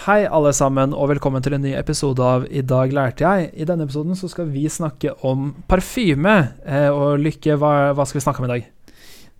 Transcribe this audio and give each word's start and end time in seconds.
Hei, 0.00 0.22
alle 0.24 0.48
sammen, 0.56 0.94
og 0.96 1.10
velkommen 1.10 1.42
til 1.44 1.52
en 1.52 1.60
ny 1.60 1.74
episode 1.76 2.24
av 2.24 2.46
I 2.48 2.62
dag 2.64 2.88
lærte 2.96 3.20
jeg. 3.20 3.50
I 3.52 3.66
denne 3.68 3.84
episoden 3.84 4.16
så 4.16 4.30
skal 4.32 4.46
vi 4.48 4.62
snakke 4.72 5.12
om 5.28 5.50
parfyme. 5.68 6.36
Eh, 6.64 6.86
og 6.88 7.20
Lykke, 7.20 7.58
hva, 7.60 7.90
hva, 7.92 8.06
skal 8.08 8.16
vi 8.16 8.22
snakke 8.24 8.40
om 8.40 8.46
i 8.46 8.48
dag? 8.48 8.70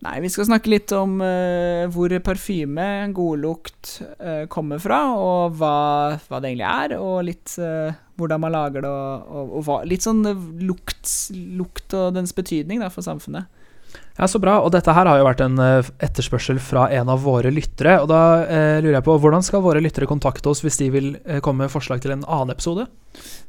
Nei, 0.05 0.13
vi 0.21 0.29
skal 0.29 0.51
snakke 0.51 0.69
litt 0.69 0.93
om 0.93 1.15
uh, 1.25 1.87
hvor 1.95 2.13
parfyme, 2.27 2.91
godlukt, 3.17 4.03
uh, 4.21 4.45
kommer 4.53 4.83
fra, 4.85 4.99
og 5.17 5.57
hva, 5.57 5.73
hva, 6.29 6.43
det 6.43 6.53
egentlig 6.53 6.69
er, 6.69 6.97
og 7.01 7.25
litt 7.31 7.57
uh, 7.57 7.97
hvordan 8.21 8.45
man 8.45 8.53
lager 8.59 8.85
det, 8.85 8.93
og, 8.93 9.33
og, 9.33 9.57
og 9.57 9.65
hva, 9.65 9.79
litt 9.89 10.05
sånn 10.05 10.21
lukt, 10.61 11.17
lukt 11.57 11.97
og 11.97 12.21
dens 12.21 12.37
betydning 12.37 12.85
da, 12.85 12.93
for 12.93 13.09
samfunnet. 13.09 13.49
Ja, 14.21 14.29
Så 14.29 14.39
bra. 14.39 14.59
Og 14.61 14.73
dette 14.75 14.93
her 14.93 15.09
har 15.09 15.17
jo 15.17 15.25
vært 15.25 15.41
en 15.41 15.57
uh, 15.57 15.87
etterspørsel 16.05 16.61
fra 16.61 16.89
en 16.93 17.09
av 17.09 17.23
våre 17.25 17.53
lyttere. 17.55 17.97
Og 18.03 18.11
da 18.11 18.23
eh, 18.45 18.79
lurer 18.83 18.99
jeg 18.99 19.07
på, 19.07 19.17
hvordan 19.23 19.45
skal 19.45 19.63
våre 19.65 19.81
lyttere 19.81 20.09
kontakte 20.11 20.51
oss 20.51 20.61
hvis 20.65 20.77
de 20.83 20.91
vil 20.93 21.09
eh, 21.25 21.41
komme 21.41 21.65
med 21.65 21.73
forslag 21.73 22.03
til 22.05 22.13
en 22.13 22.27
annen 22.27 22.53
episode? 22.53 22.85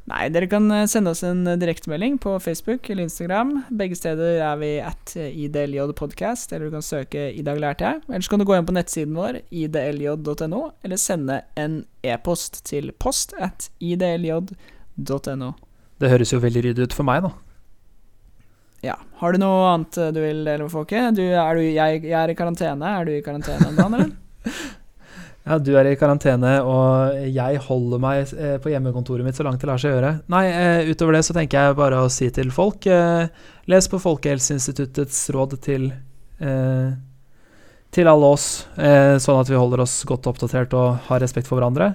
Nei, 0.08 0.30
dere 0.34 0.48
kan 0.50 0.72
sende 0.90 1.12
oss 1.12 1.22
en 1.27 1.44
direktemelding 1.59 2.16
på 2.23 2.38
Facebook 2.41 2.88
eller 2.90 3.05
Instagram. 3.05 3.52
Begge 3.77 4.00
steder 4.00 4.40
er 4.48 4.55
vi 4.64 4.72
at 4.81 5.14
idljpodcast, 5.14 6.55
eller 6.55 6.72
du 6.72 6.78
kan 6.80 6.88
søke 6.88 7.28
'I 7.30 7.44
dag 7.45 7.59
lærte 7.62 7.86
jeg'. 7.86 8.02
Ellers 8.09 8.31
kan 8.31 8.42
du 8.42 8.48
gå 8.48 8.55
inn 8.58 8.66
på 8.66 8.73
nettsiden 8.73 9.14
vår, 9.20 9.44
idlj.no, 9.52 10.64
eller 10.81 10.98
sende 10.98 11.44
en 11.55 11.84
e-post 12.02 12.64
til 12.66 12.92
post 12.98 13.36
at 13.38 13.70
idlj.no. 13.80 15.53
Det 16.02 16.09
høres 16.09 16.34
jo 16.34 16.42
veldig 16.42 16.66
ryddig 16.66 16.89
ut 16.89 16.98
for 16.98 17.05
meg, 17.05 17.28
da. 17.28 17.36
Ja. 18.81 18.98
Har 19.21 19.34
du 19.34 19.41
noe 19.41 19.66
annet 19.70 19.98
du 20.13 20.20
vil 20.23 20.44
dele 20.45 20.66
med 20.66 20.73
folket? 20.73 21.13
Du, 21.17 21.23
er 21.23 21.58
du, 21.58 21.63
jeg, 21.63 22.02
jeg, 22.02 22.17
er 22.17 22.34
i 22.34 22.38
karantene. 22.38 22.94
Er 22.98 23.05
du 23.05 23.13
i 23.13 23.23
karantene 23.26 23.70
ennå, 23.70 23.85
eller? 23.88 24.09
ja, 25.48 25.58
du 25.62 25.72
er 25.77 25.91
i 25.91 25.98
karantene, 25.99 26.55
og 26.66 27.27
jeg 27.30 27.62
holder 27.67 28.02
meg 28.02 28.34
eh, 28.34 28.55
på 28.63 28.73
hjemmekontoret 28.73 29.27
mitt 29.27 29.38
så 29.38 29.45
langt 29.45 29.62
det 29.62 29.70
lar 29.70 29.81
seg 29.81 29.94
gjøre. 29.94 30.16
Nei, 30.34 30.45
eh, 30.49 30.89
utover 30.89 31.17
det 31.17 31.23
så 31.28 31.38
tenker 31.38 31.69
jeg 31.69 31.78
bare 31.78 32.02
å 32.02 32.09
si 32.14 32.31
til 32.33 32.50
folk 32.53 32.89
eh, 32.89 33.30
Les 33.69 33.88
på 33.88 34.02
Folkehelseinstituttets 34.02 35.28
råd 35.36 35.59
til 35.61 35.91
til 37.91 38.08
alle 38.09 38.30
oss, 38.34 38.45
sånn 38.73 39.38
at 39.38 39.50
vi 39.52 39.59
holder 39.59 39.84
oss 39.84 40.00
godt 40.09 40.25
oppdatert 40.31 40.72
og 40.73 41.03
har 41.06 41.22
respekt 41.22 41.45
for 41.45 41.59
hverandre. 41.59 41.91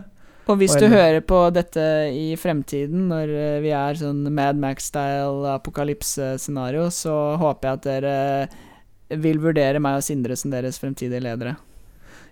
Og 0.46 0.60
hvis 0.60 0.76
du 0.78 0.86
hører 0.86 1.18
på 1.26 1.40
dette 1.50 1.82
i 2.14 2.28
fremtiden, 2.38 3.08
når 3.10 3.32
eh, 3.34 3.56
vi 3.64 3.72
er 3.74 3.98
sånn 3.98 4.22
Mad 4.30 4.60
Max-style 4.62 5.56
apokalypse-scenario, 5.56 6.86
så 6.94 7.34
håper 7.40 7.66
jeg 7.66 7.80
at 7.80 7.88
dere 7.88 9.18
vil 9.22 9.40
vurdere 9.42 9.82
meg 9.82 9.98
og 9.98 10.06
Sindre 10.06 10.38
som 10.38 10.54
deres 10.54 10.78
fremtidige 10.82 11.22
ledere. 11.22 11.56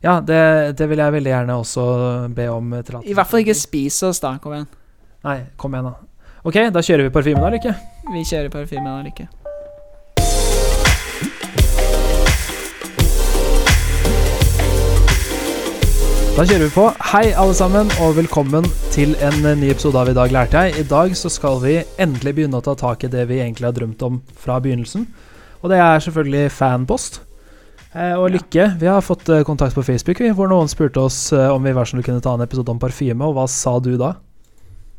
Ja, 0.05 0.19
det, 0.21 0.41
det 0.79 0.89
vil 0.91 1.01
jeg 1.01 1.17
veldig 1.17 1.33
gjerne 1.33 1.59
også 1.63 1.85
be 2.37 2.49
om 2.53 2.75
tillatelse 2.77 3.09
I 3.09 3.15
hvert 3.17 3.31
fall 3.31 3.45
ikke 3.45 3.57
spis 3.57 4.03
oss, 4.07 4.21
da. 4.23 4.37
Kom 4.43 4.55
igjen. 4.55 4.69
Nei, 5.25 5.39
kom 5.59 5.75
igjen, 5.75 5.91
da. 5.91 6.29
Ok, 6.45 6.61
da 6.71 6.83
kjører 6.85 7.09
vi 7.09 7.15
parfymen, 7.15 7.41
da, 7.41 7.49
eller 7.49 7.63
ikke? 7.63 7.75
Vi 8.13 8.27
kjører 8.29 8.53
parfymen, 8.53 8.93
eller 8.93 9.11
ikke. 9.15 9.44
Da 16.35 16.43
kjører 16.43 16.65
vi 16.67 16.75
på. 16.75 16.85
Hei, 17.13 17.29
alle 17.39 17.55
sammen, 17.55 17.91
og 18.03 18.17
velkommen 18.17 18.65
til 18.91 19.13
en 19.23 19.37
ny 19.61 19.69
episode 19.71 20.01
av 20.01 20.09
I 20.11 20.15
dag 20.17 20.33
lærte 20.35 20.63
jeg. 20.65 20.81
I 20.83 20.87
dag 20.91 21.13
så 21.15 21.31
skal 21.31 21.61
vi 21.63 21.77
endelig 22.03 22.33
begynne 22.35 22.59
å 22.59 22.65
ta 22.67 22.73
tak 22.75 23.05
i 23.07 23.11
det 23.13 23.23
vi 23.31 23.37
egentlig 23.39 23.69
har 23.69 23.77
drømt 23.77 24.03
om 24.03 24.17
fra 24.43 24.57
begynnelsen. 24.65 25.05
Og 25.63 25.71
det 25.71 25.79
er 25.79 26.03
selvfølgelig 26.03 26.49
fanpost. 26.51 27.21
Eh, 27.95 28.17
og 28.19 28.35
Lykke, 28.35 28.67
vi 28.81 28.91
har 28.91 29.07
fått 29.07 29.31
eh, 29.31 29.45
kontakt 29.47 29.79
på 29.79 29.85
Facebook 29.87 30.25
hvor 30.35 30.51
noen 30.51 30.73
spurte 30.73 31.05
oss 31.07 31.21
eh, 31.31 31.55
om 31.55 31.63
vi 31.63 31.77
var 31.79 31.87
som 31.87 32.03
kunne 32.03 32.25
ta 32.27 32.35
en 32.35 32.43
episode 32.43 32.75
om 32.75 32.83
parfyme, 32.83 33.23
og 33.23 33.39
hva 33.39 33.47
sa 33.47 33.77
du 33.79 33.93
da? 33.95 34.17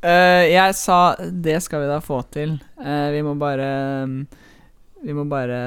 Uh, 0.05 0.47
jeg 0.47 0.79
sa 0.79 1.01
det 1.19 1.59
skal 1.67 1.83
vi 1.83 1.91
da 1.91 1.99
få 1.99 2.21
til. 2.31 2.55
Uh, 2.79 3.11
vi 3.11 3.19
må 3.27 3.35
bare 3.35 3.67
Vi 5.03 5.19
må 5.19 5.27
bare 5.27 5.59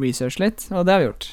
researche 0.00 0.46
litt, 0.46 0.70
og 0.72 0.88
det 0.88 0.96
har 0.96 1.04
vi 1.04 1.10
gjort. 1.10 1.32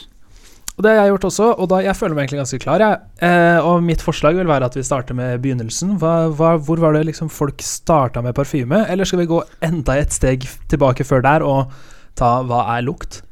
Og 0.78 0.86
det 0.86 0.92
har 0.94 1.08
jeg 1.08 1.14
gjort 1.16 1.26
også, 1.32 1.46
og 1.58 1.70
da, 1.72 1.80
jeg 1.82 1.98
føler 1.98 2.14
meg 2.14 2.28
egentlig 2.28 2.44
ganske 2.44 2.60
klar. 2.62 2.82
Jeg. 2.84 2.98
Eh, 3.26 3.66
og 3.66 3.82
mitt 3.82 4.04
forslag 4.06 4.38
vil 4.38 4.50
være 4.50 4.68
at 4.70 4.76
vi 4.78 4.84
starter 4.86 5.18
med 5.18 5.40
begynnelsen. 5.42 5.96
Hva, 5.98 6.28
hva, 6.38 6.52
hvor 6.62 6.78
var 6.84 6.94
det 6.94 7.08
liksom 7.08 7.32
folk 7.34 7.64
starta 7.66 8.22
med 8.22 8.36
parfyme? 8.38 8.84
Eller 8.86 9.10
skal 9.10 9.24
vi 9.24 9.32
gå 9.32 9.40
enda 9.66 9.96
et 9.98 10.14
steg 10.14 10.46
tilbake 10.70 11.08
før 11.08 11.26
der 11.26 11.46
og 11.46 11.74
ta 12.18 12.36
hva 12.46 12.62
er 12.76 12.86
lukt? 12.86 13.24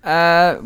Eh, 0.00 0.58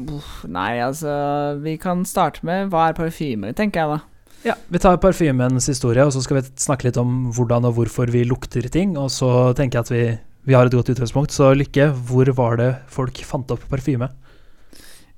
nei, 0.46 0.72
altså 0.78 1.12
Vi 1.60 1.74
kan 1.82 2.04
starte 2.06 2.44
med 2.46 2.72
hva 2.72 2.88
er 2.88 2.96
parfyme, 2.96 3.52
tenker 3.52 3.82
jeg 3.82 3.92
da. 3.92 4.00
Ja, 4.44 4.56
Vi 4.72 4.80
tar 4.80 4.96
parfymens 5.04 5.68
historie, 5.68 6.04
og 6.04 6.16
så 6.16 6.24
skal 6.24 6.40
vi 6.40 6.48
snakke 6.64 6.88
litt 6.88 7.00
om 7.00 7.26
hvordan 7.36 7.68
og 7.68 7.76
hvorfor 7.76 8.08
vi 8.12 8.24
lukter 8.24 8.64
ting. 8.72 8.96
Og 8.96 9.12
så 9.12 9.52
tenker 9.52 9.82
jeg 9.82 9.84
at 9.84 9.92
vi, 9.92 10.04
vi 10.48 10.56
har 10.56 10.64
et 10.64 10.80
godt 10.80 10.96
utgangspunkt. 10.96 11.36
Så 11.36 11.52
Lykke, 11.52 11.92
hvor 12.08 12.32
var 12.40 12.60
det 12.60 12.72
folk 12.88 13.20
fant 13.28 13.52
opp 13.52 13.68
parfyme? 13.68 14.08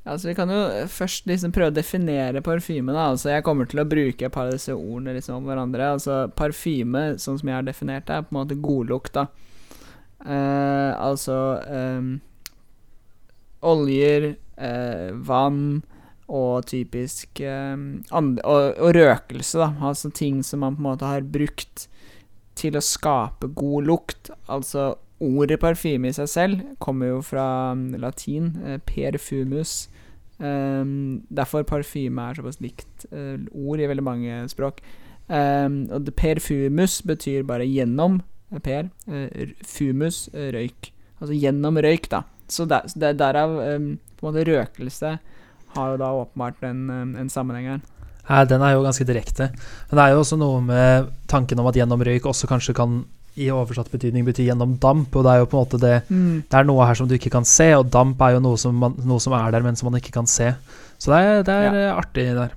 Altså, 0.07 0.29
Vi 0.29 0.35
kan 0.39 0.51
jo 0.51 0.61
først 0.87 1.27
liksom 1.27 1.53
prøve 1.55 1.73
å 1.73 1.75
definere 1.75 2.43
parfyme. 2.43 2.93
da 2.93 3.11
Altså, 3.11 3.31
Jeg 3.31 3.45
kommer 3.45 3.67
til 3.67 3.81
å 3.81 3.89
bruke 3.89 4.27
et 4.27 4.33
par 4.33 4.47
av 4.47 4.53
disse 4.53 4.73
ordene 4.75 5.15
liksom 5.15 5.41
om 5.41 5.45
hverandre. 5.45 5.93
Altså, 5.97 6.29
Parfyme, 6.37 7.19
sånn 7.19 7.39
som 7.41 7.49
jeg 7.49 7.57
har 7.57 7.67
definert 7.67 8.07
det, 8.07 8.15
er 8.15 8.23
på 8.23 8.35
en 8.35 8.41
måte 8.41 8.61
godlukt. 8.61 9.13
da 9.15 9.27
uh, 10.25 10.93
Altså 11.01 11.61
um, 11.67 12.21
oljer, 13.63 14.37
uh, 14.59 15.11
vann 15.27 15.83
og 16.27 16.67
typisk 16.67 17.41
um, 17.41 18.03
og, 18.11 18.75
og, 18.79 18.95
røkelse. 18.95 19.59
da 19.59 19.73
Altså 19.81 20.11
ting 20.11 20.43
som 20.43 20.61
man 20.61 20.77
på 20.77 20.83
en 20.83 20.91
måte 20.91 21.11
har 21.11 21.23
brukt 21.23 21.89
til 22.57 22.77
å 22.77 22.85
skape 22.85 23.53
god 23.55 23.91
lukt. 23.91 24.31
Altså 24.49 24.95
Ordet 25.17 25.57
parfyme 25.63 26.11
i 26.11 26.13
seg 26.13 26.27
selv 26.29 26.65
kommer 26.79 27.09
jo 27.09 27.21
fra 27.25 27.73
um, 27.73 27.95
latin, 27.97 28.51
uh, 28.61 28.77
perfumus, 28.85 29.87
Um, 30.37 31.23
derfor 31.33 31.65
parfyme 31.65 32.29
er 32.29 32.37
såpass 32.37 32.59
likt 32.61 33.07
uh, 33.09 33.41
ord 33.57 33.81
i 33.81 33.89
veldig 33.89 34.05
mange 34.05 34.43
språk. 34.53 34.83
Um, 35.29 35.87
og 35.91 36.11
perfumus 36.17 37.01
betyr 37.07 37.47
bare 37.49 37.67
gjennom 37.67 38.21
eh, 38.53 38.61
per. 38.63 38.91
Uh, 39.09 39.55
fumus, 39.67 40.27
røyk. 40.35 40.93
Altså 41.21 41.35
gjennom 41.35 41.81
røyk, 41.83 42.11
da. 42.13 42.23
Så 42.49 42.69
der, 42.69 42.87
der, 42.95 43.17
derav 43.19 43.57
um, 43.57 43.97
på 44.17 44.27
en 44.27 44.31
måte 44.31 44.47
røkelse 44.47 45.17
har 45.77 45.93
jo 45.93 46.01
da 46.01 46.13
åpenbart 46.23 46.63
en, 46.65 46.89
en 47.19 47.33
sammenheng 47.33 47.67
her. 47.75 47.85
Ja, 48.27 48.45
den 48.49 48.63
er 48.65 48.75
jo 48.75 48.85
ganske 48.85 49.07
direkte. 49.07 49.51
Men 49.89 49.99
det 49.99 50.05
er 50.05 50.15
jo 50.15 50.23
også 50.23 50.39
noe 50.41 50.63
med 50.65 51.11
tanken 51.31 51.61
om 51.63 51.69
at 51.71 51.77
gjennom 51.79 52.03
røyk 52.07 52.27
også 52.27 52.49
kanskje 52.51 52.75
kan 52.77 53.05
i 53.37 53.49
oversatt 53.53 53.91
betydning 53.93 54.25
betyr 54.27 54.51
gjennom 54.51 54.77
damp, 54.81 55.15
og 55.15 55.27
det 55.27 55.33
er 55.33 55.43
jo 55.43 55.49
på 55.53 55.59
en 55.59 55.65
måte 55.65 55.81
det 55.83 55.97
mm. 56.09 56.47
Det 56.49 56.59
er 56.59 56.69
noe 56.69 56.87
her 56.89 56.97
som 56.99 57.09
du 57.09 57.17
ikke 57.17 57.33
kan 57.35 57.45
se, 57.49 57.69
og 57.77 57.91
damp 57.93 58.21
er 58.25 58.37
jo 58.37 58.45
noe 58.45 58.61
som, 58.61 58.77
man, 58.81 58.97
noe 59.05 59.23
som 59.23 59.35
er 59.37 59.51
der, 59.53 59.65
men 59.67 59.77
som 59.77 59.91
man 59.91 59.99
ikke 60.01 60.15
kan 60.15 60.29
se. 60.31 60.55
Så 60.97 61.13
det 61.13 61.19
er, 61.21 61.43
det 61.45 61.57
er 61.67 61.77
ja. 61.77 61.91
artig 61.99 62.27
der. 62.39 62.55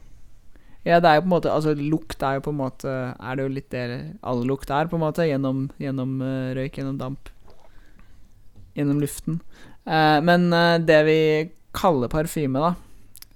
Ja, 0.88 1.02
det 1.04 1.10
er 1.10 1.20
jo 1.20 1.26
på 1.26 1.28
en 1.28 1.34
måte 1.34 1.52
Altså, 1.52 1.74
lukt 1.76 2.24
er 2.24 2.38
jo 2.38 2.44
på 2.46 2.54
en 2.54 2.62
måte 2.62 2.92
Er 3.12 3.36
det 3.36 3.44
jo 3.44 3.50
litt 3.52 3.68
det 3.74 3.82
all 4.24 4.46
lukt 4.48 4.72
er, 4.72 4.88
på 4.88 4.96
en 4.96 5.04
måte, 5.04 5.28
gjennom, 5.28 5.66
gjennom 5.78 6.14
uh, 6.24 6.56
røyk, 6.56 6.80
gjennom 6.80 6.96
damp. 7.02 7.32
Gjennom 8.80 9.02
luften. 9.04 9.42
Uh, 9.84 10.20
men 10.24 10.48
uh, 10.56 10.80
det 10.80 11.02
vi 11.10 11.20
kaller 11.76 12.12
parfyme, 12.12 12.64
da 12.64 12.89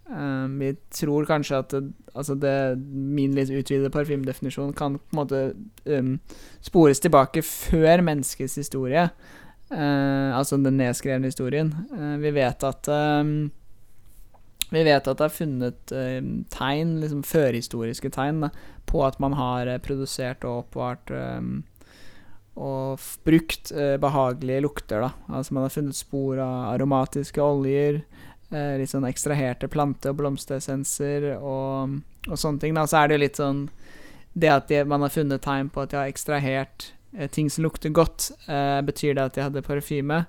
Vi 0.04 0.70
tror 0.92 1.26
kanskje 1.26 1.58
at 1.64 1.74
altså 2.14 2.36
det, 2.38 2.54
min 2.92 3.34
litt 3.36 3.52
utvidede 3.54 3.92
parfymedefinisjon 3.94 4.74
kan 4.78 4.98
på 5.00 5.16
en 5.16 5.20
måte 5.22 5.42
um, 5.88 6.18
spores 6.64 7.02
tilbake 7.04 7.42
før 7.46 8.04
menneskets 8.06 8.58
historie. 8.60 9.08
Uh, 9.74 10.36
altså 10.38 10.60
den 10.62 10.78
nedskrevne 10.78 11.30
historien. 11.32 11.74
Uh, 11.94 12.18
vi 12.22 12.34
vet 12.36 12.64
at 12.68 12.90
um, 12.94 13.52
Vi 14.74 14.82
vet 14.86 15.08
at 15.08 15.20
det 15.20 15.26
er 15.26 15.34
funnet 15.34 15.94
uh, 15.94 16.20
tegn, 16.54 16.98
liksom 17.02 17.24
førhistoriske 17.26 18.10
tegn, 18.14 18.44
da, 18.46 18.50
på 18.90 19.04
at 19.06 19.20
man 19.22 19.38
har 19.38 19.72
produsert 19.86 20.46
og 20.46 20.66
oppvart 20.66 21.14
um, 21.14 21.64
og 22.54 23.02
brukt 23.26 23.72
behagelige 23.98 24.62
lukter. 24.62 25.02
Da. 25.02 25.08
Altså 25.34 25.56
Man 25.56 25.64
har 25.66 25.72
funnet 25.74 25.98
spor 25.98 26.38
av 26.38 26.76
aromatiske 26.76 27.42
oljer, 27.42 28.04
eh, 28.54 28.78
litt 28.80 28.92
sånn 28.94 29.08
ekstraherte 29.10 29.70
plante- 29.72 30.14
og 30.14 30.20
blomsteressenser 30.22 31.34
og, 31.36 32.00
og, 32.30 32.38
sånne 32.38 32.64
ting. 32.64 32.78
Da. 32.78 32.86
Så 32.90 33.02
er 33.02 33.10
det 33.10 33.18
jo 33.18 33.26
litt 33.26 33.42
sånn 33.42 33.66
Det 34.34 34.50
at 34.50 34.72
de, 34.72 34.80
man 34.90 35.04
har 35.06 35.12
funnet 35.14 35.44
tegn 35.46 35.68
på 35.70 35.84
at 35.84 35.92
de 35.92 36.00
har 36.00 36.10
ekstrahert 36.10 36.88
eh, 37.18 37.30
ting 37.30 37.52
som 37.54 37.68
lukter 37.68 37.94
godt, 37.94 38.32
eh, 38.48 38.80
betyr 38.82 39.14
det 39.14 39.28
at 39.28 39.36
de 39.36 39.46
hadde 39.46 39.66
parfyme? 39.66 40.24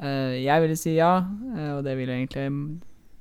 Eh, 0.00 0.38
jeg 0.40 0.64
ville 0.64 0.78
si 0.80 0.94
ja, 0.96 1.18
eh, 1.52 1.72
og 1.76 1.82
det 1.84 1.98
vil 1.98 2.14
egentlig 2.14 2.48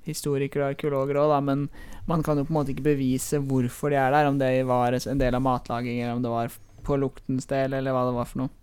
historikere 0.08 0.64
og 0.64 0.74
arkeologer 0.74 1.20
òg, 1.20 1.36
men 1.46 1.68
man 2.08 2.24
kan 2.24 2.40
jo 2.40 2.46
på 2.48 2.54
en 2.54 2.60
måte 2.62 2.74
ikke 2.74 2.88
bevise 2.88 3.42
hvorfor 3.44 3.92
de 3.92 4.00
er 4.00 4.16
der, 4.16 4.30
om 4.30 4.40
det 4.40 4.54
var 4.70 4.96
en 4.98 5.22
del 5.22 5.38
av 5.38 5.44
matlaging, 5.46 6.00
eller 6.02 6.16
om 6.16 6.24
det 6.24 6.32
var 6.32 6.56
på 6.82 6.98
luktens 6.98 7.46
del, 7.50 7.76
eller 7.78 7.94
hva 7.94 8.08
det 8.08 8.16
var 8.16 8.30
for 8.30 8.44
noe. 8.46 8.56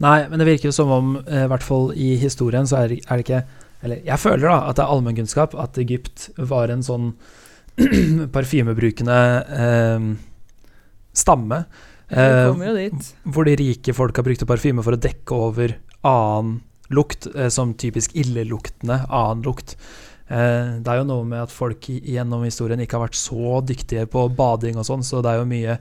Nei, 0.00 0.24
men 0.30 0.40
det 0.40 0.46
virker 0.48 0.70
jo 0.70 0.76
som 0.76 0.92
om, 0.94 1.16
eh, 1.26 1.44
i 1.44 1.50
hvert 1.50 1.66
fall 1.66 1.90
i 1.92 2.14
historien, 2.16 2.66
så 2.66 2.80
er 2.80 2.94
det 2.94 3.24
ikke 3.26 3.42
eller 3.84 4.02
jeg 4.04 4.20
føler 4.20 4.46
da 4.48 4.56
at 4.70 4.78
det 4.78 4.84
er 4.84 4.94
allmennkunnskap 4.94 5.54
at 5.58 5.78
Egypt 5.80 6.28
var 6.50 6.72
en 6.72 6.82
sånn 6.84 7.12
parfymebrukende 8.34 9.20
eh, 9.56 10.10
stamme. 11.16 11.62
Eh, 12.10 12.50
hvor 13.22 13.46
de 13.46 13.54
rike 13.60 13.94
folka 13.94 14.24
brukte 14.26 14.48
parfyme 14.48 14.82
for 14.84 14.96
å 14.96 15.00
dekke 15.00 15.36
over 15.36 15.76
annen 16.06 16.58
lukt, 16.90 17.28
eh, 17.34 17.48
som 17.48 17.74
typisk 17.78 18.16
illeluktende 18.18 19.04
annen 19.06 19.44
lukt. 19.46 19.76
Eh, 20.26 20.78
det 20.82 20.90
er 20.90 21.00
jo 21.00 21.08
noe 21.08 21.26
med 21.26 21.44
at 21.46 21.54
folk 21.54 21.88
gjennom 21.90 22.44
historien 22.46 22.82
ikke 22.82 22.98
har 22.98 23.08
vært 23.08 23.18
så 23.18 23.60
dyktige 23.66 24.06
på 24.10 24.26
bading 24.34 24.78
og 24.78 24.86
sånn, 24.86 25.06
så 25.06 25.22
det 25.22 25.32
er 25.32 25.40
jo 25.40 25.48
mye, 25.50 25.78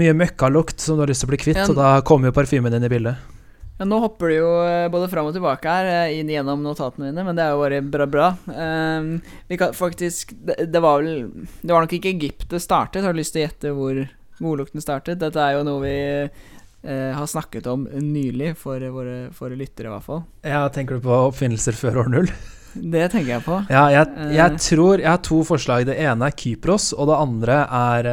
mye 0.00 0.16
møkkalukt 0.16 0.80
som 0.80 0.96
du 0.96 1.04
har 1.04 1.12
lyst 1.12 1.24
til 1.24 1.30
å 1.30 1.32
bli 1.34 1.42
kvitt, 1.44 1.60
Ja, 1.60 1.68
og 1.68 1.78
da 1.78 1.92
kommer 2.04 2.30
jo 2.30 2.36
parfymen 2.36 2.72
din 2.72 2.88
i 2.88 2.92
bildet. 2.92 3.30
Ja, 3.78 3.86
nå 3.88 3.98
hopper 4.02 4.30
du 4.30 4.36
jo 4.36 4.50
eh, 4.62 4.86
både 4.92 5.08
fram 5.10 5.26
og 5.30 5.34
tilbake 5.34 5.66
her, 5.66 5.88
eh, 5.90 6.18
inn 6.20 6.30
gjennom 6.30 6.60
notatene 6.62 7.08
dine, 7.08 7.24
men 7.26 7.38
det 7.38 7.44
er 7.44 7.54
jo 7.54 7.62
bare 7.62 7.80
bra. 7.82 8.06
bra. 8.06 8.28
Um, 8.46 9.12
vi 9.48 9.58
kan 9.58 9.72
faktisk 9.74 10.34
det, 10.36 10.68
det 10.70 10.82
var 10.82 11.00
vel 11.00 11.46
Det 11.62 11.72
var 11.72 11.84
nok 11.84 11.94
ikke 11.96 12.12
Egypt 12.12 12.46
det 12.52 12.62
startet. 12.62 13.02
Har 13.02 13.14
du 13.14 13.18
lyst 13.22 13.34
til 13.34 13.42
å 13.42 13.46
gjette 13.46 13.72
hvor 13.76 14.02
godlukten 14.42 14.84
startet? 14.84 15.20
Dette 15.22 15.40
er 15.40 15.56
jo 15.56 15.64
noe 15.66 15.82
vi 15.82 15.96
uh, 16.28 17.10
har 17.16 17.26
snakket 17.26 17.66
om 17.72 17.88
nylig, 17.96 18.52
for 18.60 18.82
våre, 18.92 19.16
for 19.34 19.56
lyttere 19.56 19.88
i 19.88 19.94
hvert 19.94 20.06
fall. 20.06 20.22
Ja, 20.46 20.66
tenker 20.70 21.00
du 21.00 21.08
på 21.08 21.18
oppfinnelser 21.32 21.78
før 21.78 22.04
år 22.04 22.12
null? 22.12 22.30
Det 22.72 23.02
tenker 23.12 23.34
jeg 23.34 23.44
på. 23.44 23.58
Ja, 23.68 23.82
jeg, 23.92 24.30
jeg 24.32 24.60
tror 24.64 24.96
Jeg 24.96 25.10
har 25.10 25.18
to 25.20 25.42
forslag. 25.44 25.82
Det 25.84 25.98
ene 26.00 26.30
er 26.30 26.38
Kypros, 26.38 26.94
og 26.96 27.10
det 27.10 27.18
andre 27.20 27.58
er, 27.66 28.08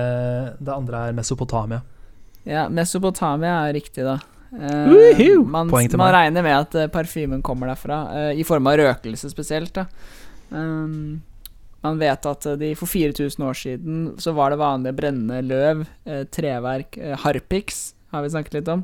det 0.60 0.74
andre 0.74 1.06
er 1.08 1.16
Mesopotamia. 1.16 1.80
Ja, 2.44 2.66
Mesopotamia 2.68 3.54
er 3.70 3.78
riktig, 3.78 4.04
da. 4.04 4.18
Woohoo! 4.52 5.44
man, 5.46 5.70
man 5.70 6.14
regner 6.14 6.46
med 6.46 6.56
at 6.56 6.76
uh, 6.76 6.88
parfymen 6.92 7.44
kommer 7.46 7.70
derfra, 7.70 8.00
uh, 8.10 8.32
i 8.34 8.46
form 8.48 8.70
av 8.72 8.80
røkelse 8.82 9.30
spesielt. 9.30 9.76
da 9.76 9.86
um, 10.50 11.22
Man 11.86 12.02
vet 12.02 12.26
at 12.26 12.48
de 12.60 12.74
for 12.76 12.90
4000 12.90 13.46
år 13.46 13.60
siden 13.60 14.00
så 14.20 14.34
var 14.36 14.52
det 14.52 14.60
vanlig 14.60 14.92
å 14.92 14.98
brenne 14.98 15.42
løv, 15.46 15.86
treverk, 16.34 16.98
harpiks 17.24 17.94
har 18.10 18.26
vi 18.26 18.32
snakket 18.34 18.58
litt 18.58 18.72
om 18.74 18.84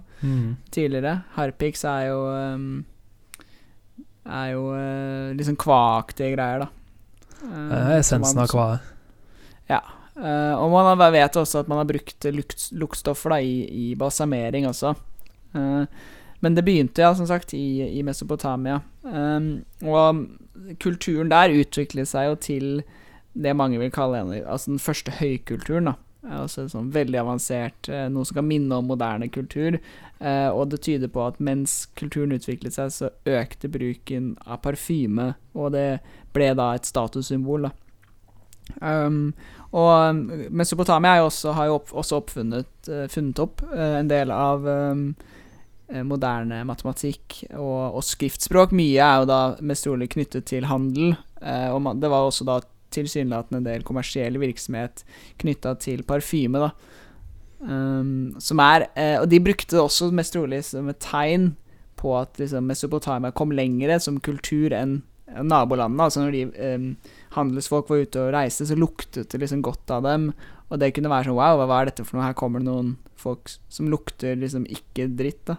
tidligere. 0.71 1.17
Harpiks 1.33 1.81
er 1.89 2.11
jo 2.11 2.19
um, 2.29 2.68
Er 4.23 4.51
jo 4.53 4.69
uh, 4.71 5.33
liksom 5.35 5.57
kvaaktige 5.59 6.38
greier, 6.38 6.65
da. 6.65 6.69
Uh, 7.41 7.97
essensen 7.97 8.45
av 8.45 8.53
kvae. 8.53 8.77
Eh, 10.15 10.53
og 10.56 10.71
man 10.71 11.01
vet 11.11 11.35
også 11.35 11.63
at 11.63 11.68
man 11.71 11.81
har 11.81 11.88
brukt 11.89 12.27
lukt, 12.31 12.69
luktstoffer 12.71 13.35
da, 13.35 13.41
i, 13.44 13.65
i 13.68 13.95
balsamering 14.00 14.68
også. 14.69 14.94
Eh, 15.56 15.88
men 16.44 16.56
det 16.56 16.66
begynte, 16.68 17.02
ja, 17.02 17.16
som 17.16 17.28
sagt, 17.28 17.54
i, 17.57 17.81
i 18.00 18.04
Mesopotamia. 18.04 18.81
Um, 19.02 19.63
og 19.81 20.25
kulturen 20.84 21.31
der 21.31 21.54
utviklet 21.56 22.10
seg 22.12 22.28
jo 22.30 22.36
til 22.38 22.68
det 23.36 23.56
mange 23.57 23.80
vil 23.80 23.92
kalle 23.92 24.22
altså 24.44 24.72
den 24.72 24.84
første 24.84 25.16
høykulturen. 25.18 25.90
da 25.90 25.96
Altså 26.25 26.63
sånn 26.72 26.88
veldig 26.94 27.19
avansert, 27.22 27.90
eh, 27.90 28.07
noe 28.10 28.25
som 28.25 28.40
kan 28.40 28.48
minne 28.48 28.80
om 28.80 28.88
moderne 28.90 29.28
kultur. 29.30 29.78
Eh, 30.19 30.50
og 30.50 30.72
det 30.72 30.81
tyder 30.81 31.12
på 31.12 31.22
at 31.22 31.38
mens 31.44 31.84
kulturen 32.00 32.34
utviklet 32.34 32.74
seg, 32.74 32.94
så 32.94 33.12
økte 33.30 33.69
bruken 33.69 34.31
av 34.46 34.63
parfyme, 34.63 35.34
og 35.54 35.75
det 35.75 36.00
ble 36.34 36.50
da 36.57 36.74
et 36.75 36.90
statussymbol. 36.90 37.69
da 37.69 37.75
Um, 38.81 39.36
og 39.78 40.16
Mesopotamia 40.50 41.19
jo 41.19 41.28
også, 41.28 41.52
har 41.54 41.68
jo 41.69 41.75
opp, 41.75 41.92
også 41.94 42.18
oppfunnet 42.18 42.88
funnet 43.13 43.38
opp 43.44 43.62
en 43.69 44.10
del 44.10 44.31
av 44.34 44.66
um, 44.66 45.04
moderne 46.05 46.63
matematikk 46.65 47.43
og, 47.53 47.97
og 47.99 48.03
skriftspråk. 48.05 48.73
Mye 48.75 49.01
er 49.01 49.21
jo 49.21 49.29
da 49.29 49.39
mest 49.61 49.85
trolig 49.85 50.09
knyttet 50.15 50.47
til 50.49 50.65
handel, 50.69 51.13
eh, 51.41 51.69
og 51.69 51.81
man, 51.85 52.01
det 52.01 52.09
var 52.11 52.25
også 52.25 52.47
da 52.47 52.59
tilsynelatende 52.95 53.61
en 53.61 53.67
del 53.67 53.85
kommersiell 53.85 54.39
virksomhet 54.41 55.03
knytta 55.41 55.75
til 55.83 56.05
parfyme, 56.07 56.67
da. 56.67 56.71
Um, 57.65 58.35
som 58.43 58.59
er 58.61 58.83
eh, 58.99 59.15
Og 59.17 59.29
de 59.31 59.39
brukte 59.41 59.73
det 59.73 59.81
også 59.81 60.11
mest 60.13 60.35
trolig 60.35 60.59
som 60.67 60.89
et 60.91 60.99
tegn 61.01 61.53
på 61.97 62.11
at 62.19 62.35
liksom, 62.37 62.67
Mesopotamia 62.67 63.31
kom 63.33 63.53
lengre 63.55 63.95
som 64.03 64.19
kultur 64.21 64.75
enn 64.75 64.99
nabolandene. 65.25 66.05
Altså 66.05 66.21
når 66.21 66.35
de 66.35 66.43
um, 66.75 66.89
handelsfolk 67.37 67.89
var 67.89 68.03
ute 68.03 68.21
og 68.21 68.33
reiste, 68.35 68.67
så 68.67 68.77
luktet 68.77 69.31
det 69.31 69.41
liksom 69.41 69.63
godt 69.65 69.95
av 69.95 70.03
dem. 70.05 70.29
Og 70.69 70.81
det 70.81 70.91
kunne 70.93 71.09
være 71.11 71.29
sånn 71.29 71.39
Wow, 71.39 71.63
hva 71.63 71.81
er 71.81 71.89
dette 71.89 72.05
for 72.05 72.19
noe? 72.19 72.27
Her 72.27 72.37
kommer 72.37 72.61
det 72.61 72.69
noen 72.69 72.95
folk 73.17 73.49
som 73.71 73.89
lukter 73.89 74.37
liksom 74.37 74.67
ikke 74.69 75.09
dritt, 75.17 75.45
da. 75.49 75.57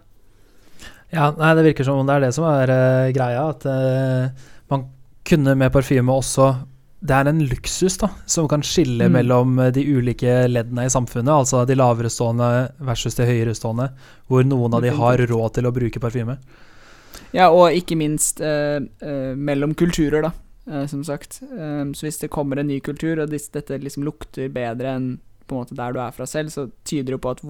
Ja, 1.14 1.30
nei, 1.38 1.54
det 1.54 1.66
virker 1.68 1.86
som 1.86 2.00
om 2.00 2.08
det 2.08 2.16
er 2.16 2.24
det 2.26 2.32
som 2.34 2.46
er 2.48 2.72
uh, 2.72 3.10
greia. 3.14 3.44
At 3.52 3.66
uh, 3.68 4.48
man 4.72 4.88
kunne 5.26 5.54
med 5.58 5.72
parfyme 5.74 6.12
også 6.12 6.54
Det 7.06 7.14
er 7.14 7.28
en 7.28 7.42
luksus 7.46 7.98
da 8.00 8.08
som 8.26 8.48
kan 8.48 8.64
skille 8.66 9.06
Mm. 9.06 9.12
mellom 9.12 9.58
eh, 9.58 9.70
de 9.70 9.82
ulike 9.84 10.48
leddene 10.48 10.86
i 10.86 10.90
samfunnet. 10.90 11.30
Altså 11.30 11.64
de 11.68 11.76
lavere 11.76 12.10
stående 12.10 12.72
versus 12.78 13.14
de 13.14 13.26
høyere 13.28 13.54
stående, 13.54 13.90
hvor 14.26 14.42
noen 14.42 14.74
av 14.74 14.82
de 14.82 14.90
har 14.90 15.18
råd 15.18 15.54
til 15.54 15.68
å 15.68 15.74
bruke 15.76 16.00
parfyme. 16.00 16.38
Ja, 17.36 17.50
og 17.50 17.76
ikke 17.76 17.98
minst 18.00 18.40
uh, 18.40 18.80
mellom 19.36 19.74
kulturer, 19.74 20.24
da. 20.24 20.32
som 20.88 21.04
sagt. 21.04 21.42
Um, 21.52 21.92
så 21.94 22.08
hvis 22.08 22.18
det 22.18 22.32
kommer 22.32 22.58
en 22.58 22.66
ny 22.66 22.80
kultur, 22.80 23.20
og 23.20 23.30
disse, 23.30 23.52
dette 23.52 23.76
liksom 23.78 24.02
lukter 24.02 24.48
bedre 24.48 24.96
enn 24.96 25.08
på 25.46 25.54
en 25.54 25.62
måte 25.62 25.76
der 25.78 25.92
du 25.92 26.00
er 26.00 26.14
fra 26.16 26.26
selv, 26.26 26.50
så 26.50 26.66
tyder 26.82 27.12
det 27.12 27.18
jo 27.18 27.22
på 27.22 27.34
at 27.36 27.42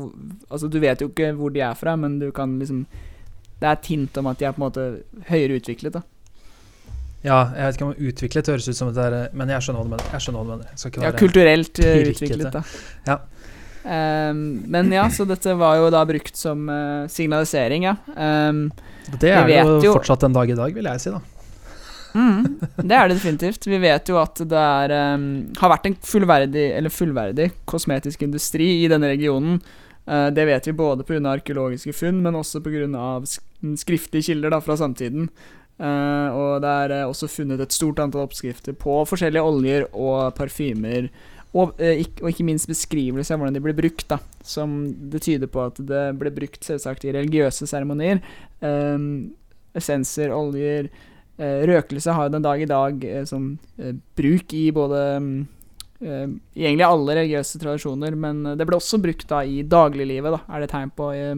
Altså, 0.50 0.68
du 0.68 0.80
vet 0.82 1.00
jo 1.00 1.08
ikke 1.08 1.32
hvor 1.38 1.54
de 1.54 1.62
er 1.64 1.74
fra, 1.78 1.96
men 1.96 2.18
du 2.18 2.28
kan 2.34 2.58
liksom 2.58 2.84
Det 3.60 3.68
er 3.68 3.72
et 3.78 3.88
hint 3.92 4.18
om 4.20 4.26
at 4.30 4.38
de 4.38 4.44
er 4.48 4.52
på 4.52 4.60
en 4.60 4.66
måte 4.66 4.86
høyere 5.30 5.56
utviklet, 5.60 5.96
da. 5.96 6.02
Ja, 7.26 7.38
jeg 7.56 7.64
vet 7.64 7.78
ikke 7.78 7.86
om 7.86 8.08
utviklet 8.10 8.50
høres 8.52 8.68
ut 8.68 8.78
som 8.78 8.90
det 8.94 9.02
er 9.02 9.14
eh, 9.16 9.30
Men 9.34 9.50
jeg 9.50 9.64
skjønner 9.64 9.80
hva 9.80 9.86
du 9.88 9.94
mener. 9.96 10.10
Jeg 10.12 10.24
skjønner 10.24 10.42
hva 10.42 10.46
du 10.46 10.52
mener. 10.52 11.06
Ja, 11.06 11.14
kulturelt 11.16 11.80
eh, 11.80 11.94
pirkete. 11.96 12.12
utviklet, 12.12 12.52
da. 12.54 12.62
Ja. 13.08 13.16
Um, 13.86 14.42
men 14.66 14.90
ja, 14.90 15.04
så 15.14 15.22
dette 15.28 15.52
var 15.54 15.76
jo 15.78 15.90
da 15.94 16.00
brukt 16.08 16.34
som 16.38 16.64
uh, 16.66 17.06
signalisering, 17.10 17.86
ja. 17.86 17.94
Um, 18.16 18.66
Det 19.20 19.30
er 19.30 19.46
jo 19.46 19.76
jo- 19.84 19.94
fortsatt 19.94 20.26
en 20.26 20.34
dag 20.34 20.50
i 20.50 20.58
dag, 20.58 20.74
vil 20.74 20.88
jeg 20.90 21.02
si, 21.04 21.14
da. 21.14 21.20
Mm, 22.16 22.58
det 22.80 22.96
er 22.96 23.08
det 23.08 23.18
definitivt. 23.18 23.66
Vi 23.68 23.78
vet 23.78 24.08
jo 24.10 24.18
at 24.18 24.40
det 24.42 24.62
er, 24.62 24.94
um, 25.14 25.26
har 25.60 25.70
vært 25.76 25.86
en 25.90 25.98
fullverdig, 26.02 26.66
eller 26.78 26.90
fullverdig 26.90 27.50
kosmetisk 27.68 28.24
industri 28.26 28.70
i 28.82 28.88
denne 28.90 29.12
regionen. 29.12 29.60
Uh, 30.06 30.30
det 30.34 30.46
vet 30.48 30.66
vi 30.66 30.74
både 30.74 31.06
pga. 31.06 31.20
arkeologiske 31.36 31.94
funn, 31.94 32.22
men 32.22 32.34
også 32.34 32.62
pga. 32.64 32.86
Sk 33.56 33.80
skriftlige 33.84 34.30
kilder 34.30 34.52
da, 34.52 34.60
fra 34.60 34.76
samtiden. 34.78 35.30
Uh, 35.76 36.28
og 36.32 36.52
det 36.64 36.68
er 36.72 36.92
uh, 37.02 37.10
også 37.10 37.28
funnet 37.28 37.60
et 37.60 37.74
stort 37.74 37.98
antall 38.00 38.24
oppskrifter 38.24 38.76
på 38.76 39.02
forskjellige 39.08 39.44
oljer 39.44 39.88
og 39.92 40.30
parfymer. 40.36 41.10
Og, 41.56 41.74
uh, 41.80 41.92
ikke, 41.92 42.22
og 42.22 42.30
ikke 42.30 42.46
minst 42.48 42.68
beskrivelser 42.68 43.36
av 43.36 43.42
hvordan 43.42 43.58
de 43.58 43.64
ble 43.64 43.76
brukt. 43.76 44.06
da 44.12 44.20
Som 44.44 44.78
det 45.12 45.24
tyder 45.26 45.50
på 45.52 45.66
at 45.68 45.80
det 45.80 46.06
ble 46.20 46.32
brukt 46.36 46.64
selvsagt 46.64 47.04
i 47.04 47.12
religiøse 47.16 47.68
seremonier. 47.68 48.22
Um, 48.64 49.34
essenser, 49.76 50.32
oljer 50.32 50.88
Eh, 51.36 51.66
røkelse 51.68 52.14
har 52.16 52.26
jo 52.26 52.32
den 52.32 52.44
dag 52.44 52.62
i 52.64 52.68
dag 52.68 53.02
eh, 53.04 53.24
som 53.28 53.58
eh, 53.76 53.92
bruk 54.16 54.54
i 54.56 54.70
både 54.72 55.00
mm, 55.20 55.34
eh, 56.00 56.26
I 56.54 56.66
egentlig 56.66 56.86
alle 56.86 57.16
religiøse 57.20 57.60
tradisjoner, 57.62 58.16
men 58.16 58.44
eh, 58.46 58.56
det 58.58 58.66
ble 58.68 58.78
også 58.78 59.00
brukt 59.02 59.28
da 59.30 59.42
i 59.44 59.62
dagliglivet, 59.62 60.34
da, 60.36 60.40
er 60.54 60.64
det 60.64 60.70
tegn 60.72 60.92
på. 60.96 61.12
eh, 61.14 61.34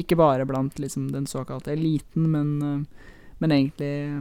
ikke 0.00 0.18
bare 0.20 0.46
blant 0.48 0.78
liksom, 0.82 1.10
den 1.12 1.26
såkalte 1.30 1.72
eliten, 1.72 2.30
men, 2.30 2.50
eh, 2.62 3.12
men 3.38 3.56
egentlig 3.56 3.92
eh, 4.06 4.20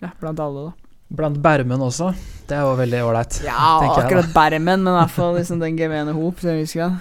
ja, 0.00 0.12
blant 0.20 0.40
alle, 0.40 0.70
da. 0.70 0.90
Blant 1.10 1.40
bermen 1.42 1.80
også. 1.82 2.12
Det 2.46 2.54
er 2.54 2.62
jo 2.62 2.76
veldig 2.78 3.00
ålreit. 3.02 3.40
Ja, 3.42 3.80
jeg, 3.82 3.90
akkurat 4.04 4.28
bermen, 4.34 4.84
men 4.84 4.92
i 4.92 4.98
hvert 5.00 5.10
fall 5.16 5.34
liksom 5.40 5.58
den 5.58 5.74
gemene 5.78 6.14
hop, 6.14 6.38
Så 6.38 6.52
jeg 6.52 6.62
husker 6.68 6.84
den. 6.84 7.00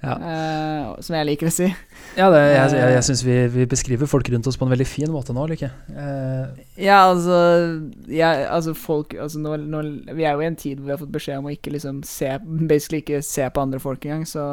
Ja. 0.00 0.14
Uh, 0.16 1.00
som 1.04 1.16
jeg 1.18 1.28
liker 1.28 1.50
å 1.50 1.52
si. 1.52 1.66
Ja, 2.16 2.30
det, 2.32 2.40
jeg, 2.40 2.70
jeg, 2.72 2.80
Eh. 2.80 2.92
jeg 2.96 3.04
syns 3.04 3.22
vi, 3.24 3.34
vi 3.52 3.66
beskriver 3.68 4.08
folk 4.08 4.28
rundt 4.32 4.46
oss 4.48 4.56
på 4.56 4.64
en 4.64 4.72
veldig 4.72 4.86
fin 4.88 5.10
måte 5.12 5.34
nå, 5.36 5.44
Lykke. 5.50 5.68
Uh. 5.92 6.62
Ja, 6.80 7.02
altså, 7.10 7.36
ja, 8.08 8.30
altså 8.48 8.74
folk 8.74 9.14
altså 9.14 9.38
nå, 9.42 9.56
nå, 9.60 9.82
Vi 10.16 10.24
er 10.24 10.32
jo 10.32 10.44
i 10.44 10.48
en 10.48 10.56
tid 10.56 10.78
hvor 10.78 10.86
vi 10.86 10.94
har 10.94 11.02
fått 11.02 11.12
beskjed 11.12 11.42
om 11.42 11.50
å 11.50 11.54
ikke 11.54 11.74
liksom 11.74 12.00
se 12.06 12.32
Basically 12.40 13.02
ikke 13.04 13.20
se 13.26 13.44
på 13.52 13.62
andre 13.62 13.80
folk 13.82 14.04
engang, 14.06 14.24
så 14.28 14.44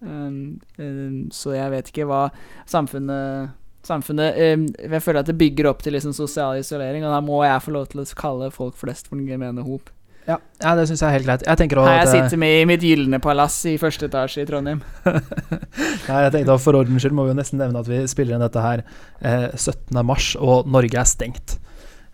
um, 0.00 0.56
um, 0.78 1.20
Så 1.34 1.52
jeg 1.56 1.72
vet 1.74 1.92
ikke 1.92 2.08
hva 2.08 2.22
samfunnet 2.68 3.52
Samfunnet 3.86 4.40
um, 4.56 4.66
Jeg 4.80 5.04
føler 5.04 5.20
at 5.20 5.28
det 5.28 5.38
bygger 5.38 5.68
opp 5.70 5.84
til 5.84 5.94
liksom 5.94 6.16
sosial 6.16 6.58
isolering, 6.58 7.04
og 7.04 7.12
da 7.12 7.20
må 7.22 7.44
jeg 7.44 7.62
få 7.62 7.76
lov 7.76 7.90
til 7.92 8.02
å 8.02 8.08
kalle 8.18 8.50
folk 8.54 8.80
flest 8.80 9.10
for 9.10 9.20
den 9.20 9.28
gemene 9.28 9.62
hop. 9.66 9.92
Ja, 10.26 10.36
ja, 10.62 10.72
det 10.74 10.86
syns 10.88 11.02
jeg 11.04 11.08
er 11.08 11.14
helt 11.18 11.26
greit. 11.28 11.42
Jeg 11.46 11.58
Her 11.58 11.98
jeg 11.98 12.00
at 12.00 12.08
eh, 12.08 12.14
sitter 12.16 12.40
med 12.42 12.54
i 12.62 12.64
mitt 12.66 12.82
gylne 12.82 13.20
palass 13.22 13.60
i 13.70 13.76
første 13.78 14.08
etasje 14.08 14.42
i 14.42 14.48
Trondheim. 14.48 14.80
Nei, 16.08 16.22
jeg 16.26 16.32
tenkte 16.34 16.56
at 16.56 16.64
For 16.64 16.78
ordens 16.78 17.04
skyld 17.04 17.14
må 17.16 17.26
vi 17.28 17.34
jo 17.34 17.38
nesten 17.38 17.60
nevne 17.62 17.82
at 17.82 17.90
vi 17.90 18.02
spiller 18.10 18.36
inn 18.38 18.44
dette 18.46 18.62
her 18.64 18.82
eh, 19.20 19.48
17. 19.54 20.02
mars, 20.06 20.32
og 20.40 20.66
Norge 20.70 20.98
er 21.02 21.08
stengt. 21.08 21.58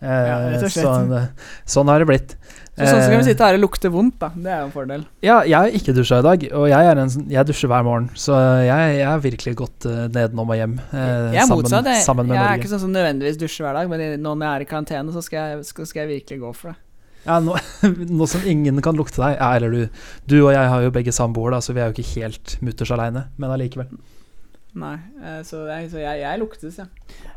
Eh, 0.03 0.29
Ja, 0.29 0.69
sånn, 0.69 1.13
eh, 1.15 1.29
sånn 1.69 1.89
har 1.93 2.03
det 2.03 2.09
blitt. 2.11 2.37
Så 2.73 2.87
sånn 2.89 3.03
så 3.05 3.09
kan 3.13 3.19
vi 3.21 3.23
Eh, 3.23 3.27
sitte 3.29 3.45
her 3.45 3.55
og 3.59 3.61
lukte 3.67 3.91
vondt, 3.93 4.15
da. 4.19 4.31
Det 4.35 4.49
er 4.51 4.61
jo 4.63 4.69
en 4.71 4.73
fordel. 4.73 5.03
Ja, 5.23 5.43
jeg 5.45 5.55
har 5.55 5.75
ikke 5.77 5.93
dusja 5.95 6.19
i 6.23 6.25
dag, 6.25 6.47
og 6.57 6.65
jeg, 6.73 6.93
en, 6.97 7.11
sånn- 7.13 7.27
jeg 7.31 7.47
dusjer 7.51 7.69
hver 7.69 7.85
morgen. 7.85 8.07
Så 8.17 8.33
jeg, 8.65 8.95
jeg 8.97 9.07
har 9.07 9.21
virkelig 9.21 9.53
gått 9.61 9.87
uh, 9.87 10.07
nedenom 10.09 10.49
og 10.49 10.57
hjem. 10.57 10.79
eh, 10.89 11.37
Jeg 11.37 11.43
er 11.43 11.47
sammen, 11.47 11.61
motsatt. 11.63 11.91
Jeg, 11.93 12.05
sammen 12.09 12.27
med 12.33 12.37
jeg 12.39 12.45
er 12.49 12.63
ikke 12.63 12.73
sånn 12.73 12.81
som 12.87 12.95
nødvendigvis 12.97 13.39
dusjer 13.45 13.69
hver 13.69 13.77
dag, 13.77 13.93
men 13.93 14.07
nå 14.25 14.33
når 14.35 14.47
jeg 14.49 14.55
er 14.57 14.65
i 14.65 14.71
karantene, 14.73 15.13
så 15.13 15.23
skal 15.23 15.39
jeg, 15.53 15.67
skal, 15.69 15.87
skal 15.93 16.09
virkelig 16.09 16.41
gå 16.41 16.55
for 16.57 16.73
det. 16.73 16.79
Ja, 17.23 17.39
nå, 17.43 17.55
nå 18.19 18.27
som 18.27 18.47
ingen 18.49 18.81
kan 18.83 18.99
lukte 18.99 19.21
deg 19.23 19.37
ja, 19.37 19.53
Eller 19.55 19.71
du, 19.71 20.01
du 20.27 20.41
og 20.41 20.51
jeg 20.57 20.71
har 20.73 20.83
jo 20.83 20.95
begge 20.95 21.15
samboer, 21.15 21.55
så 21.63 21.75
vi 21.75 21.83
er 21.83 21.91
jo 21.91 21.97
ikke 21.97 22.17
helt 22.17 22.57
mutters 22.65 22.91
aleine, 22.95 23.29
men 23.39 23.55
allikevel. 23.55 23.93
Nei, 24.73 24.95
eh, 25.21 25.43
så, 25.45 25.67
jeg, 25.69 25.91
så 25.93 26.01
jeg, 26.01 26.23
jeg 26.23 26.41
luktes, 26.41 26.79
ja. 26.81 26.87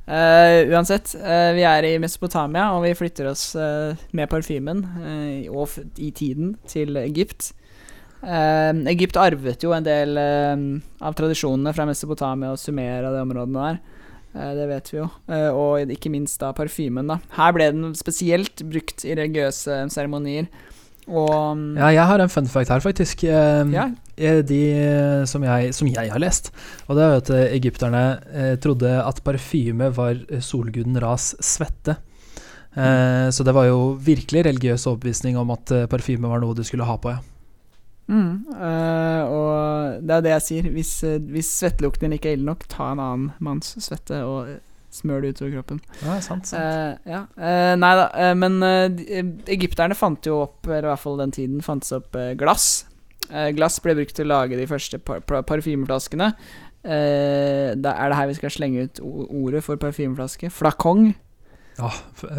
Uh, 0.06 0.70
uansett, 0.72 1.12
uh, 1.20 1.52
vi 1.58 1.66
er 1.68 1.88
i 1.90 1.98
Mesopotamia, 2.00 2.70
og 2.78 2.86
vi 2.86 2.94
flytter 2.96 3.28
oss 3.28 3.50
uh, 3.60 3.92
med 4.16 4.30
parfymen 4.32 4.86
og 5.52 5.76
i 6.00 6.14
tiden 6.16 6.56
til 6.70 6.96
Egypt. 7.02 7.52
Egypt 8.26 9.20
arvet 9.22 9.62
jo 9.62 9.74
en 9.76 9.86
del 9.86 10.18
av 10.18 11.14
tradisjonene 11.14 11.74
fra 11.76 11.86
Mesopotamia 11.86 12.56
og 12.56 12.58
Sumer 12.58 13.06
og 13.06 13.14
de 13.14 13.20
områdene 13.22 13.66
der. 13.68 13.95
Eh, 14.36 14.54
det 14.58 14.68
vet 14.70 14.92
vi 14.92 15.00
jo. 15.00 15.10
Eh, 15.32 15.50
og 15.56 15.92
ikke 15.96 16.12
minst 16.14 16.40
da 16.42 16.52
parfymen. 16.56 17.08
da 17.08 17.20
Her 17.38 17.54
ble 17.56 17.70
den 17.74 17.94
spesielt 17.98 18.64
brukt 18.68 19.06
i 19.08 19.16
religiøse 19.16 19.86
seremonier. 19.94 20.50
Og 21.06 21.54
mm, 21.58 21.78
Ja, 21.78 21.92
jeg 21.94 22.10
har 22.10 22.22
en 22.24 22.34
fun 22.34 22.50
fact 22.50 22.74
her, 22.74 22.84
faktisk. 22.84 23.24
Eh, 23.24 23.76
ja, 23.76 23.90
De 24.42 24.62
som 25.30 25.44
jeg, 25.44 25.74
som 25.76 25.88
jeg 25.92 26.12
har 26.12 26.20
lest. 26.20 26.52
Og 26.88 26.98
det 26.98 27.06
er 27.06 27.14
jo 27.14 27.22
at 27.22 27.32
egypterne 27.60 28.04
trodde 28.64 28.92
at 29.04 29.24
parfyme 29.24 29.92
var 29.96 30.20
solguden 30.42 31.00
Ras 31.02 31.34
svette. 31.44 31.98
Mm. 32.76 33.32
så 33.32 33.46
det 33.48 33.54
var 33.56 33.70
jo 33.70 33.94
virkelig 34.04 34.42
religiøs 34.44 34.84
overbevisning 34.92 35.38
om 35.40 35.54
at 35.54 35.72
parfyme 35.88 36.28
var 36.28 36.42
noe 36.44 36.52
du 36.52 36.60
skulle 36.68 36.84
ha 36.84 36.98
på, 37.00 37.14
ja. 37.14 37.22
Mm, 38.08 38.46
øh, 38.54 39.22
og 39.34 40.04
det 40.06 40.14
er 40.14 40.22
det 40.22 40.34
jeg 40.36 40.46
sier. 40.46 40.70
Hvis, 40.76 40.94
øh, 41.04 41.18
hvis 41.34 41.50
svettelukten 41.60 42.06
din 42.06 42.18
ikke 42.20 42.30
er 42.30 42.38
ille 42.38 42.46
nok, 42.46 42.68
ta 42.70 42.92
en 42.94 43.02
annen 43.02 43.32
manns 43.40 43.74
svette 43.82 44.20
og 44.24 44.50
øh, 44.52 44.60
smør 44.96 45.22
det 45.26 45.36
utover 45.36 45.58
kroppen. 45.58 45.82
Ja, 46.04 46.20
sant, 46.24 46.48
sant. 46.48 46.62
Uh, 46.62 47.12
ja. 47.12 47.24
Uh, 47.36 47.74
nei 47.80 47.94
da, 48.00 48.06
uh, 48.14 48.36
men 48.38 48.62
eh, 48.64 48.86
eh, 49.20 49.32
egypterne 49.58 49.98
fant 49.98 50.30
jo 50.30 50.38
opp, 50.46 50.62
eller 50.70 50.88
i 50.88 50.92
hvert 50.94 51.04
fall 51.04 51.20
den 51.20 51.34
tiden, 51.36 51.66
fantes 51.66 51.92
opp 51.98 52.16
eh, 52.16 52.32
glass. 52.40 52.86
Eh, 53.28 53.50
glass 53.58 53.82
ble 53.84 53.98
brukt 53.98 54.16
til 54.16 54.30
å 54.30 54.36
lage 54.36 54.60
de 54.60 54.70
første 54.70 55.02
par 55.02 55.26
par 55.28 55.44
parfymeflaskene. 55.50 56.32
Eh, 56.86 57.74
da 57.82 57.96
er 57.98 58.12
det 58.12 58.20
her 58.22 58.30
vi 58.30 58.38
skal 58.38 58.54
slenge 58.54 58.86
ut 58.86 59.02
ordet 59.04 59.64
for 59.66 59.82
parfymeflaske. 59.82 60.52
Flakong. 60.54 61.10
Ja, 61.76 61.90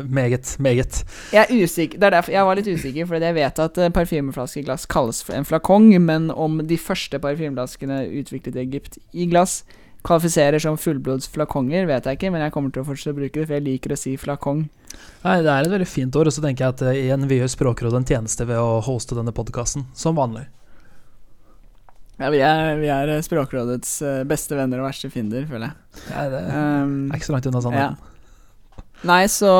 meget, 0.08 0.54
meget. 0.58 1.02
Jeg 1.32 1.42
er 1.44 1.64
usikker, 1.64 1.98
det 2.00 2.06
er 2.08 2.14
derfor 2.16 2.32
jeg 2.32 2.46
var 2.48 2.56
litt 2.56 2.70
usikker, 2.72 3.08
fordi 3.08 3.28
jeg 3.28 3.36
vet 3.36 3.58
at 3.66 3.80
parfymeflaskeglass 3.92 4.56
i 4.56 4.64
glass 4.64 4.86
kalles 4.88 5.18
for 5.26 5.36
en 5.36 5.44
flakong, 5.44 5.90
men 6.00 6.30
om 6.32 6.62
de 6.64 6.78
første 6.80 7.20
parfymeflaskene 7.20 8.06
utviklet 8.22 8.56
i 8.56 8.64
Egypt 8.64 8.96
i 9.12 9.28
glass 9.28 9.60
kvalifiserer 10.06 10.62
som 10.62 10.78
fullblods 10.80 11.28
flakonger, 11.34 11.86
vet 11.88 12.06
jeg 12.06 12.18
ikke, 12.18 12.32
men 12.32 12.44
jeg 12.44 12.54
kommer 12.54 12.72
til 12.72 12.84
å 12.84 12.88
fortsette 12.88 13.14
å 13.14 13.18
bruke 13.18 13.40
det, 13.40 13.46
for 13.46 13.58
jeg 13.58 13.66
liker 13.66 13.94
å 13.94 14.00
si 14.00 14.14
flakong. 14.20 14.66
Nei, 15.24 15.38
det 15.44 15.52
er 15.52 15.66
et 15.66 15.72
veldig 15.72 15.88
fint 15.90 16.18
ord, 16.18 16.30
og 16.30 16.34
så 16.34 16.44
tenker 16.44 16.66
jeg 16.66 16.76
at 16.76 16.84
eh, 16.86 17.00
igjen, 17.04 17.26
vi 17.28 17.40
gjør 17.40 17.52
Språkrådet 17.52 18.00
en 18.00 18.08
tjeneste 18.08 18.46
ved 18.48 18.60
å 18.60 18.78
hoste 18.86 19.18
denne 19.18 19.34
podkasten, 19.36 19.88
som 19.98 20.18
vanlig. 20.18 20.46
Ja, 22.16 22.30
vi 22.32 22.40
er, 22.40 22.76
vi 22.80 22.90
er 22.92 23.16
eh, 23.16 23.24
Språkrådets 23.24 23.96
eh, 24.06 24.20
beste 24.28 24.56
venner 24.58 24.80
og 24.80 24.88
verste 24.88 25.10
fiender, 25.12 25.44
føler 25.50 25.68
jeg. 25.68 26.04
Ja, 26.12 26.28
det 26.32 26.44
er 26.46 27.18
ikke 27.18 27.28
så 27.28 27.36
langt 27.36 27.50
unna 27.50 27.74
ja. 27.76 27.90
Nei, 29.06 29.26
så 29.28 29.50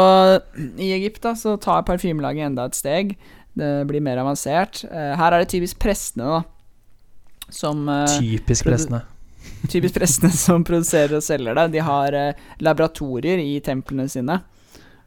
i 0.78 0.92
Egypt 0.94 1.22
da, 1.26 1.34
så 1.36 1.56
tar 1.60 1.84
parfymelaget 1.88 2.48
enda 2.48 2.66
et 2.66 2.78
steg. 2.78 3.16
Det 3.56 3.70
blir 3.88 4.04
mer 4.04 4.20
avansert. 4.20 4.82
Eh, 4.88 5.12
her 5.16 5.32
er 5.32 5.44
det 5.44 5.52
typisk 5.52 5.78
prestene, 5.80 6.38
da. 6.38 6.42
Som 7.52 7.86
eh, 7.88 8.18
Typisk 8.18 8.66
prestene. 8.66 9.04
Typisk 9.70 9.94
prestene 9.96 10.32
som 10.46 10.64
produserer 10.66 11.18
og 11.18 11.24
selger 11.24 11.56
det. 11.56 11.70
De 11.76 11.84
har 11.84 12.16
eh, 12.16 12.44
laboratorier 12.64 13.40
i 13.44 13.56
templene 13.64 14.08
sine. 14.12 14.40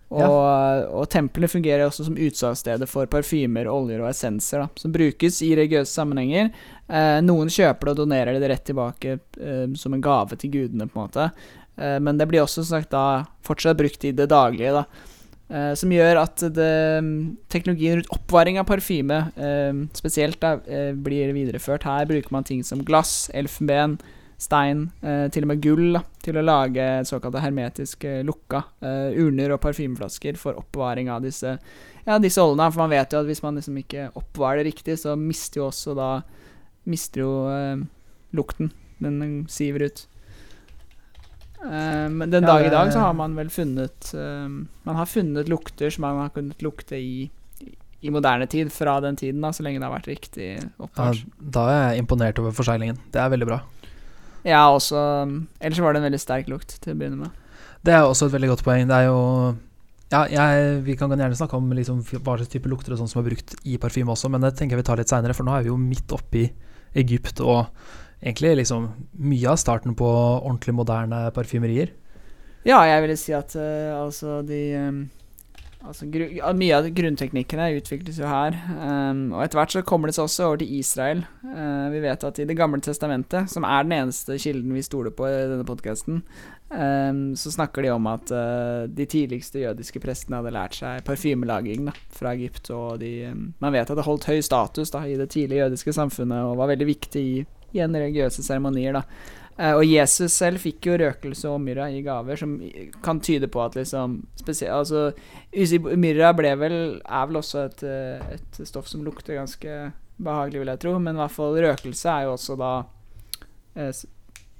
Og, 0.09 0.87
og 0.89 1.05
templene 1.13 1.47
fungerer 1.51 1.85
også 1.85 2.07
som 2.07 2.15
utsalgssteder 2.17 2.89
for 2.89 3.05
parfymer, 3.11 3.67
oljer 3.69 4.01
og 4.01 4.09
essenser, 4.09 4.63
da, 4.63 4.81
som 4.81 4.93
brukes 4.93 5.37
i 5.45 5.51
religiøse 5.53 5.91
sammenhenger. 5.93 6.49
Eh, 6.89 7.19
noen 7.21 7.51
kjøper 7.53 7.85
det 7.85 7.93
og 7.93 7.99
donerer 8.01 8.39
det 8.41 8.49
rett 8.49 8.65
tilbake 8.71 9.19
eh, 9.37 9.67
som 9.77 9.93
en 9.93 10.01
gave 10.01 10.39
til 10.41 10.55
gudene, 10.55 10.89
på 10.89 10.97
en 10.97 11.03
måte. 11.05 11.27
Eh, 11.79 11.97
men 12.03 12.19
det 12.19 12.27
blir 12.29 12.43
også 12.43 12.63
som 12.63 12.77
sagt 12.77 12.91
da 12.93 13.23
fortsatt 13.47 13.79
brukt 13.79 14.03
i 14.05 14.13
det 14.15 14.29
daglige, 14.31 14.75
da. 14.81 14.85
Eh, 15.49 15.73
som 15.79 15.91
gjør 15.93 16.21
at 16.21 16.43
det, 16.53 16.69
teknologien 17.49 17.97
rundt 17.97 18.13
oppvaring 18.13 18.59
av 18.61 18.67
parfyme 18.69 19.19
eh, 19.33 19.83
spesielt 19.97 20.39
da, 20.43 20.57
blir 20.93 21.33
videreført. 21.35 21.87
Her 21.87 22.09
bruker 22.09 22.35
man 22.35 22.47
ting 22.47 22.63
som 22.67 22.83
glass, 22.85 23.29
elfenben, 23.33 23.97
stein, 24.39 24.85
til 25.35 25.43
og 25.43 25.49
med 25.49 25.59
gull, 25.59 25.97
da, 25.97 25.99
til 26.23 26.37
å 26.39 26.43
lage 26.45 26.83
såkalte 27.03 27.41
hermetisk 27.43 28.05
lukka 28.23 28.61
urner 29.19 29.51
og 29.51 29.59
parfymeflasker 29.65 30.37
for 30.39 30.55
oppbevaring 30.55 31.09
av 31.11 31.25
disse, 31.25 31.57
ja, 32.05 32.15
disse 32.23 32.39
oljene. 32.39 32.69
For 32.71 32.85
man 32.85 32.93
vet 32.93 33.11
jo 33.11 33.19
at 33.19 33.27
hvis 33.27 33.43
man 33.43 33.59
liksom 33.59 33.81
ikke 33.81 34.05
oppbevarer 34.13 34.61
det 34.61 34.69
riktig, 34.69 34.95
så 35.01 35.17
mister 35.19 35.59
jo 35.59 35.65
også 35.67 35.97
da 35.99 36.11
Mister 36.89 37.21
jo 37.21 37.33
lukten. 38.31 38.71
Den 39.03 39.43
siver 39.51 39.89
ut. 39.89 40.05
Eh, 41.65 42.05
men 42.09 42.29
den 42.31 42.45
Ja, 42.45 42.53
dag 42.53 42.65
i 42.65 42.71
dag 42.71 42.93
så 42.93 43.01
har 43.03 43.13
man 43.17 43.33
vel 43.35 43.49
funnet 43.51 44.13
eh, 44.15 44.47
Man 44.47 44.95
har 44.95 45.09
funnet 45.09 45.49
lukter 45.51 45.91
som 45.91 46.05
man 46.07 46.21
har 46.23 46.31
kunnet 46.35 46.63
lukte 46.63 46.95
i 46.95 47.29
i 47.99 48.09
moderne 48.15 48.45
tid, 48.47 48.69
fra 48.71 48.93
den 49.03 49.17
tiden, 49.19 49.41
da, 49.43 49.49
så 49.51 49.59
lenge 49.65 49.81
det 49.81 49.83
har 49.83 49.91
vært 49.91 50.07
riktig 50.07 50.45
Ja, 50.55 51.09
da 51.39 51.63
er 51.67 51.81
jeg 51.91 52.05
imponert 52.05 52.39
over 52.39 52.53
forseglingen. 52.55 52.95
Det 53.11 53.19
er 53.19 53.31
veldig 53.33 53.47
bra. 53.49 53.57
Ja, 54.47 54.61
også 54.71 55.01
Ellers 55.59 55.81
var 55.83 55.91
det 55.91 55.99
en 55.99 56.07
veldig 56.07 56.21
sterk 56.23 56.47
lukt 56.47 56.77
til 56.79 56.95
å 56.95 56.99
begynne 56.99 57.25
med. 57.25 57.33
Det 57.83 57.91
er 57.95 58.05
også 58.07 58.29
et 58.29 58.37
veldig 58.37 58.53
godt 58.53 58.63
poeng. 58.63 58.87
Det 58.87 58.95
er 59.01 59.09
jo 59.09 59.19
Ja, 60.13 60.23
jeg, 60.31 60.79
vi 60.87 60.95
kan 60.97 61.11
gjerne 61.11 61.35
snakke 61.37 61.59
om 61.59 61.67
liksom 61.75 61.99
hva 62.23 62.37
slags 62.39 62.49
type 62.55 62.71
lukter 62.71 62.95
og 62.95 63.01
sånn 63.01 63.11
som 63.11 63.19
er 63.19 63.27
brukt 63.33 63.57
i 63.67 63.75
parfyme 63.77 64.15
også, 64.15 64.31
men 64.31 64.47
det 64.47 64.55
tenker 64.57 64.77
jeg 64.77 64.85
vi 64.85 64.87
tar 64.87 65.03
litt 65.03 65.11
seinere, 65.11 65.35
for 65.37 65.43
nå 65.45 65.53
er 65.57 65.67
vi 65.67 65.73
jo 65.73 65.77
midt 65.77 66.15
oppi 66.15 66.47
Egypt 66.97 67.43
og 67.43 67.67
egentlig 68.21 68.57
liksom 68.61 68.89
mye 69.19 69.53
av 69.53 69.59
starten 69.61 69.95
på 69.97 70.09
ordentlig 70.09 70.75
moderne 70.75 71.27
parfymerier. 71.35 71.93
Ja, 72.67 72.81
jeg 72.87 73.05
ville 73.05 73.15
si 73.19 73.33
at 73.35 73.55
uh, 73.55 73.95
altså 74.03 74.41
de 74.45 74.59
um, 74.75 74.99
Altså 75.79 76.03
Mye 76.11 76.75
av 76.75 76.89
grunnteknikkene 76.91 77.69
utvikles 77.77 78.17
jo 78.19 78.27
her. 78.27 78.51
Um, 78.67 79.29
og 79.31 79.45
etter 79.45 79.61
hvert 79.61 79.71
så 79.71 79.83
kommer 79.87 80.09
det 80.09 80.17
seg 80.17 80.25
også 80.25 80.47
over 80.49 80.59
til 80.59 80.73
Israel. 80.75 81.21
Uh, 81.39 81.87
vi 81.93 82.01
vet 82.03 82.25
at 82.27 82.41
i 82.43 82.47
Det 82.49 82.57
gamle 82.59 82.81
testamentet, 82.83 83.47
som 83.47 83.63
er 83.63 83.87
den 83.87 83.95
eneste 83.95 84.35
kilden 84.43 84.75
vi 84.75 84.83
stoler 84.83 85.15
på 85.15 85.29
i 85.29 85.37
denne 85.47 85.63
podkasten, 85.67 86.19
så 86.69 87.49
snakker 87.49 87.81
de 87.81 87.89
om 87.89 88.05
at 88.11 88.29
uh, 88.29 88.83
de 88.85 89.05
tidligste 89.09 89.63
jødiske 89.63 90.01
prestene 90.03 90.37
hadde 90.37 90.51
lært 90.53 90.75
seg 90.77 90.99
parfymelaging 91.07 91.87
da, 91.87 91.95
fra 92.13 92.35
Egypt. 92.35 92.69
Og 92.75 92.99
de, 93.01 93.13
eh, 93.25 93.33
man 93.33 93.73
vet 93.73 93.89
at 93.89 93.97
det 93.97 94.05
holdt 94.05 94.27
høy 94.29 94.43
status 94.45 94.91
da, 94.93 95.01
i 95.07 95.15
det 95.17 95.31
tidlige 95.33 95.63
jødiske 95.63 95.95
samfunnet 95.95 96.43
og 96.43 96.59
var 96.59 96.69
veldig 96.75 96.89
viktig 96.91 97.23
i, 97.23 97.39
igjen 97.73 97.95
religiøse 97.95 98.45
seremonier. 98.45 98.99
da. 98.99 99.03
Eh, 99.59 99.75
og 99.75 99.83
Jesus 99.83 100.37
selv 100.39 100.61
fikk 100.63 100.87
jo 100.87 100.97
røkelse 101.01 101.49
og 101.51 101.59
myrra 101.63 101.89
i 101.91 101.99
gaver, 102.03 102.39
som 102.39 102.55
kan 103.03 103.19
tyde 103.19 103.49
på 103.51 103.63
at 103.65 103.75
liksom 103.75 104.21
Altså, 104.49 105.11
myrra 105.99 106.31
ble 106.33 106.53
vel 106.61 106.77
er 107.03 107.25
vel 107.27 107.39
også 107.41 107.65
et, 107.65 107.83
eh, 107.83 108.37
et 108.37 108.61
stoff 108.67 108.87
som 108.87 109.03
lukter 109.03 109.35
ganske 109.35 109.91
behagelig, 110.19 110.59
vil 110.61 110.71
jeg 110.73 110.79
tro, 110.79 110.93
men 110.99 111.15
i 111.15 111.19
hvert 111.19 111.35
fall 111.35 111.59
røkelse 111.59 112.09
er 112.09 112.23
jo 112.27 112.37
også 112.37 112.55
da 112.59 112.71
eh, 113.75 113.91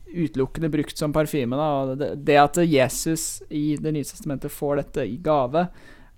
utelukkende 0.09 0.69
brukt 0.69 0.97
som 0.97 1.13
parfyme. 1.13 1.55
Da, 1.55 1.69
og 1.79 1.97
det, 1.99 2.11
det 2.25 2.37
at 2.41 2.59
Jesus 2.65 3.41
i 3.49 3.77
Det 3.77 3.93
nye 3.93 4.03
testamentet 4.03 4.51
får 4.51 4.81
dette 4.83 5.07
i 5.07 5.17
gave, 5.23 5.69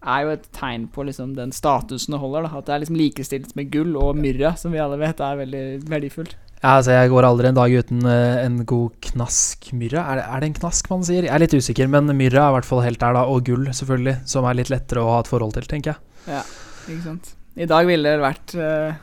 er 0.02 0.22
jo 0.26 0.32
et 0.34 0.48
tegn 0.58 0.88
på 0.90 1.06
liksom 1.06 1.36
den 1.38 1.52
statusen 1.54 2.16
det 2.16 2.22
holder. 2.24 2.48
Da. 2.48 2.58
At 2.58 2.66
det 2.66 2.74
er 2.74 2.84
liksom 2.86 2.98
likestilt 2.98 3.56
med 3.56 3.70
gull 3.74 3.94
og 4.00 4.18
myrra, 4.18 4.56
som 4.58 4.74
vi 4.74 4.82
alle 4.82 4.98
vet 4.98 5.22
er 5.22 5.44
veldig 5.44 5.66
verdifullt. 5.86 6.38
Ja, 6.62 6.76
altså 6.78 6.94
Jeg 6.94 7.10
går 7.10 7.26
aldri 7.26 7.50
en 7.50 7.58
dag 7.58 7.74
uten 7.74 8.04
eh, 8.06 8.40
en 8.46 8.60
god 8.70 8.94
knask 9.08 9.72
myrra. 9.74 10.04
Er 10.12 10.20
det, 10.20 10.26
er 10.30 10.42
det 10.44 10.50
en 10.52 10.58
knask 10.60 10.90
man 10.92 11.06
sier? 11.08 11.26
Jeg 11.26 11.34
er 11.34 11.42
litt 11.42 11.56
usikker, 11.58 11.90
men 11.90 12.12
myrra 12.14 12.44
er 12.44 12.52
i 12.52 12.58
hvert 12.60 12.68
fall 12.70 12.84
helt 12.86 13.02
der, 13.02 13.18
da. 13.18 13.24
Og 13.34 13.48
gull, 13.48 13.66
selvfølgelig, 13.74 14.20
som 14.30 14.46
er 14.46 14.60
litt 14.60 14.70
lettere 14.70 15.02
å 15.02 15.16
ha 15.16 15.24
et 15.24 15.32
forhold 15.32 15.56
til, 15.58 15.66
tenker 15.72 15.96
jeg. 15.96 16.04
Ja, 16.30 16.44
Ikke 16.86 17.02
sant. 17.08 17.32
I 17.58 17.68
dag 17.68 17.90
ville 17.90 18.14
det 18.14 18.22
vært 18.22 18.54
uh, 18.56 18.94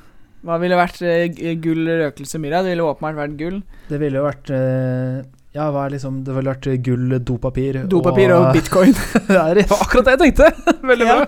Hva 0.47 0.61
ville 0.63 0.79
vært 0.79 1.03
uh, 1.03 1.51
gull, 1.61 1.83
røkelse, 2.05 2.39
myrra? 2.41 2.63
Det 2.63 2.77
ville 2.77 2.87
åpenbart 2.87 3.19
vært 3.19 3.37
gull. 3.43 3.59
Det 3.91 4.01
ville 4.01 4.23
jo 4.23 4.25
vært 4.29 4.55
uh, 4.55 5.19
Ja, 5.59 5.67
hva 5.75 5.89
er 5.89 5.99
liksom 5.99 6.23
Det 6.25 6.39
ville 6.39 6.55
vært 6.55 6.71
gull, 6.87 7.19
dopapir 7.27 7.83
Dopapir 7.91 8.39
og 8.39 8.53
bitcoin. 8.55 8.95
Det 9.27 9.67
var 9.67 9.83
akkurat 9.83 10.07
det 10.07 10.15
jeg 10.15 10.25
tenkte! 10.29 10.53
Veldig 10.95 11.11
bra. 11.11 11.21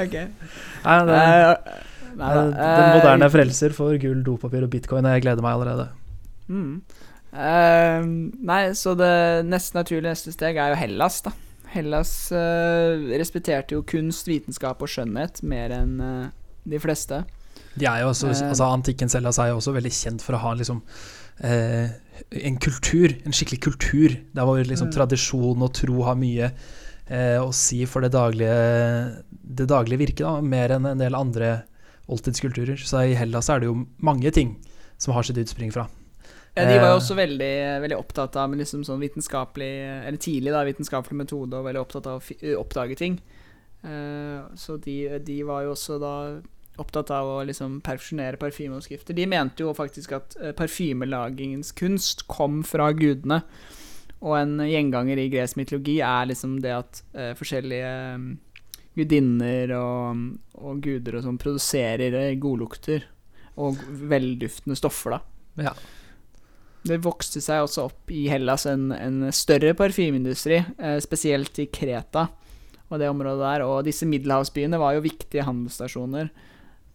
ok. 0.00 0.20
Nei, 0.82 1.00
det, 1.12 1.22
Eh, 2.12 2.18
nei 2.20 2.34
den 2.36 2.52
Eh, 2.54 2.96
moderne 2.98 3.28
frelser 3.32 3.72
for 3.76 3.96
gull, 3.98 4.22
dopapir 4.26 4.62
og 4.66 4.70
bitcoin. 4.70 5.04
Jeg 5.08 5.22
gleder 5.24 5.42
meg 5.44 5.56
allerede. 5.56 5.88
Mm. 6.48 6.82
Uh, 7.32 8.04
nei, 8.44 8.62
så 8.76 8.92
det 8.98 9.46
neste 9.48 9.78
naturlige 9.78 10.10
neste 10.10 10.32
steg 10.34 10.58
er 10.60 10.74
jo 10.74 10.80
Hellas, 10.82 11.22
da. 11.24 11.32
Hellas 11.72 12.10
uh, 12.36 13.00
respekterte 13.16 13.72
jo 13.78 13.82
kunst, 13.88 14.28
vitenskap 14.28 14.82
og 14.84 14.90
skjønnhet 14.92 15.40
mer 15.48 15.72
enn 15.72 15.94
uh, 16.04 16.26
de 16.68 16.78
fleste. 16.82 17.22
De 17.72 17.86
er 17.88 18.02
jo 18.02 18.10
også, 18.12 18.28
Eh. 18.28 18.48
altså 18.50 18.68
Antikken 18.68 19.08
selv 19.08 19.30
altså, 19.30 19.46
er 19.46 19.48
jo 19.54 19.56
også 19.62 19.72
veldig 19.72 19.92
kjent 19.96 20.20
for 20.20 20.36
å 20.36 20.42
ha 20.42 20.52
liksom 20.58 20.82
eh, 21.42 21.88
en 22.44 22.58
kultur, 22.60 23.14
en 23.24 23.32
skikkelig 23.32 23.60
kultur. 23.64 24.16
Der 24.36 24.44
hvor 24.44 24.60
liksom 24.60 24.90
Mm. 24.90 24.94
tradisjon 24.98 25.62
og 25.64 25.72
tro 25.72 26.02
har 26.04 26.14
mye 26.20 26.50
eh, 27.08 27.38
å 27.40 27.48
si 27.56 27.86
for 27.86 28.04
det 28.04 28.12
daglige, 28.12 29.24
det 29.32 29.66
daglige 29.72 29.98
virket, 30.04 30.26
da, 30.26 30.40
mer 30.44 30.76
enn 30.76 30.86
en 30.92 31.00
del 31.00 31.16
andre 31.16 31.62
oldtidskulturer. 32.12 32.78
Så 32.78 33.02
i 33.08 33.16
Hellas 33.18 33.50
er 33.50 33.62
det 33.62 33.70
jo 33.70 33.82
mange 34.04 34.30
ting 34.34 34.56
som 35.00 35.14
har 35.16 35.26
sitt 35.26 35.40
utspring 35.40 35.72
fra. 35.74 35.88
Ja, 36.54 36.66
de 36.68 36.76
var 36.76 36.90
jo 36.90 36.96
Eh. 36.96 37.00
også 37.00 37.14
veldig, 37.16 37.54
veldig 37.80 37.96
opptatt 37.96 38.36
av 38.36 38.52
liksom 38.52 38.82
sånn 38.84 39.00
vitenskapelig 39.00 39.70
Eller 40.04 40.18
tidlig 40.20 40.52
da, 40.52 40.64
vitenskapelig 40.68 41.16
metode, 41.16 41.56
og 41.56 41.64
veldig 41.64 41.80
opptatt 41.80 42.06
av 42.06 42.20
å 42.20 42.56
oppdage 42.60 42.98
ting. 43.00 43.20
Eh, 43.82 44.40
så 44.54 44.76
de, 44.76 45.18
de 45.24 45.42
var 45.48 45.64
jo 45.64 45.72
også 45.72 45.98
da 45.98 46.16
opptatt 46.80 47.10
av 47.12 47.28
å 47.28 47.38
liksom 47.44 47.80
perfusjonere 47.84 48.38
parfymeoppskrifter. 48.40 49.16
De 49.16 49.26
mente 49.28 49.64
jo 49.64 49.74
faktisk 49.76 50.14
at 50.16 50.36
uh, 50.40 50.52
parfymelagingens 50.56 51.72
kunst 51.76 52.26
kom 52.32 52.62
fra 52.64 52.90
gudene. 52.96 53.42
Og 54.22 54.36
en 54.38 54.54
gjenganger 54.64 55.18
i 55.18 55.28
gresk 55.32 55.58
mytologi 55.58 55.98
er 56.00 56.30
liksom 56.30 56.60
det 56.62 56.72
at 56.76 57.02
eh, 57.12 57.32
forskjellige 57.34 57.90
gudinner 58.98 59.72
og, 59.78 60.28
og 60.60 60.84
guder 60.84 61.18
og 61.18 61.26
sånn 61.26 61.40
produserer 61.40 62.16
eh, 62.18 62.36
godlukter 62.40 63.08
og 63.60 63.80
velduftende 64.08 64.76
stoffer, 64.78 65.16
da. 65.16 65.66
Ja. 65.68 65.74
Det 66.82 66.98
vokste 67.04 67.40
seg 67.44 67.62
også 67.62 67.86
opp 67.86 68.10
i 68.10 68.24
Hellas 68.32 68.64
en, 68.66 68.88
en 68.96 69.28
større 69.34 69.74
parfymeindustri, 69.78 70.58
eh, 70.58 70.98
spesielt 71.04 71.60
i 71.62 71.68
Kreta 71.70 72.26
og 72.92 73.00
det 73.00 73.10
området 73.10 73.44
der. 73.44 73.64
Og 73.66 73.84
disse 73.86 74.08
middelhavsbyene 74.08 74.80
var 74.80 74.96
jo 74.96 75.06
viktige 75.06 75.46
handelsstasjoner. 75.46 76.32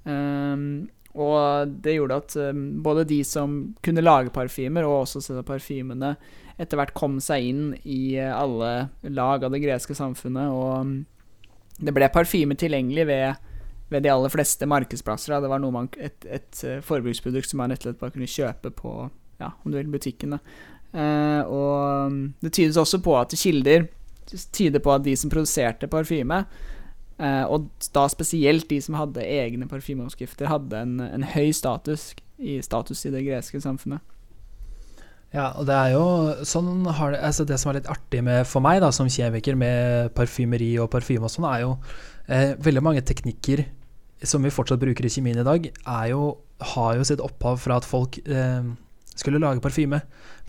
Um, 0.08 0.88
og 1.18 1.72
det 1.84 1.96
gjorde 1.98 2.20
at 2.22 2.36
um, 2.52 2.66
både 2.86 3.08
de 3.10 3.22
som 3.26 3.56
kunne 3.84 4.04
lage 4.04 4.34
parfymer, 4.34 4.86
og 4.86 5.08
også 5.08 5.42
parfymene, 5.48 6.14
etter 6.62 6.80
hvert 6.80 6.94
kom 6.98 7.18
seg 7.24 7.48
inn 7.52 7.64
i 7.86 8.18
eh, 8.18 8.34
alle 8.34 8.90
lag 9.14 9.44
av 9.46 9.54
det 9.54 9.62
greske 9.62 9.94
samfunnet. 9.98 10.50
Og 10.54 11.17
det 11.78 11.94
ble 11.94 12.10
parfyme 12.14 12.58
tilgjengelig 12.58 13.06
ved, 13.10 13.52
ved 13.94 14.06
de 14.06 14.14
aller 14.14 14.34
fleste 14.34 14.66
markedsplasser. 14.70 15.36
Da. 15.36 15.44
Det 15.44 15.52
var 15.52 15.62
man, 15.72 15.90
et, 15.98 16.26
et 16.26 16.64
eh, 16.66 16.82
forbruksprodukt 16.86 17.50
som 17.50 17.62
man 17.62 17.74
rett 17.74 17.86
og 17.86 17.92
slett 17.92 18.02
bare 18.02 18.16
kunne 18.16 18.32
kjøpe 18.32 18.74
på 18.78 18.96
ja, 19.42 19.52
om 19.64 19.72
du 19.72 19.78
vil, 19.78 19.92
butikken. 19.94 20.38
Eh, 20.38 21.42
og 21.44 22.12
mm, 22.12 22.24
det 22.42 22.54
tydes 22.58 22.82
også 22.82 23.02
på 23.06 23.18
at 23.20 23.36
kilder 23.38 23.88
tyder 24.28 24.82
på 24.84 24.92
at 24.92 25.06
de 25.06 25.16
som 25.16 25.32
produserte 25.32 25.88
parfyme, 25.88 26.42
eh, 27.20 27.44
og 27.46 27.70
da 27.96 28.08
spesielt 28.12 28.70
de 28.70 28.82
som 28.84 28.98
hadde 29.00 29.24
egne 29.24 29.68
parfymeoppskrifter, 29.70 30.50
hadde 30.52 30.82
en, 30.84 31.00
en 31.00 31.24
høy 31.36 31.54
status 31.56 32.14
i, 32.38 32.60
status 32.62 33.06
i 33.06 33.14
det 33.14 33.24
greske 33.28 33.62
samfunnet. 33.64 34.04
Ja, 35.38 35.52
og 35.54 35.68
det 35.70 35.76
er 35.78 35.92
jo 35.94 36.06
sånn 36.48 36.88
har 36.98 37.14
det, 37.14 37.22
altså 37.22 37.46
det 37.46 37.60
som 37.62 37.70
er 37.70 37.78
litt 37.78 37.90
artig 37.92 38.24
med, 38.26 38.42
for 38.50 38.64
meg 38.66 38.80
da, 38.82 38.90
som 38.96 39.10
kjemiker 39.12 39.58
med 39.60 40.10
parfymeri 40.18 40.72
og 40.82 40.90
parfyme 40.94 41.28
og 41.28 41.34
sånn, 41.34 41.46
er 41.46 41.62
jo 41.62 41.76
eh, 42.26 42.56
veldig 42.66 42.82
mange 42.82 43.04
teknikker 43.06 43.62
som 44.26 44.42
vi 44.42 44.50
fortsatt 44.54 44.82
bruker 44.82 45.06
i 45.06 45.12
kjemien 45.14 45.38
i 45.38 45.46
dag, 45.46 45.68
jo, 46.10 46.22
har 46.74 46.96
jo 46.98 47.06
sitt 47.06 47.22
opphav 47.22 47.60
fra 47.62 47.78
at 47.78 47.86
folk 47.86 48.18
eh, 48.26 48.66
skulle 49.14 49.42
lage 49.44 49.62
parfyme. 49.62 50.00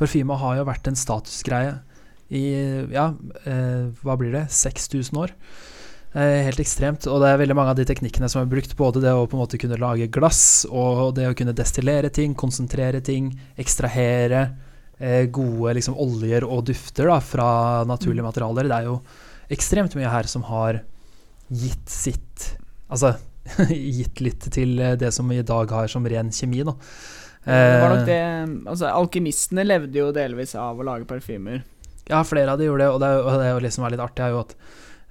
Parfyme 0.00 0.38
har 0.40 0.56
jo 0.56 0.64
vært 0.70 0.88
en 0.88 0.96
statusgreie 0.96 1.74
i 2.32 2.44
ja, 2.94 3.10
eh, 3.44 3.90
hva 4.00 4.16
blir 4.16 4.32
det, 4.32 4.46
6000 4.56 5.20
år. 5.20 5.34
Eh, 6.16 6.46
helt 6.46 6.62
ekstremt. 6.64 7.04
Og 7.12 7.20
det 7.20 7.28
er 7.28 7.42
veldig 7.42 7.58
mange 7.58 7.74
av 7.74 7.76
de 7.76 7.84
teknikkene 7.88 8.32
som 8.32 8.40
er 8.40 8.48
brukt, 8.48 8.72
både 8.78 9.04
det 9.04 9.12
å 9.12 9.28
på 9.28 9.36
en 9.36 9.44
måte 9.44 9.60
kunne 9.60 9.76
lage 9.80 10.08
glass, 10.16 10.64
og 10.72 11.12
det 11.20 11.28
å 11.28 11.36
kunne 11.36 11.56
destillere 11.56 12.08
ting, 12.08 12.32
konsentrere 12.32 13.04
ting, 13.04 13.34
ekstrahere 13.60 14.46
gode 15.30 15.74
liksom, 15.78 15.94
oljer 16.00 16.44
og 16.46 16.64
dufter 16.66 17.06
da, 17.10 17.20
fra 17.22 17.48
naturlige 17.86 18.24
materialer. 18.26 18.66
Det 18.70 18.78
er 18.80 18.88
jo 18.88 18.96
ekstremt 19.54 19.94
mye 19.96 20.10
her 20.10 20.26
som 20.28 20.42
har 20.50 20.80
gitt 21.48 21.88
sitt 21.88 22.48
Altså 22.90 23.14
gitt 23.68 24.20
litt 24.20 24.46
til 24.52 24.78
eh, 24.80 24.96
det 25.00 25.10
som 25.14 25.28
vi 25.28 25.38
i 25.40 25.44
dag 25.46 25.70
har 25.72 25.88
som 25.88 26.04
ren 26.08 26.30
kjemi, 26.32 26.62
da. 26.64 26.74
Det 27.44 27.80
var 27.80 27.94
nok 27.94 28.02
Eh, 28.02 28.08
det 28.08 28.66
Altså, 28.68 28.88
alkymistene 28.92 29.64
levde 29.64 29.96
jo 30.00 30.10
delvis 30.12 30.54
av 30.58 30.76
å 30.80 30.84
lage 30.84 31.06
parfymer. 31.08 31.62
Ja, 32.08 32.22
flere 32.24 32.52
av 32.52 32.58
de 32.60 32.66
gjorde 32.68 32.84
det, 32.84 32.90
og 32.92 33.00
det, 33.00 33.10
og 33.22 33.40
det 33.40 33.48
liksom 33.68 33.84
er 33.86 33.94
litt 33.94 34.00
artig, 34.04 34.24
er 34.24 34.32
jo 34.34 34.40
at 34.42 34.54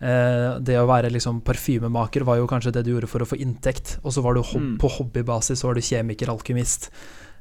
eh, 0.02 0.58
det 0.66 0.78
å 0.82 0.88
være 0.90 1.10
liksom 1.14 1.42
parfymemaker 1.46 2.26
var 2.26 2.38
jo 2.42 2.48
kanskje 2.50 2.74
det 2.76 2.84
du 2.86 2.92
gjorde 2.96 3.10
for 3.10 3.22
å 3.26 3.30
få 3.30 3.38
inntekt, 3.42 4.00
og 4.04 4.14
så 4.14 4.22
var 4.26 4.38
du 4.38 4.42
hob 4.42 4.62
Mm. 4.62 4.76
på 4.82 4.90
hobbybasis 4.98 5.62
så 5.62 5.70
var 5.70 5.78
du 5.78 5.82
kjemiker, 5.86 6.30
alkymist. 6.34 6.90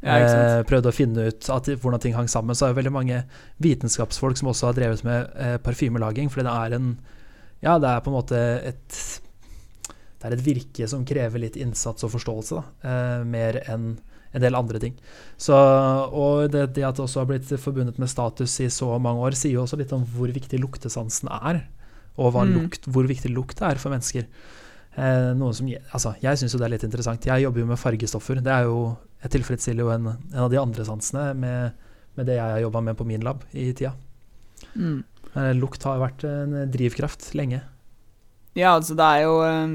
Ja, 0.02 0.16
eh, 0.18 0.62
prøvde 0.68 0.90
å 0.92 0.94
finne 0.94 1.28
ut 1.30 1.48
at, 1.50 1.68
hvordan 1.80 2.00
ting 2.00 2.14
hang 2.14 2.28
sammen. 2.28 2.54
Så 2.54 2.66
er 2.66 2.74
det 2.74 2.82
veldig 2.85 2.92
mange 2.92 3.22
vitenskapsfolk 3.62 4.37
som 4.37 4.48
også 4.52 4.66
har 4.70 4.76
drevet 4.76 5.04
med 5.04 5.30
eh, 5.37 5.56
parfymelaging, 5.59 6.28
fordi 6.30 6.46
det 6.48 6.56
er 6.56 6.76
en 6.80 6.90
Ja, 7.64 7.78
det 7.78 7.88
er 7.88 8.00
på 8.04 8.12
en 8.12 8.18
måte 8.18 8.37
et 8.68 8.98
Det 10.20 10.28
er 10.28 10.37
et 10.37 10.44
virke 10.44 10.88
som 10.88 11.04
krever 11.04 11.40
litt 11.40 11.56
innsats 11.56 12.04
og 12.04 12.12
forståelse, 12.12 12.61
da, 12.61 12.90
eh, 12.90 13.24
mer 13.24 13.62
enn 13.66 13.96
en 14.37 14.42
del 14.42 14.54
andre 14.54 14.78
ting. 14.78 14.96
Så, 15.40 15.54
og 15.54 16.50
det, 16.52 16.74
det 16.74 16.85
at 16.85 16.96
det 16.98 17.04
også 17.06 17.22
har 17.22 17.28
blitt 17.30 17.48
forbundet 17.61 17.96
med 17.98 18.11
status 18.11 18.59
i 18.61 18.66
så 18.68 18.98
mange 19.00 19.22
år, 19.24 19.37
sier 19.38 19.54
jo 19.54 19.62
også 19.62 19.78
litt 19.80 19.92
om 19.96 20.04
hvor 20.04 20.28
viktig 20.28 20.61
luktesansen 20.61 21.30
er. 21.32 21.62
Og 22.18 22.35
Mm. 22.35 22.52
lukt, 22.56 22.85
hvor 22.85 23.06
viktig 23.09 23.30
lukt 23.32 23.62
er 23.62 23.76
for 23.76 23.90
mennesker. 23.90 24.26
Eh, 24.96 25.32
som, 25.52 25.68
altså, 25.92 26.14
jeg 26.22 26.40
syns 26.40 26.54
jo 26.54 26.61
det 26.61 26.68
er 26.68 26.74
litt 26.76 26.87
interessant. 26.88 27.28
Jeg 27.28 27.44
jobber 27.44 27.62
jo 27.62 27.68
med 27.68 27.80
fargestoffer. 27.80 28.40
Det 28.44 28.52
er 28.52 28.68
jo, 28.70 28.80
jeg 29.24 29.35
tilfredsstiller 29.37 29.85
jo 29.85 29.92
en, 29.92 30.11
en 30.32 30.42
av 30.46 30.50
de 30.52 30.61
andre 30.61 30.87
sansene 30.88 31.28
med, 31.37 31.87
med 32.16 32.28
det 32.28 32.38
jeg 32.38 32.56
har 32.56 32.64
jobba 32.64 32.85
med 32.88 32.98
på 32.98 33.09
min 33.09 33.24
lab 33.24 33.44
i 33.52 33.68
tida. 33.76 33.92
Mm. 34.74 35.00
Eh, 35.37 35.52
lukt 35.59 35.85
har 35.85 36.00
vært 36.00 36.24
en 36.28 36.62
drivkraft 36.72 37.35
lenge. 37.37 37.61
Ja, 38.56 38.72
altså 38.72 38.94
det 38.96 39.04
er 39.04 39.26
jo 39.26 39.35
eh, 39.44 39.72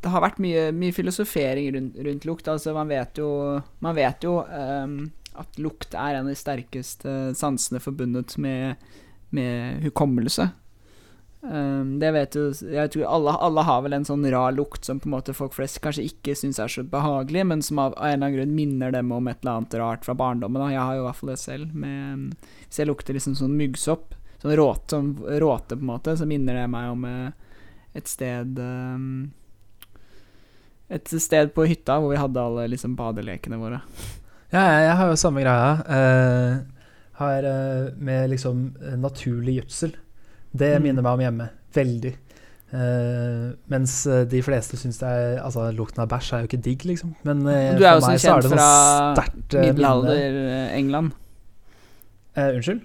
Det 0.00 0.10
har 0.12 0.22
vært 0.22 0.38
mye, 0.38 0.68
mye 0.70 0.94
filosofering 0.94 1.72
rundt, 1.74 1.98
rundt 2.06 2.28
lukt. 2.28 2.50
Altså 2.52 2.74
man 2.76 2.90
vet 2.90 3.18
jo 3.18 3.30
Man 3.82 3.96
vet 3.98 4.22
jo 4.22 4.38
um, 4.46 5.00
at 5.40 5.58
lukt 5.62 5.94
er 5.98 6.18
en 6.18 6.28
av 6.28 6.30
de 6.30 6.38
sterkeste 6.38 7.12
sansene 7.38 7.80
forbundet 7.82 8.34
med, 8.42 8.78
med 9.34 9.82
hukommelse. 9.86 10.50
Eh, 11.42 11.84
det 12.00 12.10
vet 12.12 12.36
jo 12.36 12.50
Jeg 12.52 12.90
tror 12.92 13.06
alle, 13.08 13.32
alle 13.40 13.62
har 13.64 13.80
vel 13.80 13.94
en 13.96 14.04
sånn 14.04 14.26
rar 14.28 14.52
lukt 14.52 14.84
som 14.84 14.98
på 15.00 15.08
en 15.08 15.14
måte 15.14 15.32
folk 15.36 15.54
flest 15.56 15.80
kanskje 15.80 16.04
ikke 16.10 16.34
syns 16.36 16.60
er 16.60 16.68
så 16.68 16.84
behagelig, 16.84 17.46
men 17.48 17.64
som 17.64 17.80
av, 17.80 17.94
av 17.96 18.10
en 18.10 18.12
eller 18.12 18.26
annen 18.26 18.36
grunn 18.36 18.56
minner 18.56 18.92
dem 18.92 19.12
om 19.16 19.28
et 19.30 19.40
eller 19.40 19.60
annet 19.60 19.76
rart 19.80 20.04
fra 20.04 20.16
barndommen. 20.18 20.60
Da. 20.60 20.70
Jeg 20.74 20.84
har 20.84 20.98
jo 20.98 21.04
i 21.04 21.06
hvert 21.08 21.20
fall 21.20 21.32
det 21.32 21.40
selv. 21.40 21.74
Med, 21.74 22.48
hvis 22.66 22.82
jeg 22.82 22.90
lukter 22.90 23.16
liksom 23.16 23.36
sånn 23.40 23.56
muggsopp, 23.56 24.16
sånn 24.42 24.56
råte, 24.60 24.96
sånn 24.96 25.12
råte 25.40 25.78
på 25.78 25.84
en 25.84 25.92
måte, 25.94 26.16
så 26.20 26.28
minner 26.28 26.60
det 26.60 26.66
meg 26.72 26.92
om 26.92 27.06
eh, 27.08 27.54
et 27.96 28.06
sted 28.06 28.58
um, 28.62 29.32
Et 30.90 31.08
sted 31.22 31.50
på 31.54 31.64
hytta 31.66 31.96
hvor 31.98 32.12
vi 32.12 32.20
hadde 32.20 32.42
alle 32.42 32.68
liksom 32.70 32.96
badelekene 32.98 33.58
våre. 33.58 33.80
Ja, 34.50 34.62
jeg, 34.82 34.94
har 34.98 35.10
jo 35.10 35.18
samme 35.18 35.42
greia. 35.44 35.74
Uh, 35.86 36.86
har 37.20 37.46
uh, 37.46 37.92
med 37.94 38.32
liksom 38.32 38.64
naturlig 38.98 39.60
gjødsel. 39.60 39.94
Det 40.56 40.72
Mm. 40.76 40.82
minner 40.82 41.02
meg 41.02 41.12
om 41.12 41.20
hjemme. 41.20 41.48
Veldig. 41.74 42.14
Uh, 42.72 43.50
mens 43.66 44.06
eh, 44.06 44.24
de 44.30 44.40
fleste 44.46 44.76
syns 44.78 44.98
det 45.00 45.08
er 45.10 45.40
Altså, 45.42 45.72
lukten 45.74 46.04
av 46.04 46.08
bæsj 46.08 46.32
er 46.36 46.40
jo 46.44 46.46
ikke 46.50 46.60
digg, 46.62 46.84
liksom. 46.86 47.14
Men 47.24 47.40
uh, 47.46 47.76
Du 47.78 47.82
er 47.84 47.96
jo 47.96 48.00
så 48.00 48.12
så 48.14 48.28
kjent 48.28 48.42
det 48.46 48.50
fra 48.52 48.68
sterkt 49.16 49.54
minne. 49.54 49.72
middelalder-England. 49.72 51.10
Unnskyld? 52.36 52.80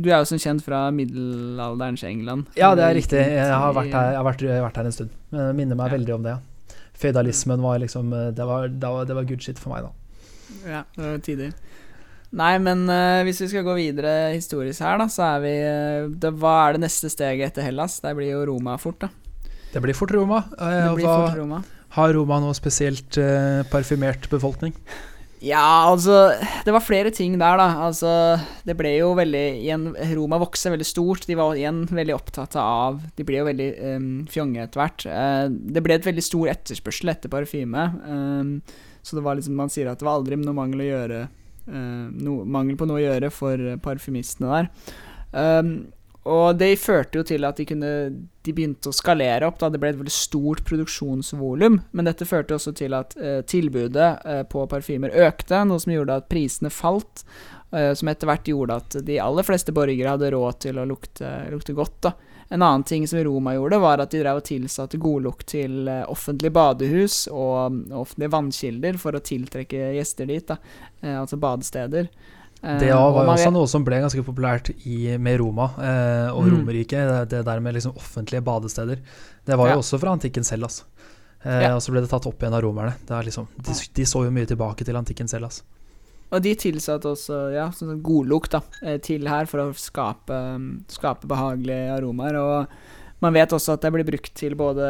Du 0.00 0.08
er 0.10 0.18
jo 0.22 0.24
som 0.30 0.38
kjent 0.40 0.62
fra 0.64 0.90
middelalderens 0.94 2.02
England. 2.08 2.46
Ja, 2.56 2.72
det 2.74 2.84
er 2.86 2.94
riktig. 2.96 3.20
Jeg 3.20 3.52
har 3.52 3.72
vært 3.76 3.92
her, 3.92 4.12
jeg 4.14 4.18
har 4.20 4.24
vært, 4.26 4.42
vært 4.64 4.76
her 4.80 4.84
en 4.88 4.92
stund. 4.96 5.10
Men 5.30 5.56
minner 5.58 5.76
meg 5.76 5.90
Ja. 5.90 5.96
veldig 5.98 6.14
om 6.14 6.22
det. 6.22 6.36
Føydalismen 7.00 7.60
var 7.62 7.78
liksom 7.78 8.10
Det 8.34 8.44
var, 8.46 8.68
det 8.68 8.82
var, 8.88 9.04
det 9.04 9.14
var 9.16 9.24
good 9.24 9.40
shit 9.42 9.58
for 9.58 9.70
meg, 9.74 9.82
da. 9.84 9.90
Ja, 10.68 10.82
det 10.96 11.04
var 11.06 11.18
tider. 11.18 11.52
Nei, 12.30 12.52
men 12.62 12.84
uh, 12.86 13.24
hvis 13.26 13.40
vi 13.42 13.48
skal 13.50 13.66
gå 13.66 13.74
videre 13.74 14.30
historisk 14.36 14.84
her, 14.86 15.00
da, 15.00 15.08
så 15.10 15.24
er 15.32 15.42
vi 15.42 15.54
uh, 15.66 16.10
det, 16.14 16.30
Hva 16.38 16.54
er 16.68 16.76
det 16.76 16.84
neste 16.84 17.10
steget 17.10 17.50
etter 17.50 17.66
Hellas? 17.66 17.98
Det 18.04 18.14
blir 18.14 18.30
jo 18.30 18.44
Roma 18.52 18.76
fort, 18.78 19.02
da. 19.02 19.10
Det 19.70 19.82
blir 19.82 19.98
fort 19.98 20.14
Roma. 20.14 20.44
Uh, 20.54 20.92
blir 20.94 21.08
fort 21.08 21.38
Roma. 21.38 21.62
har 21.96 22.12
Roma 22.14 22.38
noe 22.42 22.54
spesielt 22.54 23.18
parfymert 23.70 24.30
befolkning? 24.30 24.76
Ja, 25.40 25.88
altså 25.88 26.34
Det 26.66 26.72
var 26.72 26.84
flere 26.84 27.10
ting 27.10 27.38
der, 27.40 27.56
da. 27.56 27.68
Altså, 27.86 28.10
det 28.68 28.76
ble 28.76 28.92
jo 28.98 29.14
veldig 29.16 29.44
igjen, 29.62 29.88
Roma 30.12 30.38
vokste 30.40 30.74
veldig 30.74 30.86
stort. 30.86 31.24
De 31.26 31.38
var 31.38 31.56
igjen 31.56 31.86
veldig 31.88 32.14
opptatt 32.14 32.54
av 32.60 33.00
De 33.16 33.24
ble 33.26 33.40
jo 33.40 33.48
veldig 33.48 33.70
um, 33.96 34.10
fjonge 34.30 34.66
etter 34.66 34.82
hvert. 34.82 35.06
Uh, 35.08 35.48
det 35.48 35.82
ble 35.82 35.96
et 35.96 36.06
veldig 36.06 36.24
stor 36.24 36.52
etterspørsel 36.52 37.14
etter 37.14 37.32
parfyme. 37.32 37.88
Um, 38.04 38.54
så 39.02 39.16
det 39.16 39.24
var 39.24 39.38
liksom 39.40 39.56
Man 39.56 39.72
sier 39.72 39.88
at 39.88 39.98
det 39.98 40.06
var 40.06 40.20
aldri 40.20 40.36
noe 40.38 40.56
mangel 40.56 40.84
å 40.84 40.90
gjøre 40.90 41.22
no, 41.66 42.40
Mangel 42.44 42.78
på 42.80 42.88
noe 42.88 43.00
å 43.00 43.04
gjøre 43.04 43.30
for 43.34 43.72
parfymistene 43.84 44.50
der. 44.54 44.70
Um, 45.30 45.74
og 46.28 46.58
det 46.60 46.74
førte 46.76 47.16
jo 47.16 47.24
til 47.24 47.46
at 47.48 47.56
de 47.56 47.64
kunne 47.68 47.90
De 48.44 48.52
begynte 48.52 48.90
å 48.90 48.96
skalere 48.96 49.48
opp. 49.48 49.58
da 49.60 49.70
Det 49.72 49.80
ble 49.80 49.92
et 49.92 50.00
veldig 50.00 50.12
stort 50.12 50.62
produksjonsvolum. 50.68 51.80
Men 51.92 52.08
dette 52.08 52.28
førte 52.28 52.56
også 52.56 52.74
til 52.76 52.96
at 52.96 53.16
eh, 53.16 53.40
tilbudet 53.44 54.10
eh, 54.24 54.42
på 54.48 54.66
parfymer 54.68 55.12
økte, 55.26 55.62
noe 55.68 55.80
som 55.80 55.92
gjorde 55.92 56.20
at 56.20 56.28
prisene 56.32 56.72
falt. 56.72 57.24
eh, 57.72 57.92
som 57.94 58.08
etter 58.08 58.28
hvert 58.28 58.48
gjorde 58.48 58.78
at 58.80 58.96
de 59.06 59.20
aller 59.20 59.46
fleste 59.46 59.72
borgere 59.72 60.16
hadde 60.16 60.32
råd 60.32 60.60
til 60.64 60.80
å 60.80 60.88
lukte, 60.88 61.28
lukte 61.52 61.76
godt. 61.76 62.00
da. 62.08 62.14
En 62.50 62.62
annen 62.66 62.82
ting 62.82 63.04
som 63.06 63.20
Roma 63.22 63.52
gjorde, 63.54 63.78
var 63.80 64.00
at 64.02 64.10
de 64.10 64.20
drev 64.24 64.40
og 64.40 64.44
tilsatte 64.48 64.98
godlukt 64.98 65.46
til 65.52 65.86
eh, 65.88 66.02
offentlige 66.10 66.50
badehus 66.56 67.28
og 67.30 67.70
mm, 67.70 67.92
offentlige 68.00 68.32
vannkilder 68.34 68.98
for 68.98 69.14
å 69.14 69.20
tiltrekke 69.22 69.92
gjester 69.94 70.26
dit. 70.26 70.50
Eh, 70.50 71.14
altså 71.20 71.38
badesteder. 71.38 72.08
Eh, 72.62 72.78
Det 72.82 72.90
var 72.92 73.14
jo 73.24 73.30
også 73.36 73.52
noe 73.54 73.70
som 73.70 73.84
ble 73.86 74.00
ganske 74.02 74.24
populært 74.26 74.72
i, 74.84 75.16
med 75.16 75.38
Roma 75.40 75.70
eh, 75.78 76.26
og 76.34 76.42
Mm. 76.48 76.50
Romerriket. 76.56 77.06
Det, 77.08 77.38
det 77.38 77.44
der 77.46 77.60
med 77.60 77.74
liksom 77.78 77.94
offentlige 77.96 78.42
badesteder. 78.42 78.98
Det 79.46 79.56
var 79.56 79.70
jo 79.70 79.76
Ja. 79.78 79.78
også 79.84 80.00
fra 80.02 80.10
antikken 80.18 80.44
selv, 80.44 80.64
altså. 80.66 80.84
Eh, 81.44 81.62
Ja. 81.68 81.74
Og 81.76 81.80
så 81.86 81.92
ble 81.94 82.00
det 82.02 82.10
tatt 82.10 82.26
opp 82.26 82.42
igjen 82.42 82.52
av 82.58 82.62
romerne. 82.66 82.96
Det 83.06 83.14
er 83.16 83.22
liksom, 83.30 83.46
de, 83.62 83.72
de 83.94 84.02
så 84.04 84.24
jo 84.26 84.30
mye 84.34 84.46
tilbake 84.50 84.84
til 84.84 84.96
antikken 84.98 85.28
selv, 85.30 85.44
altså. 85.46 85.62
Og 86.30 86.42
de 86.44 86.54
tilsatte 86.58 87.10
også 87.10 87.40
ja, 87.54 87.66
sånn 87.74 87.94
sånn 87.94 88.04
godlukt 88.06 88.54
da, 88.54 88.62
eh, 88.84 89.00
til 89.02 89.26
her 89.30 89.50
for 89.50 89.64
å 89.64 89.68
skape, 89.74 90.38
skape 90.92 91.30
behagelige 91.30 91.96
aromaer. 91.96 92.38
Og 92.38 93.24
man 93.24 93.34
vet 93.36 93.52
også 93.52 93.74
at 93.74 93.82
det 93.84 93.90
blir 93.92 94.06
brukt 94.08 94.30
til 94.38 94.54
både 94.56 94.86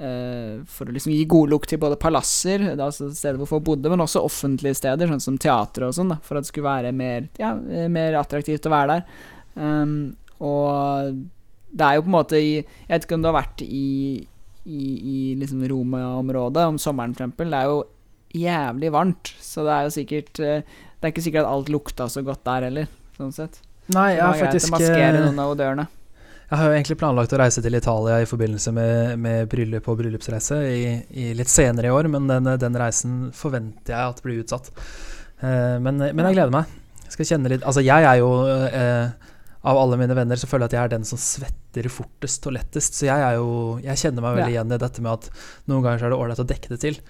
eh, 0.00 0.62
For 0.70 0.88
å 0.88 0.94
liksom 0.94 1.12
gi 1.12 1.26
godlukt 1.28 1.68
til 1.72 1.80
både 1.82 1.98
palasser, 2.00 2.64
er 2.72 2.80
altså 2.80 3.10
steder 3.12 3.40
hvor 3.40 3.50
folk 3.50 3.66
bodde, 3.66 3.90
men 3.92 4.04
også 4.04 4.22
offentlige 4.24 4.78
steder, 4.78 5.10
sånn 5.10 5.26
som 5.26 5.36
teatre 5.40 5.90
og 5.90 5.96
sånn, 5.96 6.14
for 6.24 6.38
at 6.38 6.46
det 6.46 6.52
skulle 6.52 6.70
være 6.70 6.94
mer, 6.96 7.28
ja, 7.40 7.52
eh, 7.68 7.90
mer 7.92 8.16
attraktivt 8.20 8.68
å 8.68 8.74
være 8.74 8.96
der. 8.96 9.28
Um, 9.60 9.94
og 10.40 11.18
det 11.70 11.86
er 11.86 11.96
jo 11.98 12.04
på 12.04 12.08
en 12.08 12.14
måte 12.14 12.38
i 12.38 12.52
Jeg 12.54 12.88
vet 12.88 13.04
ikke 13.04 13.16
om 13.18 13.24
du 13.24 13.28
har 13.28 13.40
vært 13.42 13.62
i, 13.66 13.88
i, 14.64 14.84
i 15.12 15.18
liksom 15.40 15.66
Roma-området 15.68 16.68
om 16.70 16.78
sommeren, 16.80 17.12
for 17.16 17.26
eksempel. 17.26 17.52
Det 17.52 17.60
er 17.60 17.74
jo 17.74 17.82
jævlig 18.36 18.92
varmt, 18.94 19.32
så 19.42 19.64
det 19.66 19.72
er 19.76 19.86
jo 19.88 19.92
sikkert 19.94 20.40
eh, 20.44 20.62
Det 21.00 21.08
er 21.08 21.12
ikke 21.14 21.24
sikkert 21.24 21.46
at 21.46 21.52
alt 21.54 21.70
lukta 21.72 22.06
så 22.12 22.22
godt 22.26 22.44
der 22.44 22.66
heller, 22.68 22.90
sånn 23.16 23.32
sett. 23.32 23.60
Nei, 23.90 24.12
jeg 24.14 24.22
har 24.22 24.36
faktisk 24.38 24.74
eh. 24.78 25.86
Jeg 26.50 26.58
har 26.58 26.66
jo 26.66 26.74
egentlig 26.74 26.98
planlagt 26.98 27.32
å 27.32 27.38
reise 27.38 27.62
til 27.62 27.76
Italia 27.78 28.16
i 28.22 28.26
forbindelse 28.26 28.72
med, 28.74 29.18
med 29.22 29.48
bryllup 29.52 29.86
og 29.92 30.00
bryllupsreise 30.00 30.58
i, 30.66 30.80
i 31.22 31.28
litt 31.38 31.50
senere 31.50 31.86
i 31.86 31.94
år, 31.94 32.08
men 32.10 32.26
den, 32.26 32.48
den 32.58 32.78
reisen 32.78 33.30
forventer 33.34 33.94
jeg 33.94 34.14
at 34.16 34.22
blir 34.24 34.40
utsatt. 34.42 34.72
Eh, 35.40 35.76
men, 35.78 36.02
men 36.02 36.26
jeg 36.26 36.36
gleder 36.40 36.54
meg. 36.54 36.72
Jeg 37.06 37.14
skal 37.16 37.28
kjenne 37.32 37.50
litt 37.50 37.64
Altså, 37.66 37.82
jeg 37.82 38.04
er 38.06 38.18
jo 38.20 38.26
eh, 38.46 39.30
Av 39.66 39.78
alle 39.80 39.96
mine 39.98 40.14
venner 40.14 40.38
så 40.38 40.46
føler 40.46 40.68
jeg 40.68 40.70
at 40.70 40.76
jeg 40.76 40.84
er 40.84 40.92
den 40.92 41.06
som 41.08 41.18
svetter 41.18 41.88
fortest 41.90 42.46
og 42.46 42.54
lettest, 42.54 42.94
så 43.00 43.08
jeg 43.08 43.24
er 43.26 43.38
jo 43.40 43.48
Jeg 43.82 43.98
kjenner 44.04 44.22
meg 44.26 44.36
veldig 44.36 44.52
Ja. 44.52 44.60
igjen 44.60 44.74
i 44.76 44.78
dette 44.78 45.02
med 45.02 45.10
at 45.16 45.26
noen 45.70 45.82
ganger 45.82 45.98
så 46.02 46.06
er 46.06 46.14
det 46.14 46.20
ålreit 46.20 46.44
å 46.44 46.46
dekke 46.52 46.70
det 46.74 46.78
til. 46.84 47.00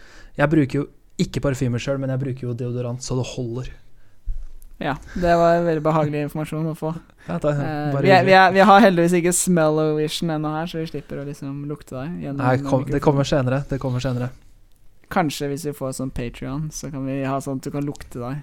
Jeg 0.41 0.53
bruker 0.55 0.81
jo 0.81 0.87
ikke 1.23 1.43
parfyme 1.45 1.81
sjøl, 1.83 2.01
men 2.03 2.13
jeg 2.15 2.23
bruker 2.25 2.49
jo 2.49 2.57
deodorant 2.57 3.05
så 3.05 3.17
det 3.19 3.29
holder. 3.35 3.71
Ja, 4.81 4.95
det 5.13 5.33
var 5.37 5.59
veldig 5.67 5.83
behagelig 5.85 6.23
informasjon 6.25 6.71
å 6.71 6.77
få. 6.79 6.95
Ja, 7.27 7.37
da, 7.37 7.51
Eh, 7.53 7.97
vi, 8.01 8.09
er, 8.09 8.23
vi, 8.25 8.33
er, 8.33 8.53
vi 8.55 8.63
har 8.65 8.81
heldigvis 8.81 9.19
ikke 9.19 9.35
smell-o-vision 9.37 10.33
ennå 10.33 10.55
her, 10.55 10.71
så 10.71 10.81
vi 10.81 10.87
slipper 10.89 11.21
å 11.21 11.27
liksom 11.27 11.67
lukte 11.69 11.99
deg. 11.99 12.31
Nei, 12.39 12.55
kom, 12.65 12.87
det 12.89 13.03
kommer 13.05 13.29
senere. 13.29 13.61
Det 13.69 13.77
kommer 13.83 14.01
senere. 14.01 14.31
Kanskje 15.13 15.51
hvis 15.51 15.67
vi 15.69 15.75
får 15.77 15.99
sånn 15.99 16.15
Patrion, 16.17 16.71
så 16.73 16.89
kan 16.89 17.05
vi 17.05 17.19
ha 17.29 17.37
sånn 17.45 17.61
at 17.61 17.67
du 17.67 17.75
kan 17.75 17.85
lukte 17.85 18.23
deg. 18.23 18.41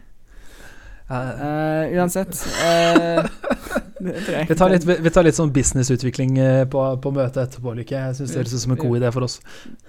Uh, 1.07 1.87
uansett 1.95 2.35
jeg 2.35 3.29
Vi 3.99 4.55
tar 4.55 4.69
litt, 4.69 4.85
vi 4.85 5.09
tar 5.13 5.25
litt 5.25 5.37
sånn 5.37 5.51
businessutvikling 5.55 6.37
eh, 6.41 6.63
på, 6.69 6.81
på 7.01 7.11
møtet 7.15 7.39
etterpå, 7.47 7.73
Lykke. 7.79 7.95
Jeg 7.97 8.17
syns 8.19 8.33
det 8.33 8.39
høres 8.41 8.53
ut 8.53 8.63
som 8.63 8.75
en 8.75 8.81
god 8.81 8.97
idé 8.99 9.11
for 9.15 9.25
oss. 9.27 9.37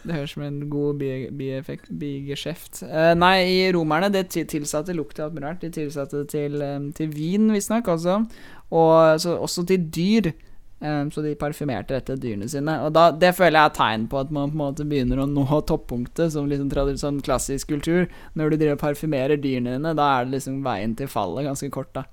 Det 0.04 0.14
høres 0.16 0.32
som 0.36 0.44
en 0.46 0.58
god 0.72 1.02
bigeskjeft. 2.00 2.82
Uh, 2.88 3.12
nei, 3.18 3.36
i 3.52 3.72
romerne 3.74 4.10
det 4.14 4.26
ti- 4.32 4.46
tilsatte 4.48 4.96
lukt 4.96 5.16
til 5.18 5.26
alt 5.26 5.36
mulig 5.36 5.48
rart. 5.48 5.62
De 5.64 5.70
tilsatte 5.74 6.22
det 6.24 6.28
til, 6.32 6.56
um, 6.62 6.90
til 6.96 7.12
vin, 7.14 7.50
visstnok, 7.54 7.88
også. 7.94 8.20
Og 8.70 9.20
så, 9.20 9.36
også 9.38 9.66
til 9.68 9.88
dyr. 9.94 10.32
Um, 10.78 11.08
så 11.10 11.24
de 11.24 11.32
parfymerte 11.34 11.90
dette 11.96 12.14
dyrene 12.22 12.46
sine. 12.46 12.76
Og 12.86 12.92
da, 12.94 13.08
det 13.10 13.32
føler 13.34 13.58
jeg 13.58 13.70
er 13.72 13.74
tegn 13.74 14.04
på 14.10 14.20
at 14.20 14.28
man 14.30 14.52
på 14.52 14.54
en 14.54 14.60
måte 14.60 14.84
begynner 14.86 15.18
å 15.18 15.26
nå 15.26 15.46
toppunktet 15.66 16.30
som 16.30 16.46
liksom 16.46 16.70
sånn 17.00 17.18
klassisk 17.26 17.72
kultur. 17.72 18.06
Når 18.38 18.52
du 18.52 18.56
driver 18.60 18.76
og 18.76 18.84
parfymerer 18.84 19.42
dyrene 19.42 19.74
dine, 19.74 19.94
da 19.98 20.06
er 20.20 20.28
det 20.28 20.36
liksom 20.36 20.60
veien 20.62 20.94
til 20.94 21.10
fallet 21.10 21.48
ganske 21.48 21.70
kort, 21.74 21.90
da. 21.98 22.04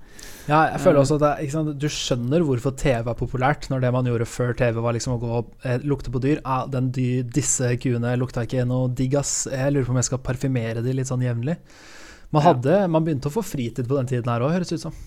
Ja, 0.48 0.64
jeg 0.72 0.82
føler 0.82 1.02
også 1.04 1.20
at 1.20 1.24
det, 1.38 1.50
sant, 1.52 1.78
Du 1.78 1.86
skjønner 1.92 2.42
hvorfor 2.42 2.74
TV 2.74 3.06
er 3.12 3.18
populært, 3.22 3.70
når 3.70 3.86
det 3.86 3.94
man 3.94 4.10
gjorde 4.10 4.26
før 4.34 4.54
TV 4.58 4.82
var 4.82 4.98
liksom 4.98 5.14
å 5.14 5.20
gå 5.22 5.34
og 5.38 5.54
eh, 5.62 5.78
lukte 5.86 6.10
på 6.10 6.22
dyr. 6.26 6.42
Ah, 6.42 6.66
den 6.66 6.90
dy, 6.90 7.22
disse 7.22 7.70
kuene 7.78 8.16
lukta 8.18 8.48
ikke 8.48 8.66
noe 8.66 8.90
digg, 8.90 9.14
ass. 9.20 9.44
Jeg 9.52 9.76
lurer 9.76 9.86
på 9.86 9.94
om 9.94 10.02
jeg 10.02 10.10
skal 10.10 10.26
parfymere 10.26 10.82
de 10.82 10.96
litt 10.96 11.06
sånn 11.12 11.22
jevnlig. 11.22 11.60
Man, 12.34 12.42
Ja. 12.42 12.86
man 12.90 13.04
begynte 13.06 13.30
å 13.30 13.36
få 13.38 13.46
fritid 13.46 13.86
på 13.86 13.94
den 14.00 14.10
tiden 14.10 14.26
her 14.32 14.42
òg, 14.42 14.56
høres 14.58 14.74
det 14.74 14.80
ut 14.80 14.88
som. 14.88 15.04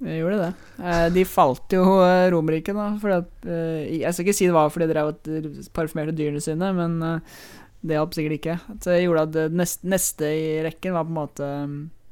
Jeg 0.00 0.22
gjorde 0.22 0.36
det. 0.40 0.50
Eh, 0.80 1.06
de 1.12 1.22
falt 1.28 1.74
jo 1.76 1.82
eh, 2.00 2.26
Romerriket, 2.32 2.76
da. 2.76 3.16
At, 3.18 3.32
eh, 3.44 3.98
jeg 4.00 4.12
skal 4.16 4.24
ikke 4.26 4.36
si 4.38 4.46
det 4.48 4.54
var 4.56 4.70
fordi 4.72 4.86
de 4.88 4.94
drev 4.94 5.10
og 5.12 5.28
eh, 5.28 5.48
parfymerte 5.76 6.14
dyrene 6.16 6.40
sine, 6.40 6.70
men 6.76 6.94
eh, 7.04 7.40
det 7.84 7.96
hjalp 7.98 8.14
sikkert 8.16 8.36
ikke. 8.38 8.54
Så 8.80 8.94
det 8.94 9.02
gjorde 9.04 9.26
at 9.28 9.34
det 9.36 9.44
neste, 9.60 9.88
neste 9.92 10.30
i 10.36 10.46
rekken 10.64 10.96
var 10.96 11.04
på 11.08 11.12
en 11.12 11.18
måte 11.18 11.50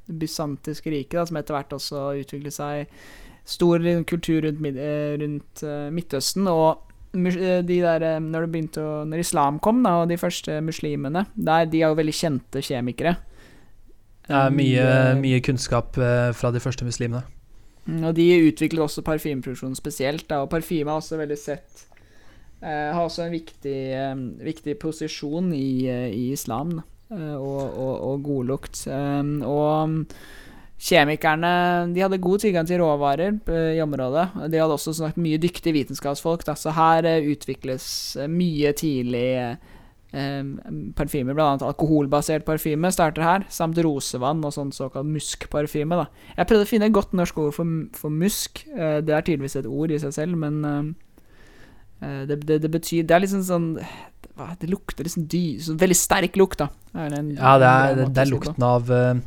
det 0.08 0.18
bysantiske 0.20 0.92
riket, 0.92 1.28
som 1.28 1.36
etter 1.40 1.56
hvert 1.56 1.72
også 1.76 2.02
utviklet 2.20 2.54
seg 2.56 2.92
stor 3.48 3.80
kultur 4.08 4.44
rundt, 4.44 4.60
mid- 4.64 4.76
eh, 4.80 5.14
rundt 5.20 5.64
eh, 5.64 5.88
Midtøsten. 5.96 6.44
Og 6.52 6.84
eh, 7.16 7.62
de 7.64 7.80
der, 7.84 8.04
eh, 8.04 8.18
når, 8.20 8.48
å, 8.84 8.86
når 9.08 9.24
islam 9.24 9.58
kom, 9.64 9.80
da, 9.84 10.02
og 10.02 10.12
de 10.12 10.20
første 10.20 10.60
muslimene 10.64 11.24
der, 11.36 11.64
De 11.72 11.80
er 11.80 11.88
jo 11.88 11.96
veldig 12.02 12.16
kjente 12.20 12.60
kjemikere. 12.68 13.16
Det 14.28 14.36
er 14.36 14.52
mye, 14.52 14.84
Eh, 14.84 15.14
mye 15.24 15.40
kunnskap 15.40 15.96
eh, 15.96 16.30
fra 16.36 16.52
de 16.52 16.60
første 16.60 16.84
muslimene. 16.84 17.24
Mm, 17.88 18.02
Og 18.04 18.14
de 18.18 18.26
utviklet 18.50 18.84
også 18.84 19.04
parfymeproduksjon 19.06 19.76
spesielt, 19.78 20.26
da, 20.28 20.42
og 20.44 20.50
parfyme 20.52 20.92
har 20.92 21.00
også 21.00 21.16
veldig 21.20 21.38
sett 21.40 21.86
eh, 22.60 22.90
Har 22.92 23.00
også 23.06 23.24
en 23.24 23.32
viktig, 23.32 23.78
eh, 23.96 24.18
viktig 24.44 24.76
posisjon 24.82 25.52
i, 25.56 25.86
eh, 25.88 26.10
i 26.12 26.26
islam, 26.34 26.82
eh, 27.10 27.34
og, 27.34 27.64
og, 27.72 27.94
og 28.10 28.22
godlukt. 28.26 28.84
Og 28.88 29.98
kjemikerne 30.78 31.52
de 31.94 32.02
hadde 32.04 32.20
god 32.22 32.38
tilgang 32.44 32.68
til 32.68 32.78
råvarer 32.82 33.40
eh, 33.50 33.72
i 33.78 33.82
området. 33.82 34.28
De 34.52 34.60
hadde 34.60 34.76
også 34.76 34.94
snakket 35.00 35.24
mye 35.24 35.40
dyktige 35.42 35.74
vitenskapsfolk, 35.74 36.44
da, 36.46 36.54
så 36.54 36.76
her 36.76 37.08
eh, 37.08 37.32
utvikles 37.32 37.88
mye 38.30 38.74
tidlig 38.78 39.30
parfymer, 40.12 41.34
blant 41.36 41.58
annet 41.60 41.66
alkoholbasert 41.68 42.46
parfyme 42.46 42.88
starter 42.94 43.22
her, 43.22 43.42
samt 43.52 43.76
rosevann 43.84 44.40
og 44.44 44.54
sånn 44.54 44.70
såkalt 44.72 45.06
muskparfyme. 45.06 45.98
da. 46.00 46.06
Jeg 46.38 46.48
prøvde 46.48 46.64
å 46.64 46.70
finne 46.70 46.86
et 46.88 46.94
godt 46.96 47.12
norsk 47.12 47.38
ord 47.38 47.52
for, 47.56 47.66
for 47.98 48.10
musk. 48.10 48.62
Eh, 48.72 49.00
det 49.04 49.12
er 49.14 49.26
tydeligvis 49.26 49.58
et 49.60 49.68
ord 49.68 49.92
i 49.92 49.98
seg 50.00 50.14
selv, 50.16 50.38
men 50.40 50.64
eh, 50.64 50.88
eh, 52.06 52.22
det, 52.30 52.40
det, 52.48 52.60
det 52.64 52.70
betyr 52.72 53.04
Det 53.08 53.16
er 53.18 53.24
liksom 53.26 53.42
sånn 53.44 53.68
Det 54.60 54.68
lukter 54.70 55.04
liksom 55.04 55.26
dy... 55.28 55.58
så 55.60 55.74
veldig 55.76 55.96
sterk 55.98 56.36
lukt, 56.40 56.58
da. 56.62 56.68
Er 56.94 57.10
det 57.12 57.18
en- 57.18 57.34
Ja, 57.36 57.56
det 57.58 57.68
er, 57.68 58.02
det 58.08 58.22
er 58.24 58.30
lukten 58.32 58.62
av 58.64 58.88
eh, 58.94 59.20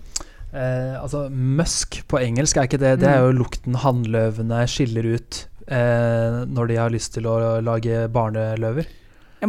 eh, 0.54 0.96
Altså, 1.02 1.28
musk 1.30 2.02
på 2.08 2.20
engelsk 2.24 2.58
er 2.58 2.70
ikke 2.70 2.80
det. 2.82 2.96
Det 3.04 3.10
er 3.12 3.22
jo 3.28 3.36
lukten 3.38 3.76
hannløvene 3.84 4.64
skiller 4.72 5.12
ut 5.18 5.44
eh, 5.68 6.42
når 6.48 6.68
de 6.74 6.80
har 6.82 6.90
lyst 6.96 7.14
til 7.20 7.28
å 7.30 7.38
lage 7.62 8.08
barneløver. 8.12 8.88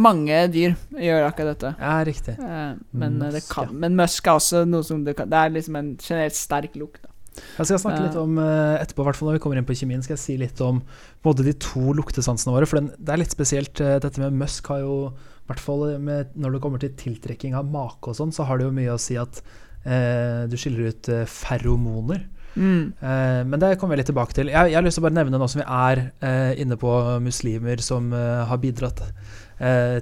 Mange 0.01 0.37
dyr 0.53 0.75
gjør 0.97 1.27
akkurat 1.27 1.53
dette. 1.53 1.73
Ja, 1.79 1.95
riktig. 2.07 2.33
Eh, 2.39 2.75
men, 2.91 3.17
eh, 3.21 3.31
det 3.33 3.43
Musk, 3.43 3.51
kan, 3.53 3.67
ja. 3.69 3.79
men 3.83 3.97
musk 3.99 4.27
er 4.27 4.39
også 4.39 4.63
noe 4.65 4.83
som 4.87 5.03
det, 5.05 5.15
kan, 5.19 5.29
det 5.29 5.37
er 5.37 5.53
liksom 5.53 5.75
en 5.77 5.91
generelt 6.01 6.37
sterk 6.37 6.77
lukt. 6.81 7.05
Jeg 7.33 7.65
skal 7.65 7.79
snakke 7.81 8.03
litt 8.05 8.17
om 8.17 8.37
eh, 8.37 8.75
etterpå, 8.81 9.05
hvert 9.07 9.17
fall 9.17 9.31
når 9.31 9.37
vi 9.39 9.43
kommer 9.45 9.57
inn 9.57 9.65
på 9.65 9.73
kjemien, 9.77 10.01
skal 10.05 10.13
jeg 10.15 10.21
si 10.23 10.35
litt 10.37 10.59
om 10.61 10.83
både 11.25 11.45
de 11.47 11.53
to 11.57 11.93
luktesansene 11.97 12.53
våre. 12.53 12.67
For 12.69 12.77
den, 12.81 12.91
det 12.97 13.13
er 13.15 13.21
litt 13.23 13.33
spesielt. 13.33 13.81
eh, 13.81 13.97
Dette 14.03 14.21
med 14.21 14.37
musk 14.37 14.69
har 14.69 14.83
jo, 14.83 14.97
i 15.43 15.49
hvert 15.49 15.61
fall 15.63 15.85
når 15.97 16.53
det 16.57 16.61
kommer 16.61 16.81
til 16.81 16.93
tiltrekking 16.97 17.55
av 17.57 17.65
make 17.69 18.09
og 18.11 18.17
sånn, 18.17 18.33
så 18.33 18.45
har 18.49 18.61
det 18.61 18.67
jo 18.69 18.75
mye 18.77 18.93
å 18.93 19.01
si 19.01 19.17
at 19.17 19.41
eh, 19.85 20.45
du 20.49 20.57
skiller 20.61 20.93
ut 20.93 21.09
eh, 21.09 21.25
feromoner. 21.29 22.25
Mm. 22.53 22.93
Eh, 23.01 23.41
men 23.49 23.57
det 23.61 23.75
kommer 23.81 23.95
vi 23.97 24.03
litt 24.03 24.11
tilbake 24.13 24.37
til. 24.37 24.51
Jeg, 24.53 24.69
jeg 24.69 24.77
har 24.77 24.85
lyst 24.85 24.99
til 24.99 25.03
å 25.03 25.07
bare 25.07 25.17
nevne 25.17 25.39
nå 25.41 25.49
som 25.49 25.63
vi 25.63 25.65
er 25.65 26.03
eh, 26.21 26.51
inne 26.61 26.77
på 26.77 26.93
muslimer 27.25 27.81
som 27.81 28.13
eh, 28.13 28.43
har 28.49 28.61
bidratt 28.61 29.01
eh, 29.07 29.32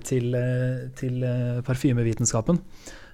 til, 0.04 0.34
eh, 0.36 0.88
til 0.96 1.24
eh, 1.24 1.62
parfymevitenskapen. 1.62 2.60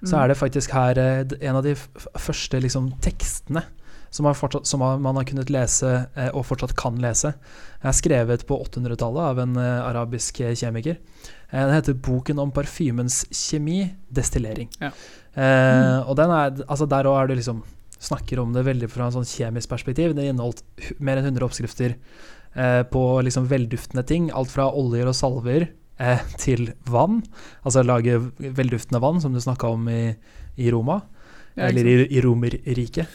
Så 0.04 0.14
Mm. 0.14 0.22
er 0.24 0.28
det 0.28 0.36
faktisk 0.38 0.70
her 0.70 0.98
eh, 0.98 1.24
en 1.40 1.56
av 1.56 1.62
de 1.64 1.74
første 1.74 2.60
liksom, 2.62 2.92
tekstene 3.02 3.64
som, 4.10 4.24
har 4.24 4.34
fortsatt, 4.34 4.66
som 4.66 4.80
har, 4.80 4.98
man 4.98 5.16
har 5.16 5.24
kunnet 5.24 5.50
lese, 5.50 6.06
eh, 6.16 6.30
og 6.32 6.46
fortsatt 6.46 6.76
kan 6.76 6.96
lese. 7.02 7.34
er 7.84 7.92
skrevet 7.92 8.46
på 8.46 8.56
800-tallet 8.64 9.20
av 9.22 9.38
en 9.38 9.56
eh, 9.56 9.82
arabisk 9.90 10.40
eh, 10.40 10.54
kjemiker. 10.54 10.96
Eh, 11.50 11.66
den 11.66 11.74
heter 11.74 11.94
'Boken 11.94 12.38
om 12.38 12.50
parfymens 12.52 13.24
kjemi, 13.32 13.90
destillering'. 14.12 14.68
Ja. 14.80 14.92
Eh, 15.36 16.08
Og 16.08 16.16
den 16.16 16.30
er, 16.30 16.50
altså 16.68 16.88
der 16.88 17.04
òg 17.04 17.22
er 17.24 17.26
det 17.28 17.36
liksom 17.38 17.62
Snakker 18.00 18.38
om 18.38 18.52
det 18.52 18.62
veldig 18.64 18.88
fra 18.88 19.06
en 19.06 19.10
sånn 19.12 19.26
kjemisk 19.26 19.68
perspektiv. 19.68 20.14
Det 20.14 20.22
inneholdt 20.30 20.62
mer 21.00 21.16
enn 21.18 21.24
100 21.34 21.42
oppskrifter 21.42 21.96
eh, 22.54 22.82
på 22.84 23.22
liksom 23.24 23.48
velduftende 23.48 24.06
ting. 24.06 24.30
Alt 24.30 24.52
fra 24.52 24.70
oljer 24.70 25.08
og 25.08 25.14
salver 25.18 25.66
eh, 25.98 26.22
til 26.38 26.72
vann. 26.90 27.22
Altså 27.64 27.82
lage 27.86 28.18
velduftende 28.38 29.00
vann, 29.02 29.20
som 29.20 29.32
du 29.34 29.40
snakka 29.40 29.70
om 29.74 29.88
i, 29.92 30.14
i 30.58 30.70
Roma. 30.74 31.00
Ja, 31.58 31.68
eller 31.72 31.86
i, 31.90 31.96
i 32.14 32.20
Romerriket. 32.22 33.08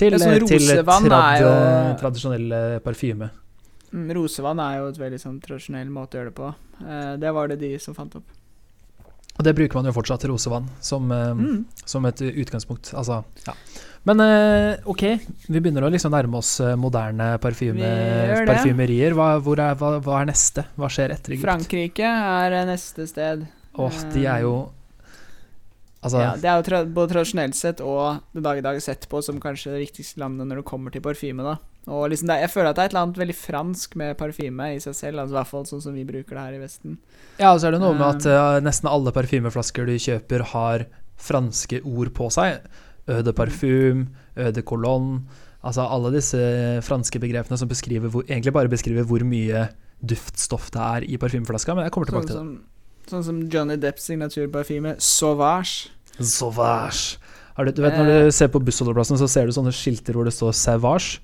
Til, 0.00 0.14
sånn 0.16 0.46
til 0.48 0.64
trad, 0.80 1.42
jo- 1.42 1.96
tradisjonell 2.00 2.80
parfyme. 2.84 3.28
Mm, 3.92 4.06
Rosevann 4.16 4.60
er 4.62 4.76
jo 4.78 4.86
et 4.92 4.98
veldig 5.02 5.18
sånn 5.20 5.40
tradisjonell 5.42 5.88
måte 5.92 6.16
å 6.16 6.20
gjøre 6.22 6.30
det 6.30 6.36
på. 6.38 6.50
Eh, 6.86 7.16
det 7.20 7.32
var 7.36 7.50
det 7.50 7.58
de 7.60 7.72
som 7.82 7.96
fant 7.96 8.14
opp. 8.20 8.28
Og 9.40 9.44
det 9.46 9.54
bruker 9.56 9.78
man 9.80 9.88
jo 9.88 9.94
fortsatt, 9.96 10.26
rosevann, 10.28 10.66
som, 10.84 11.06
eh, 11.16 11.30
Mm. 11.32 11.62
som 11.88 12.04
et 12.04 12.20
utgangspunkt. 12.20 12.90
Altså, 12.92 13.22
ja. 13.46 13.54
Men 14.04 14.20
eh, 14.20 14.76
ok, 14.84 15.02
vi 15.48 15.60
begynner 15.60 15.84
å 15.86 15.90
liksom 15.92 16.12
nærme 16.12 16.36
oss 16.40 16.58
eh, 16.60 16.74
moderne 16.76 17.38
parfyme, 17.40 17.88
parfymerier. 18.48 19.12
Hva, 19.16 19.30
er, 19.40 19.74
hva, 19.80 19.94
hva 20.04 20.20
er 20.20 20.28
neste? 20.28 20.64
Hva 20.76 20.88
skjer 20.92 21.14
etter 21.16 21.32
Egypt? 21.36 21.46
Frankrike 21.46 22.04
er 22.04 22.58
neste 22.68 23.06
sted. 23.08 23.46
Åh, 23.80 23.98
de 24.12 24.26
er 24.26 24.44
jo 24.44 24.54
Altså, 26.00 26.20
ja, 26.22 26.30
det 26.40 26.48
er 26.48 26.60
jo 26.60 26.64
tra 26.64 26.78
både 26.88 27.12
tradisjonelt 27.12 27.56
sett 27.58 27.80
og 27.84 28.22
det 28.32 28.40
dag 28.44 28.56
i 28.56 28.64
dag 28.64 28.78
sett 28.80 29.04
på 29.10 29.20
som 29.24 29.40
kanskje 29.42 29.74
det 29.74 29.82
viktigste 29.82 30.22
landet 30.22 30.48
når 30.48 30.62
det 30.62 30.68
kommer 30.70 30.94
til 30.94 31.04
parfyme. 31.04 31.44
da 31.44 31.58
Og 31.92 32.06
liksom 32.08 32.30
det, 32.30 32.38
Jeg 32.40 32.52
føler 32.54 32.70
at 32.70 32.78
det 32.78 32.82
er 32.82 32.88
et 32.88 32.94
eller 32.94 33.04
annet 33.04 33.20
veldig 33.20 33.36
fransk 33.36 33.96
med 34.00 34.16
parfyme 34.16 34.70
i 34.76 34.80
seg 34.80 34.96
selv. 34.96 35.20
Altså 35.20 35.36
I 35.36 35.38
hvert 35.38 35.50
fall 35.52 35.68
sånn 35.68 35.84
som 35.84 35.98
vi 35.98 36.06
bruker 36.08 36.38
det 36.38 36.46
her 36.46 36.56
i 36.56 36.62
Vesten. 36.62 36.96
ja, 37.36 37.52
og 37.52 37.60
så 37.60 37.68
er 37.68 37.76
det 37.76 37.82
noe 37.84 37.98
med 37.98 38.06
at 38.08 38.30
eh, 38.32 38.62
nesten 38.64 38.88
alle 38.88 39.12
parfymeflasker 39.12 39.86
du 39.86 39.98
kjøper, 40.00 40.46
har 40.54 40.86
franske 41.20 41.82
ord 41.84 42.14
på 42.16 42.30
seg. 42.32 42.64
Øde 43.10 43.28
de 43.28 43.36
parfum, 43.36 44.08
øde 44.36 44.56
de 44.56 44.64
Altså 45.60 45.84
alle 45.84 46.14
disse 46.14 46.40
franske 46.80 47.20
begrepene 47.20 47.58
som 47.60 47.68
hvor, 47.68 48.24
egentlig 48.24 48.52
bare 48.52 48.72
beskriver 48.72 49.04
hvor 49.04 49.20
mye 49.20 49.68
duftstoff 50.00 50.70
det 50.72 50.80
er 50.80 51.04
i 51.04 51.18
parfymeflaska, 51.20 51.74
men 51.74 51.84
jeg 51.84 51.92
kommer 51.92 52.08
tilbake 52.08 52.32
Sånn 52.32 52.54
til 52.54 52.56
det. 52.56 52.79
Sånn 53.10 53.24
som 53.26 53.40
Johnny 53.52 53.76
Depps 53.80 54.06
signaturparfyme 54.10 54.96
Sauvage. 55.02 55.88
Sauvage. 56.20 57.18
Har 57.56 57.66
du, 57.68 57.72
du 57.76 57.82
vet 57.82 57.92
Eh. 57.92 57.98
Når 58.00 58.24
du 58.26 58.30
ser 58.32 58.48
på 58.48 58.60
bussholdeplassene, 58.62 59.18
så 59.20 59.28
ser 59.28 59.46
du 59.46 59.52
sånne 59.52 59.72
skilter 59.74 60.14
hvor 60.16 60.24
det 60.24 60.32
står 60.36 60.52
'Sauvage'. 60.56 61.18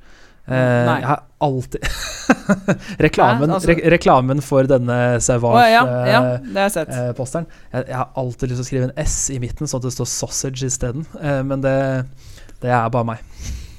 Eh, 0.48 0.52
Nei. 0.86 1.00
jeg 1.00 1.08
har 1.10 1.22
alltid 1.42 1.82
reklamen, 3.06 3.48
Nei, 3.48 3.56
Altså- 3.56 3.72
re 3.74 3.90
reklamen 3.90 4.40
for 4.40 4.62
denne 4.62 4.94
ja, 4.94 5.12
ja, 5.14 5.18
Sauvage-posteren 5.18 6.06
ja, 6.54 6.62
jeg 6.62 6.72
sett. 6.72 6.88
eh, 6.88 7.44
jeg, 7.72 7.84
jeg 7.88 7.96
har 7.96 8.10
alltid 8.16 8.48
lyst 8.52 8.60
til 8.60 8.64
å 8.64 8.68
skrive 8.68 8.84
en 8.84 8.92
S 9.04 9.30
i 9.30 9.38
midten, 9.42 9.66
sånn 9.66 9.80
at 9.82 9.88
det 9.88 9.92
står 9.96 10.06
'sausage' 10.06 10.62
isteden. 10.68 11.06
Eh, 11.20 11.42
men 11.42 11.60
det, 11.60 12.06
det 12.62 12.70
er 12.70 12.88
bare 12.88 13.04
meg. 13.04 13.18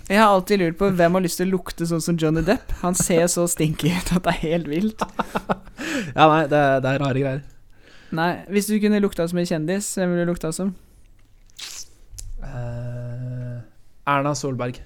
Jeg 0.10 0.20
har 0.20 0.28
alltid 0.28 0.60
lurt 0.60 0.78
på 0.78 0.90
hvem 0.92 1.14
har 1.14 1.22
lyst 1.22 1.38
til 1.38 1.48
å 1.48 1.56
lukte 1.58 1.88
sånn 1.88 2.02
som 2.04 2.18
Johnny 2.18 2.42
Depp. 2.42 2.72
Han 2.82 2.96
ser 2.96 3.28
så 3.28 3.48
stinky 3.48 3.92
ut 3.92 4.12
at 4.16 4.24
det 4.24 4.34
er 4.36 4.44
helt 4.48 4.68
vilt. 4.68 5.02
Ja, 6.16 6.28
nei, 6.28 6.48
det, 6.48 6.82
det 6.84 6.90
er 6.90 7.00
rare 7.00 7.20
greier. 7.22 7.42
Nei, 8.16 8.46
Hvis 8.48 8.70
du 8.70 8.78
kunne 8.80 9.02
lukta 9.04 9.26
som 9.28 9.40
en 9.42 9.48
kjendis, 9.50 9.90
hvem 9.98 10.14
ville 10.14 10.24
du 10.26 10.32
lukta 10.32 10.52
som? 10.56 10.72
Uh, 12.44 13.60
Erna 14.08 14.34
Solberg. 14.38 14.80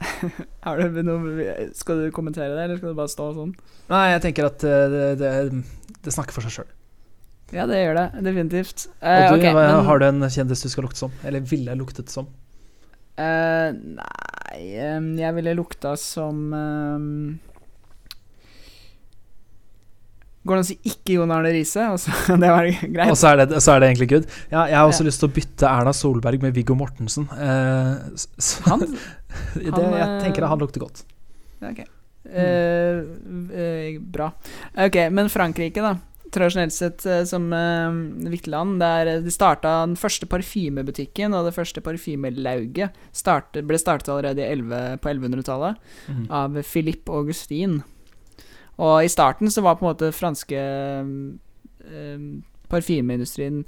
Noe, 0.64 1.54
skal 1.76 2.04
du 2.06 2.10
kommentere 2.16 2.54
det, 2.56 2.62
eller 2.64 2.78
skal 2.80 2.94
du 2.94 2.98
bare 2.98 3.12
stå 3.12 3.26
sånn? 3.36 3.50
Nei, 3.90 4.04
jeg 4.14 4.22
tenker 4.24 4.46
at 4.48 4.64
eh, 4.64 4.84
det, 4.92 5.08
det, 5.20 5.32
det 6.06 6.14
snakker 6.14 6.32
for 6.36 6.46
seg 6.46 6.54
sjøl. 6.54 6.70
Ja, 7.52 7.66
det 7.68 7.80
gjør 7.82 7.98
det. 7.98 8.06
Definitivt. 8.24 8.86
Og 9.02 9.08
Eh, 9.10 9.26
du, 9.26 9.34
okay, 9.36 9.52
men- 9.56 9.84
har 9.90 9.98
du 10.00 10.06
en 10.06 10.22
kjendis 10.30 10.62
du 10.64 10.70
skal 10.72 10.86
lukte 10.86 11.02
som? 11.02 11.12
Eller 11.26 11.44
ville 11.44 11.74
luktet 11.76 12.08
som? 12.12 12.30
Uh, 13.20 13.74
nei 13.98 14.60
um, 14.96 15.10
Jeg 15.18 15.34
ville 15.36 15.52
lukta 15.58 15.90
som 16.00 16.38
em, 16.56 17.08
Går 20.50 20.58
det 20.58 20.62
an 20.64 20.66
å 20.66 20.66
si 20.66 20.90
ikke 20.90 21.14
Jon 21.14 21.30
Arne 21.30 21.52
Riise? 21.54 21.84
Det 22.42 22.48
var 22.50 22.66
greit. 22.66 23.12
Og 23.12 23.18
så 23.20 23.28
er, 23.30 23.44
det, 23.44 23.60
så 23.62 23.76
er 23.76 23.84
det 23.84 23.92
egentlig 23.92 24.08
good. 24.10 24.24
Ja, 24.50 24.64
jeg 24.66 24.78
har 24.80 24.88
også 24.90 25.04
Ja. 25.04 25.06
lyst 25.06 25.22
til 25.22 25.28
å 25.28 25.34
bytte 25.36 25.70
Erna 25.70 25.92
Solberg 25.94 26.42
med 26.42 26.56
Viggo 26.56 26.74
Mortensen. 26.74 27.28
Eh, 27.38 28.18
så, 28.18 28.64
Han 28.72 28.82
det, 28.82 28.90
han, 29.62 29.94
jeg 29.94 30.08
eh, 30.08 30.16
tenker 30.24 30.42
at 30.42 30.50
han 30.50 30.58
lukter 30.58 30.82
godt. 30.82 31.04
Ok. 31.62 31.84
Mm. 32.26 33.46
eh, 33.54 34.00
bra. 34.02 34.32
Ok, 34.74 34.98
men 35.14 35.30
Frankrike, 35.30 35.84
da. 35.86 35.94
Tradisjonelt 36.34 36.74
sett 36.74 37.06
eh, 37.06 37.22
som 37.30 37.46
eh, 37.54 38.42
land. 38.50 38.82
Der 38.82 39.12
de 39.22 39.30
starta 39.30 39.76
den 39.84 39.94
første 39.94 40.26
parfymebutikken, 40.26 41.30
og 41.30 41.46
det 41.46 41.54
første 41.54 41.82
parfymelauget 41.86 42.98
ble 43.62 43.78
startet 43.78 44.10
allerede 44.10 44.42
i 44.42 44.50
11, 44.50 44.98
på 44.98 45.14
1100-tallet 45.14 45.78
mm. 46.10 46.26
av 46.42 46.58
Philippe 46.66 47.14
Augustin. 47.14 47.84
Og 48.80 49.04
i 49.04 49.12
starten 49.12 49.52
så 49.52 49.64
var 49.64 49.76
på 49.78 49.84
en 49.84 49.92
måte 49.92 50.12
franske 50.16 50.60
eh, 50.60 52.28
parfymeindustrien 52.70 53.64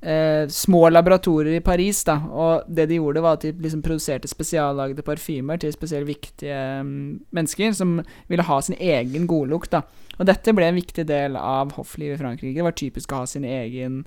eh, 0.00 0.48
små 0.48 0.88
laboratorier 0.88 1.56
i 1.58 1.64
Paris, 1.64 2.02
da. 2.04 2.16
Og 2.30 2.68
det 2.68 2.88
de 2.90 2.98
gjorde, 2.98 3.22
var 3.24 3.38
at 3.38 3.46
de 3.46 3.52
liksom 3.52 3.82
produserte 3.84 4.30
spesiallagde 4.30 5.04
parfymer 5.06 5.60
til 5.60 5.72
spesielt 5.74 6.08
viktige 6.08 6.56
um, 6.80 7.20
mennesker 7.36 7.72
som 7.76 8.00
ville 8.28 8.46
ha 8.46 8.60
sin 8.64 8.78
egen 8.78 9.28
godlukt, 9.30 9.72
da. 9.74 9.84
Og 10.18 10.28
dette 10.28 10.54
ble 10.56 10.68
en 10.68 10.80
viktig 10.80 11.06
del 11.08 11.38
av 11.40 11.74
hofflivet 11.78 12.18
i 12.18 12.22
Frankrike. 12.22 12.56
Det 12.58 12.66
var 12.66 12.76
typisk 12.76 13.12
å 13.12 13.22
ha 13.22 13.28
sin 13.30 13.46
egen 13.48 14.02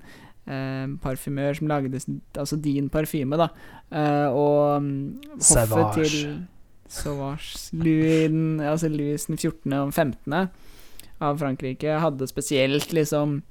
eh, 0.46 0.86
parfymør 1.02 1.58
som 1.58 1.70
lagde 1.70 2.02
altså 2.38 2.58
din 2.60 2.90
parfyme, 2.92 3.38
da. 3.40 3.50
Eh, 3.90 4.28
og 4.30 4.82
um, 4.82 4.90
hoffet 5.34 5.54
Sauvage. 5.54 6.10
til 6.10 6.42
Sauvage 6.88 7.70
Louis, 7.72 8.28
den- 8.28 8.60
altså 8.60 8.88
Louis 8.92 9.26
den 9.26 9.36
14. 9.38 9.72
og 9.72 9.92
15. 9.94 10.48
av 11.24 11.38
Frankrike 11.38 11.98
hadde 12.02 12.26
spesielt 12.28 12.92
liksom 12.92 13.42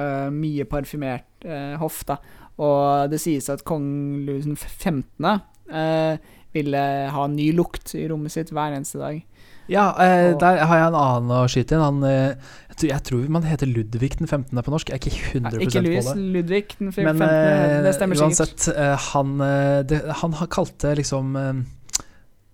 uh, 0.00 0.28
mye 0.34 0.64
parfymert 0.68 1.24
uh, 1.46 1.76
hoff, 1.78 2.02
da. 2.08 2.16
Og 2.58 3.10
det 3.12 3.20
sies 3.22 3.48
at 3.52 3.62
kong 3.68 4.24
Louis 4.26 4.44
den 4.44 4.56
15. 4.56 5.40
Uh, 5.72 6.16
ville 6.52 6.80
ha 7.14 7.26
ny 7.32 7.52
lukt 7.56 7.94
i 7.96 8.06
rommet 8.10 8.32
sitt 8.34 8.50
hver 8.52 8.74
eneste 8.76 8.98
dag. 9.00 9.22
Ja, 9.70 9.92
eh, 10.02 10.32
Og- 10.34 10.40
der 10.42 10.58
har 10.66 10.76
jeg 10.76 10.86
en 10.90 10.96
annen 10.98 11.30
å 11.32 11.46
skyte 11.48 11.76
inn. 11.78 11.80
Han, 11.80 12.02
eh, 12.04 12.34
jeg, 12.68 12.76
tror, 12.76 12.88
jeg 12.90 13.02
tror 13.08 13.28
man 13.30 13.42
heter 13.46 13.66
Ludvig 13.70 14.10
den 14.18 14.26
15. 14.26 14.58
på 14.62 14.70
norsk. 14.74 14.90
Jeg 14.90 14.98
er 14.98 15.06
ikke 15.06 15.30
100 15.38 15.62
Ikke 15.62 15.80
Louis, 15.86 16.04
på 16.04 16.12
det. 16.14 16.24
Ludvig 16.34 16.64
den 16.80 16.90
15. 16.92 17.04
Men 17.06 17.22
eh, 17.22 17.82
det 17.86 17.94
stemmer 17.94 18.18
sikkert. 18.18 18.26
uansett, 18.26 18.66
eh, 18.76 18.96
han, 19.14 19.40
eh, 19.40 19.82
det, 19.88 20.00
han 20.20 20.32
kalte 20.50 20.92
liksom 20.98 21.38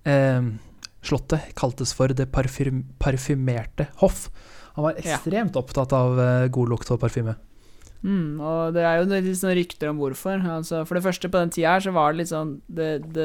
eh, 0.08 0.48
Slottet 1.08 1.52
kaltes 1.56 1.92
for 1.94 2.10
det 2.10 2.26
parfym, 2.34 2.82
parfymerte 3.00 3.86
hoff. 4.00 4.28
Han 4.74 4.84
var 4.88 4.96
Ja. 4.98 5.14
ekstremt 5.16 5.54
opptatt 5.56 5.92
av 5.94 6.18
eh, 6.18 6.48
god 6.52 6.72
lukt 6.72 6.90
og 6.90 7.00
parfyme. 7.00 7.36
Mm, 8.02 8.38
og 8.40 8.74
det 8.76 8.82
er 8.86 8.98
jo 9.00 9.08
litt 9.10 9.38
sånn 9.38 9.54
rykter 9.58 9.90
om 9.90 9.98
hvorfor. 9.98 10.38
Altså, 10.46 10.84
for 10.86 10.94
det 10.98 11.02
første, 11.06 11.30
på 11.30 11.38
den 11.40 11.50
tida 11.54 11.72
her 11.76 11.80
så 11.86 11.92
var 11.94 12.12
det 12.12 12.20
litt 12.20 12.30
sånn 12.30 12.60
Det, 12.70 12.90
det, 13.14 13.24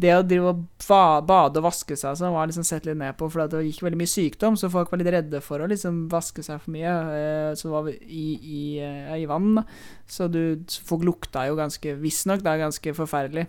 det 0.00 0.12
å 0.16 0.22
drive 0.26 0.48
og 0.54 0.62
ba, 0.88 1.20
bade 1.22 1.60
og 1.60 1.66
vaske 1.68 1.96
seg 1.96 2.16
sånn 2.18 2.32
var 2.34 2.48
liksom 2.50 2.64
sett 2.66 2.86
litt 2.88 2.96
ned 2.98 3.14
på, 3.16 3.28
for 3.30 3.46
det 3.46 3.60
gikk 3.68 3.82
veldig 3.84 4.00
mye 4.00 4.10
sykdom, 4.10 4.56
så 4.58 4.70
folk 4.72 4.90
var 4.90 4.98
litt 4.98 5.12
redde 5.14 5.40
for 5.44 5.60
å 5.62 5.68
liksom 5.70 6.08
vaske 6.10 6.42
seg 6.42 6.60
for 6.64 6.74
mye. 6.74 6.94
Eh, 7.18 7.50
så 7.60 7.70
var 7.70 7.84
vi 7.86 7.92
i, 8.08 8.24
i, 8.40 8.62
eh, 8.82 9.12
i 9.22 9.26
vann. 9.30 9.60
Så 10.08 10.26
du, 10.32 10.40
folk 10.88 11.04
lukta 11.06 11.46
jo 11.48 11.54
ganske 11.60 11.94
Visstnok, 12.00 12.42
det 12.42 12.50
er 12.56 12.64
ganske 12.64 12.94
forferdelig. 12.96 13.46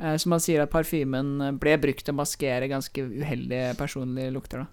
Eh, 0.00 0.16
så 0.16 0.30
man 0.32 0.40
sier 0.42 0.62
at 0.64 0.72
parfymen 0.72 1.58
ble 1.60 1.76
brukt 1.82 2.04
til 2.06 2.14
å 2.14 2.20
maskere 2.20 2.68
ganske 2.70 3.04
uheldige 3.04 3.74
personlige 3.78 4.32
lukter, 4.34 4.64
da. 4.64 4.68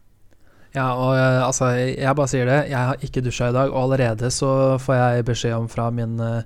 Ja, 0.75 0.87
og 0.99 1.13
eh, 1.15 1.41
altså, 1.45 1.69
jeg, 1.79 2.15
bare 2.15 2.29
sier 2.31 2.45
det. 2.49 2.57
Jeg 2.69 2.89
har 2.91 3.05
ikke 3.07 3.23
dusja 3.25 3.47
i 3.49 3.55
dag, 3.55 3.71
og 3.71 3.85
allerede 3.87 4.29
så 4.33 4.49
får 4.83 4.99
jeg 4.99 5.27
beskjed 5.29 5.55
om 5.57 5.69
fra 5.71 5.87
min 5.95 6.19
eh, 6.21 6.41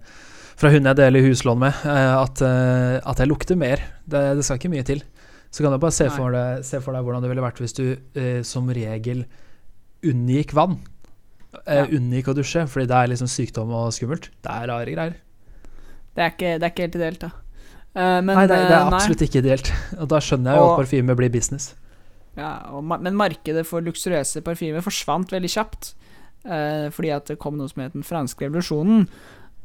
Fra 0.61 0.69
hun 0.69 0.85
jeg 0.85 0.97
deler 0.99 1.23
huslån 1.25 1.57
med, 1.57 1.73
eh, 1.89 2.11
at, 2.21 2.41
eh, 2.45 2.99
at 3.09 3.17
jeg 3.23 3.27
lukter 3.31 3.57
mer. 3.57 3.81
Det, 4.05 4.19
det 4.37 4.43
skal 4.45 4.59
ikke 4.59 4.69
mye 4.69 4.85
til. 4.85 4.99
Så 5.51 5.65
kan 5.65 5.73
du 5.73 5.79
bare 5.81 5.91
se 5.95 6.05
for, 6.13 6.31
deg, 6.31 6.61
se 6.63 6.77
for 6.79 6.93
deg 6.95 7.03
hvordan 7.03 7.23
det 7.25 7.31
ville 7.31 7.43
vært 7.43 7.57
hvis 7.59 7.73
du 7.75 7.85
eh, 8.15 8.43
som 8.45 8.69
regel 8.71 9.25
unngikk 10.05 10.53
vann. 10.55 10.77
Eh, 11.65 11.81
Ja. 11.81 11.87
Unngikk 11.97 12.29
å 12.31 12.35
dusje, 12.37 12.67
fordi 12.69 12.85
det 12.87 12.95
er 12.99 13.09
liksom 13.11 13.27
sykdom 13.27 13.73
og 13.75 13.89
skummelt. 13.97 14.29
Det 14.45 14.53
er 14.53 14.69
rare 14.69 14.93
greier. 14.93 15.17
Det 16.15 16.23
er 16.23 16.31
ikke, 16.35 16.53
det 16.61 16.67
er 16.67 16.71
ikke 16.71 16.85
helt 16.85 16.99
ideelt, 17.01 17.25
da. 17.25 17.31
Eh, 17.95 18.21
men, 18.23 18.31
nei, 18.37 18.47
det, 18.47 18.57
det 18.69 18.75
er 18.77 18.87
absolutt 18.87 19.19
nei. 19.19 19.27
ikke 19.27 19.41
ideelt. 19.43 19.71
Og 19.99 20.07
da 20.13 20.19
skjønner 20.23 20.53
jeg 20.53 20.61
jo 20.61 20.65
Og- 20.67 20.73
at 20.79 20.85
parfyme 20.85 21.15
blir 21.19 21.29
business. 21.33 21.73
Ja, 22.37 22.51
ma- 22.79 22.99
men 23.03 23.17
markedet 23.19 23.65
for 23.67 23.81
luksuriøse 23.83 24.39
parfymer 24.45 24.79
forsvant 24.85 25.31
veldig 25.33 25.49
kjapt. 25.51 25.93
Uh, 26.45 26.87
fordi 26.89 27.11
at 27.13 27.27
det 27.27 27.37
kom 27.37 27.57
noe 27.59 27.67
som 27.69 27.83
het 27.83 27.93
den 27.93 28.01
franske 28.07 28.47
revolusjonen. 28.47 29.03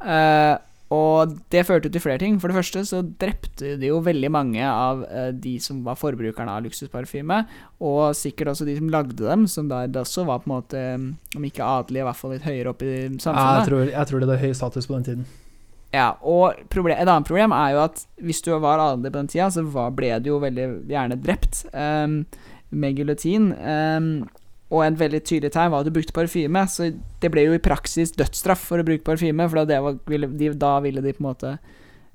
Uh, 0.02 0.58
og 0.92 1.32
det 1.50 1.64
førte 1.66 1.88
til 1.90 2.02
flere 2.02 2.18
ting. 2.22 2.36
For 2.42 2.48
det 2.52 2.56
første 2.58 2.82
så 2.86 3.00
drepte 3.18 3.72
de 3.80 3.88
jo 3.88 3.96
veldig 4.06 4.28
mange 4.30 4.62
av 4.62 5.00
eh, 5.08 5.32
de 5.34 5.56
som 5.58 5.80
var 5.82 5.96
forbrukerne 5.98 6.46
av 6.52 6.62
luksusparfyme. 6.62 7.40
Og 7.82 8.12
sikkert 8.14 8.52
også 8.52 8.66
de 8.68 8.76
som 8.78 8.92
lagde 8.94 9.16
dem, 9.18 9.48
som 9.50 9.66
da 9.66 9.80
også 9.88 10.22
var 10.28 10.44
på 10.44 10.46
en 10.46 10.54
måte, 10.54 10.84
om 11.34 11.42
ikke 11.48 11.66
adelige, 11.66 12.04
i 12.04 12.06
hvert 12.06 12.20
fall 12.20 12.36
litt 12.36 12.46
høyere 12.46 12.70
opp 12.70 12.84
i 12.86 12.92
Ja, 12.92 13.08
jeg, 13.08 13.18
samfunnet. 13.24 13.66
tror, 13.66 13.82
jeg 13.90 14.06
tror 14.12 14.20
det 14.22 14.28
er 14.36 14.44
høy 14.46 14.52
status 14.54 14.86
på 14.86 14.94
den 15.00 15.08
tiden. 15.08 15.26
Ja, 15.96 16.10
og 16.20 16.58
problem, 16.72 16.96
et 16.96 17.08
annet 17.08 17.28
problem 17.28 17.54
er 17.56 17.72
jo 17.72 17.84
at 17.86 18.02
hvis 18.20 18.42
du 18.44 18.52
var 18.60 18.82
adelig 18.82 19.12
på 19.12 19.20
den 19.20 19.30
tida, 19.32 19.48
så 19.52 19.64
var, 19.64 19.94
ble 19.96 20.10
du 20.20 20.34
jo 20.34 20.40
veldig 20.42 20.66
gjerne 20.90 21.16
drept 21.22 21.62
um, 21.72 22.18
med 22.76 23.00
giljotin. 23.00 23.52
Um, 23.56 24.10
og 24.74 24.82
en 24.82 24.98
veldig 24.98 25.22
tydelig 25.22 25.52
tegn 25.54 25.70
var 25.72 25.84
at 25.84 25.88
du 25.88 25.94
brukte 25.94 26.14
parfyme, 26.16 26.64
så 26.68 26.90
det 27.22 27.30
ble 27.32 27.46
jo 27.46 27.54
i 27.54 27.62
praksis 27.62 28.12
dødsstraff 28.18 28.64
for 28.72 28.82
å 28.82 28.86
bruke 28.86 29.06
parfyme, 29.06 29.46
for 29.46 29.62
da, 29.62 29.66
det 29.70 29.78
var, 29.84 29.98
ville, 30.10 30.28
de, 30.34 30.50
da 30.58 30.72
ville 30.84 31.04
de 31.04 31.14
på 31.14 31.22
en 31.22 31.30
måte 31.30 31.56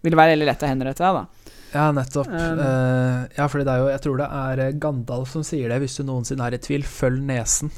Ville 0.01 0.17
være 0.17 0.33
veldig 0.33 0.45
lett 0.47 0.63
å 0.65 0.69
henrette 0.69 1.03
deg, 1.05 1.17
da. 1.19 1.51
Ja, 1.71 1.83
nettopp. 1.93 2.27
Um, 2.27 2.59
uh, 2.59 3.19
ja, 3.37 3.45
fordi 3.45 3.67
det 3.67 3.73
er 3.73 3.83
jo 3.83 3.91
Jeg 3.91 4.01
tror 4.03 4.15
det 4.17 4.29
er 4.41 4.79
Gandalf 4.81 5.29
som 5.31 5.43
sier 5.45 5.69
det, 5.69 5.77
hvis 5.83 5.99
du 5.99 6.03
noensinne 6.07 6.47
er 6.49 6.57
i 6.57 6.61
tvil, 6.61 6.87
følg 6.89 7.21
nesen. 7.27 7.69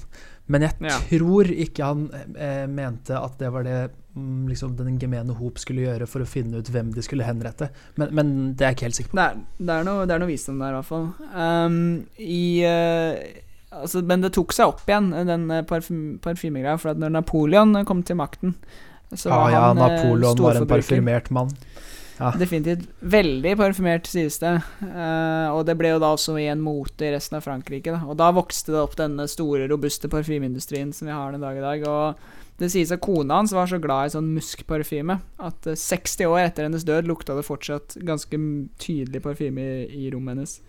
Men 0.52 0.62
jeg 0.66 0.74
Ja. 0.84 0.98
tror 1.08 1.48
ikke 1.48 1.86
han 1.88 2.10
eh, 2.36 2.66
mente 2.68 3.16
at 3.16 3.38
det 3.40 3.52
var 3.54 3.64
det 3.64 3.78
mm, 4.16 4.48
liksom 4.50 4.76
den 4.76 4.98
gemene 5.00 5.34
hop 5.38 5.58
skulle 5.62 5.86
gjøre 5.86 6.08
for 6.10 6.20
å 6.22 6.28
finne 6.28 6.60
ut 6.60 6.70
hvem 6.70 6.92
de 6.94 7.02
skulle 7.02 7.24
henrette. 7.24 7.70
Men, 7.96 8.12
men 8.12 8.34
det 8.54 8.66
er 8.66 8.74
jeg 8.74 8.76
ikke 8.78 8.88
helt 8.90 9.00
sikker 9.00 9.14
på. 9.14 9.18
Det 9.22 9.24
er, 9.30 9.40
det 9.58 9.78
er, 9.78 9.88
noe, 9.88 10.06
det 10.06 10.16
er 10.18 10.20
noe 10.26 10.32
visdom 10.34 10.60
der, 10.60 10.76
i 10.76 10.78
hvert 10.82 10.90
fall. 10.90 11.08
Um, 11.32 11.78
i, 12.20 12.44
uh, 12.68 13.80
altså, 13.80 14.04
men 14.04 14.22
det 14.28 14.34
tok 14.36 14.52
seg 14.54 14.74
opp 14.74 14.84
igjen, 14.90 15.14
den 15.32 15.48
eh, 15.50 15.64
parfym, 15.70 16.04
parfymegreia. 16.24 16.76
For 16.82 16.92
at 16.92 17.00
når 17.02 17.16
Napoleon 17.22 17.80
kom 17.88 18.04
til 18.04 18.20
makten 18.20 18.58
så 19.14 19.30
Ah, 19.30 19.44
var 19.44 19.52
ja, 19.54 19.60
han, 19.70 19.78
eh, 19.78 19.84
Napoleon 19.84 20.40
var 20.42 20.58
en 20.58 20.68
parfymert 20.68 21.28
mann. 21.32 21.52
Ja. 22.20 22.30
Definitivt 22.38 22.86
veldig 23.10 23.56
parfymert, 23.58 24.06
sies 24.10 24.36
det. 24.42 24.52
Uh, 24.84 25.50
og 25.56 25.64
det 25.66 25.74
ble 25.80 25.96
jo 25.96 26.02
da 26.04 26.12
også 26.14 26.36
igjen 26.38 26.62
mote 26.62 27.08
i 27.08 27.12
resten 27.16 27.40
av 27.40 27.46
Frankrike. 27.48 27.90
Da. 27.96 28.04
Og 28.06 28.18
da 28.20 28.28
vokste 28.36 28.76
det 28.76 28.82
opp 28.84 28.94
denne 29.00 29.26
store, 29.32 29.66
robuste 29.72 30.10
parfymeindustrien 30.14 30.92
som 30.94 31.10
vi 31.10 31.16
har 31.16 31.34
den 31.34 31.42
dag 31.42 31.58
i 31.58 31.64
dag. 31.66 31.86
Og 31.90 32.60
det 32.62 32.70
sies 32.70 32.92
at 32.94 33.02
kona 33.02 33.40
hans 33.42 33.54
var 33.58 33.66
så 33.72 33.80
glad 33.82 34.12
i 34.12 34.14
sånn 34.14 34.30
muskparfyme 34.36 35.16
at 35.42 35.70
uh, 35.70 35.74
60 35.74 36.30
år 36.30 36.44
etter 36.46 36.68
hennes 36.70 36.86
død 36.86 37.10
lukta 37.10 37.34
det 37.40 37.48
fortsatt 37.48 37.98
ganske 38.06 38.38
tydelig 38.84 39.24
parfyme 39.26 39.64
i, 39.66 39.88
i 40.06 40.12
rommet 40.14 40.36
hennes. 40.38 40.60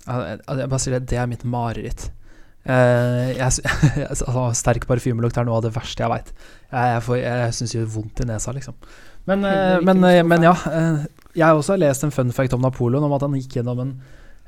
Jeg, 0.00 0.40
jeg 0.42 0.72
bare 0.72 0.80
sier 0.82 0.96
det, 0.98 1.06
det 1.12 1.20
er 1.22 1.30
mitt 1.30 1.44
mareritt. 1.46 2.08
Uh, 2.66 3.30
jeg, 3.38 3.62
altså, 4.10 4.48
sterk 4.58 4.84
parfymelukt 4.90 5.38
er 5.40 5.46
noe 5.48 5.60
av 5.60 5.68
det 5.68 5.72
verste 5.78 6.02
jeg 6.02 6.12
veit. 6.12 6.34
Jeg, 6.72 6.82
jeg, 6.96 7.04
får- 7.06 7.22
jeg 7.22 7.54
syns 7.56 7.72
det 7.72 7.78
gjør 7.78 7.94
vondt 7.94 8.24
i 8.24 8.28
nesa, 8.28 8.52
liksom. 8.58 8.76
Men, 9.28 9.44
Det 9.44 9.50
eh, 9.52 9.74
er 9.76 9.84
men, 9.86 10.04
eh, 10.04 10.22
men 10.26 10.46
ja. 10.46 10.54
eh, 10.70 11.04
jeg 11.36 11.46
har 11.46 11.58
også 11.58 11.76
lest 11.78 12.06
en 12.06 12.14
fun 12.14 12.32
fact 12.34 12.54
om 12.56 12.64
Napoleon, 12.64 13.04
om 13.06 13.14
at 13.16 13.24
han 13.26 13.36
gikk 13.38 13.58
gjennom 13.60 13.82
en 13.84 13.92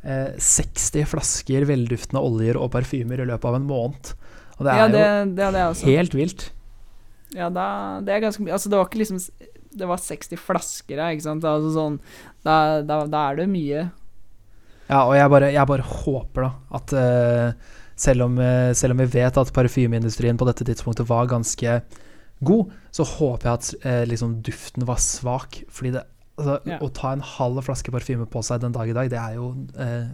eh, 0.03 0.33
60 0.39 1.07
flasker 1.13 1.67
velduftende 1.69 2.23
oljer 2.23 2.59
og 2.59 2.73
parfymer 2.75 3.23
i 3.23 3.29
løpet 3.29 3.49
av 3.51 3.59
en 3.59 3.69
måned. 3.69 4.13
Og 4.59 4.67
det 4.67 4.73
er 4.73 4.81
ja, 4.81 4.91
det, 4.93 5.07
det 5.39 5.49
jeg 5.49 5.71
også. 5.71 5.89
helt 5.91 6.17
vilt. 6.19 6.47
Ja, 7.33 7.49
da, 7.49 7.65
det 8.05 8.13
er 8.13 8.21
ganske 8.27 8.45
mye 8.45 8.53
Altså, 8.53 8.69
det 8.69 8.77
var 8.77 8.91
ikke 8.91 8.99
liksom 9.01 9.21
Det 9.73 9.87
var 9.89 10.01
60 10.05 10.37
flasker 10.37 10.99
her, 11.01 11.15
ikke 11.15 11.25
sant? 11.25 11.47
Altså 11.49 11.71
sånn 11.73 11.95
Da, 12.45 12.83
da, 12.85 12.99
da 13.09 13.23
er 13.31 13.39
det 13.41 13.47
mye 13.49 13.87
Ja, 14.91 14.99
og 14.99 15.15
jeg 15.17 15.31
bare, 15.33 15.49
jeg 15.55 15.71
bare 15.71 15.87
håper 16.03 16.45
da 16.45 16.51
at 16.77 16.93
uh, 16.93 17.79
selv, 17.97 18.27
om, 18.27 18.37
selv 18.77 18.93
om 18.93 19.01
vi 19.01 19.09
vet 19.15 19.41
at 19.41 19.55
parfymeindustrien 19.57 20.37
på 20.37 20.45
dette 20.51 20.67
tidspunktet 20.69 21.09
var 21.09 21.31
ganske 21.31 21.79
god, 22.45 22.73
så 22.93 23.05
håper 23.07 23.49
jeg 23.49 23.53
at 23.61 23.87
eh, 23.87 24.05
liksom 24.11 24.41
duften 24.47 24.87
var 24.89 24.97
svak. 25.03 25.63
Fordi 25.71 25.93
det, 25.99 26.03
altså, 26.39 26.59
Ja. 26.69 26.79
å 26.83 26.89
ta 26.93 27.13
en 27.13 27.21
halv 27.21 27.63
flaske 27.67 27.93
parfyme 27.95 28.27
på 28.27 28.43
seg 28.45 28.61
den 28.65 28.73
dag 28.73 28.89
i 28.89 28.93
dag, 28.97 29.11
det 29.11 29.19
er 29.19 29.35
jo 29.39 29.53
eh, 29.79 30.11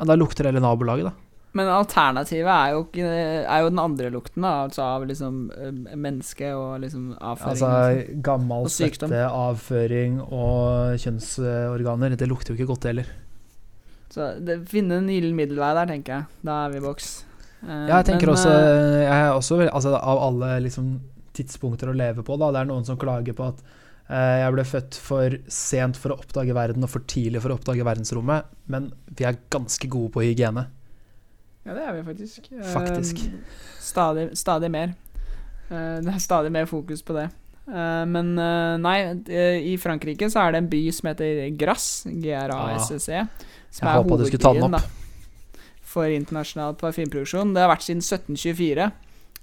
Da 0.00 0.14
lukter 0.16 0.46
hele 0.48 0.60
nabolaget, 0.64 1.10
da. 1.10 1.12
Men 1.52 1.66
alternativet 1.66 2.46
er 2.46 2.70
jo, 2.76 2.84
er 3.02 3.62
jo 3.64 3.70
den 3.72 3.80
andre 3.82 4.08
lukten, 4.14 4.42
da, 4.46 4.52
altså 4.68 4.84
av 4.86 5.02
liksom 5.10 5.50
eh, 5.50 5.96
menneske 5.98 6.52
og 6.54 6.80
liksom 6.84 7.08
avføring. 7.18 7.64
Altså 7.64 8.20
gammel 8.22 8.68
Og 8.68 8.70
sykdom. 8.70 9.10
svette, 9.10 9.24
avføring 9.34 10.20
og 10.30 10.94
kjønnsorganer. 11.02 12.14
Det 12.16 12.28
lukter 12.30 12.54
jo 12.54 12.60
ikke 12.60 12.70
godt, 12.70 12.86
heller. 12.92 13.10
Så 14.10 14.30
det, 14.42 14.60
finne 14.70 14.98
en 15.02 15.10
gyllen 15.10 15.34
middelvei 15.38 15.72
der, 15.74 15.90
tenker 15.90 16.14
jeg. 16.20 16.24
Da 16.46 16.64
er 16.66 16.72
vi 16.72 16.78
i 16.80 16.84
boks. 16.86 17.10
Eh, 17.66 17.86
Ja, 17.90 17.96
jeg 18.00 18.06
tenker 18.12 18.30
men, 18.30 18.36
også, 18.36 18.50
eh, 18.50 19.02
jeg 19.04 19.20
er 19.26 19.32
også 19.34 19.58
altså, 19.68 19.90
Av 20.00 20.18
alle 20.30 20.60
liksom, 20.64 21.00
tidspunkter 21.36 21.90
å 21.90 21.96
leve 21.96 22.24
på, 22.26 22.36
da, 22.40 22.50
det 22.54 22.62
er 22.62 22.70
noen 22.70 22.86
som 22.86 22.98
klager 23.00 23.36
på 23.36 23.48
at 23.52 23.62
eh, 24.08 24.40
jeg 24.42 24.54
ble 24.56 24.64
født 24.68 24.98
for 25.00 25.36
sent 25.52 26.00
for 26.00 26.14
å 26.14 26.18
oppdage 26.20 26.56
verden 26.56 26.86
og 26.86 26.92
for 26.92 27.06
tidlig 27.10 27.42
for 27.44 27.52
å 27.52 27.58
oppdage 27.58 27.86
verdensrommet, 27.86 28.48
men 28.72 28.90
vi 29.16 29.26
er 29.28 29.40
ganske 29.52 29.90
gode 29.90 30.12
på 30.16 30.24
hygiene. 30.26 30.66
Ja, 31.66 31.76
det 31.76 31.84
er 31.84 31.98
vi 31.98 32.06
faktisk. 32.06 32.48
Faktisk. 32.72 33.20
stadig, 33.84 34.30
stadig 34.38 34.72
mer. 34.72 34.96
Eh, 35.70 36.00
det 36.02 36.14
er 36.14 36.22
stadig 36.24 36.52
mer 36.54 36.70
fokus 36.70 37.04
på 37.06 37.18
det. 37.18 37.28
Eh, 37.70 38.04
men 38.10 38.32
nei, 38.82 38.96
i 39.70 39.76
Frankrike 39.78 40.30
så 40.32 40.46
er 40.46 40.56
det 40.56 40.64
en 40.64 40.72
by 40.72 40.82
som 40.96 41.12
heter 41.12 41.44
Grasse, 41.60 42.10
G-R-A-S-S-E. 42.22 43.26
Som 43.70 43.86
Jeg 43.86 44.02
håpa 44.02 44.18
du 44.18 44.26
skulle 44.26 44.42
ta 44.42 44.56
den 44.56 44.66
opp. 44.66 44.80
da, 44.80 45.60
for 45.90 46.10
internasjonal 46.10 46.74
parfymeproduksjon. 46.80 47.54
Det 47.54 47.62
har 47.62 47.70
vært 47.70 47.86
siden 47.86 48.02
1724. 48.02 48.90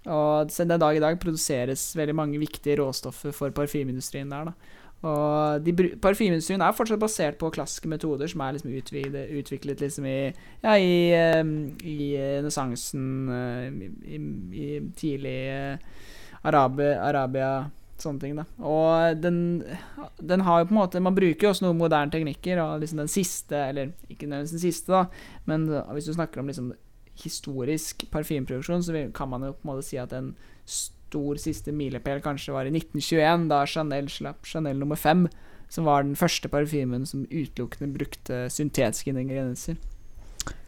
Og 0.07 0.51
siden 0.53 0.71
den 0.71 0.83
dag 0.83 0.97
i 0.97 1.03
dag 1.03 1.19
produseres 1.19 1.89
veldig 1.97 2.15
mange 2.15 2.39
viktige 2.39 2.77
råstoffer 2.79 3.35
for 3.35 3.55
parfymeindustrien 3.55 4.31
der. 4.31 4.51
da 4.51 4.77
og 5.05 5.61
de, 5.61 5.73
Parfymeindustrien 6.01 6.61
er 6.65 6.73
fortsatt 6.73 7.01
basert 7.01 7.37
på 7.37 7.51
klassiske 7.53 7.89
metoder 7.89 8.29
som 8.31 8.41
er 8.41 8.55
liksom 8.55 8.73
utviklet, 8.73 9.29
utviklet 9.29 9.81
liksom 9.83 10.07
i 10.09 10.19
Ja, 10.63 10.73
i, 10.73 11.13
eh, 11.13 11.43
i 11.85 11.97
renessansen, 12.17 13.03
eh, 13.29 13.67
i, 14.09 14.21
i 14.57 14.69
tidlig 14.97 15.37
eh, 15.53 15.77
Arabi, 16.43 16.93
Arabia 16.95 17.69
Sånne 17.97 18.21
ting, 18.21 18.35
da. 18.37 18.43
Og 18.61 19.17
den, 19.17 19.63
den 20.21 20.43
har 20.45 20.59
jo 20.61 20.67
på 20.69 20.75
en 20.75 20.79
måte 20.83 20.99
Man 21.01 21.15
bruker 21.17 21.47
jo 21.47 21.53
også 21.53 21.65
noen 21.65 21.79
moderne 21.79 22.13
teknikker, 22.13 22.61
og 22.61 22.83
liksom 22.83 23.01
den 23.01 23.09
siste 23.09 23.57
Eller 23.69 23.93
ikke 24.09 24.27
nødvendigvis 24.29 24.53
den 24.53 24.65
siste, 24.65 24.91
da, 24.93 25.39
men 25.49 25.69
hvis 25.93 26.09
du 26.09 26.13
snakker 26.13 26.41
om 26.41 26.49
liksom 26.49 26.73
historisk 27.23 28.05
parfymeproduksjon, 28.13 28.83
så 28.83 29.03
kan 29.15 29.29
man 29.31 29.47
jo 29.47 29.55
på 29.55 29.65
en 29.65 29.71
måte 29.71 29.85
si 29.87 29.99
at 30.01 30.13
en 30.15 30.33
stor 30.67 31.39
siste 31.41 31.71
milepæl 31.71 32.21
kanskje 32.23 32.55
var 32.55 32.67
i 32.67 32.73
1921, 32.73 33.47
da 33.51 33.63
Chanel 33.69 34.09
slapp 34.11 34.47
Chanel 34.47 34.79
nummer 34.81 34.99
fem, 34.99 35.25
som 35.71 35.87
var 35.87 36.03
den 36.03 36.15
første 36.19 36.49
parfymen 36.51 37.05
som 37.07 37.25
utelukkende 37.27 37.91
brukte 37.95 38.45
syntetiske 38.53 39.11
ingredienser. 39.11 39.79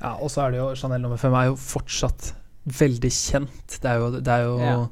Ja, 0.01 0.15
og 0.15 0.31
så 0.31 0.45
er 0.45 0.55
det 0.55 0.59
jo 0.59 0.73
Chanel 0.79 1.03
nummer 1.03 1.19
fem 1.19 1.35
er 1.35 1.51
jo 1.51 1.59
fortsatt 1.59 2.33
veldig 2.79 3.11
kjent. 3.15 3.79
Det 3.79 3.87
er 3.89 4.01
jo, 4.01 4.11
det 4.19 4.35
er 4.35 4.43
jo 4.47 4.59
Ja. 4.59 4.83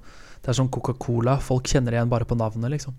Det 0.48 0.54
er 0.54 0.56
som 0.62 0.70
Coca-Cola. 0.72 1.34
Folk 1.44 1.68
kjenner 1.68 1.92
igjen 1.92 2.08
bare 2.08 2.24
på 2.24 2.38
navnet, 2.40 2.72
liksom. 2.72 2.94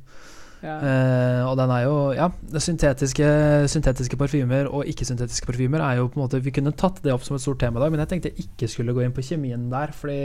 Ja. 0.63 0.77
Eh, 0.83 1.43
og 1.47 1.57
den 1.61 1.71
er 1.71 1.85
jo 1.85 1.97
Ja, 2.17 2.27
det 2.51 2.63
syntetiske, 2.65 3.27
syntetiske 3.71 4.19
parfymer 4.19 4.67
og 4.67 4.89
ikke-syntetiske 4.91 5.47
parfymer 5.47 5.85
er 5.87 6.01
jo 6.01 6.09
på 6.11 6.19
en 6.19 6.25
måte 6.25 6.41
Vi 6.43 6.51
kunne 6.51 6.73
tatt 6.75 6.99
det 7.05 7.13
opp 7.15 7.23
som 7.23 7.37
et 7.37 7.45
stort 7.45 7.61
tema 7.63 7.79
i 7.79 7.85
dag, 7.85 7.93
men 7.95 8.03
jeg 8.03 8.11
tenkte 8.11 8.33
jeg 8.33 8.49
ikke 8.49 8.71
skulle 8.73 8.97
gå 8.97 9.05
inn 9.07 9.15
på 9.15 9.23
kjemien 9.23 9.69
der, 9.71 9.95
fordi 9.95 10.19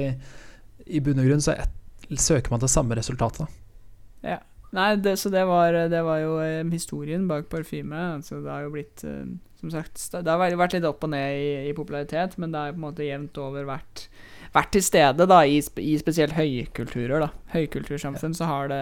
i 0.89 0.99
bunn 1.05 1.21
og 1.21 1.29
grunn 1.29 1.43
så 1.43 1.53
et, 1.53 1.77
søker 2.17 2.51
man 2.51 2.59
til 2.63 2.71
samme 2.73 2.97
resultat. 2.97 3.37
da. 3.43 3.47
Nei, 4.73 4.95
det, 4.97 5.19
så 5.21 5.29
det 5.29 5.43
var, 5.45 5.75
det 5.89 5.99
var 6.05 6.17
jo 6.23 6.37
eh, 6.41 6.63
historien 6.73 7.27
bak 7.29 7.45
parfyme. 7.51 7.93
Altså, 8.17 8.39
det 8.41 8.49
har 8.49 8.63
jo 8.65 8.71
blitt 8.73 9.03
eh, 9.05 9.27
Som 9.61 9.69
sagt, 9.69 10.01
det 10.11 10.25
har 10.27 10.39
vært- 10.41 10.73
litt 10.73 10.87
opp 10.89 11.05
og 11.05 11.11
ned 11.13 11.37
i, 11.37 11.69
i 11.69 11.75
popularitet, 11.77 12.33
men 12.41 12.51
det 12.51 12.59
har 12.59 12.73
på 12.73 12.81
en 12.81 12.87
måte 12.87 13.05
jevnt 13.05 13.37
over 13.37 13.63
vært, 13.69 14.07
vært 14.53 14.71
til 14.75 14.83
stede 14.85 15.25
da, 15.29 15.39
i, 15.49 15.57
i 15.81 15.93
spesielt 15.97 16.35
høykulturer. 16.37 17.25
da 17.25 17.29
Høykultursamfunn 17.53 18.35
så 18.37 18.47
har 18.49 18.69
det 18.69 18.79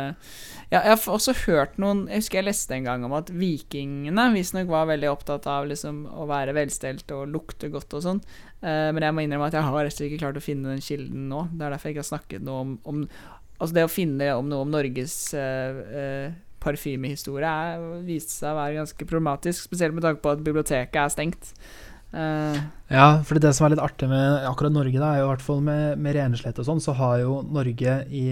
ja, 0.71 0.81
Jeg 0.81 0.91
har 0.91 1.05
også 1.15 1.35
hørt 1.45 1.77
noen 1.81 2.05
Jeg 2.11 2.23
husker 2.23 2.41
jeg 2.41 2.47
leste 2.49 2.75
en 2.75 2.87
gang 2.87 3.05
om 3.07 3.15
at 3.17 3.31
vikingene 3.31 4.27
visstnok 4.35 4.69
var 4.71 4.89
veldig 4.91 5.11
opptatt 5.11 5.47
av 5.51 5.67
liksom 5.71 6.05
å 6.11 6.27
være 6.29 6.55
velstelt 6.57 7.11
og 7.15 7.29
lukte 7.31 7.71
godt 7.71 7.97
og 7.97 8.05
sånn. 8.05 8.23
Eh, 8.61 8.89
men 8.91 9.03
jeg 9.07 9.15
må 9.15 9.23
innrømme 9.25 9.47
at 9.51 9.57
jeg 9.59 9.67
har 9.67 9.85
rett 9.87 10.05
ikke 10.07 10.21
klart 10.23 10.39
å 10.39 10.43
finne 10.43 10.73
den 10.75 10.83
kilden 10.83 11.29
nå. 11.31 11.47
Det 11.53 11.65
er 11.67 11.75
derfor 11.75 11.89
jeg 11.89 11.97
ikke 11.97 12.05
har 12.05 12.13
snakket 12.13 12.47
noe 12.47 12.65
om, 12.67 12.79
om 12.87 13.05
Altså 13.61 13.75
det 13.77 13.83
å 13.85 13.91
finne 13.93 14.31
om 14.33 14.47
noe 14.49 14.63
om 14.65 14.71
Norges 14.73 15.13
uh, 15.37 16.31
parfymehistorie 16.63 17.45
er- 17.45 17.83
viste 18.07 18.33
seg 18.33 18.49
å 18.49 18.57
være 18.57 18.79
ganske 18.79 19.05
problematisk, 19.05 19.67
spesielt 19.67 19.93
med 19.93 20.01
tanke 20.05 20.23
på 20.23 20.31
at 20.33 20.41
biblioteket 20.41 20.97
er 20.97 21.11
stengt. 21.13 21.51
Eh, 22.13 22.61
Ja, 22.91 23.21
for 23.23 23.39
det 23.39 23.53
som 23.55 23.65
er 23.65 23.75
litt 23.75 23.83
artig 23.83 24.09
med 24.11 24.43
akkurat 24.49 24.73
Norge, 24.75 24.99
da, 24.99 25.13
er 25.13 25.21
jo 25.21 25.27
i 25.29 25.31
hvert 25.31 25.43
fall 25.45 25.61
med, 25.63 25.97
med 26.03 26.15
renslett 26.17 26.57
og 26.59 26.65
sånn, 26.67 26.81
så 26.83 26.91
har 26.97 27.21
jo 27.21 27.37
Norge 27.47 27.93
i 28.11 28.25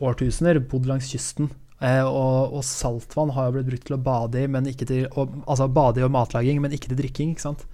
årtusener 0.00 0.60
bodd 0.70 0.86
langs 0.86 1.08
kysten. 1.10 1.48
Eh, 1.82 2.04
og, 2.06 2.54
og 2.56 2.62
saltvann 2.64 3.34
har 3.36 3.48
jo 3.48 3.56
blitt 3.58 3.66
brukt 3.72 3.86
til 3.90 3.96
å 3.98 4.00
bade 4.00 4.44
i, 4.44 4.46
men 4.48 4.68
ikke 4.70 4.86
til 4.88 5.08
og, 5.12 5.34
Altså 5.44 5.66
bade 5.68 6.00
i 6.00 6.06
og 6.06 6.12
matlaging, 6.14 6.60
men 6.62 6.72
ikke 6.72 6.88
til 6.92 7.00
drikking, 7.02 7.34
ikke 7.34 7.48
sant. 7.48 7.66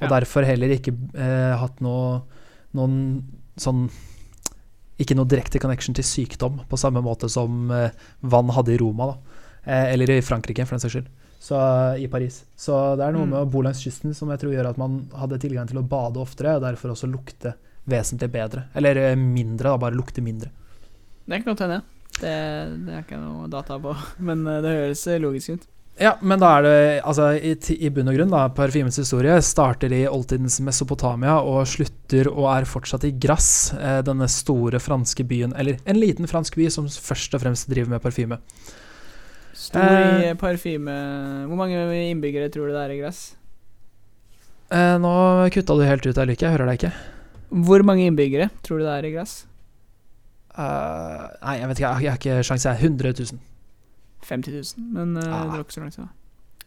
Og 0.00 0.08
Ja. 0.08 0.16
derfor 0.16 0.42
heller 0.48 0.72
ikke 0.74 0.96
eh, 1.14 1.52
hatt 1.60 1.78
noe, 1.84 2.22
noen 2.74 2.96
sånn 3.56 3.84
Ikke 4.98 5.14
noe 5.18 5.26
direkte 5.26 5.58
connection 5.62 5.94
til 5.94 6.04
sykdom, 6.06 6.60
på 6.70 6.78
samme 6.78 7.02
måte 7.02 7.28
som 7.30 7.70
eh, 7.74 7.90
vann 8.22 8.50
hadde 8.54 8.74
i 8.74 8.78
Roma, 8.78 9.12
da. 9.12 9.38
Eh, 9.66 9.92
eller 9.92 10.10
i 10.16 10.20
Frankrike, 10.22 10.64
for 10.66 10.76
den 10.76 10.82
saks 10.84 10.94
skyld. 10.96 11.08
Så, 11.44 11.58
I 12.00 12.06
Paris. 12.08 12.38
Så 12.56 12.72
det 12.96 13.04
er 13.04 13.12
noe 13.12 13.26
Mm. 13.26 13.32
med 13.34 13.40
å 13.42 13.50
bo 13.52 13.60
langs 13.66 13.82
kysten 13.84 14.14
som 14.16 14.30
jeg 14.32 14.40
tror 14.40 14.54
gjør 14.54 14.70
at 14.70 14.78
man 14.80 14.94
hadde 15.12 15.36
tilgang 15.42 15.68
til 15.68 15.76
å 15.82 15.86
bade 15.88 16.16
oftere, 16.22 16.54
og 16.56 16.62
derfor 16.64 16.94
også 16.94 17.10
lukte 17.10 17.52
vesentlig 17.86 18.30
bedre. 18.32 18.62
Eller 18.74 18.96
eh, 19.10 19.14
mindre, 19.20 19.68
da, 19.68 19.76
bare 19.76 19.94
lukte 19.98 20.22
mindre. 20.24 20.48
det 21.28 21.42
kan 21.42 21.52
godt 21.52 21.60
hende. 21.66 21.82
Det, 22.14 22.32
det 22.86 22.94
er 22.94 23.02
ikke 23.02 23.18
noe 23.20 23.48
data 23.52 23.76
på, 23.82 23.92
men 24.28 24.46
eh, 24.46 24.62
det 24.64 24.72
høres 24.78 25.02
eh, 25.12 25.20
logisk 25.20 25.50
ut. 25.58 25.66
Ja, 26.00 26.16
men 26.26 26.40
da 26.42 26.48
er 26.58 26.62
det 26.64 26.78
altså 27.06 27.28
i, 27.38 27.52
i 27.76 27.90
bunn 27.94 28.08
og 28.10 28.16
grunn, 28.16 28.32
da, 28.32 28.48
parfymens 28.50 28.96
historie 28.98 29.36
starter 29.46 29.92
i 29.94 30.00
oldtidens 30.10 30.56
Mesopotamia 30.64 31.36
og 31.46 31.68
slutter 31.70 32.26
og 32.32 32.48
er 32.50 32.64
fortsatt 32.66 33.04
i 33.06 33.12
Grasse, 33.22 33.76
eh, 33.78 34.00
denne 34.02 34.26
store 34.32 34.80
franske 34.82 35.22
byen, 35.28 35.52
eller 35.60 35.76
en 35.84 36.00
liten 36.00 36.26
fransk 36.26 36.56
by 36.58 36.66
som 36.72 36.88
først 36.88 37.36
og 37.36 37.44
fremst 37.44 37.68
driver 37.70 37.92
med 37.94 38.02
parfyme. 38.02 38.40
Stor 39.64 39.80
uh, 39.80 40.34
parfyme 40.40 40.94
Hvor 41.48 41.56
mange 41.60 41.78
innbyggere 42.10 42.50
tror 42.52 42.68
du 42.68 42.74
det 42.76 42.82
er 42.84 42.94
i 42.94 43.00
Gress? 43.00 43.22
Uh, 44.74 44.96
nå 45.00 45.12
kutta 45.54 45.76
du 45.78 45.84
helt 45.86 46.06
ut 46.08 46.16
der, 46.16 46.26
Lykke. 46.28 46.46
Jeg 46.48 46.54
hører 46.56 46.70
deg 46.72 46.78
ikke. 46.80 46.92
Hvor 47.68 47.84
mange 47.86 48.06
innbyggere 48.08 48.48
tror 48.66 48.80
du 48.80 48.86
det 48.88 48.94
er 48.98 49.06
i 49.08 49.12
Gress? 49.14 49.34
Uh, 50.54 51.26
nei, 51.42 51.56
jeg 51.60 51.68
vet 51.70 51.80
ikke. 51.80 51.92
Jeg 52.02 52.10
har- 52.10 52.18
ikke 52.18 52.42
sjanse. 52.46 52.68
jeg. 52.70 52.90
100 52.90 53.12
000. 53.32 53.40
50 54.24 54.52
000, 54.78 54.84
men 54.94 55.16
uh, 55.18 55.22
Ah. 55.24 55.42
det 55.44 55.50
var 55.58 55.64
ikke 55.64 55.74
så 55.76 55.80
langt 55.84 55.98
unna. 55.98 56.08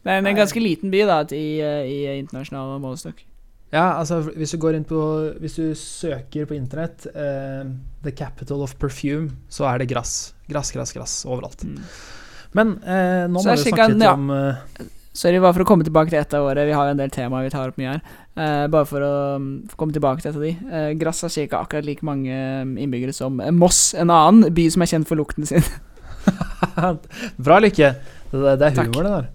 Det 0.04 0.12
er 0.14 0.18
en 0.30 0.36
ganske 0.36 0.60
liten 0.62 0.90
by 0.94 1.00
da 1.08 1.16
i, 1.34 1.58
eh, 1.60 1.84
i 1.90 2.18
internasjonal 2.20 2.78
målestokk. 2.80 3.24
Ja, 3.72 3.98
altså 3.98 4.22
hvis 4.32 4.52
du 4.54 4.56
går 4.62 4.76
inn 4.78 4.84
på 4.88 5.34
Hvis 5.42 5.56
du 5.56 5.74
søker 5.74 6.46
på 6.46 6.54
internett 6.56 7.04
eh, 7.14 7.66
'The 8.02 8.12
capital 8.16 8.62
of 8.62 8.76
perfume', 8.78 9.32
så 9.50 9.66
er 9.74 9.78
det 9.78 9.88
grass. 9.90 10.32
Grass, 10.48 10.70
grass, 10.72 10.92
grass 10.92 11.24
overalt. 11.26 11.64
Mm. 11.64 11.82
Men 12.56 12.78
eh, 12.84 13.26
nå 13.28 13.42
må 13.42 13.44
vi 13.44 13.66
snakke 13.66 13.90
litt 13.92 14.06
ja. 14.06 14.14
om 14.16 14.30
eh, 14.32 14.86
Sorry, 15.18 15.40
bare 15.42 15.50
for 15.56 15.64
å 15.64 15.66
komme 15.66 15.82
tilbake 15.82 16.12
til 16.12 16.20
ett 16.20 16.34
av 16.36 16.44
året. 16.46 16.68
Vi 16.68 16.74
har 16.76 16.86
jo 16.86 16.94
en 16.94 17.00
del 17.00 17.10
temaer 17.10 17.48
vi 17.48 17.50
tar 17.50 17.72
opp 17.72 17.78
mye 17.80 17.96
her. 17.96 18.02
Eh, 18.38 18.66
bare 18.70 18.86
for 18.86 19.02
å 19.02 19.14
um, 19.40 19.48
komme 19.74 19.90
tilbake 19.96 20.22
til 20.22 20.30
et 20.30 20.36
av 20.38 20.44
de. 20.44 20.52
Eh, 20.54 20.90
Grass 21.00 21.24
har 21.26 21.32
ca. 21.34 21.64
akkurat 21.64 21.88
like 21.88 22.06
mange 22.06 22.30
um, 22.30 22.76
innbyggere 22.78 23.16
som 23.16 23.40
eh, 23.42 23.50
Moss, 23.50 23.96
en 23.98 24.12
annen 24.14 24.54
by 24.54 24.68
som 24.70 24.84
er 24.84 24.92
kjent 24.92 25.10
for 25.10 25.18
lukten 25.18 25.48
sin. 25.48 25.66
Bra, 27.48 27.58
Lykke. 27.64 27.90
Det, 28.30 28.54
det, 28.60 28.70
er 28.70 28.78
humor, 28.78 29.02
det 29.02 29.16
der. 29.16 29.26
Det 29.26 29.34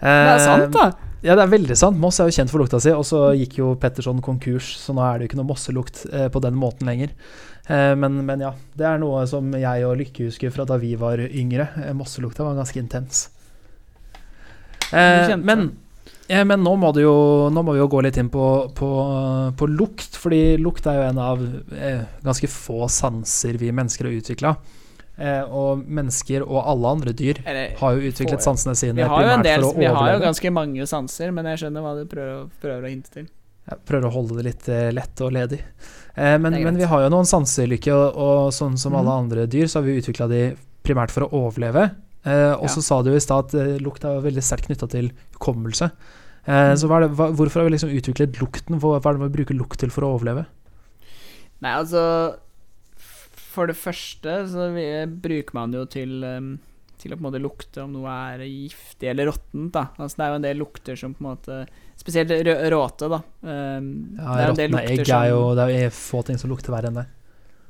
Eh, 0.00 0.38
sant, 0.40 0.72
da. 0.72 0.90
Ja, 1.20 1.34
det 1.36 1.44
er 1.44 1.52
veldig 1.52 1.76
sant. 1.76 2.00
Moss 2.00 2.20
er 2.20 2.30
jo 2.30 2.36
kjent 2.38 2.52
for 2.52 2.62
lukta 2.62 2.80
si, 2.80 2.92
og 2.96 3.04
så 3.04 3.26
gikk 3.36 3.58
jo 3.60 3.74
Petterson 3.80 4.22
konkurs, 4.24 4.72
så 4.80 4.94
nå 4.96 5.04
er 5.04 5.18
det 5.18 5.26
jo 5.26 5.30
ikke 5.30 5.40
noe 5.42 5.50
Mosselukt 5.50 6.06
eh, 6.08 6.28
på 6.32 6.40
den 6.40 6.56
måten 6.56 6.88
lenger. 6.88 7.12
Eh, 7.70 7.92
men, 7.94 8.16
men 8.26 8.40
ja, 8.42 8.50
det 8.74 8.86
er 8.88 8.98
noe 8.98 9.22
som 9.30 9.52
jeg 9.54 9.84
og 9.86 9.94
Lykke 10.00 10.26
husker 10.30 10.50
fra 10.54 10.64
da 10.66 10.78
vi 10.82 10.96
var 10.98 11.20
yngre. 11.22 11.68
Eh, 11.84 11.92
Mosselukta 11.94 12.42
var 12.48 12.58
ganske 12.58 12.80
intens. 12.82 13.28
Eh, 14.92 15.36
men, 15.36 15.70
eh, 16.28 16.44
men 16.44 16.64
nå 16.66 16.72
må, 16.80 16.90
jo, 16.98 17.14
nå 17.54 17.62
må 17.62 17.76
vi 17.76 17.82
jo 17.82 17.86
gå 17.92 18.00
litt 18.02 18.18
inn 18.18 18.30
på, 18.32 18.46
på, 18.74 18.88
på 19.58 19.68
lukt, 19.70 20.18
fordi 20.18 20.56
lukt 20.58 20.88
er 20.90 20.98
jo 20.98 21.06
en 21.12 21.22
av 21.22 21.44
eh, 21.78 22.02
ganske 22.26 22.50
få 22.50 22.88
sanser 22.90 23.58
vi 23.60 23.70
mennesker 23.76 24.08
har 24.10 24.18
utvikla. 24.18 24.54
Eh, 25.20 25.42
og 25.52 25.82
mennesker 25.84 26.42
og 26.46 26.62
alle 26.64 26.90
andre 26.96 27.12
dyr 27.12 27.42
Eller, 27.44 27.74
har 27.76 27.92
jo 27.92 28.08
utviklet 28.08 28.38
Får- 28.40 28.46
sansene 28.46 28.72
sine 28.78 29.02
vi 29.02 29.04
har 29.04 29.26
jo 29.26 29.32
en 29.34 29.42
del 29.44 29.66
Vi 29.76 29.84
har 29.84 30.14
jo 30.14 30.22
ganske 30.22 30.52
mange 30.56 30.86
sanser, 30.88 31.28
men 31.36 31.44
jeg 31.50 31.60
skjønner 31.60 31.84
hva 31.84 31.92
du 31.98 32.06
prøver, 32.08 32.46
prøver 32.62 32.86
å 32.86 32.92
hinte 32.94 33.12
til. 33.18 33.26
Jeg 33.68 33.82
prøver 33.86 34.08
å 34.08 34.14
holde 34.14 34.38
det 34.40 34.46
litt 34.48 34.70
lett 34.96 35.20
og 35.26 35.34
ledig. 35.36 35.60
Eh, 36.16 36.36
men, 36.38 36.52
men 36.64 36.76
vi 36.76 36.84
har 36.90 37.02
jo 37.04 37.10
noen 37.12 37.28
sanselykke, 37.28 37.92
og, 37.94 38.16
og 38.16 38.52
sånn 38.52 38.76
som 38.78 38.94
alle 38.98 39.10
Mhm. 39.10 39.18
andre 39.24 39.46
dyr, 39.46 39.66
så 39.70 39.78
har 39.80 39.86
vi 39.86 39.98
utvikla 40.00 40.28
de 40.28 40.56
primært 40.84 41.10
for 41.14 41.26
å 41.28 41.30
overleve. 41.48 41.90
Eh, 42.24 42.52
og 42.54 42.66
Ja. 42.66 42.68
så 42.74 42.82
sa 42.82 43.02
du 43.02 43.14
i 43.14 43.20
stad 43.20 43.46
at 43.46 43.54
eh, 43.54 43.78
lukt 43.78 44.04
er 44.04 44.20
veldig 44.20 44.42
sterkt 44.44 44.66
knytta 44.68 44.88
til 44.90 45.10
hukommelse. 45.38 45.90
Eh, 46.46 46.72
mm. 46.72 46.76
Så 46.76 46.88
hva 46.88 47.00
det, 47.00 47.10
hva, 47.16 47.30
hvorfor 47.32 47.60
har 47.62 47.68
vi 47.70 47.76
liksom 47.76 47.92
utviklet 47.94 48.40
lukten? 48.40 48.80
Hva, 48.80 48.98
hva 49.00 49.10
er 49.12 49.18
det 49.18 49.24
vi 49.30 49.36
bruker 49.38 49.54
lukt 49.56 49.78
til 49.78 49.90
for 49.90 50.02
å 50.04 50.14
overleve? 50.18 50.46
Nei, 51.62 51.72
altså 51.76 52.36
For 53.50 53.66
det 53.66 53.76
første 53.76 54.34
så 54.48 54.68
vi, 54.74 54.84
bruker 55.20 55.54
man 55.54 55.70
det 55.72 55.80
jo 55.80 55.86
til 55.90 56.24
um, 56.24 56.58
Til 57.00 57.14
å 57.14 57.16
på 57.16 57.24
en 57.24 57.28
måte 57.30 57.40
lukte 57.40 57.84
om 57.84 57.94
noe 57.94 58.16
er 58.30 58.42
giftig 58.44 59.08
eller 59.12 59.30
råttent. 59.30 59.78
Altså 59.80 60.18
Det 60.18 60.24
er 60.26 60.32
jo 60.34 60.40
en 60.40 60.44
del 60.48 60.60
lukter 60.60 60.98
som 61.00 61.14
på 61.16 61.24
en 61.24 61.30
måte 61.30 61.62
Spesielt 62.00 62.32
rø 62.32 62.52
råte, 62.72 63.08
da. 63.12 63.18
Um, 63.44 63.88
Ja, 64.16 64.34
det 64.36 64.40
er 64.40 64.46
jo 64.46 64.52
en 64.52 64.60
del 64.60 64.70
Råtne 64.72 64.84
egg 64.88 65.02
som 65.04 65.16
er 65.18 65.32
jo 65.32 65.40
Det 65.56 65.64
er 65.64 65.72
jo 65.74 65.90
få 65.96 66.22
ting 66.24 66.38
som 66.40 66.52
lukter 66.52 66.72
verre 66.72 66.88
enn 66.88 67.00
det. 67.02 67.06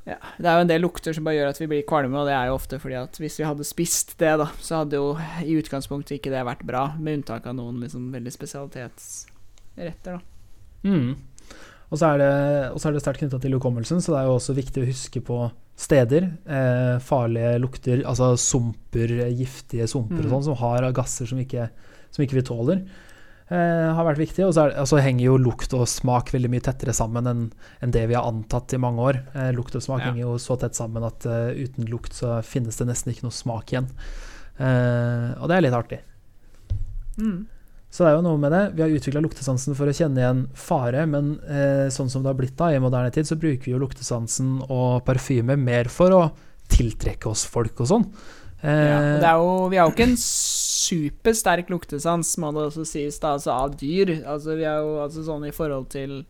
ja, 0.07 0.17
Det 0.37 0.47
er 0.47 0.55
jo 0.55 0.65
en 0.65 0.71
del 0.71 0.85
lukter 0.85 1.15
som 1.17 1.27
bare 1.27 1.35
gjør 1.35 1.51
at 1.51 1.59
vi 1.59 1.67
blir 1.73 1.83
kvalme, 1.89 2.15
og 2.21 2.29
det 2.29 2.35
er 2.37 2.47
jo 2.47 2.55
ofte 2.55 2.79
fordi 2.79 2.95
at 3.01 3.19
hvis 3.19 3.39
vi 3.41 3.47
hadde 3.47 3.67
spist 3.67 4.15
det, 4.21 4.31
da, 4.39 4.47
så 4.63 4.81
hadde 4.81 5.01
jo 5.01 5.11
i 5.43 5.57
utgangspunktet 5.59 6.17
ikke 6.17 6.31
det 6.33 6.45
vært 6.47 6.63
bra, 6.67 6.85
med 6.97 7.19
unntak 7.19 7.47
av 7.51 7.57
noen 7.59 7.83
liksom 7.83 8.07
veldig 8.15 8.33
spesialitetsretter, 8.33 10.15
da. 10.15 10.21
Mm. 10.87 11.11
Og 11.91 11.99
så 11.99 12.13
er 12.13 12.21
det, 12.23 12.31
og 12.71 12.79
så 12.79 12.87
er 12.87 12.95
det 12.95 13.03
sterkt 13.03 13.19
knytta 13.19 13.41
til 13.43 13.57
hukommelsen, 13.57 13.99
så 13.99 14.13
det 14.13 14.21
er 14.21 14.29
jo 14.29 14.37
også 14.39 14.55
viktig 14.55 14.81
å 14.81 14.87
huske 14.87 15.21
på 15.27 15.41
steder. 15.81 16.27
Eh, 16.45 16.95
farlige 17.01 17.55
lukter, 17.63 18.03
altså 18.05 18.35
sumper, 18.37 19.15
giftige 19.33 19.87
sumper 19.89 20.19
og 20.21 20.27
Mm. 20.27 20.33
sånn, 20.35 20.43
som 20.51 20.59
har 20.61 20.91
gasser 20.93 21.25
som 21.27 21.39
ikke, 21.41 21.69
som 22.11 22.23
ikke 22.23 22.37
vi 22.37 22.43
tåler. 22.45 22.83
Eh, 23.51 23.87
har 23.97 24.05
vært 24.07 24.21
viktig. 24.21 24.45
Og 24.47 24.53
så, 24.55 24.67
er, 24.69 24.77
altså, 24.79 25.01
henger 25.01 25.25
jo 25.25 25.37
lukt 25.41 25.73
og 25.75 25.83
smak 25.89 26.29
veldig 26.31 26.49
mye 26.53 26.61
tettere 26.63 26.93
sammen 26.95 27.25
enn 27.27 27.41
enn 27.81 27.91
det 27.91 28.05
vi 28.07 28.15
har 28.15 28.23
antatt 28.29 28.71
i 28.73 28.79
mange 28.79 29.01
år. 29.03 29.17
Eh, 29.35 29.49
lukt 29.57 29.75
og 29.75 29.81
smak 29.83 29.99
Ja. 30.05 30.11
henger 30.11 30.21
jo 30.21 30.35
så 30.39 30.55
tett 30.61 30.73
sammen 30.77 31.03
at 31.03 31.25
uh, 31.25 31.51
uten 31.51 31.89
lukt 31.89 32.13
så 32.13 32.37
finnes 32.45 32.77
det 32.77 32.87
nesten 32.87 33.11
ikke 33.11 33.23
noe 33.27 33.35
smak 33.35 33.73
igjen. 33.73 33.89
Eh, 34.59 35.33
og 35.41 35.49
det 35.49 35.57
er 35.57 35.61
litt 35.65 35.73
artig. 35.75 35.99
Mm. 37.17 37.45
Så 37.91 38.05
det 38.05 38.11
er 38.11 38.17
jo 38.17 38.23
noe 38.23 38.39
med 38.39 38.53
det. 38.55 38.61
Vi 38.77 38.85
har 38.85 38.93
utvikla 38.95 39.21
luktesansen 39.23 39.75
for 39.75 39.91
å 39.91 39.95
kjenne 39.95 40.21
igjen 40.21 40.45
fare, 40.55 41.03
men 41.11 41.33
eh, 41.43 41.87
sånn 41.91 42.11
som 42.11 42.23
det 42.23 42.31
har 42.31 42.39
blitt 42.39 42.55
da 42.59 42.69
i 42.71 42.79
moderne 42.79 43.11
tid, 43.11 43.27
så 43.27 43.35
bruker 43.39 43.67
vi 43.67 43.73
jo 43.75 43.81
luktesansen 43.83 44.61
og 44.69 45.01
parfyme 45.07 45.59
mer 45.59 45.91
for 45.91 46.15
å 46.15 46.21
tiltrekke 46.71 47.27
oss 47.27 47.43
folk 47.51 47.83
og 47.83 47.91
sånn. 47.91 48.07
Ja, 48.07 48.41
Eh, 48.61 49.15
og 49.15 49.21
det 49.21 49.25
er 49.27 49.39
jo, 49.41 49.53
vi 49.71 49.79
har 49.79 49.87
jo 49.89 49.95
ikke 49.95 50.05
en 50.11 50.19
supersterk 50.21 51.71
luktesans, 51.73 52.35
må 52.41 52.51
det 52.53 52.67
også 52.67 52.85
sies, 52.85 53.17
da, 53.21 53.35
altså 53.37 53.55
av 53.55 53.75
dyr. 53.79 54.19
Altså 54.21 54.57
Vi 54.59 54.67
er 54.67 54.83
jo 54.83 54.99
altså 55.01 55.25
sånn 55.25 55.47
i 55.49 55.55
forhold 55.55 55.89
til 55.93 56.21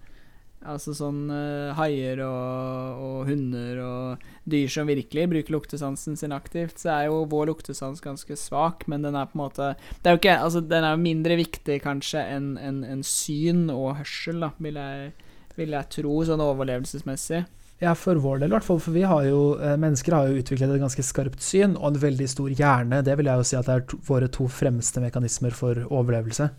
Altså 0.61 0.93
sånn 0.93 1.23
uh, 1.33 1.73
haier 1.73 2.19
og, 2.21 2.99
og 3.01 3.29
hunder 3.31 3.79
og 3.81 4.25
dyr 4.45 4.69
som 4.69 4.89
virkelig 4.89 5.23
bruker 5.31 5.55
luktesansen 5.55 6.19
sin 6.19 6.35
aktivt, 6.35 6.77
så 6.81 6.91
er 6.93 7.07
jo 7.09 7.23
vår 7.31 7.49
luktesans 7.49 8.03
ganske 8.03 8.37
svak, 8.37 8.85
men 8.91 9.01
den 9.07 9.17
er 9.17 9.29
på 9.31 9.39
en 9.39 9.43
måte 9.45 9.71
Det 10.01 10.11
er 10.11 10.17
jo 10.17 10.21
ikke 10.21 10.37
Altså, 10.41 10.61
den 10.61 10.85
er 10.85 11.01
mindre 11.01 11.39
viktig 11.39 11.79
kanskje 11.81 12.21
enn 12.35 12.53
en, 12.61 12.83
en 12.85 13.01
syn 13.05 13.69
og 13.73 13.97
hørsel, 14.03 14.43
da, 14.45 14.51
vil 14.61 14.77
jeg, 14.77 15.09
vil 15.57 15.73
jeg 15.77 15.91
tro, 15.97 16.13
sånn 16.29 16.45
overlevelsesmessig. 16.45 17.43
Ja, 17.81 17.95
for 17.97 18.19
vår 18.21 18.43
del 18.43 18.51
i 18.51 18.53
hvert 18.53 18.65
fall. 18.65 18.79
For 18.81 18.93
vi 18.93 19.01
har 19.09 19.23
jo, 19.25 19.55
eh, 19.57 19.77
mennesker 19.81 20.13
har 20.13 20.29
jo 20.29 20.41
utviklet 20.43 20.75
et 20.75 20.83
ganske 20.83 21.05
skarpt 21.05 21.41
syn 21.41 21.73
og 21.79 21.87
en 21.89 22.03
veldig 22.03 22.27
stor 22.29 22.51
hjerne. 22.53 23.01
Det 23.01 23.15
vil 23.17 23.29
jeg 23.31 23.41
jo 23.41 23.47
si 23.49 23.57
at 23.57 23.69
det 23.69 23.77
er 23.79 24.03
våre 24.05 24.29
to 24.29 24.45
fremste 24.45 25.01
mekanismer 25.01 25.55
for 25.57 25.81
overlevelse. 25.89 26.51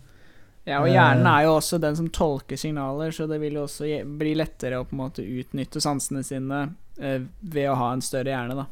Ja, 0.65 0.79
og 0.79 0.87
hjernen 0.87 1.25
Eh. 1.27 1.39
er 1.39 1.43
jo 1.45 1.57
også 1.57 1.79
den 1.81 1.95
som 1.95 2.07
tolker 2.09 2.55
signaler, 2.57 3.11
så 3.11 3.27
det 3.27 3.39
vil 3.41 3.53
jo 3.53 3.65
også 3.65 3.83
bli 4.17 4.33
lettere 4.35 4.79
å 4.79 4.85
på 4.87 4.95
en 4.95 5.01
måte 5.01 5.25
utnytte 5.25 5.81
sansene 5.83 6.23
sine 6.23 6.75
eh, 6.99 7.19
ved 7.43 7.69
å 7.69 7.75
ha 7.75 7.91
en 7.93 8.01
større 8.01 8.31
hjerne, 8.31 8.55
da. 8.55 8.65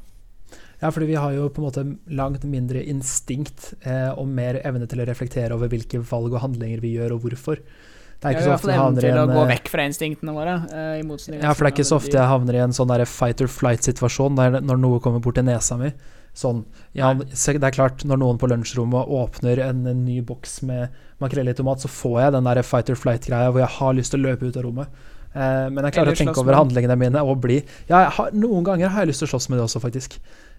Ja, 0.82 0.90
fordi 0.90 1.06
vi 1.12 1.16
har 1.20 1.34
jo 1.36 1.50
på 1.50 1.62
en 1.62 1.68
måte 1.68 1.84
langt 2.16 2.44
mindre 2.44 2.82
instinkt 2.84 3.74
eh, 3.86 4.10
og 4.18 4.28
mer 4.28 4.62
evne 4.66 4.88
til 4.90 5.04
å 5.04 5.06
reflektere 5.06 5.54
over 5.54 5.70
hvilke 5.70 6.00
valg 6.00 6.34
og 6.34 6.42
handlinger 6.42 6.82
vi 6.82 6.96
gjør, 6.96 7.18
og 7.18 7.28
hvorfor. 7.28 7.60
Det 8.22 8.30
er 8.30 8.36
ikke 8.36 8.42
ja, 8.46 8.48
så 8.48 8.56
ofte 8.56 8.70
jeg 8.72 8.80
havner 8.80 9.06
i 9.06 9.12
å 9.12 9.22
en 9.26 9.32
gå 9.34 9.44
eh, 9.44 9.52
vekk 9.52 9.70
fra 9.74 9.86
instinktene 9.90 10.34
våre. 10.36 10.56
eh, 10.72 11.42
Ja, 11.42 11.54
for 11.54 11.66
det 11.66 11.72
er 11.72 11.76
ikke 11.76 11.90
så 11.90 11.98
ofte 11.98 12.18
jeg 12.18 12.32
havner 12.32 12.58
i 12.58 12.64
en 12.64 12.74
sånn 12.78 13.06
fight 13.10 13.42
or 13.42 13.48
flight-situasjon 13.50 14.36
når 14.62 14.78
noe 14.78 15.00
kommer 15.02 15.20
bort 15.20 15.36
til 15.36 15.44
nesa 15.46 15.78
mi. 15.78 15.92
Sånn, 16.38 16.62
ja, 16.96 17.10
det 17.14 17.68
er 17.68 17.76
klart, 17.76 18.06
når 18.08 18.20
noen 18.22 18.38
på 18.40 18.48
lunsjrommet 18.48 19.10
åpner 19.12 19.60
en, 19.66 19.82
en 19.92 20.04
ny 20.06 20.22
boks 20.24 20.62
med 20.68 20.94
makrell 21.20 21.52
i 21.52 21.56
tomat, 21.58 21.84
så 21.84 21.92
får 21.92 22.22
jeg 22.22 22.36
den 22.38 22.48
der 22.48 22.62
fight 22.64 22.90
or 22.90 23.00
flight-greia 23.00 23.50
hvor 23.52 23.64
jeg 23.66 23.74
har 23.78 23.98
lyst 23.98 24.16
til 24.16 24.22
å 24.24 24.30
løpe 24.30 24.48
ut 24.48 24.60
av 24.60 24.64
rommet. 24.64 25.02
Eh, 25.34 25.68
men 25.72 25.84
jeg 25.88 25.98
klarer 25.98 26.16
å 26.16 26.20
tenke 26.22 26.40
over 26.40 26.56
handlingene 26.60 26.98
mine 27.00 27.22
og 27.24 27.38
bli 27.44 27.62
Ja, 27.88 28.06
har, 28.18 28.34
noen 28.36 28.66
ganger 28.68 28.92
har 28.92 29.06
jeg 29.06 29.14
lyst 29.14 29.24
til 29.24 29.30
å 29.30 29.34
slåss 29.34 29.50
med 29.52 29.60
det 29.60 29.68
også, 29.68 29.84
faktisk. 29.84 30.18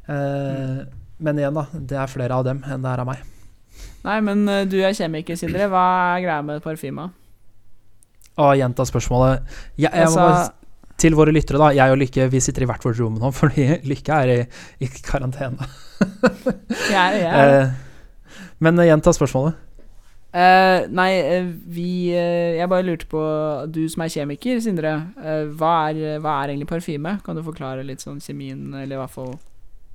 Eh, 0.08 0.78
Men 1.22 1.38
igjen, 1.38 1.54
da. 1.54 1.66
Det 1.72 1.98
er 2.00 2.08
flere 2.10 2.34
av 2.34 2.44
dem 2.46 2.62
enn 2.66 2.82
det 2.82 2.92
er 2.92 3.02
av 3.04 3.08
meg. 3.08 3.20
Nei, 4.02 4.16
men 4.24 4.46
eh, 4.50 4.64
du 4.68 4.78
er 4.82 4.96
kjemiker, 4.96 5.36
Sindre. 5.38 5.68
Hva 5.72 5.84
er 6.16 6.24
greia 6.24 6.40
med 6.44 6.64
parfyma? 6.64 7.10
Å, 8.32 8.52
gjenta 8.56 8.84
spørsmålet. 8.88 9.44
Jeg, 9.76 9.88
jeg 9.92 10.08
må 10.08 10.08
Altså, 10.08 10.24
bare 10.24 10.48
til 11.00 11.16
våre 11.18 11.34
lyttere, 11.34 11.60
da. 11.60 11.70
Jeg 11.76 11.94
og 11.94 12.00
Lykke 12.00 12.28
vi 12.32 12.40
sitter 12.44 12.64
i 12.64 12.68
hvert 12.70 12.84
vårt 12.84 13.00
rom 13.00 13.18
nå, 13.20 13.32
fordi 13.40 13.68
Lykke 13.88 14.20
er 14.22 14.32
i, 14.34 14.38
i 14.84 14.90
karantene. 15.02 15.68
jeg, 16.90 17.22
jeg, 17.22 17.32
Eh, 17.32 18.48
men 18.62 18.78
eh, 18.78 18.88
gjenta 18.90 19.14
spørsmålet. 19.14 19.68
Uh, 20.32 20.86
nei, 20.88 21.10
vi 21.68 22.08
uh, 22.16 22.54
Jeg 22.56 22.64
bare 22.72 22.86
lurte 22.86 23.04
på 23.04 23.20
Du 23.68 23.82
som 23.92 24.00
er 24.00 24.12
kjemiker, 24.14 24.62
Sindre. 24.64 24.94
Uh, 25.18 25.50
hva, 25.60 25.90
er, 25.90 26.22
hva 26.24 26.38
er 26.40 26.54
egentlig 26.54 26.70
parfyme? 26.70 27.18
Kan 27.26 27.36
du 27.36 27.42
forklare 27.44 27.84
litt 27.84 28.00
sånn 28.00 28.22
kjemien, 28.22 28.70
eller 28.72 28.96
i 28.96 29.02
hvert 29.02 29.12
fall 29.12 29.34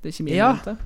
det 0.05 0.13
kjemien 0.13 0.37
Ja. 0.37 0.51
rundt 0.53 0.69
det? 0.69 0.77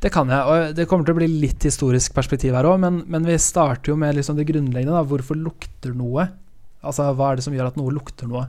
Det 0.00 0.10
kan 0.14 0.30
jeg, 0.32 0.40
og 0.48 0.74
det 0.74 0.86
kommer 0.88 1.04
til 1.04 1.12
å 1.12 1.18
bli 1.20 1.28
litt 1.28 1.62
historisk 1.68 2.14
perspektiv 2.16 2.54
her 2.56 2.64
òg, 2.64 2.78
men, 2.80 3.02
men 3.12 3.26
vi 3.28 3.36
starter 3.36 3.92
jo 3.92 3.98
med 4.00 4.16
liksom 4.16 4.38
det 4.38 4.46
grunnleggende. 4.48 4.96
da, 4.96 5.04
Hvorfor 5.04 5.36
lukter 5.36 5.92
noe? 5.94 6.24
Altså, 6.80 7.10
Hva 7.12 7.30
er 7.30 7.38
det 7.38 7.44
som 7.44 7.54
gjør 7.54 7.68
at 7.68 7.76
noe 7.76 7.92
lukter 7.92 8.30
noe? 8.30 8.46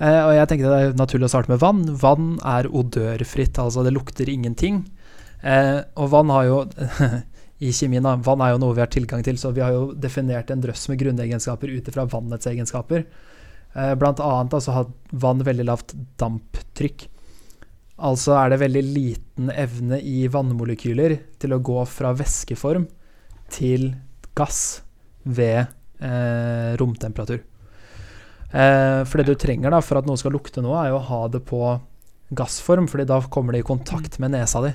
Eh, 0.00 0.20
og 0.24 0.32
jeg 0.32 0.48
tenkte 0.48 0.70
Det 0.70 0.78
er 0.80 0.94
naturlig 0.96 1.28
å 1.28 1.32
starte 1.34 1.52
med 1.52 1.60
vann. 1.62 1.82
Vann 2.00 2.30
er 2.46 2.68
odørfritt, 2.68 3.58
altså 3.60 3.84
det 3.84 3.94
lukter 3.96 4.30
ingenting. 4.32 4.84
Eh, 5.42 5.80
og 6.00 6.12
vann 6.14 6.32
har 6.32 6.48
jo 6.48 6.60
I 7.66 7.72
kjemien, 7.76 8.04
da, 8.04 8.14
vann 8.24 8.40
er 8.40 8.54
jo 8.54 8.60
noe 8.62 8.76
vi 8.76 8.80
har 8.80 8.92
tilgang 8.92 9.24
til, 9.24 9.36
så 9.36 9.52
vi 9.52 9.60
har 9.60 9.74
jo 9.76 9.90
definert 9.92 10.48
en 10.52 10.62
drøss 10.64 10.86
med 10.88 11.00
grunnegenskaper 11.02 11.68
ut 11.68 11.90
ifra 11.92 12.06
vannets 12.08 12.48
egenskaper. 12.48 13.04
Eh, 13.76 13.94
blant 14.00 14.22
annet 14.24 14.56
altså, 14.56 14.76
har 14.78 14.88
vann 15.12 15.44
veldig 15.44 15.66
lavt 15.68 15.92
damptrykk. 16.20 17.04
Altså 18.00 18.32
er 18.40 18.52
det 18.52 18.62
veldig 18.62 18.84
liten 18.86 19.52
evne 19.52 20.00
i 20.00 20.24
vannmolekyler 20.32 21.18
til 21.40 21.52
å 21.52 21.60
gå 21.60 21.82
fra 21.84 22.14
væskeform 22.16 22.88
til 23.52 23.90
gass 24.38 24.80
ved 25.28 25.66
eh, 26.00 26.72
romtemperatur. 26.80 27.42
Eh, 28.50 29.00
for 29.06 29.20
det 29.20 29.30
du 29.30 29.38
trenger 29.38 29.70
da 29.70 29.80
for 29.84 30.00
at 30.00 30.08
noe 30.08 30.18
skal 30.18 30.34
lukte 30.34 30.62
noe, 30.64 30.78
er 30.82 30.92
jo 30.92 31.00
å 31.00 31.08
ha 31.10 31.22
det 31.30 31.42
på 31.46 31.62
gassform, 32.34 32.88
fordi 32.90 33.06
da 33.10 33.20
kommer 33.30 33.54
det 33.54 33.64
i 33.64 33.66
kontakt 33.66 34.18
med 34.22 34.34
nesa 34.34 34.62
di. 34.64 34.72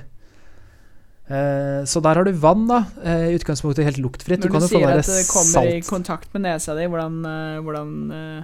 Eh, 1.26 1.84
så 1.84 2.00
der 2.00 2.20
har 2.20 2.24
du 2.24 2.32
vann, 2.32 2.66
da. 2.68 2.84
Eh, 3.02 3.28
I 3.30 3.36
utgangspunktet 3.36 3.88
helt 3.88 3.98
luktfritt. 3.98 4.40
Når 4.44 4.48
du, 4.48 4.54
kan 4.54 4.64
jo 4.66 4.70
sier 4.70 4.92
at 4.92 5.10
det 5.10 5.26
kommer 5.28 5.72
i 5.72 5.82
kontakt 5.84 6.32
med 6.36 6.46
nesa 6.46 6.76
di, 6.78 6.86
hvordan, 6.86 7.20
eh, 7.32 7.60
hvordan 7.64 7.92
eh, 8.14 8.40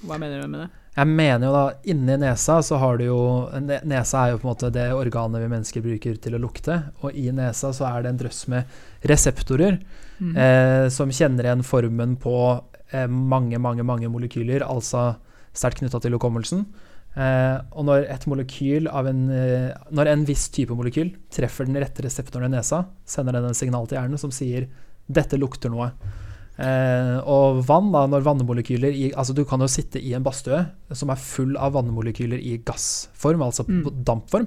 Hva 0.00 0.16
mener 0.16 0.40
du 0.40 0.48
med 0.48 0.62
det? 0.64 0.70
Jeg 0.96 1.06
mener 1.06 1.46
jo 1.46 1.50
da, 1.54 1.64
inni 1.92 2.16
nesa 2.18 2.56
så 2.66 2.78
har 2.82 2.96
du 2.98 3.04
jo 3.04 3.20
Nesa 3.62 4.24
er 4.24 4.32
jo 4.32 4.40
på 4.40 4.48
en 4.48 4.50
måte 4.50 4.70
det 4.74 4.88
organet 4.90 5.44
vi 5.44 5.50
mennesker 5.52 5.84
bruker 5.84 6.16
til 6.18 6.34
å 6.34 6.40
lukte, 6.42 6.80
og 7.04 7.14
i 7.14 7.28
nesa 7.36 7.70
så 7.76 7.86
er 7.92 8.02
det 8.02 8.10
en 8.10 8.18
drøss 8.24 8.40
med 8.50 8.80
reseptorer 9.06 9.78
mm. 10.18 10.32
eh, 10.34 10.86
som 10.92 11.12
kjenner 11.14 11.46
igjen 11.46 11.62
formen 11.64 12.16
på 12.20 12.34
mange, 13.06 13.58
mange, 13.58 13.84
mange 13.86 14.08
molekyler, 14.08 14.64
altså 14.66 15.16
sterkt 15.52 15.80
knytta 15.82 16.00
til 16.02 16.14
hukommelsen. 16.16 16.64
Eh, 17.18 17.56
og 17.74 17.86
når 17.88 18.04
et 18.06 18.26
molekyl 18.30 18.86
av 18.86 19.08
en 19.10 19.24
eh, 19.34 19.72
Når 19.90 20.06
en 20.12 20.20
viss 20.28 20.44
type 20.54 20.70
molekyl 20.78 21.08
treffer 21.34 21.66
den 21.66 21.74
rette 21.82 22.04
reseptoren 22.06 22.46
i 22.46 22.56
nesa, 22.56 22.84
sender 23.02 23.34
den 23.34 23.48
en 23.48 23.56
signal 23.58 23.88
til 23.90 23.98
hjernen 23.98 24.20
som 24.20 24.30
sier 24.30 24.68
'dette 25.10 25.34
lukter 25.40 25.72
noe'. 25.74 25.90
Eh, 26.60 27.16
og 27.24 27.64
vann, 27.66 27.90
da, 27.90 28.04
når 28.06 28.22
vannmolekyler 28.22 28.92
i 28.92 29.12
Altså, 29.16 29.34
du 29.34 29.44
kan 29.44 29.58
jo 29.60 29.66
sitte 29.66 29.98
i 29.98 30.12
en 30.14 30.22
badstue 30.22 30.60
som 30.92 31.10
er 31.10 31.16
full 31.16 31.56
av 31.56 31.72
vannmolekyler 31.72 32.38
i 32.38 32.58
gassform, 32.58 33.42
altså 33.42 33.66
Mm. 33.66 34.04
dampform. 34.04 34.46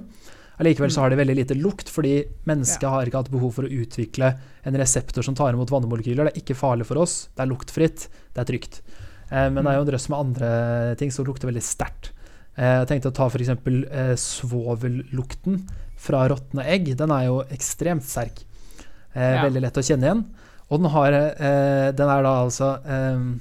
Allikevel 0.60 0.90
så 0.94 1.00
har 1.02 1.10
de 1.10 1.16
veldig 1.18 1.34
lite 1.36 1.54
lukt, 1.58 1.88
fordi 1.90 2.24
mennesket 2.46 2.82
Ja. 2.86 2.90
har 2.94 3.06
ikke 3.06 3.22
hatt 3.24 3.30
behov 3.32 3.54
for 3.56 3.64
å 3.66 3.70
utvikle 3.72 4.36
en 4.64 4.74
reseptor 4.78 5.24
som 5.26 5.34
tar 5.34 5.52
imot 5.52 5.70
vannmolekyler. 5.70 6.28
Det 6.28 6.36
er 6.36 6.40
ikke 6.42 6.54
farlig 6.56 6.86
for 6.86 6.98
oss, 7.02 7.28
det 7.34 7.42
er 7.42 7.50
luktfritt, 7.50 8.08
det 8.34 8.40
er 8.44 8.44
trygt. 8.52 8.80
Eh, 9.32 9.48
men 9.50 9.64
det 9.64 9.72
er 9.72 9.76
jo 9.80 9.84
en 9.86 9.90
drøss 9.90 10.08
med 10.10 10.18
andre 10.20 10.96
ting 11.00 11.10
som 11.10 11.24
lukter 11.26 11.48
veldig 11.50 11.62
sterkt. 11.62 12.10
Eh, 12.56 12.84
jeg 12.84 12.86
tenkte 12.86 13.10
å 13.10 13.14
ta 13.14 13.26
f.eks. 13.26 13.48
Eh, 13.50 14.14
svovellukten 14.14 15.64
fra 15.98 16.28
råtne 16.30 16.64
egg. 16.70 16.92
Den 16.96 17.10
er 17.10 17.26
jo 17.26 17.40
ekstremt 17.50 18.04
sterk. 18.06 18.44
Eh, 19.14 19.34
Ja. 19.36 19.42
Veldig 19.48 19.60
lett 19.62 19.74
å 19.78 19.82
kjenne 19.82 20.06
igjen. 20.06 20.24
Og 20.70 20.80
den, 20.80 20.90
har, 20.90 21.12
eh, 21.12 21.90
den 21.92 22.08
er 22.08 22.22
da 22.22 22.44
altså 22.44 22.78
eh, 22.86 23.38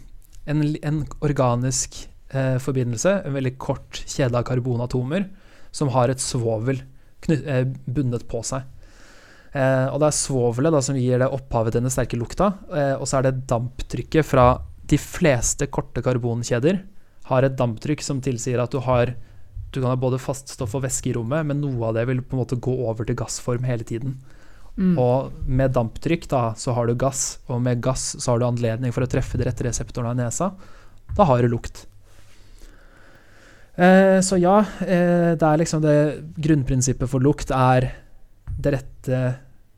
en, 0.48 0.76
en 0.84 1.06
organisk 1.22 2.08
eh, 2.34 2.58
forbindelse, 2.58 3.26
en 3.26 3.34
veldig 3.34 3.58
kort 3.58 4.02
kjede 4.06 4.36
av 4.36 4.44
karbonatomer, 4.44 5.30
som 5.72 5.90
har 5.90 6.10
et 6.10 6.20
svovel 6.22 6.82
bundet 7.28 8.28
på 8.30 8.44
seg. 8.46 8.66
Eh, 9.54 9.88
og 9.90 10.00
det 10.02 10.10
er 10.10 10.18
svovelet 10.18 10.74
da, 10.74 10.82
som 10.82 10.98
gir 10.98 11.22
det 11.22 11.30
opphavet 11.30 11.76
til 11.76 11.86
den 11.86 11.94
sterke 11.94 12.18
lukta. 12.20 12.54
Eh, 12.74 12.96
og 12.98 13.06
så 13.10 13.20
er 13.20 13.28
det 13.28 13.46
damptrykket 13.52 14.26
fra 14.26 14.48
de 14.90 15.00
fleste 15.00 15.70
korte 15.72 16.04
karbonkjeder 16.04 16.82
har 17.30 17.46
et 17.46 17.56
damptrykk 17.60 18.04
som 18.04 18.20
tilsier 18.24 18.62
at 18.62 18.74
du 18.74 18.82
har 18.84 19.14
du 19.74 19.80
kan 19.82 19.90
ha 19.90 19.98
både 19.98 20.20
faststoff 20.22 20.76
og 20.78 20.84
væske 20.84 21.10
i 21.10 21.14
rommet, 21.16 21.48
men 21.50 21.58
noe 21.64 21.88
av 21.88 21.96
det 21.98 22.04
vil 22.06 22.20
på 22.22 22.36
en 22.36 22.44
måte 22.44 22.60
gå 22.62 22.74
over 22.86 23.08
til 23.10 23.18
gassform 23.18 23.64
hele 23.66 23.86
tiden. 23.90 24.20
Mm. 24.78 25.00
Og 25.02 25.32
med 25.50 25.74
damptrykk 25.74 26.28
da, 26.30 26.42
så 26.58 26.76
har 26.78 26.86
du 26.86 26.94
gass, 26.94 27.40
og 27.50 27.58
med 27.66 27.82
gass 27.82 28.12
så 28.20 28.32
har 28.32 28.42
du 28.42 28.46
anledning 28.46 28.94
for 28.94 29.06
å 29.06 29.10
treffe 29.10 29.40
de 29.42 29.48
rette 29.48 29.66
reseptorene 29.66 30.14
i 30.14 30.20
nesa. 30.22 30.52
Da 31.18 31.26
har 31.26 31.42
du 31.42 31.50
lukt. 31.50 31.88
Eh, 33.74 34.20
så 34.22 34.38
ja, 34.38 34.60
eh, 34.86 35.34
det 35.34 35.48
er 35.48 35.62
liksom 35.62 35.82
det 35.82 35.98
grunnprinsippet 36.38 37.10
for 37.10 37.24
lukt 37.24 37.50
er 37.56 37.90
det 38.62 38.76
rette, 38.76 39.22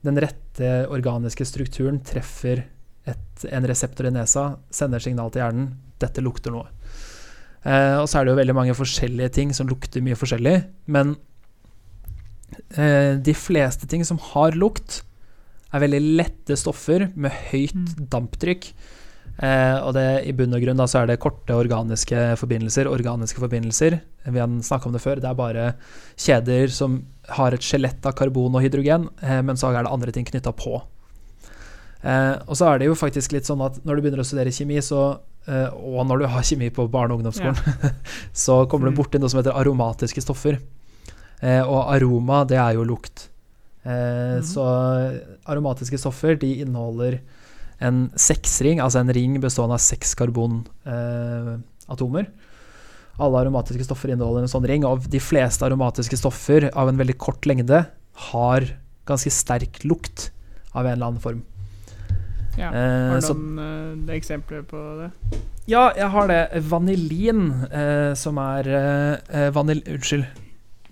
den 0.04 0.20
rette 0.20 0.72
organiske 0.91 1.46
strukturen 1.48 2.02
treffer 2.04 2.66
et, 3.08 3.46
en 3.48 3.68
reseptor 3.68 4.10
i 4.10 4.12
nesa, 4.12 4.58
sender 4.74 5.00
signal 5.00 5.32
til 5.32 5.46
hjernen 5.46 5.70
'dette 6.00 6.24
lukter 6.24 6.52
noe'. 6.52 6.68
Eh, 7.66 7.98
og 7.98 8.10
så 8.10 8.20
er 8.20 8.26
det 8.26 8.34
jo 8.34 8.41
veldig 8.41 8.56
mange 8.56 8.76
forskjellige 8.78 9.32
ting 9.34 9.54
som 9.54 9.68
lukter 9.68 10.04
mye 10.04 10.18
forskjellig, 10.20 10.58
men 10.88 11.16
eh, 12.78 13.16
de 13.18 13.34
fleste 13.34 13.88
ting 13.88 14.04
som 14.06 14.20
har 14.34 14.52
lukt, 14.52 15.04
er 15.74 15.82
veldig 15.82 16.04
lette 16.20 16.56
stoffer 16.56 17.10
med 17.16 17.32
høyt 17.52 17.74
Mm. 17.76 18.08
damptrykk. 18.10 18.74
Eh, 19.36 19.77
og 19.83 19.93
det, 19.97 20.23
i 20.29 20.31
bunn 20.31 20.55
og 20.55 20.61
grunn 20.63 20.79
da, 20.79 20.86
så 20.88 21.01
er 21.01 21.09
det 21.09 21.19
korte 21.19 21.55
organiske 21.57 22.36
forbindelser. 22.39 22.88
Organiske 22.88 23.41
forbindelser, 23.43 23.99
vi 24.31 24.39
har 24.39 24.47
snakka 24.47 24.88
om 24.88 24.95
det 24.95 25.01
før, 25.03 25.19
det 25.19 25.27
er 25.29 25.36
bare 25.39 25.65
kjeder 26.15 26.71
som 26.71 27.01
har 27.36 27.51
et 27.53 27.65
skjelett 27.65 28.05
av 28.07 28.15
karbon 28.15 28.55
og 28.55 28.63
hydrogen, 28.63 29.09
eh, 29.21 29.41
men 29.43 29.59
så 29.59 29.73
er 29.73 29.83
det 29.83 29.91
andre 29.91 30.11
ting 30.15 30.27
knytta 30.27 30.53
på. 30.55 30.79
Eh, 32.05 32.36
og 32.45 32.55
så 32.55 32.69
er 32.69 32.79
det 32.79 32.88
jo 32.88 32.95
faktisk 32.95 33.33
litt 33.36 33.47
sånn 33.49 33.63
at 33.65 33.81
når 33.83 33.97
du 33.97 34.05
begynner 34.05 34.23
å 34.23 34.27
studere 34.27 34.53
kjemi, 34.53 34.77
så, 34.86 35.19
eh, 35.49 35.67
og 35.73 36.05
når 36.07 36.19
du 36.23 36.27
har 36.31 36.41
kjemi 36.45 36.69
på 36.71 36.88
barne- 36.91 37.11
og 37.15 37.19
ungdomsskolen, 37.19 37.57
så 38.45 38.63
kommer 38.69 38.88
du 38.88 38.95
Mm. 38.95 38.99
borti 39.03 39.19
noe 39.19 39.29
som 39.29 39.41
heter 39.41 39.57
aromatiske 39.57 40.21
stoffer. 40.23 40.59
Eh, 41.41 41.61
og 41.61 41.91
aroma, 41.91 42.45
det 42.47 42.57
er 42.57 42.73
jo 42.75 42.86
lukt. 42.86 43.29
Mm 43.86 43.91
-hmm. 43.91 44.43
Så 44.43 44.63
aromatiske 45.45 45.97
stoffer, 45.97 46.36
de 46.39 46.61
inneholder 46.61 47.19
en 47.84 48.05
seksring, 48.15 48.80
altså 48.80 48.99
en 49.01 49.11
ring 49.13 49.36
bestående 49.43 49.76
av 49.78 49.82
seks 49.84 50.15
karbonatomer. 50.15 52.26
Eh. 52.26 52.32
Alle 53.15 53.39
aromatiske 53.39 53.86
stoffer 53.88 54.11
inneholder 54.11 54.43
en 54.43 54.51
sånn 54.51 54.65
ring, 54.67 54.84
og 54.88 55.05
de 55.11 55.19
fleste 55.23 55.63
aromatiske 55.67 56.17
stoffer 56.19 56.67
av 56.76 56.89
en 56.91 56.99
veldig 56.99 57.15
kort 57.21 57.45
lengde 57.47 57.86
har 58.32 58.61
ganske 59.07 59.32
sterk 59.32 59.84
lukt 59.88 60.30
av 60.73 60.86
en 60.86 60.91
eller 60.97 61.07
annen 61.11 61.23
form. 61.23 61.41
Ja. 62.57 62.69
Eh, 62.71 63.09
Har 63.11 63.19
du 63.19 63.28
så- 63.28 63.36
noen 63.36 64.09
eh, 64.09 64.15
eksempler 64.15 64.61
på 64.63 64.78
det? 64.99 65.11
Ja, 65.67 65.91
jeg 65.95 66.09
har 66.09 66.28
det. 66.28 66.49
Vanillin, 66.63 67.51
eh, 67.71 68.13
som 68.13 68.38
er 68.38 68.67
eh, 68.67 69.17
eh, 69.30 69.49
vanil... 69.51 69.82
Unnskyld. 69.88 70.26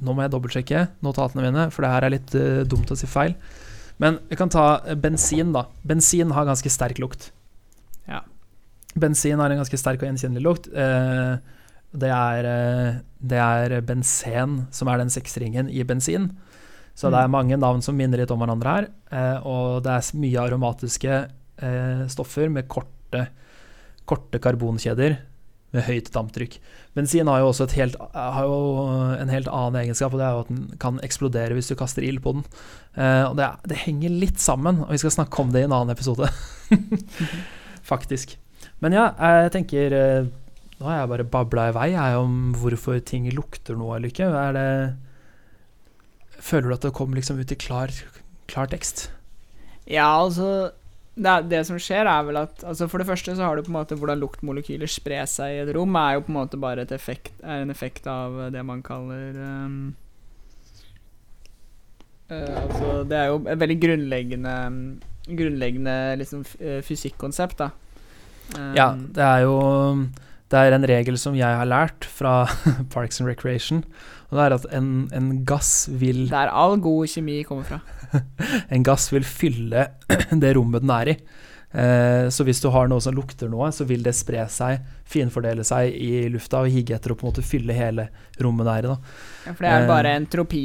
Nå 0.03 0.13
må 0.13 0.21
jeg 0.23 0.31
dobbeltsjekke 0.31 0.87
notatene 1.05 1.43
mine, 1.45 1.69
for 1.71 1.81
det 1.85 1.91
her 1.91 2.03
er 2.03 2.09
litt 2.09 2.31
dumt 2.67 2.91
å 2.91 2.95
si 2.97 3.07
feil. 3.07 3.35
Men 4.01 4.19
vi 4.29 4.35
kan 4.39 4.49
ta 4.49 4.81
eh, 4.87 4.95
bensin, 4.95 5.53
da. 5.53 5.65
Bensin 5.83 6.31
har 6.31 6.45
ganske 6.49 6.69
sterk 6.71 6.99
lukt. 6.99 7.31
Ja. 8.07 8.21
Bensin 8.95 9.39
har 9.39 9.49
en 9.53 9.61
ganske 9.61 9.77
sterk 9.79 10.01
og 10.01 10.09
gjenkjennelig 10.09 10.43
lukt. 10.45 10.67
Eh, 10.73 11.35
det, 11.93 12.09
er, 12.09 12.49
eh, 12.49 12.95
det 13.21 13.39
er 13.39 13.77
bensen 13.85 14.63
som 14.73 14.89
er 14.91 14.97
den 15.03 15.13
seksringen 15.13 15.69
i 15.69 15.83
bensin. 15.83 16.31
Så 16.95 17.09
det 17.09 17.17
er 17.23 17.27
Mm. 17.27 17.31
mange 17.31 17.57
navn 17.57 17.81
som 17.81 17.97
minner 17.97 18.17
litt 18.21 18.29
om 18.31 18.37
hverandre 18.39 18.69
her. 18.69 19.41
Og 19.43 19.81
det 19.81 19.89
er 19.89 20.17
mye 20.17 20.37
aromatiske 20.43 21.15
stoffer 22.07 22.49
med 22.51 22.67
korte, 22.67 23.27
korte 24.05 24.37
karbonkjeder 24.39 25.17
med 25.73 25.85
høyt 25.87 26.11
damptrykk. 26.13 26.59
Bensin 26.93 27.29
har 27.29 27.41
jo 27.41 27.49
også 27.49 27.67
helt, 27.73 27.97
har 28.13 28.45
jo 28.45 28.85
en 29.17 29.31
helt 29.33 29.49
annen 29.49 29.79
egenskap, 29.81 30.13
og 30.13 30.21
det 30.21 30.27
er 30.27 30.35
jo 30.35 30.43
at 30.43 30.51
den 30.53 30.61
kan 30.81 30.99
eksplodere 31.05 31.57
hvis 31.57 31.71
du 31.71 31.75
kaster 31.79 32.05
ild 32.05 32.21
på 32.23 32.35
den. 32.37 32.45
Eh, 32.93 33.23
og 33.25 33.37
det, 33.39 33.49
det 33.71 33.81
henger 33.87 34.13
litt 34.13 34.41
sammen, 34.43 34.83
og 34.85 34.93
vi 34.93 35.01
skal 35.01 35.15
snakke 35.17 35.41
om 35.41 35.53
det 35.53 35.63
i 35.63 35.67
en 35.67 35.73
annen 35.73 35.95
episode. 35.95 36.29
Faktisk. 37.93 38.37
Men 38.83 38.95
ja, 38.95 39.09
jeg 39.17 39.53
tenker 39.55 39.97
eh, 39.97 40.31
Nå 40.79 40.89
har 40.89 40.97
jeg 40.97 41.09
bare 41.11 41.25
babla 41.31 41.65
i 41.69 41.73
vei 41.75 41.89
jeg, 41.93 42.19
om 42.19 42.53
hvorfor 42.59 42.97
ting 43.05 43.27
lukter 43.31 43.77
noe 43.79 43.95
eller 43.95 44.11
ikke. 44.11 44.27
Er 44.27 44.55
det 44.57 44.69
Føler 46.43 46.67
du 46.67 46.75
at 46.75 46.85
det 46.87 46.95
kom 46.97 47.13
liksom 47.15 47.37
ut 47.39 47.53
i 47.53 47.55
klar, 47.55 47.93
klar 48.51 48.67
tekst? 48.67 49.05
Ja, 49.87 50.09
altså 50.19 50.73
det, 51.13 51.33
det 51.51 51.59
som 51.67 51.77
skjer, 51.77 52.07
er 52.09 52.23
vel 52.25 52.39
at 52.41 52.63
altså 52.65 52.87
For 52.89 53.01
det 53.01 53.05
første 53.05 53.35
så 53.37 53.45
har 53.45 53.57
du 53.57 53.65
på 53.65 53.69
en 53.69 53.77
måte 53.77 53.97
hvordan 53.99 54.21
luktmolekyler 54.23 54.89
sprer 54.89 55.27
seg 55.29 55.53
i 55.53 55.59
et 55.61 55.73
rom, 55.77 55.93
er 55.99 56.17
jo 56.17 56.23
på 56.25 56.33
en 56.33 56.39
måte 56.39 56.59
bare 56.61 56.87
effekt, 56.89 57.35
en 57.45 57.69
effekt 57.73 58.09
av 58.09 58.39
det 58.53 58.63
man 58.65 58.81
kaller 58.85 59.37
um, 59.37 59.77
uh, 62.31 62.57
Altså, 62.63 63.03
det 63.09 63.19
er 63.19 63.29
jo 63.29 63.39
et 63.45 63.61
veldig 63.61 63.79
grunnleggende 63.85 64.57
Grunnleggende 65.23 65.95
liksom 66.19 66.41
eh, 66.59 66.81
fysikkonsept, 66.83 67.61
da. 67.61 67.69
Um, 68.57 68.73
Ja, 68.75 68.89
det 68.91 69.23
er 69.23 69.45
jo 69.45 69.53
Det 70.51 70.59
er 70.59 70.75
en 70.75 70.83
regel 70.89 71.15
som 71.21 71.37
jeg 71.37 71.47
har 71.47 71.69
lært 71.69 72.03
fra 72.03 72.43
Parks 72.93 73.21
and 73.21 73.29
Recreation. 73.29 73.85
Og 74.27 74.35
det 74.35 74.43
er 74.43 74.55
at 74.57 74.65
en, 74.75 74.89
en 75.15 75.29
gass 75.47 75.87
vil 75.87 76.25
Der 76.33 76.51
all 76.51 76.75
god 76.81 77.07
kjemi 77.07 77.39
kommer 77.47 77.63
fra. 77.69 77.79
En 78.73 78.83
gass 78.85 79.09
vil 79.13 79.23
fylle 79.27 79.87
det 80.43 80.53
rommet 80.57 80.81
den 80.85 80.93
er 80.93 81.11
i. 81.13 81.17
Eh, 81.73 82.27
så 82.29 82.45
hvis 82.45 82.59
du 82.61 82.67
har 82.69 82.85
noe 82.91 83.01
som 83.01 83.15
lukter 83.17 83.49
noe, 83.49 83.71
så 83.73 83.85
vil 83.89 84.03
det 84.05 84.13
spre 84.13 84.43
seg, 84.53 84.83
finfordele 85.09 85.63
seg 85.65 85.95
i 85.97 86.27
lufta 86.29 86.59
og 86.61 86.69
hige 86.69 86.93
etter 86.93 87.13
å 87.13 87.17
på 87.17 87.25
en 87.25 87.31
måte 87.31 87.45
fylle 87.45 87.73
hele 87.73 88.05
rommet 88.41 88.67
der. 88.69 88.85
er. 88.85 88.91
Da. 88.93 88.97
Ja, 89.47 89.53
for 89.57 89.63
det 89.65 89.71
er 89.71 89.81
Eh. 89.81 89.87
bare 89.89 90.11
entropi 90.19 90.61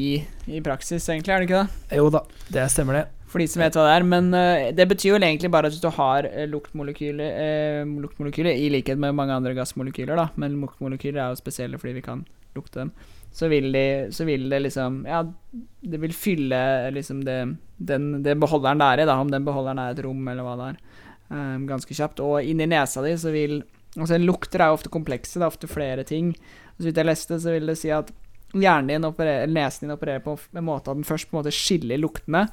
i 0.52 0.60
praksis, 0.60 1.06
egentlig, 1.08 1.32
er 1.32 1.38
det 1.40 1.48
ikke 1.48 1.62
det? 1.64 1.96
Jo 1.96 2.10
da, 2.12 2.20
det 2.52 2.66
stemmer 2.74 3.00
det. 3.00 3.06
For 3.28 3.38
de 3.40 3.46
som 3.48 3.60
vet 3.60 3.74
hva 3.76 3.82
det 3.88 3.96
er. 3.98 4.04
Men 4.08 4.28
eh, 4.36 4.70
det 4.72 4.88
betyr 4.88 5.10
jo 5.14 5.18
egentlig 5.20 5.50
bare 5.52 5.68
at 5.72 5.80
du 5.80 5.88
har 5.96 6.28
luktmolekyler, 6.48 7.84
luktmolekyler 8.04 8.52
i 8.56 8.68
likhet 8.72 8.98
med 9.00 9.14
mange 9.16 9.32
andre 9.36 9.54
gassmolekyler, 9.56 10.16
da, 10.16 10.28
men 10.36 10.60
luktmolekyler 10.60 11.20
er 11.24 11.32
jo 11.32 11.40
spesielle 11.40 11.80
fordi 11.80 11.96
vi 11.98 12.04
kan 12.04 12.24
lukte 12.56 12.80
dem, 12.84 12.92
så 13.38 13.48
vil, 13.50 13.70
de, 13.72 13.86
så 14.10 14.26
vil 14.26 14.48
det 14.50 14.58
liksom 14.64 15.04
Ja, 15.06 15.22
det 15.80 16.00
vil 16.02 16.14
fylle 16.16 16.58
liksom 16.90 17.22
det 17.26 17.38
den, 17.78 18.22
det 18.24 18.34
beholderen 18.42 18.80
det 18.80 18.86
er 18.90 19.02
i, 19.02 19.06
da, 19.06 19.18
om 19.22 19.30
den 19.30 19.44
beholderen 19.46 19.78
er 19.78 19.94
et 19.94 20.02
rom 20.02 20.26
eller 20.26 20.42
hva 20.42 20.56
det 20.58 20.70
er, 20.72 20.78
um, 21.30 21.66
ganske 21.68 21.94
kjapt. 21.94 22.22
Og 22.24 22.42
inni 22.42 22.66
nesa 22.66 23.04
di 23.04 23.14
så 23.18 23.34
vil 23.34 23.60
Altså, 23.98 24.18
lukter 24.20 24.60
er 24.60 24.68
jo 24.68 24.76
ofte 24.76 24.90
komplekse, 24.92 25.38
det 25.40 25.46
er 25.46 25.50
ofte 25.50 25.66
flere 25.66 26.02
ting. 26.06 26.28
Så 26.76 26.84
vidt 26.84 26.98
jeg 27.00 27.08
leste, 27.08 27.38
så 27.40 27.54
vil 27.54 27.66
det 27.66 27.78
si 27.80 27.88
at 27.90 28.12
hjernen 28.52 28.92
din 28.92 29.06
opererer, 29.08 29.48
nesen 29.50 29.86
din 29.86 29.94
opererer 29.94 30.20
på 30.22 30.36
en 30.36 30.66
måte 30.66 30.92
at 30.92 31.00
den 31.00 31.08
først 31.08 31.30
på 31.30 31.34
en 31.34 31.40
måte 31.40 31.54
skiller 31.56 31.98
luktene, 31.98 32.44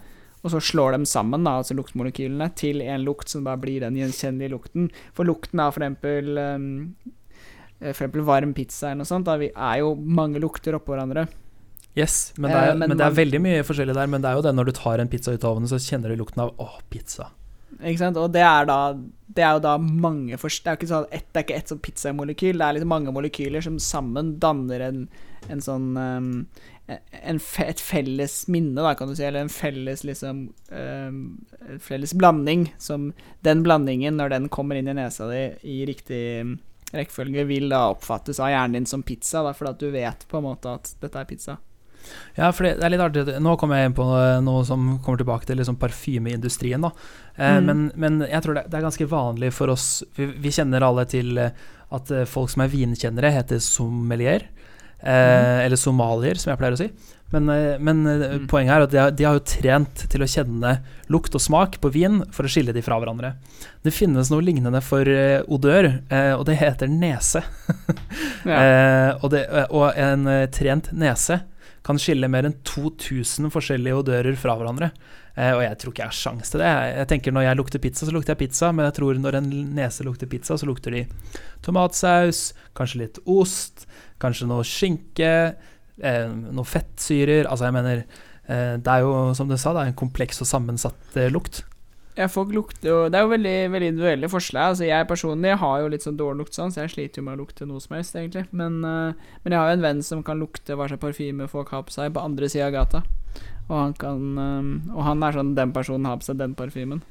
og 0.41 0.53
så 0.53 0.61
slår 0.63 0.95
dem 0.95 1.05
sammen, 1.05 1.45
da, 1.45 1.57
altså 1.59 1.75
luktmolekylene, 1.77 2.47
til 2.57 2.81
en 2.81 3.03
lukt 3.05 3.29
som 3.29 3.45
bare 3.45 3.61
blir 3.61 3.83
den 3.83 3.99
gjenkjennelige 3.99 4.55
lukten. 4.55 4.89
For 5.13 5.27
lukten 5.27 5.61
av 5.61 5.75
eksempel, 5.75 6.31
um, 6.39 6.95
for 7.79 7.91
eksempel 7.91 8.23
varm 8.27 8.53
pizza 8.57 8.89
eller 8.91 9.03
noe 9.03 9.09
sånt, 9.09 9.25
da 9.27 9.35
vi 9.41 9.49
er 9.53 9.79
jo 9.81 9.93
mange 9.95 10.39
lukter 10.43 10.77
oppå 10.77 10.93
hverandre. 10.95 11.27
Yes, 11.95 12.33
men 12.37 12.51
det, 12.51 12.57
er, 12.59 12.69
Eh, 12.73 12.75
men 12.75 12.89
men 12.91 12.97
det 12.99 13.05
er 13.05 13.13
veldig 13.15 13.39
mye 13.43 13.63
forskjellig 13.63 13.93
der. 13.95 14.07
Men 14.11 14.21
det 14.23 14.29
er 14.31 14.35
jo 14.39 14.43
det 14.43 14.51
når 14.55 14.65
du 14.67 14.71
tar 14.75 14.99
en 14.99 15.07
pizza 15.11 15.31
ut 15.31 15.43
av 15.47 15.55
ovnen, 15.55 15.67
så 15.71 15.79
kjenner 15.79 16.11
du 16.11 16.19
lukten 16.19 16.41
av 16.43 16.51
å, 16.59 16.67
pizza. 16.91 17.29
Ikke 17.79 17.99
sant? 17.99 18.17
Og 18.19 18.31
det 18.31 18.43
er 18.45 18.67
da 18.69 18.77
Det 19.35 19.43
er 19.43 19.57
jo 19.57 19.59
da 19.65 19.73
mange 19.77 20.37
for, 20.39 20.47
Det 20.47 20.69
er 20.71 20.77
ikke 20.77 20.87
sånn 20.87 21.07
ett, 21.11 21.25
det 21.33 21.39
er 21.41 21.43
ikke 21.47 21.55
ett 21.59 21.71
sånn 21.73 21.81
pizzamolekyl, 21.83 22.57
det 22.59 22.67
er 22.67 22.77
litt 22.77 22.87
mange 22.87 23.11
molekyler 23.11 23.63
som 23.65 23.79
sammen 23.83 24.37
danner 24.39 24.79
en, 24.85 25.01
en 25.51 25.63
sånn 25.65 25.89
um, 25.97 26.29
en, 26.87 27.39
fe- 27.41 27.65
Et 27.73 27.81
felles 27.81 28.35
minne, 28.47 28.77
da, 28.79 28.93
kan 28.95 29.09
du 29.09 29.15
si, 29.17 29.25
eller 29.27 29.43
en 29.43 29.51
felles 29.51 30.03
liksom 30.07 30.45
um, 30.71 31.17
en 31.67 31.79
Felles 31.83 32.13
blanding 32.15 32.69
som 32.77 33.09
Den 33.43 33.63
blandingen, 33.65 34.15
når 34.21 34.29
den 34.37 34.47
kommer 34.53 34.75
inn 34.79 34.87
i 34.87 34.95
nesa 34.95 35.27
di 35.31 35.41
i 35.67 35.81
riktig 35.89 36.23
rekkefølge, 36.97 37.45
vil 37.49 37.69
da 37.69 37.85
oppfattes 37.93 38.39
av 38.39 38.49
hjernen 38.53 38.79
din 38.79 38.85
som 38.89 39.03
pizza, 39.05 39.43
da, 39.45 39.53
fordi 39.53 39.71
at 39.75 39.79
du 39.79 39.89
vet 39.93 40.27
på 40.31 40.37
en 40.41 40.47
måte 40.49 40.73
at 40.79 40.91
dette 41.01 41.21
er 41.21 41.29
pizza. 41.29 41.57
Ja, 42.37 42.51
for 42.53 42.67
det, 42.67 42.75
er 42.85 42.91
litt 42.93 43.01
artig. 43.01 43.23
Nå 43.41 43.55
kommer 43.57 43.79
jeg 43.79 43.89
inn 43.89 43.95
på 43.97 44.05
noe, 44.45 44.59
som 44.67 44.99
kommer 45.01 45.17
tilbake 45.23 45.47
til 45.49 45.57
liksom 45.57 45.79
parfymeindustrien. 45.81 46.81
da. 46.85 46.91
Eh, 47.35 47.55
Mm. 47.59 47.65
men, 47.65 47.91
men 47.95 48.19
jeg 48.29 48.43
tror 48.45 48.53
det, 48.59 48.67
det 48.69 48.77
er 48.77 48.85
ganske 48.85 49.07
vanlig 49.09 49.49
for 49.53 49.73
oss 49.73 50.03
Vi, 50.15 50.27
vi 50.27 50.51
kjenner 50.53 50.85
alle 50.85 51.05
til 51.09 51.37
eh, 51.37 51.49
at 51.91 52.11
folk 52.29 52.49
som 52.49 52.61
er 52.61 52.69
vinkjennere, 52.69 53.31
heter 53.33 53.57
sommelier. 53.57 54.45
Eh, 55.01 55.65
Eller 55.65 55.77
somalier, 55.77 56.35
som 56.37 56.51
jeg 56.51 56.59
pleier 56.61 56.73
å 56.77 56.79
si. 56.79 56.89
Men, 57.33 57.49
eh, 57.49 57.77
men 57.79 58.05
eh, 58.07 58.37
Mm. 58.37 58.47
poenget 58.47 58.71
er 58.75 58.81
at 58.85 58.91
de 58.91 58.97
har, 59.01 59.11
de 59.11 59.23
har 59.25 59.33
jo 59.33 59.43
trent 59.43 60.03
til 60.09 60.21
å 60.21 60.27
kjenne 60.29 60.75
lukt 61.09 61.33
og 61.35 61.41
smak 61.41 61.79
på 61.81 61.89
vin 61.91 62.21
for 62.31 62.45
å 62.45 62.51
skille 62.51 62.71
de 62.73 62.81
fra 62.85 62.99
hverandre. 63.01 63.33
Det 63.83 63.91
finnes 63.93 64.29
noe 64.31 64.41
lignende 64.45 64.81
for 64.81 65.07
eh, 65.09 65.41
odør, 65.49 65.89
og 66.37 66.45
det 66.45 66.59
heter 66.61 66.87
nese. 66.87 67.43
Eh, 68.45 69.09
og, 69.23 69.31
det, 69.33 69.39
og 69.73 69.95
en 69.97 70.27
trent 70.53 70.91
nese 70.93 71.39
kan 71.85 71.97
skille 71.97 72.27
mer 72.29 72.45
enn 72.45 72.53
2000 72.63 73.49
forskjellige 73.49 73.97
odører 74.03 74.37
fra 74.37 74.53
hverandre. 74.59 74.91
Og 75.35 75.63
jeg 75.65 75.77
tror 75.81 75.91
ikke 75.91 76.03
jeg 76.03 76.11
har 76.11 76.17
sjanse 76.19 76.53
til 76.53 76.61
det. 76.61 76.69
Jeg 76.95 77.07
tenker 77.09 77.33
Når 77.35 77.43
jeg 77.47 77.57
lukter 77.59 77.81
pizza, 77.81 78.05
så 78.05 78.13
lukter 78.13 78.35
jeg 78.35 78.43
pizza, 78.45 78.69
men 78.71 78.85
jeg 78.85 78.95
tror 78.99 79.17
når 79.19 79.39
en 79.41 79.49
nese 79.75 80.05
lukter 80.05 80.29
pizza, 80.29 80.55
så 80.61 80.69
lukter 80.69 80.93
de 80.93 81.01
tomatsaus, 81.65 82.53
kanskje 82.77 83.01
litt 83.01 83.19
ost, 83.25 83.87
kanskje 84.21 84.47
noe 84.47 84.63
skinke, 84.63 85.55
eh, 86.01 86.27
noe 86.29 86.65
fettsyrer 86.65 87.45
Altså, 87.47 87.65
jeg 87.65 87.73
mener 87.73 88.03
eh, 88.47 88.75
Det 88.77 88.87
er 88.87 88.99
jo, 89.05 89.33
som 89.33 89.47
du 89.49 89.55
sa, 89.57 89.73
det 89.73 89.81
er 89.85 89.91
en 89.93 89.99
kompleks 90.01 90.41
og 90.41 90.47
sammensatt 90.47 91.15
eh, 91.17 91.29
lukt. 91.31 91.63
Ja, 92.15 92.27
folk 92.31 92.53
lukter 92.55 92.87
jo 92.87 92.97
Det 93.11 93.17
er 93.19 93.25
jo 93.25 93.31
veldig, 93.33 93.55
veldig 93.73 93.87
individuelle 93.91 94.29
forslag. 94.31 94.69
Altså, 94.71 94.85
jeg 94.87 95.07
personlig 95.09 95.57
har 95.59 95.81
jo 95.81 95.89
litt 95.91 96.05
sånn 96.05 96.15
dårlig 96.15 96.45
luktsans. 96.45 96.77
Jeg 96.79 96.89
sliter 96.93 97.19
jo 97.19 97.25
med 97.27 97.35
å 97.35 97.41
lukte 97.43 97.65
noe 97.67 97.81
som 97.83 97.97
helst, 97.97 98.15
egentlig. 98.15 98.45
Men, 98.55 98.77
eh, 98.87 99.13
men 99.43 99.51
jeg 99.51 99.59
har 99.59 99.67
jo 99.71 99.77
en 99.79 99.83
venn 99.83 100.01
som 100.03 100.23
kan 100.23 100.39
lukte 100.39 100.77
hva 100.79 100.87
slags 100.87 101.01
parfyme 101.03 101.49
folk 101.51 101.69
har 101.75 101.83
på 101.83 101.91
seg, 101.91 102.13
på 102.15 102.23
andre 102.23 102.47
sida 102.47 102.69
av 102.69 102.73
gata. 102.77 103.03
Og 103.67 103.75
han 103.75 103.93
kan 103.99 104.37
eh, 104.37 104.93
Og 104.95 105.03
han 105.03 105.23
er 105.27 105.31
sånn 105.35 105.55
Den 105.57 105.71
personen 105.75 106.05
har 106.07 106.17
på 106.21 106.23
seg 106.29 106.37
den 106.39 106.55
parfymen. 106.55 107.01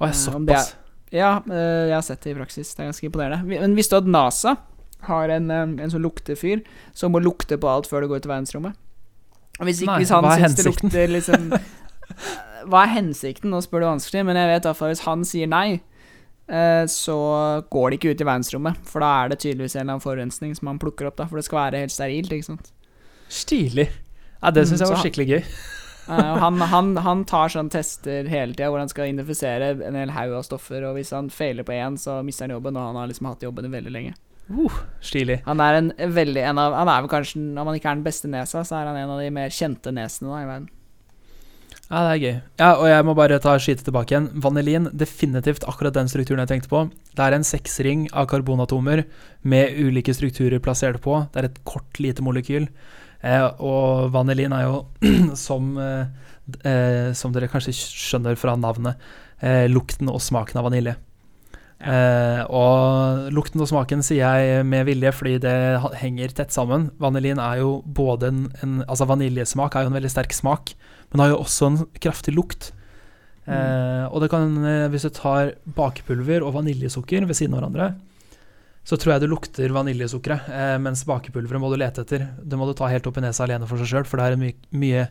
Å, 0.00 0.06
Eh, 0.08 0.12
såpass. 0.12 0.74
Ja, 1.12 1.40
jeg 1.46 1.92
har 1.94 2.02
sett 2.02 2.20
det 2.24 2.32
i 2.32 2.38
praksis. 2.40 2.72
Det 2.74 2.82
er 2.82 2.88
ganske 2.90 3.06
imponerende. 3.06 3.44
Vi- 3.46 3.60
Men 3.60 3.76
visste 3.76 3.90
du 3.94 3.96
at 3.98 4.10
NASA 4.10 4.56
har 5.04 5.28
en, 5.28 5.50
en 5.52 5.90
sånn 5.92 6.02
luktefyr 6.02 6.62
som 6.96 7.12
må 7.12 7.20
lukte 7.22 7.58
på 7.60 7.68
alt 7.68 7.86
før 7.86 8.02
det 8.02 8.08
går 8.10 8.22
ut 8.22 8.26
i 8.26 8.32
verdensrommet? 8.32 8.78
Hvis, 9.60 9.82
ikke, 9.82 9.92
Nei, 9.92 9.98
hvis 10.02 10.10
han 10.12 10.26
syns 10.36 10.56
det 10.58 10.64
lukter 10.66 11.08
liksom 11.08 11.46
Hva 12.68 12.82
er 12.84 12.90
hensikten? 12.96 13.52
Nå 13.52 13.60
spør 13.64 13.84
du 13.84 13.86
vanskelig, 13.88 14.24
men 14.26 14.36
jeg 14.36 14.50
vet 14.50 14.66
iallfall 14.66 14.90
hvis 14.92 15.04
han 15.06 15.22
sier 15.28 15.46
nei, 15.48 15.78
eh, 16.48 16.82
så 16.90 17.16
går 17.70 17.90
det 17.92 17.98
ikke 18.00 18.14
ut 18.16 18.24
i 18.24 18.26
verdensrommet. 18.26 18.80
For 18.90 19.04
da 19.04 19.12
er 19.22 19.30
det 19.32 19.38
tydeligvis 19.44 19.76
en 19.76 19.84
eller 19.84 19.96
annen 19.96 20.04
forurensning 20.04 20.52
som 20.58 20.72
han 20.72 20.80
plukker 20.82 21.06
opp, 21.08 21.16
da. 21.20 21.28
For 21.30 21.38
det 21.38 21.46
skal 21.46 21.60
være 21.60 21.84
helt 21.84 21.94
sterilt, 21.94 22.32
ikke 22.34 22.48
sant. 22.48 22.72
Stilig. 23.28 23.86
Ja, 24.42 24.50
det 24.50 24.64
Mm, 24.66 24.70
syns 24.72 24.82
jeg 24.82 24.90
var 24.90 25.02
skikkelig 25.04 25.28
gøy. 25.30 25.42
Han, 26.06 26.60
han, 26.62 26.92
han 27.02 27.24
tar 27.26 27.48
sånn 27.50 27.66
tester 27.66 28.28
hele 28.30 28.54
tida 28.54 28.68
hvor 28.70 28.78
han 28.78 28.86
skal 28.86 29.08
identifisere 29.10 29.72
en 29.88 29.96
hel 29.98 30.12
haug 30.14 30.36
av 30.38 30.44
stoffer, 30.46 30.84
og 30.86 30.92
hvis 30.94 31.10
han 31.10 31.26
feiler 31.34 31.66
på 31.66 31.74
én, 31.74 31.96
så 31.98 32.20
mister 32.22 32.46
han 32.46 32.52
jobben, 32.54 32.76
og 32.78 32.92
han 32.92 32.98
har 33.00 33.08
liksom 33.10 33.26
hatt 33.26 33.42
jobben 33.42 33.66
veldig 33.72 33.90
lenge. 33.90 34.12
Uh, 34.46 34.78
stilig. 35.02 35.40
Han 35.46 35.60
er 35.62 35.80
en 35.80 35.90
veldig 36.14 36.42
en 36.46 36.60
av 36.62 36.74
Han 36.78 36.90
er 36.92 37.02
vel 37.02 37.10
kanskje, 37.10 37.40
om 37.42 37.66
han 37.66 37.78
ikke 37.78 37.90
er 37.90 37.98
den 37.98 38.06
beste 38.06 38.30
nesa, 38.30 38.62
så 38.62 38.78
er 38.78 38.90
han 38.90 38.98
en 39.00 39.14
av 39.16 39.22
de 39.22 39.30
mer 39.34 39.54
kjente 39.54 39.90
nesene 39.94 40.30
da, 40.30 40.42
i 40.42 40.50
verden. 40.50 40.68
Ja, 41.86 42.00
det 42.02 42.12
er 42.12 42.18
gøy. 42.18 42.36
Ja, 42.58 42.68
og 42.80 42.88
jeg 42.90 43.06
må 43.06 43.14
bare 43.14 43.38
ta 43.42 43.52
skyte 43.62 43.84
tilbake 43.86 44.10
igjen. 44.10 44.26
Vanilin, 44.42 44.88
definitivt 44.90 45.66
akkurat 45.70 45.94
den 45.94 46.10
strukturen 46.10 46.42
jeg 46.42 46.50
tenkte 46.50 46.70
på. 46.72 46.80
Det 47.14 47.22
er 47.22 47.36
en 47.36 47.46
seksring 47.46 48.08
av 48.10 48.26
karbonatomer 48.32 49.04
med 49.46 49.78
ulike 49.78 50.14
strukturer 50.16 50.62
plassert 50.62 50.98
på. 51.04 51.20
Det 51.30 51.42
er 51.42 51.48
et 51.52 51.60
kort, 51.68 52.00
lite 52.02 52.26
molekyl. 52.26 52.66
Eh, 53.22 53.46
og 53.62 54.10
vanilin 54.14 54.54
er 54.56 54.66
jo, 54.66 54.80
som, 55.46 55.70
eh, 55.78 56.34
eh, 56.66 57.12
som 57.14 57.34
dere 57.34 57.50
kanskje 57.52 57.76
skjønner 57.78 58.38
fra 58.40 58.56
navnet, 58.58 58.98
eh, 59.38 59.68
lukten 59.70 60.10
og 60.10 60.18
smaken 60.26 60.58
av 60.58 60.66
vanilje. 60.66 60.96
Eh, 61.76 62.42
og 62.48 63.28
lukten 63.36 63.60
og 63.60 63.68
smaken 63.68 64.00
sier 64.04 64.24
jeg 64.24 64.64
med 64.64 64.86
vilje 64.88 65.10
fordi 65.12 65.36
det 65.44 65.56
henger 66.00 66.32
tett 66.38 66.54
sammen. 66.54 66.88
Vanilin 67.02 67.42
er 67.42 67.60
jo 67.60 67.82
både 67.84 68.30
en, 68.32 68.40
en 68.64 68.78
Altså 68.86 69.08
vaniljesmak 69.10 69.76
er 69.76 69.84
jo 69.84 69.92
en 69.92 69.98
veldig 69.98 70.12
sterk 70.12 70.32
smak, 70.32 70.72
men 71.12 71.24
har 71.24 71.34
jo 71.34 71.42
også 71.44 71.70
en 71.70 71.78
kraftig 72.00 72.34
lukt. 72.36 72.70
Eh, 73.46 74.04
og 74.10 74.22
det 74.24 74.30
kan, 74.32 74.56
eh, 74.66 74.88
hvis 74.90 75.06
du 75.06 75.12
tar 75.14 75.54
bakepulver 75.76 76.42
og 76.42 76.56
vaniljesukker 76.56 77.28
ved 77.28 77.38
siden 77.38 77.54
av 77.54 77.62
hverandre, 77.62 77.92
så 78.86 78.98
tror 78.98 79.16
jeg 79.16 79.24
du 79.24 79.30
lukter 79.30 79.72
vaniljesukkeret, 79.74 80.48
eh, 80.50 80.76
mens 80.82 81.04
bakepulveret 81.06 81.62
må 81.62 81.70
du 81.72 81.78
lete 81.78 82.04
etter. 82.06 82.28
Det 82.38 82.58
må 82.58 82.68
du 82.68 82.74
ta 82.78 82.90
helt 82.90 83.06
opp 83.06 83.18
i 83.18 83.24
nesa 83.24 83.44
alene 83.44 83.66
for 83.66 83.82
seg 83.82 83.90
sjøl, 83.90 84.06
for 84.06 84.18
det 84.18 84.26
er 84.26 84.36
en 84.36 84.44
my 84.44 84.52
mye 84.78 85.06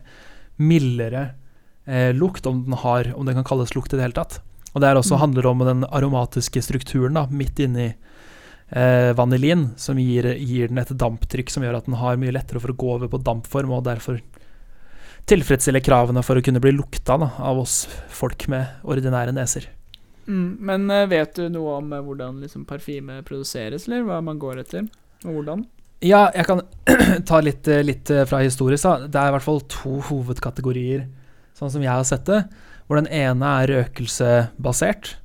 mildere 0.56 1.24
eh, 1.84 2.12
lukt, 2.16 2.46
om 2.48 2.62
den 2.64 2.72
har 2.80 3.12
Om 3.12 3.26
det 3.26 3.34
kan 3.36 3.44
kalles 3.44 3.74
lukt 3.76 3.92
i 3.92 3.98
det 3.98 4.06
hele 4.06 4.16
tatt. 4.16 4.40
Og 4.76 4.82
det 4.84 4.90
er 4.90 4.98
også 5.00 5.16
Mm. 5.16 5.22
handler 5.24 5.46
om 5.48 5.58
den 5.64 5.84
aromatiske 5.88 6.60
strukturen 6.60 7.16
da, 7.16 7.24
midt 7.32 7.58
inni 7.64 7.94
eh, 8.68 9.12
vanilin, 9.16 9.70
som 9.80 9.96
gir, 9.96 10.34
gir 10.36 10.68
den 10.68 10.78
et 10.82 10.92
damptrykk 10.92 11.48
som 11.50 11.64
gjør 11.64 11.78
at 11.78 11.86
den 11.86 11.96
har 11.96 12.18
mye 12.20 12.34
lettere 12.34 12.60
for 12.60 12.74
å 12.74 12.76
gå 12.76 12.90
over 12.98 13.08
på 13.08 13.22
dampform, 13.24 13.72
og 13.72 13.86
derfor 13.86 14.20
tilfredsstiller 15.26 15.80
kravene 15.80 16.22
for 16.22 16.36
å 16.36 16.44
kunne 16.44 16.60
bli 16.60 16.74
lukta 16.76 17.16
da, 17.18 17.30
av 17.38 17.62
oss 17.62 17.86
folk 18.12 18.46
med 18.52 18.84
ordinære 18.84 19.32
neser. 19.34 19.70
Mm, 20.26 20.58
men 20.60 20.90
eh, 20.90 21.06
vet 21.08 21.38
du 21.38 21.48
noe 21.48 21.78
om 21.80 21.92
eh, 21.94 22.02
hvordan 22.04 22.42
liksom 22.42 22.66
parfyme 22.68 23.22
produseres, 23.26 23.86
eller 23.88 24.04
hva 24.06 24.20
man 24.20 24.38
går 24.42 24.60
etter, 24.64 24.86
og 25.24 25.38
hvordan? 25.38 25.64
Ja, 26.04 26.26
jeg 26.36 26.46
kan 26.50 26.60
ta 27.30 27.40
litt, 27.40 27.66
eh, 27.72 27.84
litt 27.86 28.12
fra 28.28 28.42
historisk. 28.44 28.84
da. 28.84 29.08
Det 29.08 29.22
er 29.22 29.30
i 29.30 29.36
hvert 29.38 29.46
fall 29.46 29.62
to 29.72 30.00
hovedkategorier, 30.10 31.06
sånn 31.56 31.72
som 31.72 31.80
jeg 31.80 31.94
har 31.94 32.04
sett 32.04 32.26
det. 32.28 32.42
Hvor 32.86 33.00
den 33.00 33.10
ene 33.10 33.52
er 33.62 33.72
røkelsebasert. 33.72 35.16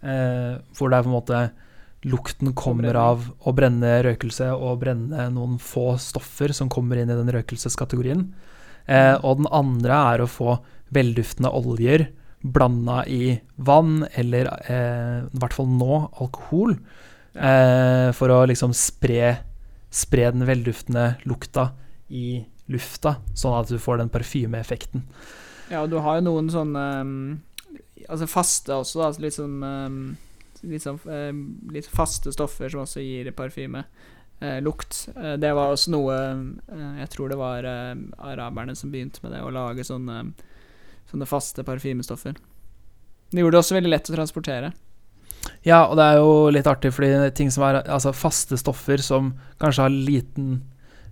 Eh, 0.00 0.54
hvor 0.76 0.88
det 0.88 0.98
er 0.98 1.04
på 1.04 1.10
en 1.10 1.16
måte 1.18 1.40
lukten 2.08 2.54
kommer 2.56 2.96
av 2.96 3.26
å 3.44 3.52
brenne 3.52 3.98
røkelse 4.06 4.48
og 4.56 4.78
brenne 4.80 5.26
noen 5.34 5.58
få 5.60 5.92
stoffer 6.00 6.54
som 6.56 6.70
kommer 6.72 6.96
inn 6.96 7.12
i 7.12 7.18
den 7.18 7.28
røkelseskategorien. 7.34 8.24
Eh, 8.88 9.16
og 9.20 9.42
den 9.42 9.50
andre 9.52 10.00
er 10.14 10.24
å 10.24 10.30
få 10.30 10.56
velduftende 10.94 11.52
oljer 11.52 12.08
blanda 12.40 13.02
i 13.06 13.34
vann, 13.56 14.06
eller 14.16 14.48
eh, 14.64 15.18
i 15.26 15.42
hvert 15.42 15.56
fall 15.56 15.68
nå 15.68 15.98
alkohol, 16.22 16.72
eh, 17.34 18.08
for 18.16 18.32
å 18.32 18.40
liksom 18.48 18.72
spre, 18.76 19.34
spre 19.92 20.30
den 20.32 20.46
velduftende 20.48 21.12
lukta 21.28 21.70
i 22.08 22.40
lufta, 22.70 23.18
sånn 23.36 23.58
at 23.58 23.70
du 23.70 23.78
får 23.82 24.00
den 24.00 24.12
parfymeeffekten. 24.12 25.04
Ja, 25.70 25.84
og 25.84 25.90
du 25.92 26.00
har 26.02 26.18
jo 26.18 26.26
noen 26.26 26.50
sånne 26.50 26.84
um, 27.00 27.14
Altså 28.10 28.26
faste 28.26 28.74
også, 28.74 28.98
da. 29.04 29.10
Litt 29.22 29.36
sånn 29.36 29.60
litt, 30.66 30.82
sånn, 30.82 30.98
litt 31.72 31.86
faste 31.88 32.32
stoffer 32.34 32.72
som 32.72 32.82
også 32.82 33.00
gir 33.04 33.30
parfyme. 33.36 33.84
eh, 34.40 34.60
lukt. 34.64 35.08
Eh, 35.16 35.36
det 35.40 35.52
var 35.54 35.72
også 35.72 35.92
noe 35.94 36.16
eh, 36.16 37.00
Jeg 37.02 37.10
tror 37.14 37.30
det 37.30 37.38
var 37.40 37.64
eh, 37.64 37.94
araberne 38.18 38.74
som 38.76 38.90
begynte 38.92 39.20
med 39.22 39.34
det, 39.36 39.42
å 39.44 39.52
lage 39.52 39.84
sånne, 39.86 40.32
sånne 41.10 41.28
faste 41.28 41.64
parfymestoffer. 41.66 42.34
Det 43.30 43.44
gjorde 43.44 43.58
det 43.58 43.62
også 43.62 43.76
veldig 43.78 43.92
lett 43.92 44.10
å 44.10 44.16
transportere. 44.16 44.72
Ja, 45.64 45.86
og 45.86 45.96
det 45.96 46.04
er 46.04 46.18
jo 46.20 46.32
litt 46.52 46.68
artig, 46.68 46.92
fordi 46.92 47.12
ting 47.36 47.52
som 47.52 47.64
er 47.68 47.82
altså 47.84 48.12
faste 48.16 48.58
stoffer 48.60 49.00
som 49.04 49.34
kanskje 49.60 49.86
har 49.86 49.94
liten 49.94 50.50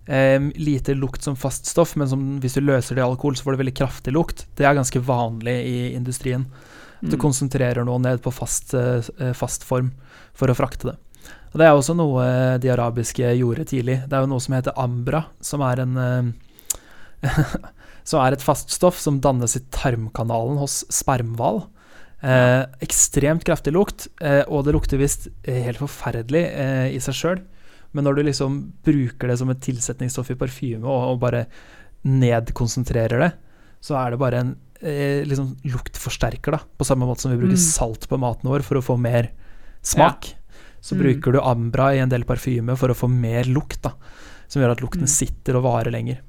eh, 0.08 0.40
lite 0.56 0.96
lukt 0.96 1.22
som 1.22 1.36
faststoff, 1.36 1.94
men 2.00 2.08
som, 2.08 2.24
hvis 2.40 2.56
du 2.58 2.64
løser 2.64 2.96
det 2.96 3.04
i 3.04 3.06
alkohol, 3.06 3.36
så 3.36 3.44
får 3.46 3.54
du 3.56 3.62
veldig 3.62 3.76
kraftig 3.78 4.14
lukt. 4.16 4.46
Det 4.56 4.66
er 4.66 4.78
ganske 4.78 5.02
vanlig 5.04 5.56
i 5.68 5.78
industrien. 5.94 6.48
At 6.98 7.12
du 7.12 7.16
Mm. 7.16 7.20
konsentrerer 7.28 7.84
noe 7.86 8.00
ned 8.02 8.22
på 8.24 8.32
fast, 8.34 8.74
eh, 8.74 9.32
fast 9.32 9.62
form 9.62 9.92
for 10.34 10.48
å 10.48 10.56
frakte 10.56 10.90
det. 10.90 10.96
Og 11.54 11.58
Det 11.58 11.64
er 11.64 11.72
også 11.72 11.94
noe 11.96 12.24
eh, 12.24 12.58
de 12.58 12.68
arabiske 12.68 13.22
gjorde 13.38 13.64
tidlig. 13.70 14.02
Det 14.08 14.12
er 14.12 14.20
jo 14.24 14.32
noe 14.34 14.40
som 14.40 14.54
heter 14.54 14.72
ambra, 14.76 15.26
som 15.40 15.62
er 15.62 15.80
en 15.80 15.96
eh, 15.96 16.32
Som 18.08 18.22
er 18.24 18.32
et 18.32 18.42
faststoff 18.42 18.98
som 18.98 19.20
dannes 19.20 19.54
i 19.58 19.60
tarmkanalen 19.70 20.56
hos 20.56 20.80
spermhval. 20.88 21.66
Eh, 22.22 22.64
ekstremt 22.80 23.44
kraftig 23.44 23.74
lukt, 23.74 24.06
og 24.48 24.64
det 24.64 24.72
lukter 24.72 24.96
visst 24.96 25.28
helt 25.44 25.76
forferdelig 25.76 26.40
i 26.94 26.98
seg 27.04 27.14
sjøl. 27.18 27.42
Men 27.98 28.06
når 28.06 28.14
du 28.20 28.22
liksom 28.28 28.56
bruker 28.86 29.28
det 29.32 29.36
som 29.40 29.50
et 29.50 29.60
tilsetningsstoff 29.64 30.30
i 30.30 30.38
parfyme 30.38 30.86
og, 30.86 31.16
og 31.16 31.20
bare 31.24 31.44
nedkonsentrerer 32.06 33.18
det, 33.24 33.32
så 33.82 33.96
er 33.98 34.14
det 34.14 34.20
bare 34.22 34.40
en 34.44 34.52
eh, 34.78 35.24
liksom 35.26 35.56
luktforsterker, 35.66 36.54
da. 36.54 36.60
På 36.78 36.86
samme 36.86 37.06
måte 37.08 37.24
som 37.26 37.32
vi 37.32 37.40
bruker 37.40 37.56
Mm. 37.58 37.64
salt 37.64 38.06
på 38.08 38.18
maten 38.22 38.46
vår 38.50 38.62
for 38.62 38.78
å 38.78 38.84
få 38.86 38.94
mer 38.98 39.32
smak. 39.82 40.28
Så 40.80 40.94
Mm. 40.94 41.00
bruker 41.02 41.32
du 41.34 41.40
ambra 41.42 41.88
i 41.94 41.98
en 41.98 42.08
del 42.12 42.22
parfyme 42.24 42.76
for 42.78 42.88
å 42.88 42.94
få 42.94 43.08
mer 43.10 43.44
lukt, 43.50 43.82
da. 43.82 43.92
Som 44.46 44.62
gjør 44.62 44.70
at 44.76 44.80
lukten 44.80 45.02
Mm. 45.02 45.08
sitter 45.10 45.56
og 45.58 45.64
varer 45.64 45.90
lenger. 45.90 46.20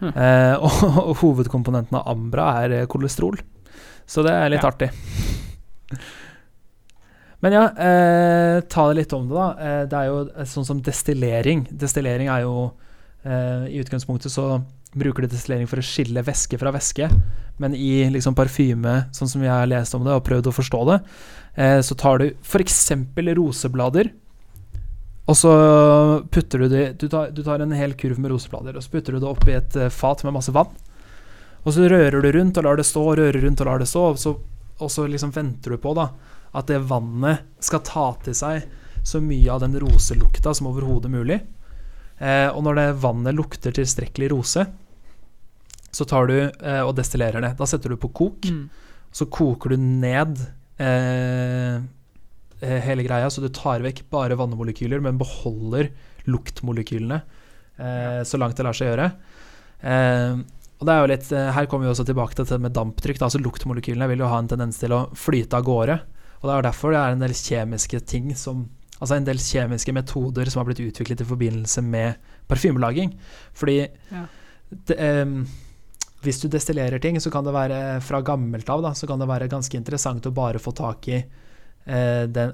Hm. 0.00 0.12
Eh, 0.14 0.54
og, 0.66 0.84
og 1.08 1.16
hovedkomponenten 1.22 1.96
av 1.96 2.06
ambra 2.12 2.50
er 2.64 2.70
eh, 2.82 2.86
kolesterol. 2.86 3.40
Så 4.06 4.22
det 4.22 4.32
er 4.36 4.50
litt 4.52 4.62
Ja. 4.62 4.68
artig. 4.70 4.90
Men 7.44 7.54
ja, 7.54 7.64
eh, 7.70 8.60
ta 8.66 8.88
litt 8.92 9.12
om 9.14 9.28
det, 9.28 9.34
da. 9.34 9.48
Eh, 9.62 9.82
det 9.86 9.98
er 9.98 10.08
jo 10.10 10.18
eh, 10.26 10.48
sånn 10.48 10.66
som 10.66 10.82
destillering. 10.82 11.68
Destillering 11.70 12.30
er 12.34 12.42
jo 12.42 12.54
eh, 13.22 13.68
I 13.70 13.78
utgangspunktet 13.82 14.34
så 14.34 14.56
bruker 14.98 15.22
du 15.22 15.30
destillering 15.30 15.68
for 15.70 15.78
å 15.78 15.84
skille 15.84 16.24
væske 16.26 16.58
fra 16.58 16.72
væske. 16.74 17.06
Men 17.62 17.76
i 17.78 18.08
liksom 18.10 18.34
parfyme, 18.38 19.04
sånn 19.14 19.30
som 19.30 19.44
jeg 19.44 19.52
har 19.54 19.68
lest 19.70 19.94
om 19.94 20.06
det 20.06 20.16
og 20.16 20.24
prøvd 20.26 20.50
å 20.50 20.54
forstå 20.56 20.80
det, 20.90 20.98
eh, 21.62 21.78
så 21.84 21.98
tar 21.98 22.24
du 22.24 22.32
f.eks. 22.42 22.80
roseblader. 23.38 24.10
Og 25.28 25.36
så 25.36 25.52
putter 26.32 26.64
du 26.64 26.70
det 26.72 26.84
du 26.98 27.04
tar, 27.12 27.30
du 27.30 27.42
tar 27.44 27.60
en 27.60 27.74
hel 27.76 27.92
kurv 28.00 28.18
med 28.18 28.32
roseblader 28.32 28.78
og 28.78 28.80
så 28.80 28.94
putter 28.94 29.12
du 29.12 29.20
det 29.20 29.28
oppi 29.28 29.52
et 29.58 29.76
eh, 29.76 29.92
fat 29.92 30.24
med 30.24 30.34
masse 30.34 30.54
vann. 30.56 30.72
Og 31.62 31.74
så 31.76 31.86
rører 31.90 32.18
du 32.24 32.32
rundt 32.32 32.58
og 32.58 32.64
lar 32.64 32.80
det 32.80 32.86
stå, 32.88 33.04
rører 33.18 33.42
rundt 33.44 33.60
og 33.60 33.68
lar 33.68 33.82
det 33.82 33.90
stå, 33.90 34.06
og 34.14 34.18
så, 34.18 34.32
og 34.78 34.90
så 34.90 35.04
liksom 35.10 35.34
venter 35.36 35.74
du 35.74 35.78
på 35.82 35.92
da 35.98 36.08
at 36.56 36.70
det 36.70 36.80
vannet 36.88 37.46
skal 37.64 37.84
ta 37.84 38.08
til 38.24 38.36
seg 38.36 38.68
så 39.06 39.20
mye 39.24 39.52
av 39.52 39.62
den 39.62 39.76
roselukta 39.80 40.52
som 40.54 40.68
overhodet 40.70 41.10
mulig. 41.12 41.38
Eh, 42.18 42.48
og 42.50 42.64
når 42.66 42.78
det 42.78 42.86
vannet 43.02 43.36
lukter 43.36 43.74
tilstrekkelig 43.74 44.30
rose, 44.32 44.66
så 45.90 46.06
tar 46.08 46.28
du 46.28 46.36
eh, 46.40 46.82
og 46.82 46.94
destillerer 46.98 47.44
det. 47.44 47.54
Da 47.58 47.68
setter 47.68 47.94
du 47.94 48.00
på 48.00 48.10
kok. 48.12 48.48
Mm. 48.50 48.66
Så 49.14 49.28
koker 49.32 49.72
du 49.72 49.80
ned 49.80 50.36
eh, 50.82 51.78
eh, 52.60 52.78
hele 52.84 53.06
greia, 53.06 53.30
så 53.32 53.42
du 53.42 53.48
tar 53.54 53.84
vekk 53.86 54.04
bare 54.12 54.36
vannmolekyler, 54.38 55.00
men 55.04 55.20
beholder 55.20 55.92
luktmolekylene 56.28 57.22
eh, 57.80 58.20
så 58.28 58.40
langt 58.40 58.58
det 58.58 58.66
lar 58.66 58.76
seg 58.76 58.92
gjøre. 58.92 59.10
Eh, 59.80 60.44
og 60.78 60.86
det 60.86 60.94
er 60.94 61.00
jo 61.00 61.10
litt, 61.10 61.30
Her 61.56 61.66
kommer 61.66 61.88
vi 61.88 61.90
også 61.90 62.06
tilbake 62.06 62.36
til 62.38 62.46
det 62.46 62.60
med 62.62 62.74
damptrykk. 62.76 63.18
Da. 63.18 63.26
altså 63.26 63.40
Luktmolekylene 63.42 64.06
vil 64.12 64.22
jo 64.22 64.28
ha 64.30 64.38
en 64.38 64.50
tendens 64.50 64.78
til 64.78 64.94
å 64.94 65.06
flyte 65.18 65.58
av 65.58 65.64
gårde. 65.66 65.96
Og 66.40 66.48
Det 66.48 66.56
er 66.56 66.66
derfor 66.68 66.92
det 66.94 67.00
er 67.00 67.14
en 67.14 67.24
del 67.24 67.36
kjemiske 67.36 68.00
ting 68.06 68.34
som 68.36 68.68
Altså 68.98 69.14
en 69.14 69.26
del 69.28 69.38
kjemiske 69.38 69.92
metoder 69.94 70.48
som 70.50 70.58
har 70.58 70.66
blitt 70.66 70.80
utviklet 70.82 71.20
i 71.22 71.26
forbindelse 71.28 71.84
med 71.86 72.16
parfymelaging. 72.50 73.12
Fordi 73.54 73.76
Ja. 74.10 74.24
det, 74.86 75.22
um, 75.22 75.46
hvis 76.22 76.40
du 76.42 76.48
destillerer 76.48 77.00
ting, 77.00 77.20
så 77.20 77.30
kan 77.30 77.44
det 77.44 77.54
være 77.54 78.00
fra 78.02 78.20
gammelt 78.20 78.68
av 78.68 78.82
da, 78.82 78.90
så 78.90 79.06
kan 79.06 79.20
det 79.20 79.28
være 79.28 79.48
ganske 79.48 79.76
interessant 79.78 80.26
å 80.26 80.34
bare 80.34 80.58
få 80.58 80.74
tak 80.74 81.08
i 81.08 81.24
eh, 81.86 82.26
den 82.26 82.52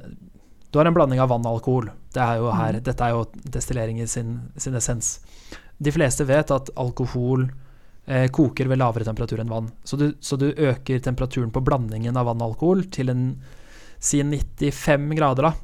Du 0.70 0.78
har 0.78 0.86
en 0.86 0.94
blanding 0.94 1.20
av 1.20 1.28
vann 1.28 1.46
og 1.46 1.60
alkohol. 1.60 1.90
Det 2.12 2.20
er 2.20 2.36
jo 2.42 2.50
her, 2.50 2.72
mm. 2.74 2.82
Dette 2.82 3.04
er 3.06 3.10
jo 3.14 3.24
destillering 3.56 4.00
i 4.02 4.06
sin, 4.06 4.50
sin 4.56 4.74
essens. 4.74 5.20
De 5.78 5.92
fleste 5.94 6.26
vet 6.26 6.50
at 6.50 6.70
alkohol 6.76 7.44
eh, 8.06 8.26
koker 8.28 8.66
ved 8.66 8.78
lavere 8.78 9.06
temperatur 9.06 9.38
enn 9.38 9.52
vann. 9.52 9.70
Så 9.84 9.96
du, 9.96 10.08
så 10.20 10.36
du 10.36 10.48
øker 10.50 10.98
temperaturen 10.98 11.52
på 11.54 11.62
blandingen 11.62 12.18
av 12.18 12.26
vann 12.26 12.42
og 12.42 12.56
alkohol 12.56 12.82
til 12.90 13.08
en 13.14 13.22
si 14.04 14.20
95 14.22 15.14
grader, 15.16 15.50
da. 15.50 15.54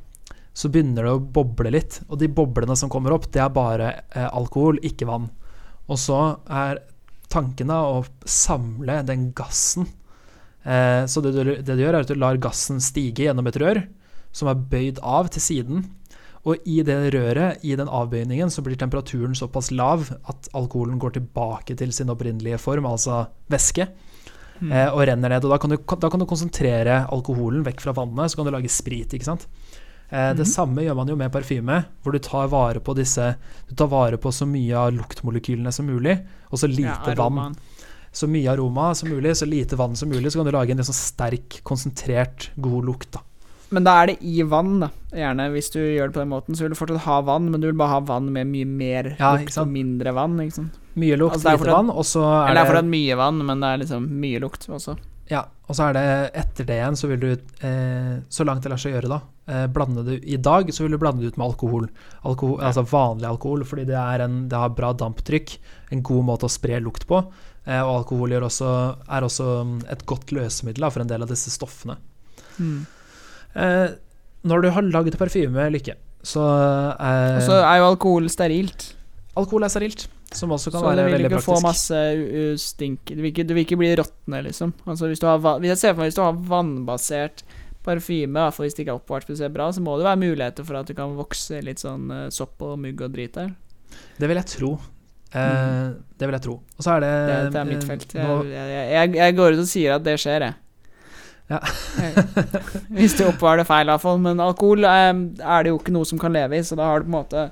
Så 0.57 0.71
begynner 0.73 1.07
det 1.07 1.13
å 1.15 1.23
boble 1.39 1.73
litt. 1.73 2.01
Og 2.09 2.19
de 2.21 2.29
boblene 2.33 2.77
som 2.77 2.91
kommer 2.93 3.15
opp, 3.15 3.29
det 3.33 3.43
er 3.43 3.53
bare 3.55 3.93
eh, 4.11 4.27
alkohol, 4.27 4.81
ikke 4.87 5.09
vann. 5.09 5.29
Og 5.91 6.01
så 6.01 6.19
er 6.51 6.83
tanken 7.31 7.71
da 7.71 7.85
å 7.87 8.03
samle 8.27 9.01
den 9.07 9.31
gassen. 9.37 9.87
Eh, 10.65 11.07
så 11.07 11.23
det 11.25 11.33
du, 11.37 11.55
det 11.61 11.77
du 11.77 11.85
gjør, 11.85 11.95
er 12.01 12.05
at 12.05 12.11
du 12.11 12.19
lar 12.19 12.41
gassen 12.43 12.83
stige 12.83 13.29
gjennom 13.29 13.49
et 13.51 13.61
rør 13.61 13.85
som 14.37 14.51
er 14.51 14.69
bøyd 14.71 15.01
av 15.07 15.31
til 15.35 15.43
siden. 15.43 15.89
Og 16.49 16.63
i 16.69 16.79
det 16.87 16.97
røret, 17.13 17.61
i 17.67 17.75
den 17.77 17.91
avbøyningen, 17.91 18.51
så 18.53 18.63
blir 18.65 18.79
temperaturen 18.81 19.37
såpass 19.37 19.69
lav 19.75 20.07
at 20.31 20.49
alkoholen 20.57 21.01
går 21.01 21.19
tilbake 21.19 21.77
til 21.77 21.93
sin 21.93 22.13
opprinnelige 22.13 22.61
form, 22.63 22.89
altså 22.89 23.27
væske, 23.53 23.91
Mm. 24.61 24.73
eh, 24.73 24.89
og 24.93 25.07
renner 25.09 25.33
ned. 25.33 25.45
Og 25.45 25.51
da 25.55 25.59
kan, 25.59 25.71
du, 25.73 25.77
da 25.81 26.11
kan 26.13 26.21
du 26.21 26.27
konsentrere 26.29 27.07
alkoholen 27.09 27.63
vekk 27.65 27.81
fra 27.81 27.95
vannet, 27.97 28.31
så 28.31 28.37
kan 28.37 28.49
du 28.49 28.53
lage 28.53 28.69
sprit, 28.73 29.15
ikke 29.17 29.25
sant. 29.25 29.47
Eh, 30.11 30.35
Det 30.35 30.45
mm. 30.45 30.51
samme 30.53 30.83
gjør 30.85 30.97
man 30.99 31.09
jo 31.09 31.17
med 31.17 31.33
parfyme, 31.33 31.85
hvor 32.03 32.13
du 32.13 32.19
tar 32.19 32.49
vare 32.53 32.81
på 32.83 32.95
disse 32.99 33.37
Du 33.69 33.75
tar 33.79 33.87
vare 33.89 34.19
på 34.19 34.33
så 34.35 34.45
mye 34.47 34.75
av 34.77 34.93
luktmolekylene 34.97 35.73
som 35.73 35.87
mulig, 35.87 36.19
og 36.51 36.59
så 36.59 36.69
lite 36.69 37.15
Ja, 37.15 37.15
vann. 37.15 37.57
Så 38.13 38.27
mye 38.27 38.51
aroma 38.51 38.89
som 38.99 39.09
mulig, 39.09 39.37
så 39.39 39.47
lite 39.47 39.77
vann 39.79 39.95
som 39.97 40.11
mulig, 40.11 40.33
så 40.33 40.41
kan 40.41 40.47
du 40.49 40.53
lage 40.57 40.75
en 40.75 40.83
sånn 40.83 40.99
sterk, 40.99 41.61
konsentrert, 41.63 42.51
god 42.59 42.85
lukt. 42.89 43.13
da. 43.13 43.21
Men 43.71 43.85
da 43.87 43.93
er 44.03 44.07
det 44.11 44.17
i 44.27 44.43
vann, 44.43 44.81
da. 44.83 44.89
Gjerne 45.15 45.47
hvis 45.55 45.71
du 45.71 45.79
gjør 45.79 46.11
det 46.11 46.17
på 46.17 46.23
den 46.25 46.33
måten, 46.33 46.57
så 46.59 46.65
vil 46.67 46.73
du 46.75 46.79
fortsatt 46.81 47.05
ha 47.07 47.21
vann, 47.23 47.47
men 47.53 47.63
du 47.63 47.69
vil 47.69 47.79
bare 47.79 47.95
ha 47.95 48.01
vann 48.03 48.33
med 48.35 48.51
mye 48.51 48.67
mer 48.67 49.13
Ja, 49.15 49.37
lukt 49.39 49.57
og 49.63 49.71
mindre 49.71 50.13
vann. 50.17 50.35
ikke 50.43 50.57
sant? 50.59 50.80
Mye 50.99 51.17
lukt, 51.21 51.39
Altså, 51.39 51.55
lite 51.55 51.71
vann, 51.71 51.91
og 51.93 52.07
så 52.07 52.25
er 52.25 52.51
Eller 52.51 52.59
det 52.59 52.63
er 52.63 52.71
fortsatt 52.73 52.91
mye 52.91 53.17
vann, 53.21 53.41
men 53.47 53.61
det 53.63 53.69
er 53.71 53.83
liksom 53.85 54.07
mye 54.25 54.41
lukt 54.43 54.67
også. 54.67 54.97
Ja, 55.31 55.45
og 55.71 55.77
så 55.79 55.87
er 55.87 55.95
det 55.95 56.07
etter 56.41 56.67
det 56.67 56.79
igjen, 56.81 56.97
så 56.99 57.07
vil 57.13 57.21
du, 57.23 57.29
eh, 57.63 58.17
så 58.29 58.47
langt 58.47 58.65
det 58.67 58.73
lar 58.73 58.81
seg 58.83 58.97
gjøre, 58.97 59.13
da, 59.13 59.21
eh, 59.47 59.67
blande 59.71 60.03
det 60.09 60.17
I 60.27 60.41
dag 60.43 60.73
så 60.75 60.83
vil 60.83 60.97
du 60.97 60.99
blande 60.99 61.23
det 61.23 61.31
ut 61.31 61.39
med 61.39 61.47
alkohol. 61.47 61.87
alkohol 62.27 62.59
Ja. 62.59 62.73
Altså 62.73 62.83
vanlig 62.91 63.29
alkohol, 63.29 63.63
fordi 63.69 63.87
det, 63.87 63.95
en, 63.95 64.49
det 64.51 64.59
har 64.59 64.75
bra 64.75 64.91
damptrykk. 64.93 65.55
En 65.95 66.03
god 66.03 66.27
måte 66.27 66.51
å 66.51 66.51
spre 66.51 66.81
lukt 66.83 67.07
på. 67.07 67.23
Eh, 67.67 67.79
og 67.79 68.01
alkohol 68.01 68.35
også, 68.41 68.71
er 69.07 69.27
også 69.27 69.49
mm, 69.69 69.81
et 69.95 70.07
godt 70.11 70.33
løsemiddel 70.35 70.83
da, 70.83 70.91
for 70.91 71.05
en 71.05 71.11
del 71.13 71.23
av 71.23 71.31
disse 71.31 71.53
stoffene. 71.55 71.99
Eh, 73.55 73.89
når 74.43 74.63
du 74.65 74.71
har 74.75 74.89
lagd 74.89 75.19
parfyme, 75.21 75.69
Lykke, 75.75 75.95
så 76.27 76.43
eh, 76.97 77.37
Og 77.39 77.45
så 77.47 77.61
er 77.61 77.79
jo 77.81 77.91
alkohol 77.93 78.27
sterilt. 78.33 78.91
Alkohol 79.39 79.65
er 79.69 79.73
sterilt, 79.73 80.09
som 80.37 80.53
også 80.55 80.71
kan 80.71 80.81
Så 80.81 80.85
du 80.85 80.91
være 80.91 81.07
vil 81.07 81.17
veldig 81.17 81.31
ikke 81.31 81.43
få 81.43 81.57
praktisk. 81.57 81.67
masse 81.67 82.03
uh, 82.21 82.53
stink 82.61 83.11
Du 83.11 83.19
vil 83.23 83.31
ikke, 83.33 83.47
du 83.49 83.55
vil 83.57 83.65
ikke 83.67 83.81
bli 83.81 83.91
råtne, 83.99 84.43
liksom. 84.47 84.75
Altså 84.87 85.11
hvis 85.11 85.23
du 85.23 85.27
har 85.27 85.41
Hvis 85.43 85.73
jeg 85.75 85.81
ser 85.83 85.95
for 85.95 86.05
meg 86.05 86.13
hvis 86.13 86.21
du 86.21 86.23
har 86.23 86.39
vannbasert 86.53 87.43
parfyme, 87.81 88.37
i 88.37 88.43
hvert 88.45 88.55
fall 88.55 88.67
hvis 88.67 88.77
det 88.77 88.85
ikke 88.85 88.93
er 88.93 89.01
oppvart 89.01 89.25
spesielt 89.25 89.55
bra, 89.55 89.71
så 89.73 89.81
må 89.81 89.97
det 89.97 90.05
være 90.05 90.21
muligheter 90.21 90.67
for 90.69 90.77
at 90.77 90.91
det 90.91 90.99
kan 90.99 91.15
vokse 91.17 91.63
litt 91.65 91.81
sånn 91.81 92.11
uh, 92.13 92.27
sopp 92.29 92.61
og 92.63 92.77
mugg 92.79 93.01
og 93.01 93.15
drit 93.15 93.39
der. 93.39 93.55
Det 94.21 94.29
vil 94.29 94.37
jeg 94.37 94.51
tro. 94.53 94.75
Mm. 95.31 95.95
Det 96.19 96.27
vil 96.27 96.35
jeg 96.37 96.43
tro. 96.45 96.57
Og 96.77 96.85
så 96.85 96.97
er 96.97 97.05
det 97.05 97.11
Det, 97.31 97.39
det 97.55 97.61
er 97.61 97.69
mitt 97.69 97.85
eh, 97.85 97.89
felt. 97.89 98.15
Jeg, 98.15 98.51
jeg, 98.51 98.91
jeg, 98.91 99.15
jeg 99.17 99.37
går 99.39 99.57
ut 99.57 99.63
og 99.63 99.71
sier 99.71 99.95
at 99.97 100.05
det 100.05 100.17
skjer, 100.21 100.47
jeg. 100.49 100.55
Ja. 101.51 101.59
Hvis 102.99 103.17
du 103.19 103.25
oppbevarer 103.27 103.63
det 103.63 103.69
feil, 103.71 103.89
i 103.89 103.93
hvert 103.95 104.05
fall. 104.05 104.21
Men 104.23 104.43
alkohol 104.43 104.87
eh, 104.87 105.11
er 105.41 105.67
det 105.67 105.73
jo 105.73 105.81
ikke 105.81 105.95
noe 105.95 106.09
som 106.09 106.21
kan 106.21 106.35
leve 106.35 106.59
i, 106.59 106.65
så 106.67 106.79
da 106.79 106.89
har 106.91 107.01
du 107.03 107.09
på 107.09 107.15
en 107.15 107.19
måte 107.19 107.51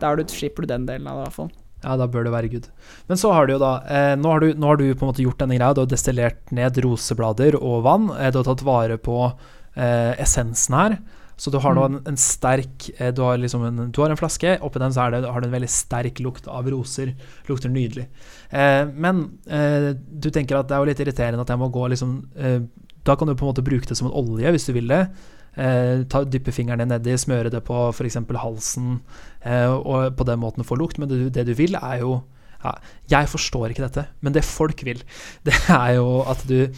Da 0.00 0.10
har 0.10 0.18
du, 0.18 0.26
slipper 0.30 0.66
du 0.66 0.74
den 0.74 0.86
delen 0.90 1.08
av 1.08 1.18
det, 1.18 1.22
i 1.22 1.26
hvert 1.28 1.38
fall. 1.38 1.52
Ja, 1.84 1.96
da 2.00 2.06
bør 2.08 2.24
det 2.26 2.32
være 2.34 2.48
good. 2.54 2.68
Men 3.10 3.20
så 3.20 3.30
har 3.36 3.46
du 3.46 3.54
jo 3.54 3.62
da 3.62 3.74
eh, 3.84 4.14
nå, 4.16 4.30
har 4.32 4.40
du, 4.40 4.54
nå 4.56 4.70
har 4.72 4.80
du 4.80 4.86
på 4.94 5.04
en 5.04 5.10
måte 5.12 5.24
gjort 5.24 5.42
denne 5.44 5.58
greia. 5.58 5.74
Du 5.76 5.82
har 5.84 5.90
destillert 5.90 6.54
ned 6.56 6.80
roseblader 6.84 7.58
og 7.60 7.82
vann. 7.84 8.08
Eh, 8.16 8.30
du 8.32 8.40
har 8.40 8.48
tatt 8.48 8.64
vare 8.66 8.96
på 8.98 9.18
eh, 9.76 10.14
essensen 10.24 10.78
her. 10.80 10.96
Så 11.36 11.50
du 11.50 11.58
har 11.58 11.74
nå 11.74 11.82
en, 11.88 11.96
Mm. 11.98 12.08
en 12.12 12.16
sterk 12.16 12.88
eh, 12.94 13.10
du, 13.12 13.20
har 13.26 13.36
liksom 13.42 13.64
en, 13.66 13.90
du 13.90 14.00
har 14.00 14.12
en 14.12 14.16
flaske, 14.16 14.52
oppi 14.62 14.78
den 14.78 14.92
så 14.94 15.08
det, 15.10 15.24
har 15.26 15.40
du 15.42 15.48
en 15.48 15.56
veldig 15.56 15.70
sterk 15.70 16.20
lukt 16.22 16.46
av 16.46 16.68
roser. 16.70 17.10
Lukter 17.48 17.68
nydelig. 17.74 18.06
Eh, 18.50 18.84
men 18.94 19.24
eh, 19.50 19.92
du 19.98 20.30
tenker 20.30 20.60
at 20.60 20.70
det 20.70 20.76
er 20.76 20.84
jo 20.84 20.90
litt 20.92 21.02
irriterende 21.02 21.42
at 21.42 21.50
jeg 21.50 21.58
må 21.60 21.68
gå 21.74 21.88
liksom 21.90 22.20
Da 23.04 23.16
kan 23.18 23.28
du 23.28 23.34
på 23.34 23.44
en 23.44 23.50
måte 23.50 23.66
bruke 23.66 23.84
det 23.90 23.98
som 23.98 24.06
en 24.08 24.14
olje 24.16 24.48
hvis 24.54 24.64
du 24.70 24.72
vil 24.78 24.88
det. 24.88 25.02
Eh, 25.56 26.02
ta, 26.10 26.24
dyppe 26.26 26.50
fingrene 26.54 26.86
nedi, 26.90 27.14
smøre 27.20 27.50
det 27.52 27.60
på 27.66 27.88
f.eks. 27.94 28.16
halsen, 28.42 29.00
eh, 29.46 29.70
og 29.70 30.16
på 30.18 30.26
den 30.26 30.40
måten 30.42 30.66
få 30.66 30.78
lukt. 30.80 30.98
Men 30.98 31.08
det, 31.10 31.32
det 31.36 31.46
du 31.46 31.54
vil, 31.54 31.76
er 31.80 32.00
jo, 32.02 32.22
Jeg 33.12 33.28
forstår 33.28 33.74
ikke 33.74 33.82
dette, 33.84 34.06
men 34.24 34.32
det 34.32 34.40
folk 34.42 34.80
vil, 34.86 35.02
det 35.44 35.52
er 35.68 35.98
jo 35.98 36.22
at 36.24 36.40
du 36.48 36.70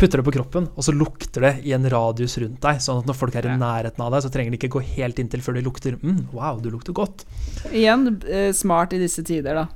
putter 0.00 0.22
det 0.22 0.24
på 0.24 0.32
kroppen, 0.38 0.70
og 0.72 0.86
så 0.86 0.94
lukter 0.96 1.44
det 1.44 1.50
i 1.68 1.74
en 1.76 1.84
radius 1.92 2.38
rundt 2.40 2.62
deg. 2.64 2.80
Sånn 2.80 3.02
at 3.02 3.10
når 3.10 3.18
folk 3.18 3.36
er 3.36 3.50
i 3.52 3.56
nærheten 3.60 4.00
av 4.00 4.14
deg, 4.16 4.24
så 4.24 4.32
trenger 4.32 4.54
de 4.54 4.60
ikke 4.62 4.72
gå 4.78 4.82
helt 4.96 5.20
inntil 5.20 5.44
før 5.44 5.58
de 5.58 5.64
lukter 5.66 5.98
mm, 6.00 6.30
Wow, 6.32 6.62
du 6.64 6.70
lukter 6.72 6.96
godt. 6.96 7.26
Igjen 7.70 8.08
eh, 8.24 8.50
smart 8.56 8.96
i 8.96 9.02
disse 9.04 9.22
tider, 9.22 9.60
da. 9.60 9.66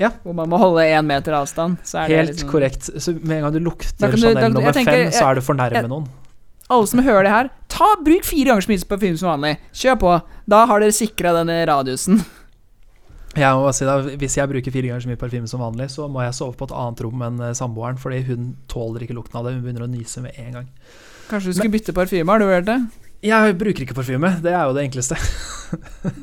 Ja. 0.00 0.08
Hvor 0.24 0.34
man 0.34 0.48
må 0.50 0.58
holde 0.58 0.88
én 0.88 1.04
meter 1.06 1.36
avstand. 1.36 1.76
Så 1.84 2.00
er 2.00 2.08
det 2.08 2.16
Helt 2.16 2.32
liksom- 2.32 2.50
korrekt. 2.50 2.88
Så 2.96 3.12
med 3.20 3.36
en 3.36 3.42
gang 3.46 3.52
du 3.52 3.60
lukter 3.68 4.16
Chanel 4.16 4.40
da- 4.40 4.48
nummer 4.48 4.72
fem, 4.72 5.12
så 5.12 5.28
er 5.28 5.34
du 5.34 5.44
for 5.44 5.54
nærme 5.60 5.84
noen. 5.92 6.08
Alle 6.72 6.88
som 6.88 7.02
hører 7.04 7.26
det 7.26 7.32
her, 7.34 7.50
ta 7.72 7.90
bruk 8.04 8.24
fire 8.24 8.52
ganger 8.52 8.64
så 8.64 8.72
mye 8.72 8.86
parfyme 8.88 9.18
som 9.20 9.28
vanlig. 9.32 9.56
Kjør 9.76 9.98
på. 10.00 10.12
Da 10.48 10.62
har 10.70 10.80
dere 10.82 10.94
sikra 10.96 11.34
denne 11.36 11.58
radiusen. 11.68 12.22
Må 13.32 13.70
si 13.72 13.86
da, 13.88 13.94
Hvis 14.20 14.36
jeg 14.36 14.48
bruker 14.50 14.74
fire 14.74 14.90
ganger 14.90 15.04
så 15.04 15.08
mye 15.08 15.20
parfyme 15.20 15.48
som 15.48 15.62
vanlig, 15.64 15.88
så 15.92 16.08
må 16.12 16.24
jeg 16.24 16.36
sove 16.36 16.56
på 16.58 16.68
et 16.68 16.74
annet 16.76 17.00
rom 17.04 17.22
enn 17.28 17.40
eh, 17.40 17.54
samboeren, 17.56 18.00
fordi 18.00 18.20
hun 18.28 18.50
tåler 18.68 19.06
ikke 19.06 19.16
lukten 19.16 19.38
av 19.40 19.48
det. 19.48 19.54
Hun 19.56 19.64
begynner 19.64 19.86
å 19.86 19.92
nyse 19.92 20.20
med 20.24 20.36
en 20.42 20.58
gang. 20.58 20.68
Kanskje 21.30 21.52
du 21.52 21.56
skulle 21.56 21.72
bytte 21.72 21.94
parfyme, 21.96 22.28
har 22.28 22.42
du 22.42 22.48
hørt 22.50 22.68
det? 22.68 22.76
Jeg 23.24 23.56
bruker 23.56 23.86
ikke 23.86 23.96
parfyme, 23.96 24.34
det 24.44 24.52
er 24.52 24.66
jo 24.66 24.76
det 24.76 24.86
enkleste. 24.88 25.16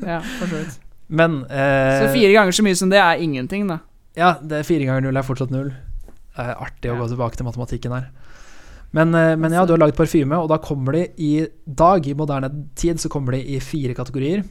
Ja, 0.06 0.20
for 0.38 0.46
så 0.46 0.60
vidt. 0.60 0.74
Men 1.10 1.40
eh, 1.50 1.96
Så 2.04 2.12
fire 2.14 2.30
ganger 2.36 2.54
så 2.54 2.62
mye 2.62 2.76
som 2.78 2.90
det 2.92 3.00
er 3.02 3.18
ingenting, 3.18 3.64
da. 3.66 3.80
Ja, 4.14 4.36
det 4.38 4.60
er 4.60 4.68
fire 4.68 4.86
ganger 4.86 5.08
null 5.08 5.18
er 5.18 5.26
fortsatt 5.26 5.50
null. 5.50 5.72
Det 6.36 6.44
er 6.44 6.60
artig 6.62 6.92
å 6.92 6.98
gå 7.00 7.08
tilbake 7.10 7.40
til 7.40 7.48
matematikken 7.48 7.96
her. 7.96 8.04
Men, 8.90 9.14
eh, 9.14 9.36
men 9.36 9.52
ja, 9.54 9.64
du 9.66 9.74
har 9.74 9.82
lagd 9.82 9.98
parfyme, 9.98 10.36
og 10.38 10.50
da 10.50 10.58
kommer 10.62 10.96
de 10.96 11.04
i 11.22 11.46
dag, 11.64 12.06
i 12.06 12.16
moderne 12.16 12.50
tid, 12.78 13.00
så 13.00 13.10
kommer 13.12 13.36
de 13.36 13.42
i 13.54 13.60
fire 13.62 13.94
kategorier. 13.94 14.42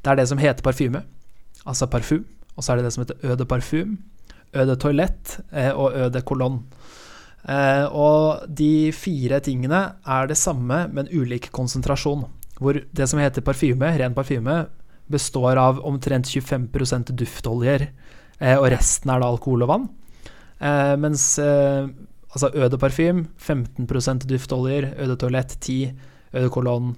Det 0.00 0.12
er 0.12 0.20
det 0.20 0.28
som 0.30 0.40
heter 0.40 0.64
parfyme, 0.64 1.02
altså 1.66 1.88
parfum. 1.90 2.24
Og 2.56 2.64
så 2.64 2.72
er 2.72 2.80
det 2.80 2.86
det 2.86 2.94
som 2.94 3.04
heter 3.04 3.26
eau 3.26 3.36
de 3.36 3.48
parfum, 3.48 3.98
eau 4.56 4.64
de 4.68 4.78
toilette 4.80 5.42
eh, 5.52 5.72
og 5.72 5.92
eau 5.92 6.08
de. 6.08 6.52
Eh, 7.46 7.84
og 7.92 8.48
de 8.48 8.92
fire 8.96 9.42
tingene 9.44 9.82
er 10.00 10.30
det 10.30 10.40
samme, 10.40 10.86
men 10.88 11.12
ulik 11.12 11.50
konsentrasjon. 11.52 12.24
Hvor 12.56 12.80
det 12.80 13.10
som 13.10 13.20
heter 13.20 13.44
parfyme, 13.44 13.92
ren 14.00 14.16
parfyme, 14.16 14.64
består 15.12 15.60
av 15.60 15.84
omtrent 15.86 16.26
25 16.26 17.12
duftoljer, 17.12 17.90
og 18.56 18.66
resten 18.72 19.12
er 19.12 19.20
da 19.20 19.28
alkohol 19.28 19.62
og 19.64 19.68
vann. 19.70 19.84
Mens 20.98 21.36
altså 22.36 22.52
Øde 22.52 22.70
de 22.74 22.80
parfym 22.80 23.24
15 23.38 24.28
duftoljer, 24.28 24.92
Øde 25.00 25.16
toalett 25.16 25.56
10, 25.60 25.92
Øde 26.34 26.50
kolonn 26.50 26.96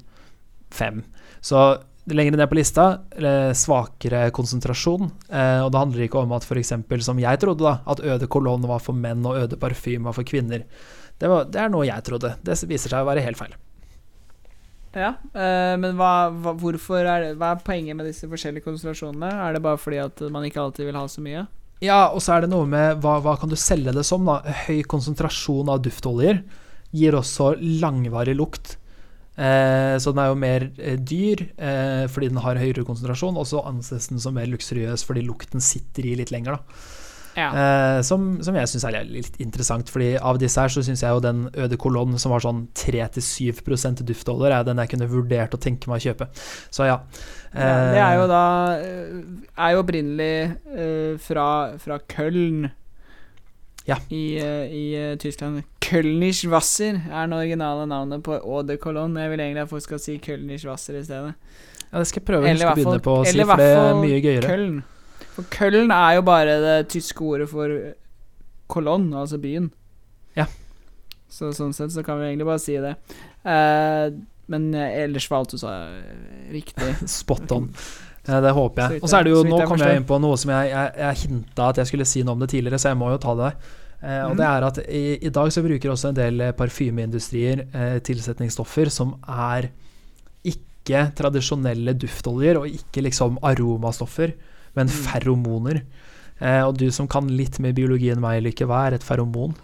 5. 0.70 1.04
Så 1.40 1.78
lenger 2.08 2.36
ned 2.36 2.48
på 2.48 2.56
lista, 2.58 2.86
eh, 3.16 3.52
svakere 3.52 4.30
konsentrasjon. 4.34 5.10
Eh, 5.30 5.60
og 5.64 5.72
det 5.72 5.78
handler 5.78 6.06
ikke 6.06 6.22
om 6.22 6.32
at 6.32 6.44
f.eks. 6.44 6.72
som 7.04 7.18
jeg 7.18 7.38
trodde, 7.38 7.64
da, 7.64 7.78
at 7.86 8.00
Øde 8.00 8.26
kolonn 8.26 8.66
var 8.66 8.80
for 8.80 8.96
menn 8.96 9.26
og 9.26 9.36
Øde 9.36 9.54
de 9.54 9.56
parfym 9.56 10.04
var 10.04 10.16
for 10.16 10.24
kvinner. 10.24 10.64
Det, 11.18 11.28
var, 11.28 11.44
det 11.44 11.60
er 11.60 11.68
noe 11.68 11.86
jeg 11.86 12.04
trodde. 12.04 12.34
Det 12.42 12.56
viser 12.68 12.90
seg 12.90 13.02
å 13.02 13.08
være 13.08 13.24
helt 13.24 13.38
feil. 13.38 13.54
Ja, 14.96 15.12
eh, 15.36 15.76
men 15.78 15.98
hva, 15.98 16.30
hva, 16.32 16.54
er 16.56 17.20
det, 17.22 17.32
hva 17.38 17.52
er 17.52 17.64
poenget 17.64 17.96
med 17.96 18.08
disse 18.08 18.28
forskjellige 18.30 18.64
konsentrasjonene? 18.64 19.28
Er 19.28 19.54
det 19.54 19.62
bare 19.62 19.78
fordi 19.78 20.00
at 20.02 20.22
man 20.32 20.46
ikke 20.48 20.62
alltid 20.62 20.88
vil 20.88 20.98
ha 20.98 21.04
så 21.10 21.22
mye? 21.22 21.44
Ja, 21.84 22.08
og 22.10 22.22
så 22.24 22.34
er 22.34 22.44
det 22.44 22.50
noe 22.50 22.66
med 22.66 22.98
hva, 23.04 23.18
hva 23.22 23.36
kan 23.38 23.50
du 23.50 23.56
selge 23.58 23.94
det 23.94 24.04
som, 24.06 24.26
da? 24.26 24.40
Høy 24.66 24.82
konsentrasjon 24.90 25.70
av 25.70 25.82
duftoljer 25.84 26.42
gir 26.96 27.16
også 27.18 27.52
langvarig 27.60 28.34
lukt. 28.38 28.76
Eh, 29.38 29.94
så 30.02 30.10
den 30.10 30.22
er 30.24 30.32
jo 30.32 30.38
mer 30.42 30.64
eh, 30.82 30.96
dyr 30.98 31.44
eh, 31.54 32.06
fordi 32.10 32.32
den 32.32 32.40
har 32.42 32.58
høyere 32.58 32.86
konsentrasjon, 32.86 33.38
og 33.38 33.46
så 33.46 33.62
anses 33.70 34.10
den 34.10 34.22
som 34.22 34.34
mer 34.34 34.48
luksuriøs 34.50 35.06
fordi 35.06 35.22
lukten 35.28 35.62
sitter 35.62 36.08
i 36.10 36.16
litt 36.18 36.34
lenger, 36.34 36.58
da. 36.58 36.96
Ja. 37.38 37.48
Eh, 37.54 38.00
som, 38.02 38.40
som 38.42 38.56
jeg 38.58 38.70
syns 38.70 38.84
er 38.88 38.98
litt 39.06 39.36
interessant, 39.42 39.90
fordi 39.94 40.16
av 40.18 40.40
disse 40.42 40.58
her 40.58 40.72
så 40.74 40.82
syns 40.82 41.04
jeg 41.04 41.14
jo 41.14 41.22
den 41.22 41.44
øde 41.54 41.78
kolonnen 41.78 42.18
som 42.18 42.34
var 42.34 42.42
sånn 42.42 42.64
3-7% 42.78 44.02
duftoljer, 44.08 44.56
er 44.56 44.66
den 44.66 44.82
jeg 44.82 44.94
kunne 44.94 45.10
vurdert 45.12 45.54
å 45.54 45.60
tenke 45.62 45.90
meg 45.90 46.02
å 46.02 46.08
kjøpe. 46.08 46.30
Så 46.74 46.88
ja. 46.88 46.98
Ja, 47.54 47.68
det 47.92 48.00
er 48.04 48.14
jo 48.18 48.24
Eh, 48.24 48.28
da 48.28 48.42
eh, 48.78 49.22
Er 49.56 49.72
jo 49.72 49.80
opprinnelig 49.82 50.56
eh, 50.76 51.14
fra, 51.18 51.46
fra 51.78 51.98
Köln. 52.08 52.70
Ja. 53.88 53.96
I, 54.12 54.36
i 54.68 55.16
Tyskland. 55.18 55.62
Kölnisch 55.80 56.44
Wasser 56.52 56.98
er 57.08 57.26
det 57.30 57.38
originale 57.38 57.86
navnet 57.88 58.22
på 58.22 58.34
Eau 58.36 58.60
de 58.62 58.76
Cologne. 58.76 59.16
Jeg 59.22 59.30
vil 59.32 59.40
egentlig 59.40 59.62
at 59.64 59.70
folk 59.70 59.82
skal 59.86 59.98
si 60.02 60.18
Kölnisch 60.18 60.66
Wasser 60.68 60.98
i 60.98 61.04
stedet. 61.06 61.32
ja, 61.90 61.98
det 61.98 62.06
skal 62.10 62.20
jeg 62.20 62.26
prøve 62.28 62.48
Eller 62.50 62.66
å 62.66 62.74
hvert 62.74 62.84
fall- 62.84 62.98
begynne 62.98 63.06
på 63.06 63.14
å 63.16 63.24
si, 63.24 63.38
for 63.40 63.56
det 63.56 63.70
er 63.72 63.94
mye 64.02 64.20
gøyere. 64.20 64.44
Köln. 64.50 64.82
For 65.38 65.42
Köln 65.54 65.90
er 65.94 66.14
jo 66.18 66.22
bare 66.22 66.58
det 66.60 66.88
tyske 66.92 67.24
ordet 67.24 67.48
for 67.48 67.78
Cologne, 68.68 69.16
altså 69.16 69.38
byen. 69.40 69.70
Ja. 70.36 70.44
Så 71.30 71.52
sånn 71.56 71.72
sett 71.72 71.90
så 71.94 72.04
kan 72.04 72.20
vi 72.20 72.26
egentlig 72.28 72.46
bare 72.46 72.60
si 72.60 72.76
det. 72.76 72.94
Eh, 73.48 74.10
men 74.48 74.68
eh, 74.74 75.02
ellers 75.04 75.28
var 75.30 75.42
alt 75.44 75.54
du 75.54 75.58
sa 75.60 75.72
eh, 75.86 76.52
riktig. 76.52 76.94
Spot 77.20 77.52
on. 77.56 77.70
Det 78.28 78.50
håper 78.52 78.82
jeg. 78.92 79.02
Og 79.02 79.08
så 79.08 79.18
er 79.20 79.24
det 79.24 79.30
jo, 79.32 79.42
nå 79.48 79.58
kommer 79.64 79.88
jeg 79.88 80.00
inn 80.02 80.08
på 80.08 80.18
noe 80.20 80.36
som 80.36 80.50
jeg, 80.52 80.68
jeg, 80.74 80.90
jeg 81.00 81.20
hinta 81.22 81.68
at 81.72 81.78
jeg 81.80 81.88
skulle 81.88 82.04
si 82.08 82.20
noe 82.26 82.34
om 82.36 82.42
det 82.44 82.50
tidligere, 82.52 82.76
så 82.82 82.90
jeg 82.92 82.98
må 83.00 83.08
jo 83.14 83.20
ta 83.24 83.32
det. 83.38 83.52
Eh, 84.02 84.20
og 84.26 84.34
Mhm. 84.34 84.36
det 84.38 84.46
er 84.48 84.66
at 84.66 84.78
i, 84.84 85.04
i 85.26 85.30
dag 85.32 85.48
så 85.54 85.62
bruker 85.64 85.90
også 85.94 86.10
en 86.12 86.18
del 86.18 86.40
eh, 86.44 86.52
parfymeindustrier 86.58 87.62
eh, 87.72 87.98
tilsetningsstoffer 88.04 88.90
som 88.92 89.14
er 89.26 89.70
ikke 90.44 91.00
tradisjonelle 91.18 91.94
duftoljer, 92.00 92.60
og 92.60 92.68
ikke 92.68 93.02
liksom 93.08 93.38
aromastoffer, 93.44 94.34
men 94.76 94.86
Mm. 94.86 95.00
feromoner. 95.08 95.80
Eh, 96.40 96.62
og 96.68 96.76
du 96.78 96.90
som 96.94 97.08
kan 97.08 97.26
litt 97.28 97.58
mer 97.58 97.72
biologi 97.72 98.10
enn 98.12 98.20
meg, 98.22 98.42
Lykke, 98.44 98.66
hva 98.68 98.86
er 98.86 98.94
et 98.94 99.02
feromon? 99.02 99.56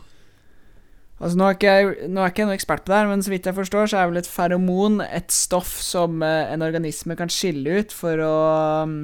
Altså 1.23 1.39
Nå 1.39 1.47
er 1.47 1.57
ikke 1.57 1.75
jeg, 1.75 2.09
nå 2.11 2.23
er 2.23 2.33
ikke 2.33 2.43
jeg 2.43 2.49
noen 2.49 2.59
ekspert 2.59 2.83
på 2.85 2.91
det, 2.91 2.97
her, 2.99 3.11
men 3.11 3.21
så 3.23 3.31
vidt 3.31 3.47
jeg 3.47 3.57
forstår, 3.57 3.91
så 3.91 4.01
er 4.01 4.09
vel 4.11 4.21
et 4.21 4.31
feromon 4.31 5.03
et 5.05 5.35
stoff 5.35 5.77
som 5.85 6.25
eh, 6.27 6.55
en 6.55 6.65
organisme 6.67 7.15
kan 7.19 7.31
skille 7.31 7.79
ut 7.81 7.95
for 7.95 8.23
å 8.25 8.33
um, 8.83 8.97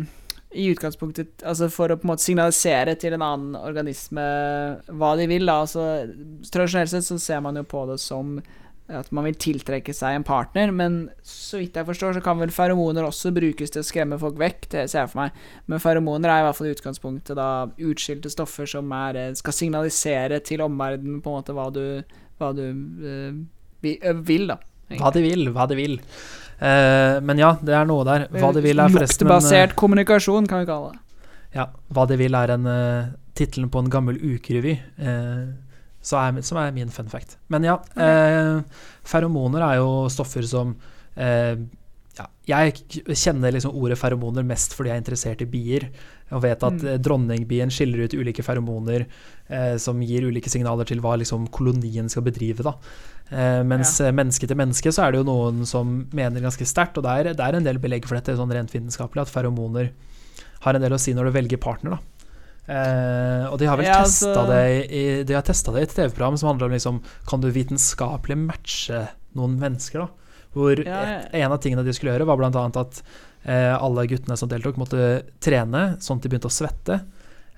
I 0.50 0.66
utgangspunktet 0.72 1.44
Altså 1.46 1.68
for 1.70 1.92
å 1.92 1.98
på 2.00 2.08
en 2.08 2.10
måte 2.10 2.26
signalisere 2.26 2.96
til 2.98 3.14
en 3.14 3.22
annen 3.22 3.54
organisme 3.60 4.24
hva 4.90 5.12
de 5.20 5.28
vil. 5.30 5.46
da 5.46 5.60
Altså 5.62 5.86
Tradisjonelt 6.50 6.90
sett 6.90 7.06
så 7.06 7.20
ser 7.22 7.44
man 7.46 7.60
jo 7.60 7.62
på 7.70 7.86
det 7.92 8.00
som 8.02 8.40
at 8.90 9.10
man 9.14 9.26
vil 9.28 9.36
tiltrekke 9.40 9.92
seg 9.94 10.16
en 10.18 10.24
partner, 10.26 10.72
men 10.74 10.98
så 11.26 11.60
vidt 11.60 11.78
jeg 11.78 11.86
forstår, 11.86 12.16
så 12.16 12.22
kan 12.24 12.40
vel 12.40 12.52
feromoner 12.54 13.06
også 13.06 13.32
brukes 13.34 13.72
til 13.72 13.82
å 13.82 13.86
skremme 13.86 14.18
folk 14.20 14.38
vekk, 14.40 14.66
det 14.74 14.84
ser 14.90 15.04
jeg 15.04 15.12
for 15.12 15.22
meg. 15.22 15.44
Men 15.70 15.82
feromoner 15.82 16.32
er 16.32 16.42
i 16.42 16.46
hvert 16.48 16.58
fall 16.58 16.70
i 16.70 16.74
utgangspunktet 16.74 17.38
da 17.38 17.50
utskilte 17.90 18.32
stoffer 18.32 18.68
som 18.70 18.90
er, 18.96 19.20
eh, 19.20 19.32
skal 19.38 19.56
signalisere 19.56 20.40
til 20.46 20.64
omverdenen 20.66 21.22
på 21.22 21.32
en 21.32 21.38
måte 21.38 21.56
hva 21.56 21.68
du, 21.74 21.84
hva 22.40 22.52
du 22.56 22.64
eh, 22.66 24.12
vil, 24.26 24.50
da. 24.50 24.58
Hva 24.98 25.12
de 25.14 25.22
vil, 25.22 25.46
hva 25.54 25.68
de 25.70 25.78
vil. 25.78 26.00
Uh, 26.60 27.16
men 27.24 27.38
ja, 27.40 27.54
det 27.64 27.72
er 27.72 27.86
noe 27.88 28.04
der. 28.04 28.26
Hva 28.34 28.50
de 28.52 28.60
vil 28.64 28.82
er 28.82 28.90
forresten 28.92 29.24
en, 29.24 29.30
Luktbasert 29.30 29.76
kommunikasjon, 29.80 30.48
kan 30.50 30.60
vi 30.60 30.68
kalle 30.68 30.90
det. 30.92 31.22
Ja, 31.54 31.70
Hva 31.94 32.04
de 32.10 32.18
vil 32.20 32.36
er 32.36 32.52
en 32.52 32.66
uh, 32.68 33.12
tittelen 33.38 33.70
på 33.72 33.80
en 33.80 33.88
gammel 33.90 34.18
ukerevy. 34.20 34.74
så 34.98 35.69
er, 36.02 36.40
som 36.42 36.58
er 36.58 36.72
min 36.72 36.88
fun 36.90 37.08
fact. 37.12 37.36
Men 37.52 37.66
ja, 37.68 37.76
eh, 37.96 38.62
feromoner 39.04 39.62
er 39.66 39.76
jo 39.82 40.08
stoffer 40.08 40.46
som 40.48 40.76
eh, 41.16 41.56
ja, 42.18 42.26
Jeg 42.48 42.74
kjenner 43.16 43.52
liksom 43.54 43.76
ordet 43.76 43.98
feromoner 44.00 44.44
mest 44.44 44.74
fordi 44.74 44.90
jeg 44.90 44.96
er 44.98 45.02
interessert 45.04 45.42
i 45.44 45.48
bier. 45.48 45.90
Og 46.30 46.42
vet 46.42 46.62
at 46.62 46.72
Mm. 46.80 46.86
eh, 46.88 46.98
dronningbien 46.98 47.70
skiller 47.70 48.04
ut 48.04 48.14
ulike 48.14 48.42
feromoner 48.42 49.06
eh, 49.48 49.76
som 49.78 50.00
gir 50.02 50.26
ulike 50.28 50.50
signaler 50.50 50.86
til 50.86 51.00
hva 51.00 51.16
liksom 51.18 51.48
kolonien 51.50 52.08
skal 52.08 52.22
bedrive. 52.22 52.62
da. 52.62 52.74
Eh, 53.30 53.62
mens 53.62 53.98
ja. 54.00 54.10
menneske 54.12 54.46
til 54.46 54.56
menneske 54.58 54.90
så 54.92 55.06
er 55.06 55.12
det 55.12 55.20
jo 55.22 55.28
noen 55.30 55.66
som 55.66 56.06
mener 56.12 56.40
ganske 56.42 56.66
sterkt, 56.66 56.98
og 56.98 57.04
det 57.04 57.10
er, 57.10 57.34
det 57.34 57.40
er 57.46 57.56
en 57.56 57.64
del 57.66 57.78
belegg 57.78 58.06
for 58.06 58.16
dette 58.18 58.36
sånn 58.36 58.50
rent 58.50 58.70
vitenskapelig, 58.74 59.22
at 59.22 59.30
feromoner 59.30 59.92
har 60.60 60.74
en 60.74 60.82
del 60.82 60.92
å 60.92 60.98
si 61.00 61.14
når 61.14 61.30
du 61.30 61.36
velger 61.38 61.58
partner. 61.62 61.90
da. 61.98 61.98
Eh, 62.70 63.44
og 63.50 63.56
de 63.58 63.66
har 63.66 63.76
vel 63.80 63.86
Ja, 63.88 64.02
testa 64.04 64.30
altså- 64.30 64.46
det 64.46 64.90
i, 64.94 65.22
de 65.26 65.34
har 65.34 65.42
det 65.42 65.80
i 65.80 65.82
et 65.82 65.94
TV-program 65.96 66.36
som 66.38 66.50
handler 66.52 66.66
om 66.68 66.72
liksom, 66.76 67.00
kan 67.26 67.40
du 67.42 67.50
vitenskapelig 67.50 68.36
matche 68.38 69.08
noen 69.34 69.58
mennesker. 69.58 69.98
da 70.06 70.08
Hvor 70.54 70.78
Ja, 70.84 71.02
ja. 71.02 71.18
et, 71.20 71.34
en 71.34 71.52
av 71.52 71.58
tingene 71.58 71.84
de 71.84 71.92
skulle 71.92 72.14
gjøre, 72.14 72.26
var 72.26 72.36
bl.a. 72.36 72.66
at 72.80 73.02
eh, 73.44 73.74
alle 73.74 74.06
guttene 74.06 74.36
som 74.36 74.48
deltok, 74.48 74.76
måtte 74.76 75.24
trene 75.40 75.96
sånn 76.00 76.18
at 76.18 76.22
de 76.22 76.28
begynte 76.28 76.50
å 76.50 76.54
svette. 76.54 77.00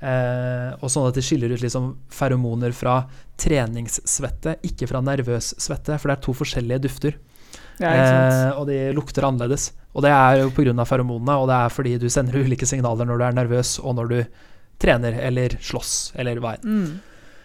Eh, 0.03 0.75
og 0.83 0.89
sånn 0.91 1.07
at 1.09 1.15
de 1.15 1.23
skiller 1.23 1.53
ut 1.53 1.61
liksom 1.63 1.97
feromoner 2.11 2.73
fra 2.73 3.07
treningssvette, 3.39 4.57
ikke 4.67 4.89
fra 4.91 5.01
nervøs 5.05 5.53
svette, 5.63 5.99
for 6.01 6.09
det 6.11 6.19
er 6.19 6.25
to 6.25 6.33
forskjellige 6.37 6.83
dufter. 6.89 7.19
Ja. 7.81 7.93
Eh, 7.93 8.51
og 8.59 8.67
de 8.69 8.93
lukter 8.97 9.25
annerledes. 9.29 9.73
Og 9.95 10.03
det 10.03 10.11
er 10.11 10.41
jo 10.43 10.51
pga. 10.51 10.85
feromonene, 10.89 11.37
og 11.39 11.49
det 11.49 11.55
er 11.59 11.69
fordi 11.69 11.99
du 12.01 12.09
sender 12.09 12.41
ulike 12.45 12.67
signaler 12.67 13.07
når 13.07 13.19
du 13.19 13.25
er 13.25 13.33
nervøs, 13.33 13.79
og 13.83 13.97
når 13.97 14.09
du 14.09 14.25
trener 14.83 15.15
eller 15.23 15.55
slåss, 15.63 16.13
eller 16.19 16.41
hva 16.43 16.57
enn. 16.59 16.67
Mm. 16.67 17.01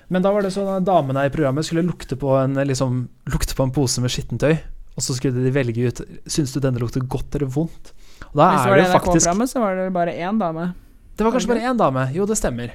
Men 0.10 0.24
da 0.24 0.32
var 0.32 0.42
det 0.46 0.54
sånn 0.56 0.70
at 0.78 0.86
damene 0.88 1.26
i 1.28 1.32
programmet 1.34 1.66
skulle 1.68 1.84
lukte 1.86 2.16
på 2.20 2.32
en, 2.40 2.54
liksom, 2.66 3.06
lukte 3.30 3.54
på 3.58 3.66
en 3.68 3.74
pose 3.76 4.02
med 4.02 4.10
skittentøy, 4.14 4.56
og 4.98 5.04
så 5.06 5.14
skulle 5.18 5.44
de 5.44 5.52
velge 5.54 5.90
ut 5.92 6.00
Syns 6.26 6.54
du 6.56 6.60
denne 6.64 6.80
lukter 6.82 7.04
godt 7.06 7.36
eller 7.38 7.52
vondt. 7.54 7.92
Og 8.32 8.40
da 8.40 8.48
Hvis 8.56 8.64
det 8.64 8.72
var 8.72 8.78
det 8.82 8.88
NRK-programmet, 8.90 9.52
så 9.52 9.60
var 9.62 9.76
det 9.78 9.90
bare 9.94 10.16
én 10.18 10.40
dame. 10.42 10.72
Det 11.18 11.26
var 11.28 11.32
kanskje 11.36 11.52
bare 11.52 11.68
én 11.70 11.78
dame. 11.78 12.08
Jo, 12.16 12.26
det 12.26 12.38
stemmer. 12.40 12.72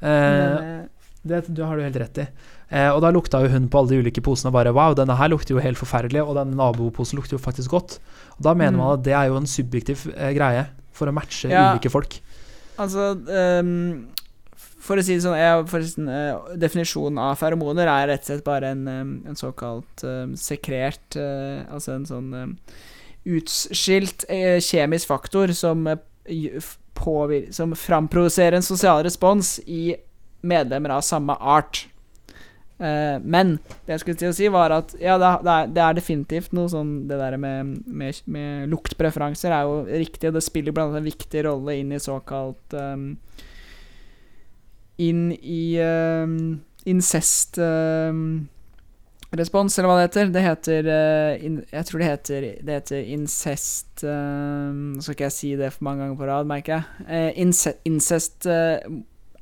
Eh, 0.00 0.84
det, 1.26 1.40
det 1.48 1.64
har 1.64 1.76
du 1.76 1.82
helt 1.86 1.96
rett 2.02 2.18
i. 2.22 2.26
Eh, 2.68 2.90
og 2.92 3.00
da 3.02 3.10
lukta 3.14 3.40
jo 3.44 3.50
hun 3.52 3.68
på 3.70 3.80
alle 3.80 3.94
de 3.94 4.02
ulike 4.04 4.22
posene 4.24 4.50
og 4.50 4.56
bare 4.58 4.72
Wow, 4.74 4.94
denne 4.98 5.16
her 5.18 5.30
lukter 5.32 5.54
jo 5.56 5.62
helt 5.62 5.78
forferdelig, 5.80 6.22
og 6.22 6.36
den 6.38 6.54
naboposen 6.58 7.18
lukter 7.18 7.38
jo 7.38 7.42
faktisk 7.42 7.72
godt. 7.74 7.98
Og 8.36 8.42
da 8.46 8.54
mener 8.54 8.76
Mm. 8.76 8.82
man 8.82 8.98
at 8.98 9.04
det 9.06 9.14
er 9.14 9.26
jo 9.30 9.36
en 9.38 9.46
subjektiv 9.46 10.06
eh, 10.16 10.32
greie 10.36 10.66
for 10.92 11.06
å 11.08 11.14
matche 11.14 11.48
Ja. 11.50 11.72
ulike 11.74 11.90
folk. 11.90 12.20
Altså 12.82 13.12
um, 13.16 14.08
For 14.56 15.00
å 15.00 15.04
si 15.04 15.16
det 15.16 15.24
sånn 15.24 15.38
jeg, 15.38 15.64
forresten, 15.70 16.10
uh, 16.10 16.52
Definisjonen 16.60 17.20
av 17.22 17.38
feromoner 17.40 17.88
er 17.90 18.10
rett 18.12 18.24
og 18.26 18.30
slett 18.30 18.46
bare 18.46 18.74
en, 18.74 18.84
um, 18.88 19.14
en 19.28 19.38
såkalt 19.38 20.04
um, 20.06 20.36
sekrert 20.40 21.18
uh, 21.20 21.64
Altså 21.70 21.96
en 21.96 22.06
sånn 22.08 22.34
utskilt 23.26 24.22
uh, 24.30 24.60
kjemisk 24.62 25.10
faktor 25.10 25.50
som, 25.56 25.88
som 27.56 27.72
framproduserer 27.74 28.60
en 28.60 28.66
sosial 28.66 29.02
respons 29.02 29.56
i 29.66 29.96
medlemmer 30.46 30.94
av 30.94 31.02
samme 31.02 31.34
art. 31.34 31.88
Eh, 32.76 33.18
men 33.24 33.54
det 33.86 33.94
jeg 33.94 34.02
skulle 34.02 34.18
til 34.20 34.28
å 34.28 34.36
si, 34.36 34.48
var 34.52 34.74
at 34.76 34.90
ja, 35.00 35.14
det, 35.16 35.28
er- 35.48 35.70
det, 35.72 35.80
er, 35.80 35.94
definitivt 35.96 36.52
noe 36.52 36.68
sånn 36.68 37.06
Det 37.08 37.16
der 37.16 37.38
med, 37.40 37.78
med, 37.88 38.18
med 38.28 38.68
luktpreferanser 38.68 39.54
er 39.56 39.64
jo 39.64 39.78
riktig, 39.88 40.28
og 40.28 40.36
det 40.36 40.44
spiller 40.44 40.76
blant 40.76 40.92
annet 40.92 41.00
en 41.00 41.08
viktig 41.08 41.46
rolle 41.48 41.78
inn 41.80 41.94
i 41.96 42.02
såkalt 42.02 42.76
um, 42.76 43.14
Inn 45.00 45.30
i 45.40 45.76
um, 45.80 46.36
incest 46.88 47.58
um, 47.60 48.46
respons, 49.36 49.74
eller 49.76 49.90
hva 49.90 49.96
det 49.98 50.06
heter. 50.06 50.30
Det 50.32 50.44
heter 50.44 50.86
uh, 50.92 51.32
in, 51.44 51.58
Jeg 51.72 51.88
tror 51.88 52.00
det 52.00 52.12
heter 52.12 52.46
Det 52.64 52.78
heter 52.78 53.10
incest 53.16 54.04
Nå 54.06 54.94
Nå 54.96 55.04
skal 55.04 55.16
ikke 55.16 55.28
jeg 55.28 55.36
si 55.36 55.50
det 55.60 55.72
for 55.74 55.88
mange 55.88 56.04
ganger 56.04 56.20
på 56.20 56.28
rad, 56.28 56.48
merker 56.48 56.78
jeg. 56.78 57.04
Uh, 57.08 57.30
ince, 57.44 57.74
incest 57.88 58.48
eh, 58.48 58.80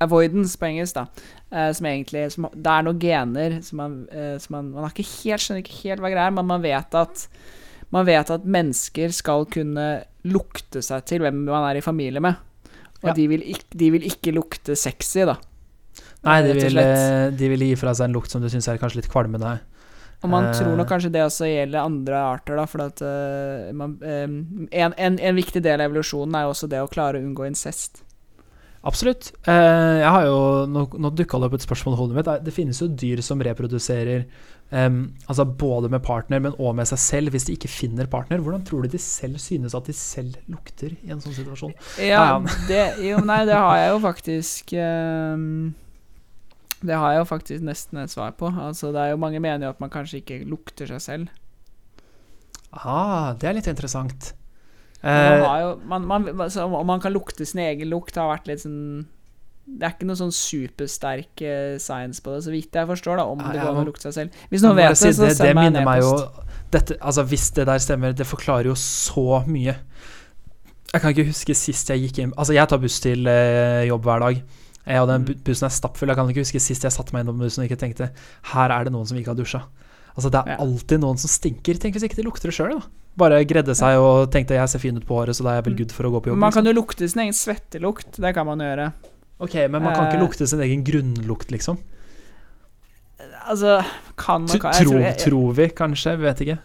avoidance 0.05 0.59
på 0.61 0.69
engelsk, 0.69 1.01
da. 1.01 1.07
Uh, 1.51 1.71
som 1.77 1.87
egentlig 1.91 2.25
som, 2.35 2.49
Det 2.51 2.71
er 2.71 2.87
noen 2.87 3.03
gener 3.03 3.59
som 3.63 3.79
man, 3.83 3.99
uh, 4.11 4.35
som 4.43 4.57
man 4.57 4.73
Man 4.75 4.87
har 4.87 4.95
ikke 4.95 5.07
helt, 5.07 5.45
skjønner 5.45 5.63
ikke 5.63 5.83
helt 5.85 6.03
hva 6.03 6.11
greia 6.13 6.27
er, 6.31 6.35
men 6.35 6.49
man 6.49 6.65
vet 6.65 6.97
at 6.99 7.27
Man 7.95 8.09
vet 8.09 8.31
at 8.35 8.47
mennesker 8.49 9.13
skal 9.15 9.47
kunne 9.47 9.89
lukte 10.27 10.83
seg 10.83 11.05
til 11.07 11.23
hvem 11.23 11.45
man 11.47 11.69
er 11.69 11.79
i 11.79 11.85
familie 11.85 12.23
med. 12.25 12.41
Og 13.05 13.11
Ja. 13.11 13.15
de, 13.15 13.27
vil 13.29 13.43
ikke, 13.45 13.69
de 13.77 13.91
vil 13.93 14.07
ikke 14.09 14.33
lukte 14.33 14.75
sexy, 14.75 15.27
da. 15.29 15.37
Nei, 16.25 16.39
de 16.43 16.55
vil, 16.57 16.79
eh, 16.81 17.31
de 17.37 17.49
vil 17.53 17.61
gi 17.69 17.75
fra 17.77 17.93
seg 17.95 18.09
en 18.09 18.17
lukt 18.17 18.33
som 18.33 18.41
du 18.41 18.49
syns 18.49 18.67
er 18.73 18.81
kanskje 18.81 19.03
litt 19.03 19.11
kvalmende. 19.13 19.59
Og 20.25 20.31
man 20.33 20.47
tror 20.57 20.73
nok 20.79 20.89
kanskje 20.89 21.11
det 21.13 21.21
også 21.21 21.45
gjelder 21.51 21.85
andre 21.85 22.17
arter, 22.17 22.57
da, 22.57 22.65
for 22.65 22.87
at 22.87 23.03
uh, 23.05 23.69
man, 23.77 23.99
um, 24.01 24.69
en, 24.73 24.95
en, 24.97 25.19
en 25.21 25.37
viktig 25.37 25.61
del 25.61 25.83
av 25.85 25.91
evolusjonen 25.91 26.39
er 26.39 26.47
jo 26.47 26.55
også 26.55 26.71
det 26.73 26.81
å 26.81 26.89
klare 26.89 27.21
å 27.21 27.27
unngå 27.27 27.45
incest. 27.45 28.01
Absolutt. 28.85 29.31
Eh, 29.49 29.99
jeg 30.03 30.11
har 30.13 30.27
jo, 30.29 30.41
Nå, 30.69 30.85
nå 31.01 31.11
dukka 31.17 31.39
det 31.41 31.49
opp 31.49 31.55
et 31.57 31.65
spørsmål 31.65 31.95
i 31.95 32.01
hodet 32.03 32.19
mitt. 32.19 32.33
Det 32.45 32.53
finnes 32.53 32.81
jo 32.83 32.89
dyr 32.91 33.23
som 33.25 33.41
reproduserer 33.45 34.27
um, 34.71 34.99
altså 35.25 35.47
både 35.49 35.89
med 35.93 36.03
partner, 36.05 36.43
men 36.45 36.57
òg 36.59 36.75
med 36.77 36.91
seg 36.91 37.01
selv, 37.01 37.33
hvis 37.33 37.47
de 37.49 37.57
ikke 37.57 37.71
finner 37.73 38.11
partner. 38.13 38.43
Hvordan 38.45 38.67
tror 38.69 38.85
du 38.85 38.93
de 38.93 39.01
selv 39.01 39.41
synes 39.41 39.77
at 39.77 39.89
de 39.89 39.97
selv 39.97 40.37
lukter 40.53 40.93
i 41.01 41.15
en 41.15 41.23
sånn 41.25 41.37
situasjon? 41.37 41.73
Ja, 42.03 42.27
Ja, 42.27 42.59
det, 42.69 42.83
jo, 43.07 43.23
nei, 43.25 43.41
det 43.49 43.57
har 43.57 43.81
jeg 43.81 43.95
jo 43.95 44.03
faktisk 44.05 44.77
um, 44.77 45.49
Det 46.85 47.01
har 47.01 47.15
jeg 47.15 47.23
jo 47.23 47.31
faktisk 47.33 47.65
nesten 47.65 48.05
et 48.05 48.13
svar 48.13 48.37
på. 48.37 48.53
Altså, 48.53 48.93
det 48.93 49.01
er 49.01 49.15
jo 49.15 49.23
Mange 49.25 49.41
mener 49.41 49.71
jo 49.71 49.75
at 49.75 49.81
man 49.81 49.93
kanskje 49.93 50.21
ikke 50.21 50.43
lukter 50.45 50.93
seg 50.93 51.01
selv. 51.09 51.41
Ah, 52.75 53.33
det 53.39 53.49
er 53.49 53.57
litt 53.57 53.71
interessant. 53.71 54.35
Man 55.05 55.43
Eh, 55.43 55.45
har 55.47 55.61
jo, 55.61 55.71
man, 55.87 56.07
man, 56.09 56.29
altså, 56.41 56.65
Om 56.65 56.87
man 56.87 57.01
kan 57.01 57.13
lukte 57.13 57.45
sin 57.47 57.61
egen 57.61 57.91
lukt, 57.91 58.15
har 58.17 58.31
vært 58.39 58.47
litt 58.49 58.63
sånn 58.63 59.05
Det 59.67 59.83
er 59.85 59.93
ikke 59.95 60.07
noe 60.09 60.17
sånn 60.17 60.33
supersterk 60.33 61.43
eh, 61.45 61.77
science 61.81 62.21
på 62.25 62.33
det, 62.35 62.43
så 62.45 62.51
vidt 62.53 62.73
jeg 62.77 62.89
forstår, 62.89 63.17
da, 63.21 63.25
om 63.29 63.41
Ja, 63.41 63.53
det 63.53 63.61
går 63.63 63.71
an 63.75 63.83
å 63.83 63.85
lukte 63.89 64.03
seg 64.09 64.13
selv. 64.17 64.31
Hvis 64.51 64.65
noen 64.65 64.77
vet 64.77 64.91
det, 64.93 65.15
så 65.15 65.29
send 65.33 65.55
meg 65.57 65.71
en 65.75 65.79
e-post. 65.83 66.93
altså 67.01 67.25
Hvis 67.31 67.51
det 67.57 67.67
der 67.67 67.79
stemmer, 67.85 68.13
det 68.17 68.27
forklarer 68.27 68.69
jo 68.73 68.75
så 68.81 69.43
mye. 69.47 69.77
Jeg 70.95 71.01
kan 71.03 71.11
ikke 71.15 71.27
huske 71.33 71.55
sist 71.59 71.89
jeg 71.91 72.05
gikk 72.05 72.19
inn 72.23 72.33
Altså, 72.39 72.55
jeg 72.55 72.69
tar 72.71 72.79
buss 72.79 73.01
til 73.03 73.27
eh, 73.27 73.85
jobb 73.89 74.05
hver 74.07 74.21
dag. 74.21 74.43
Jeg 74.87 75.01
og 75.01 75.09
den 75.09 75.23
Mm. 75.23 75.27
bu- 75.31 75.41
bussen 75.49 75.65
er 75.67 75.73
stappfull. 75.73 76.09
Jeg 76.09 76.17
kan 76.17 76.29
ikke 76.29 76.45
huske 76.45 76.61
sist 76.61 76.83
jeg 76.85 76.93
satte 76.93 77.13
meg 77.17 77.25
innom 77.25 77.39
bussen 77.41 77.65
og 77.65 77.71
ikke 77.71 77.81
tenkte 77.81 78.11
Her 78.53 78.71
er 78.71 78.85
det 78.85 78.93
noen 78.93 79.07
som 79.09 79.17
ikke 79.17 79.33
har 79.33 79.41
dusja. 79.41 79.63
Altså, 80.17 80.31
det 80.31 80.41
er 80.47 80.61
alltid 80.63 81.01
noen 81.01 81.19
som 81.19 81.29
stinker. 81.29 81.75
Tenk 81.83 81.95
hvis 81.97 82.05
ikke 82.07 82.17
de 82.21 82.23
lukter 82.27 82.49
det 82.51 82.55
sjøl, 82.55 82.77
da. 82.79 82.87
Bare 83.17 83.45
gredde 83.47 83.75
seg 83.75 83.99
og 83.99 84.31
tenkte 84.31 84.55
jeg 84.55 84.69
ser 84.69 84.79
fin 84.83 84.97
ut 84.97 85.07
på 85.07 85.15
håret, 85.19 85.35
så 85.35 85.43
da 85.47 85.51
er 85.51 85.61
jeg 85.63 85.65
vel 85.67 85.75
Mm. 85.75 85.79
good 85.79 85.93
for 85.93 86.05
å 86.05 86.11
gå 86.13 86.21
på 86.23 86.31
jobb. 86.31 86.39
Man 86.39 86.53
kan 86.53 86.65
liksom. 86.65 86.75
jo 86.75 86.81
lukte 86.83 87.09
sin 87.11 87.23
egen 87.23 87.33
svettelukt. 87.35 88.13
Det 88.21 88.35
kan 88.35 88.47
man 88.47 88.59
gjøre. 88.59 88.93
Ok, 89.41 89.55
men 89.71 89.83
man 89.83 89.95
kan 89.95 90.07
ikke 90.07 90.19
Eh. 90.19 90.27
lukte 90.27 90.47
sin 90.49 90.61
egen 90.61 90.85
grunnlukt, 90.85 91.51
liksom. 91.51 91.79
Altså, 93.49 93.85
kan 94.17 94.43
man 94.43 94.49
Tro, 94.49 94.59
kan, 94.59 94.73
tror- 94.73 95.17
tror 95.19 95.53
vi, 95.55 95.69
kanskje. 95.69 96.17
Vet 96.19 96.41
ikke. 96.41 96.59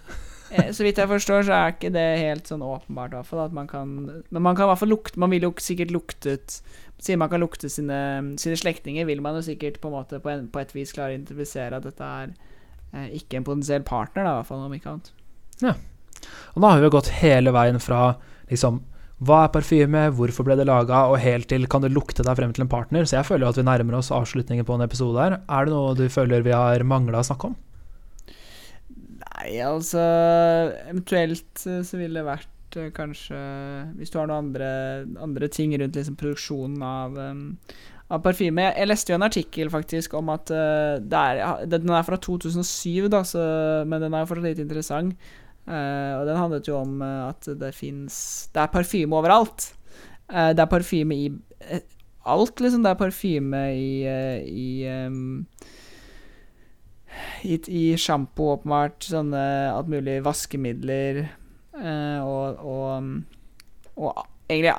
Eh, 0.51 0.71
Så 0.73 0.83
vidt 0.83 0.95
jeg 0.97 1.07
forstår, 1.07 1.43
så 1.45 1.53
er 1.53 1.71
ikke 1.73 1.91
det 1.93 2.19
helt 2.19 2.43
sånn 2.49 2.61
åpenbart, 2.65 3.13
i 3.13 3.17
hvert 3.17 3.25
fall. 3.25 3.49
Man 3.51 3.67
kan 3.67 4.23
Men 4.31 4.41
man 4.41 4.55
kan 4.55 4.65
i 4.65 4.69
hvert 4.71 4.79
fall 4.79 4.89
lukte 4.89 5.17
Man 5.17 5.29
vil 5.29 5.41
jo 5.41 5.51
sikkert 5.51 5.91
luktet 5.91 6.61
Siden 6.99 7.19
man 7.19 7.29
kan 7.29 7.39
lukte 7.39 7.69
sine, 7.69 8.35
sine 8.37 8.55
slektninger, 8.57 9.05
vil 9.05 9.21
man 9.21 9.35
jo 9.35 9.41
sikkert 9.41 9.79
på 9.79 9.87
en 9.87 9.93
måte 9.93 10.19
på, 10.19 10.29
en, 10.29 10.47
på 10.49 10.59
et 10.59 10.73
vis 10.73 10.91
klare 10.91 11.13
å 11.13 11.15
identifisere 11.15 11.73
at 11.77 11.83
dette 11.83 12.01
er 12.03 12.33
ikke 12.91 13.39
en 13.39 13.47
potensiell 13.47 13.85
partner, 13.87 14.25
da, 14.25 14.31
i 14.31 14.39
hvert 14.39 14.49
fall, 14.49 14.65
om 14.65 14.75
ikke 14.75 14.93
annet. 14.93 15.11
Ja. 15.61 15.75
Og 16.55 16.61
nå 16.61 16.71
har 16.71 16.79
vi 16.79 16.87
jo 16.87 16.95
gått 16.97 17.11
hele 17.19 17.53
veien 17.55 17.79
fra 17.83 18.13
liksom 18.49 18.81
hva 19.19 19.41
er 19.43 19.51
parfyme, 19.51 20.05
hvorfor 20.15 20.45
ble 20.47 20.55
det 20.55 20.65
laga, 20.69 21.01
og 21.11 21.19
helt 21.19 21.49
til 21.51 21.65
kan 21.71 21.83
det 21.83 21.91
lukte 21.91 22.23
deg 22.23 22.37
frem 22.39 22.53
til 22.55 22.63
en 22.63 22.71
partner. 22.71 23.03
Så 23.03 23.17
jeg 23.17 23.27
føler 23.27 23.45
jo 23.45 23.49
at 23.51 23.59
vi 23.59 23.65
nærmer 23.67 23.97
oss 23.97 24.13
avslutningen 24.15 24.67
på 24.67 24.77
en 24.77 24.85
episode 24.85 25.19
her. 25.19 25.41
Er 25.43 25.67
det 25.67 25.73
noe 25.75 25.97
du 25.99 26.05
føler 26.11 26.45
vi 26.45 26.55
har 26.55 26.85
mangla 26.87 27.19
å 27.19 27.27
snakke 27.27 27.51
om? 27.51 27.57
Nei, 29.19 29.59
altså 29.63 29.99
Eventuelt 30.87 31.65
eh, 31.67 31.83
så 31.87 31.99
ville 31.99 32.19
det 32.19 32.27
vært 32.27 32.77
eh, 32.79 32.89
kanskje 32.95 33.37
Hvis 33.95 34.11
du 34.11 34.17
har 34.19 34.27
noen 34.27 34.49
andre, 34.49 34.71
andre 35.23 35.47
ting 35.51 35.75
rundt 35.79 35.95
liksom 35.95 36.17
produksjonen 36.19 36.83
av 36.83 37.15
um, 37.15 37.45
av 38.10 38.24
parfyme. 38.26 38.70
Jeg, 38.72 38.89
leste 38.89 39.14
jo 39.14 39.20
en 39.20 39.28
artikkel 39.28 39.70
faktisk 39.72 40.16
om 40.18 40.32
at 40.34 40.49
uh, 40.53 40.97
er, 40.97 41.66
Den 41.70 41.91
er 41.93 42.05
fra 42.07 42.18
2007, 42.18 43.10
da, 43.12 43.22
så, 43.28 43.43
men 43.89 44.01
den 44.03 44.16
er 44.16 44.24
jo 44.24 44.32
fortsatt 44.32 44.49
litt 44.49 44.64
interessant. 44.64 45.30
Uh, 45.70 46.18
og 46.18 46.26
den 46.26 46.39
handlet 46.39 46.66
jo 46.66 46.80
om 46.80 47.01
eh, 47.05 47.28
at 47.28 47.45
det 47.62 47.68
fins 47.78 48.16
Det 48.55 48.64
er 48.64 48.72
parfyme 48.74 49.14
overalt. 49.14 49.68
Uh, 50.32 50.49
det 50.57 50.64
er 50.64 50.72
parfyme 50.72 51.14
i 51.14 51.28
alt, 52.26 52.64
liksom. 52.64 52.82
Det 52.86 52.93
er 52.93 52.97
parfyme 52.97 53.62
i, 53.78 53.91
i 54.49 54.70
um, 54.89 55.45
i, 57.45 57.60
i 57.70 57.84
sjampo, 58.01 58.55
åpenbart. 58.55 59.05
Sånne 59.12 59.43
alt 59.74 59.89
mulig 59.91 60.20
vaskemidler. 60.26 61.24
og, 61.80 62.66
og, 62.66 63.14
og 63.95 64.24
egentlig 64.49 64.74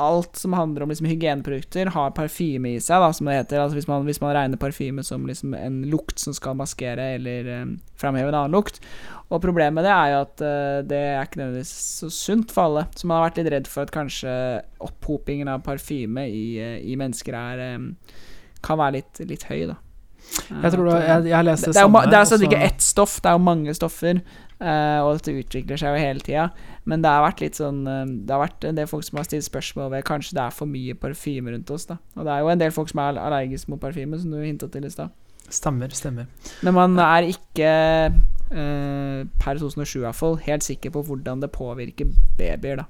alt 0.00 0.36
som 0.36 0.52
handler 0.56 0.82
om 0.82 0.88
liksom, 0.88 1.06
hygieneprodukter, 1.06 1.90
har 1.92 2.14
parfyme 2.16 2.74
i 2.74 2.80
seg, 2.80 3.02
da, 3.02 3.10
som 3.12 3.28
det 3.28 3.36
heter. 3.36 3.60
Altså, 3.60 3.76
hvis, 3.76 3.88
man, 3.90 4.06
hvis 4.08 4.22
man 4.22 4.34
regner 4.36 4.60
parfyme 4.60 5.04
som 5.04 5.26
liksom, 5.28 5.54
en 5.58 5.82
lukt 5.92 6.22
som 6.22 6.36
skal 6.36 6.56
maskere 6.58 7.12
eller 7.18 7.50
um, 7.62 7.74
framheve 8.00 8.32
en 8.32 8.38
annen 8.38 8.56
lukt. 8.56 8.80
Og 9.32 9.40
problemet 9.44 9.78
med 9.78 9.86
det 9.88 9.92
er 9.92 10.10
jo 10.12 10.16
at 10.26 10.42
eh, 10.44 10.78
det 10.84 10.98
er 11.00 11.22
ikke 11.24 11.38
nødvendigvis 11.40 11.70
så 12.02 12.10
sunt 12.12 12.50
for 12.52 12.68
alle. 12.68 12.82
Så 12.96 13.08
man 13.08 13.16
har 13.16 13.30
vært 13.30 13.38
litt 13.40 13.52
redd 13.54 13.70
for 13.70 13.86
at 13.86 13.94
kanskje 13.94 14.32
opphopingen 14.84 15.48
av 15.48 15.62
parfyme 15.64 16.26
i, 16.28 16.42
eh, 16.60 16.74
i 16.84 16.98
mennesker 17.00 17.38
er 17.38 17.62
em, 17.70 17.86
kan 18.60 18.80
være 18.80 18.98
litt, 18.98 19.22
litt 19.30 19.46
høy, 19.48 19.62
da. 19.70 19.78
Jeg 20.32 20.72
tror 20.74 20.88
eh, 20.94 21.02
jeg, 21.06 21.28
jeg 21.32 21.46
leste 21.48 21.70
det, 21.70 21.76
det 21.76 21.82
er 21.82 22.08
det 22.08 22.16
er 22.16 22.22
altså 22.22 22.38
ikke 22.46 22.64
ett 22.68 22.84
stoff, 22.84 23.18
det 23.22 23.30
er 23.30 23.36
jo 23.38 23.44
mange 23.44 23.74
stoffer. 23.76 24.22
Uh, 24.62 25.02
og 25.02 25.16
dette 25.18 25.32
utvikler 25.34 25.80
seg 25.80 25.90
jo 25.90 26.02
hele 26.04 26.22
tida. 26.22 26.44
Men 26.86 27.02
det 27.02 27.10
har 27.10 27.24
vært 27.24 27.40
litt 27.42 27.58
sånn 27.58 27.80
uh, 27.82 28.04
Det 28.06 28.30
har 28.30 28.44
vært 28.44 28.66
en 28.68 28.76
del 28.78 28.86
folk 28.86 29.02
som 29.02 29.18
har 29.18 29.26
stilt 29.26 29.48
spørsmål 29.48 29.90
ved 29.96 30.04
kanskje 30.06 30.36
det 30.38 30.44
er 30.44 30.54
for 30.54 30.70
mye 30.70 30.94
parfyme 31.02 31.50
rundt 31.50 31.72
oss. 31.74 31.88
da 31.90 31.98
Og 32.14 32.22
det 32.22 32.30
er 32.30 32.44
jo 32.44 32.52
en 32.52 32.62
del 32.62 32.74
folk 32.74 32.92
som 32.92 33.02
er 33.02 33.18
allergiske 33.18 33.72
mot 33.72 33.82
parfyme, 33.82 34.20
som 34.22 34.30
du 34.30 34.38
hinta 34.38 34.70
til 34.70 34.86
i 34.86 34.92
stad. 34.92 35.10
Stemmer, 35.52 35.90
stemmer. 35.90 36.30
Men 36.62 36.78
man 36.78 36.94
er 37.02 37.26
ikke, 37.32 37.72
uh, 38.54 39.20
per 39.42 39.58
2007 39.58 39.98
i 39.98 40.04
hvert 40.06 40.20
fall, 40.20 40.38
helt 40.46 40.64
sikker 40.68 40.94
på 40.94 41.02
hvordan 41.10 41.42
det 41.42 41.50
påvirker 41.54 42.14
babyer, 42.38 42.84
da. 42.84 42.86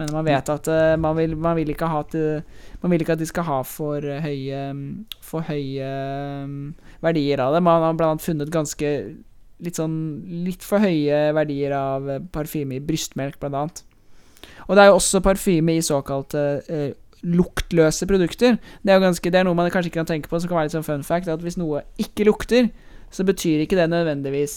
Men 0.00 0.10
man 0.10 0.26
vet 0.26 0.48
at 0.50 0.68
uh, 0.70 0.94
man, 0.98 1.14
vil, 1.16 1.36
man, 1.38 1.54
vil 1.58 1.70
til, 2.10 2.42
man 2.82 2.90
vil 2.90 3.04
ikke 3.04 3.14
at 3.14 3.22
de 3.22 3.28
skal 3.30 3.46
ha 3.46 3.60
for 3.62 4.02
eh, 4.02 4.24
høye 4.24 4.62
For 5.22 5.46
høye 5.46 5.86
eh, 5.86 6.56
verdier 7.04 7.44
av 7.44 7.54
det. 7.54 7.62
Man 7.62 7.82
har 7.82 7.94
annet 7.94 8.24
funnet 8.24 8.50
ganske 8.50 8.90
litt 9.64 9.78
sånn 9.78 9.96
litt 10.44 10.64
for 10.66 10.82
høye 10.82 11.30
verdier 11.36 11.74
av 11.78 12.10
eh, 12.10 12.22
parfyme 12.34 12.78
i 12.78 12.82
brystmelk, 12.84 13.38
annet. 13.46 13.84
Og 14.66 14.76
det 14.76 14.82
er 14.82 14.90
jo 14.90 14.98
også 14.98 15.22
parfyme 15.24 15.76
i 15.76 15.84
såkalte 15.84 16.42
uh, 16.68 16.90
luktløse 17.24 18.06
produkter. 18.08 18.58
Det 18.82 18.92
er 18.92 18.98
jo 18.98 19.04
ganske, 19.04 19.30
det 19.32 19.40
er 19.40 19.46
noe 19.46 19.56
man 19.56 19.70
kanskje 19.72 19.90
ikke 19.90 20.02
kan 20.02 20.08
tenke 20.08 20.30
på, 20.30 20.40
som 20.40 20.50
kan 20.50 20.58
være 20.58 20.68
litt 20.68 20.76
sånn 20.76 20.86
fun 20.86 21.04
fact, 21.04 21.28
at 21.32 21.44
hvis 21.44 21.58
noe 21.60 21.82
ikke 22.00 22.26
lukter, 22.28 22.70
så 23.12 23.26
betyr 23.28 23.64
ikke 23.64 23.78
det 23.78 23.90
nødvendigvis 23.92 24.56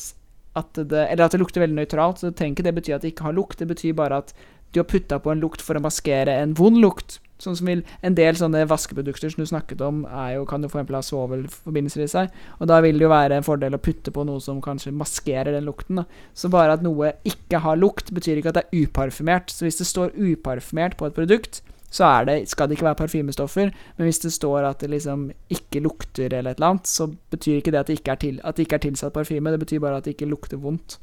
at 0.57 0.79
det 0.89 1.03
Eller 1.11 1.27
at 1.27 1.35
det 1.35 1.37
lukter 1.37 1.61
veldig 1.61 1.77
nøytralt, 1.77 2.17
så 2.17 2.31
trenger 2.31 2.55
ikke 2.55 2.63
det 2.65 2.75
bety 2.79 2.93
at 2.95 3.03
det 3.03 3.11
ikke 3.11 3.27
har 3.27 3.35
lukt. 3.37 3.59
Det 3.59 3.67
betyr 3.69 3.93
bare 3.93 4.23
at 4.23 4.31
du 4.73 4.81
har 4.81 4.89
putta 4.89 5.19
på 5.19 5.31
en 5.31 5.41
lukt 5.43 5.63
for 5.63 5.77
å 5.77 5.83
maskere 5.83 6.35
en 6.41 6.55
vond 6.57 6.77
lukt. 6.81 7.19
Sånn 7.37 7.55
som 7.57 7.67
vil, 7.69 7.83
En 8.01 8.15
del 8.17 8.35
sånne 8.37 8.63
vaskeprodukter 8.65 9.29
som 9.29 9.43
du 9.43 9.49
snakket 9.49 9.81
om, 9.85 10.01
jo, 10.33 10.45
kan 10.49 10.63
jo 10.63 10.71
få 10.71 10.81
en 10.81 10.89
plass 10.89 11.11
svovelforbindelser 11.11 12.03
i 12.03 12.09
seg. 12.09 12.33
Og 12.57 12.69
da 12.71 12.79
vil 12.81 12.97
det 12.97 13.05
jo 13.05 13.13
være 13.13 13.37
en 13.37 13.45
fordel 13.45 13.77
å 13.77 13.81
putte 13.81 14.13
på 14.13 14.25
noe 14.25 14.41
som 14.41 14.61
kanskje 14.61 14.95
maskerer 14.95 15.53
den 15.53 15.67
lukten. 15.69 16.01
da. 16.01 16.05
Så 16.33 16.49
bare 16.49 16.73
at 16.73 16.85
noe 16.85 17.13
ikke 17.23 17.61
har 17.61 17.77
lukt, 17.77 18.11
betyr 18.11 18.41
ikke 18.41 18.53
at 18.53 18.59
det 18.59 18.65
er 18.65 18.87
uparfymert. 18.87 19.53
Så 19.53 19.67
hvis 19.67 19.77
det 19.77 19.89
står 19.89 20.17
uparfymert 20.17 20.97
på 20.97 21.05
et 21.05 21.17
produkt, 21.17 21.61
så 21.89 22.09
det, 22.25 22.49
skal 22.49 22.67
det 22.67 22.77
ikke 22.77 22.89
være 22.89 23.01
parfymestoffer. 23.05 23.71
Men 23.97 24.09
hvis 24.09 24.19
det 24.19 24.33
står 24.33 24.65
at 24.67 24.81
det 24.81 24.89
liksom 24.89 25.29
ikke 25.49 25.79
lukter 25.85 26.33
eller 26.33 26.51
et 26.51 26.57
eller 26.57 26.73
annet, 26.73 26.87
så 26.87 27.07
betyr 27.31 27.61
ikke 27.61 27.71
det 27.71 27.79
at 27.79 27.87
det 27.87 27.99
ikke 27.99 28.11
er, 28.11 28.21
til, 28.25 28.41
at 28.43 28.57
det 28.57 28.65
ikke 28.65 28.75
er 28.75 28.85
tilsatt 28.89 29.13
parfyme. 29.13 29.51
Det 29.51 29.59
betyr 29.59 29.79
bare 29.79 30.01
at 30.01 30.05
det 30.05 30.17
ikke 30.17 30.29
lukter 30.33 30.57
vondt. 30.57 30.97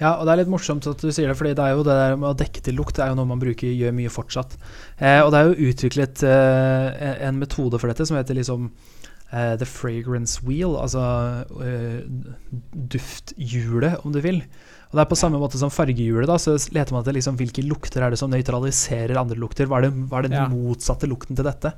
Ja, 0.00 0.16
og 0.18 0.26
det 0.26 0.32
er 0.34 0.40
litt 0.42 0.50
morsomt 0.50 0.86
at 0.90 0.98
du 1.04 1.10
sier 1.14 1.30
det, 1.30 1.36
fordi 1.38 1.52
det 1.54 1.62
er 1.64 1.76
jo 1.76 1.84
det 1.86 1.94
der 2.00 2.16
med 2.18 2.30
å 2.32 2.36
dekke 2.38 2.64
til 2.66 2.74
lukt 2.80 2.96
det 2.98 3.04
er 3.06 3.12
jo 3.12 3.18
noe 3.20 3.30
man 3.30 3.42
bruker, 3.42 3.70
gjør 3.70 3.94
mye 3.94 4.10
fortsatt. 4.10 4.56
Eh, 4.98 5.20
og 5.22 5.30
det 5.34 5.38
er 5.40 5.48
jo 5.52 5.70
utviklet 5.70 6.24
eh, 6.26 7.14
en 7.28 7.38
metode 7.38 7.78
for 7.78 7.92
dette 7.92 8.06
som 8.08 8.18
heter 8.18 8.34
liksom 8.40 8.70
eh, 9.30 9.54
the 9.60 9.68
fragrance 9.68 10.42
wheel, 10.42 10.74
altså 10.82 11.04
eh, 11.62 12.02
dufthjulet, 12.94 14.00
om 14.04 14.12
du 14.14 14.20
vil. 14.24 14.42
Og 14.90 14.98
det 14.98 15.02
er 15.04 15.10
på 15.10 15.18
samme 15.18 15.40
måte 15.42 15.58
som 15.58 15.72
fargehjulet, 15.74 16.28
da, 16.30 16.36
så 16.38 16.54
leter 16.74 16.94
man 16.94 17.02
etter 17.02 17.16
liksom, 17.16 17.38
hvilke 17.40 17.64
lukter 17.66 18.04
er 18.06 18.14
det 18.14 18.18
som 18.20 18.30
nøytraliserer 18.30 19.18
andre 19.18 19.38
lukter. 19.42 19.66
Hva 19.70 19.80
er, 19.80 19.88
det, 19.88 20.04
hva 20.10 20.20
er 20.20 20.28
den 20.28 20.36
Ja. 20.38 20.44
motsatte 20.50 21.08
lukten 21.10 21.34
til 21.38 21.46
dette? 21.48 21.72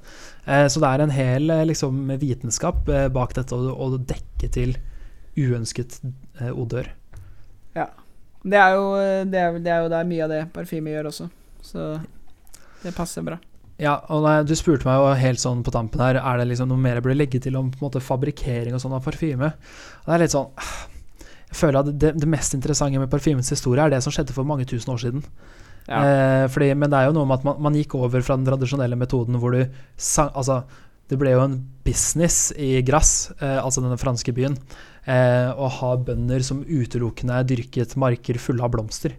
Eh, 0.45 0.66
så 0.72 0.82
det 0.82 0.91
er 0.91 1.05
en 1.07 1.14
hel 1.16 1.51
eh, 1.55 1.64
liksom, 1.70 2.03
vitenskap 2.20 2.84
bak 3.14 3.32
dette, 3.39 3.57
å 3.57 3.72
å 3.87 3.97
dekke 3.97 4.51
til 4.53 4.76
uønsket 5.37 6.01
eh, 6.41 6.53
odør. 7.77 8.05
Det 8.47 8.59
er 8.62 8.77
jo 8.77 8.87
det 9.27 9.41
er, 9.43 9.59
det 9.59 9.72
er 9.72 9.85
jo 9.85 9.91
det 9.91 9.99
er 9.99 10.09
mye 10.09 10.24
av 10.24 10.33
det 10.33 10.41
parfyme 10.55 10.93
gjør 10.93 11.11
også. 11.11 11.29
Så 11.66 11.87
det 12.85 12.95
passer 12.95 13.24
bra. 13.27 13.39
Ja, 13.83 13.99
og 14.09 14.22
nei, 14.24 14.39
du 14.49 14.55
spurte 14.57 14.89
meg 14.89 14.97
jo 14.97 15.09
helt 15.20 15.41
sånn 15.43 15.61
på 15.61 15.72
tampen 15.74 16.01
her 16.01 16.16
Er 16.16 16.39
det 16.41 16.47
liksom 16.49 16.70
noe 16.70 16.81
mer 16.81 16.97
jeg 16.97 17.05
burde 17.05 17.18
legge 17.18 17.41
til 17.45 17.59
om 17.59 17.66
på 17.68 17.77
en 17.77 17.85
måte 17.85 18.01
fabrikkering 18.01 18.72
og 18.72 18.81
sånn 18.81 18.95
av 18.97 19.05
parfyme. 19.05 19.51
Det 20.07 20.14
er 20.14 20.22
litt 20.22 20.33
sånn 20.33 20.49
Jeg 21.51 21.59
føler 21.61 21.83
at 21.83 21.91
det, 21.93 22.14
det 22.16 22.31
mest 22.31 22.57
interessante 22.57 23.03
med 23.03 23.12
parfymens 23.12 23.53
historie 23.53 23.85
er 23.85 23.93
det 23.93 24.01
som 24.05 24.14
skjedde 24.14 24.37
for 24.37 24.49
mange 24.49 24.64
tusen 24.68 24.95
år 24.95 25.03
siden. 25.03 25.27
Ja. 25.87 26.01
Eh, 26.01 26.47
fordi, 26.51 26.72
men 26.74 26.91
det 26.91 26.99
er 26.99 27.11
jo 27.11 27.14
noe 27.18 27.29
med 27.29 27.39
at 27.39 27.45
man, 27.47 27.61
man 27.68 27.77
gikk 27.79 27.95
over 27.99 28.24
fra 28.24 28.39
den 28.39 28.49
tradisjonelle 28.49 28.99
metoden 28.99 29.39
hvor 29.39 29.55
du 29.55 29.61
sang, 29.95 30.33
Altså, 30.35 30.62
det 31.11 31.18
ble 31.20 31.36
jo 31.36 31.44
en 31.44 31.61
business 31.86 32.50
i 32.59 32.80
Grasse, 32.86 33.34
eh, 33.40 33.61
altså 33.61 33.84
denne 33.84 33.98
franske 34.00 34.32
byen, 34.34 34.57
eh, 35.07 35.50
å 35.54 35.68
ha 35.70 35.92
bønder 35.96 36.42
som 36.42 36.64
utelukkende 36.66 37.44
dyrket 37.46 37.94
marker 38.00 38.40
fulle 38.42 38.64
av 38.66 38.74
blomster. 38.74 39.14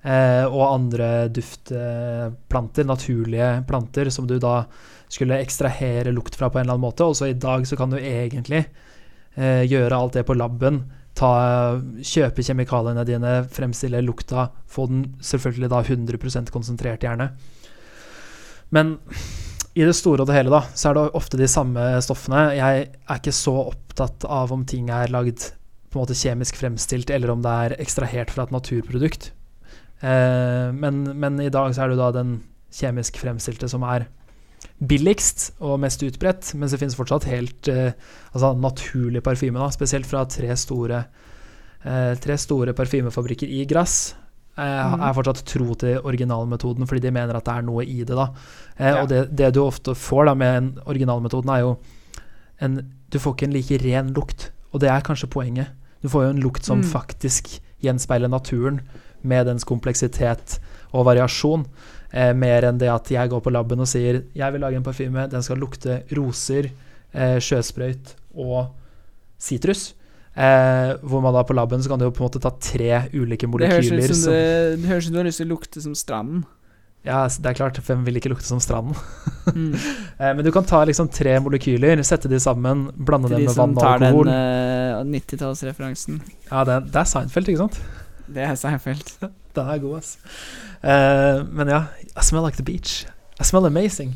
Eh, 0.00 0.46
og 0.46 0.62
andre 0.64 1.28
duftplanter, 1.28 2.86
naturlige 2.88 3.50
planter, 3.68 4.10
som 4.14 4.26
du 4.26 4.38
da 4.40 4.62
skulle 5.10 5.40
ekstrahere 5.42 6.14
lukt 6.14 6.38
fra 6.38 6.48
på 6.48 6.60
en 6.60 6.64
eller 6.64 6.78
annen 6.78 6.86
måte. 6.86 7.04
Og 7.04 7.18
så 7.18 7.28
i 7.28 7.36
dag 7.36 7.66
så 7.68 7.76
kan 7.76 7.92
du 7.92 7.98
egentlig 7.98 8.64
eh, 9.34 9.66
gjøre 9.66 9.98
alt 9.98 10.16
det 10.16 10.24
på 10.28 10.38
laben. 10.38 10.84
Kjøpe 11.20 12.44
kjemikaliene 12.46 13.04
dine, 13.04 13.32
fremstille 13.52 14.00
lukta, 14.06 14.46
få 14.70 14.86
den 14.88 15.02
selvfølgelig 15.20 15.68
da 15.68 15.82
100% 15.82 16.52
konsentrert, 16.54 17.04
gjerne. 17.04 17.32
Men 18.70 18.94
i 19.80 19.86
det 19.86 19.96
store 19.96 20.24
og 20.24 20.28
det 20.28 20.36
hele, 20.36 20.52
da, 20.52 20.60
så 20.76 20.90
er 20.90 20.98
det 20.98 21.06
ofte 21.16 21.40
de 21.40 21.48
samme 21.48 21.80
stoffene. 22.04 22.50
Jeg 22.58 22.84
er 22.90 23.18
ikke 23.18 23.34
så 23.34 23.56
opptatt 23.70 24.26
av 24.28 24.52
om 24.52 24.66
ting 24.68 24.90
er 24.92 25.12
lagd 25.12 25.46
på 25.90 25.98
en 25.98 26.04
måte 26.04 26.18
kjemisk 26.18 26.58
fremstilt, 26.60 27.10
eller 27.10 27.32
om 27.32 27.42
det 27.42 27.56
er 27.64 27.76
ekstrahert 27.82 28.30
fra 28.34 28.44
et 28.46 28.54
naturprodukt. 28.54 29.30
Eh, 30.00 30.68
men, 30.76 31.02
men 31.18 31.40
i 31.42 31.50
dag 31.52 31.74
så 31.74 31.84
er 31.84 31.92
det 31.92 32.00
da 32.00 32.10
den 32.14 32.38
kjemisk 32.74 33.18
fremstilte 33.20 33.68
som 33.70 33.84
er 33.88 34.06
billigst 34.80 35.50
og 35.64 35.80
mest 35.82 36.02
utbredt, 36.06 36.52
mens 36.56 36.72
det 36.72 36.80
finnes 36.80 36.96
fortsatt 36.96 37.26
helt 37.28 37.68
eh, 37.72 37.92
altså 38.32 38.54
naturlig 38.60 39.24
parfyme, 39.24 39.60
da, 39.60 39.68
spesielt 39.74 40.08
fra 40.08 40.24
tre 40.30 40.54
store, 40.56 41.02
eh, 41.84 42.14
tre 42.20 42.38
store 42.40 42.76
parfymefabrikker 42.76 43.50
i 43.50 43.66
Grasse. 43.68 44.19
Eh, 44.60 44.82
har 44.92 45.08
Er 45.08 45.14
fortsatt 45.16 45.40
tro 45.48 45.74
til 45.80 46.00
originalmetoden 46.04 46.84
fordi 46.86 47.00
de 47.06 47.10
mener 47.16 47.36
at 47.38 47.46
det 47.48 47.54
er 47.54 47.62
noe 47.64 47.84
i 47.86 48.02
det. 48.04 48.14
da 48.18 48.26
eh, 48.76 48.90
Ja. 48.90 49.02
Og 49.02 49.08
det, 49.08 49.22
det 49.34 49.54
du 49.56 49.62
ofte 49.64 49.94
får 49.96 50.26
da 50.28 50.34
med 50.34 50.78
originalmetoden, 50.86 51.48
er 51.54 51.60
jo 51.64 51.76
en, 52.60 52.80
Du 53.10 53.18
får 53.18 53.34
ikke 53.34 53.46
en 53.48 53.54
like 53.56 53.78
ren 53.82 54.12
lukt, 54.14 54.50
og 54.72 54.80
det 54.84 54.90
er 54.92 55.00
kanskje 55.00 55.30
poenget. 55.32 55.68
Du 56.02 56.08
får 56.08 56.24
jo 56.26 56.30
en 56.34 56.42
lukt 56.42 56.62
som 56.64 56.78
Mm. 56.80 56.84
faktisk 56.92 57.60
gjenspeiler 57.82 58.28
naturen, 58.28 58.80
med 59.22 59.46
dens 59.46 59.64
kompleksitet 59.64 60.58
og 60.92 61.04
variasjon. 61.06 61.64
Eh, 62.12 62.32
mer 62.32 62.62
enn 62.64 62.78
det 62.78 62.88
at 62.88 63.08
jeg 63.10 63.28
går 63.30 63.40
på 63.40 63.50
laben 63.52 63.80
og 63.80 63.86
sier 63.86 64.22
jeg 64.34 64.52
vil 64.52 64.60
lage 64.60 64.76
en 64.76 64.82
parfyme, 64.82 65.28
den 65.30 65.42
skal 65.42 65.56
lukte 65.58 66.02
roser, 66.16 66.70
eh, 67.14 67.38
sjøsprøyt 67.38 68.14
og 68.36 68.70
sitrus. 69.38 69.94
Eh, 70.36 70.92
hvor 71.02 71.20
man 71.24 71.34
da 71.34 71.42
på 71.42 71.54
laben 71.58 71.82
så 71.82 71.90
kan 71.90 71.98
du 71.98 72.04
jo 72.06 72.12
på 72.14 72.22
en 72.22 72.28
måte 72.28 72.40
ta 72.42 72.52
tre 72.62 73.08
ulike 73.12 73.46
Det 73.48 73.50
molekyler. 73.50 74.06
som, 74.06 74.14
som- 74.14 74.32
det, 74.32 74.80
det 74.82 74.88
høres 74.88 75.04
ut 75.04 75.08
som 75.10 75.12
du 75.16 75.18
har 75.18 75.26
lyst 75.28 75.42
til 75.42 75.48
å 75.48 75.54
lukte 75.56 75.82
som 75.82 75.94
stranden. 75.98 76.44
Ja, 77.02 77.22
det 77.26 77.48
er 77.48 77.54
klart, 77.56 77.78
hvem 77.80 78.02
vil 78.04 78.18
ikke 78.20 78.28
lukte 78.34 78.46
som 78.50 78.60
stranden? 78.62 78.94
Mm. 79.50 79.72
Eh, 79.74 80.34
men 80.36 80.44
du 80.44 80.50
kan 80.52 80.62
ta 80.68 80.84
liksom 80.84 81.08
tre 81.10 81.32
molekyler, 81.42 81.98
sette 82.06 82.28
de 82.30 82.36
sammen, 82.38 82.84
blande 82.94 83.30
dem 83.32 83.40
de 83.40 83.46
med 83.48 83.56
vann 83.56 83.72
og 83.74 83.82
alkohol. 83.82 84.28
Til 84.28 84.30
de 84.30 84.36
som 84.36 85.00
tar 85.00 85.00
den 85.00 85.08
uh, 85.08 85.16
90-tallsreferansen. 85.16 86.20
Ja, 86.50 86.60
det, 86.68 86.76
det 86.92 87.00
er 87.00 87.08
Seinfeld, 87.08 87.48
ikke 87.50 87.62
sant? 87.64 87.78
Det 88.30 88.44
er 88.46 88.54
Seinfeld. 88.60 89.10
Den 89.56 89.66
er 89.72 89.80
god, 89.82 89.96
ass. 89.98 90.12
Eh, 90.84 91.40
men 91.50 91.72
ja, 91.72 91.80
I 92.14 92.22
smell 92.22 92.44
like 92.46 92.60
the 92.60 92.62
beach. 92.68 93.00
I 93.40 93.48
smell 93.48 93.66
amazing. 93.66 94.12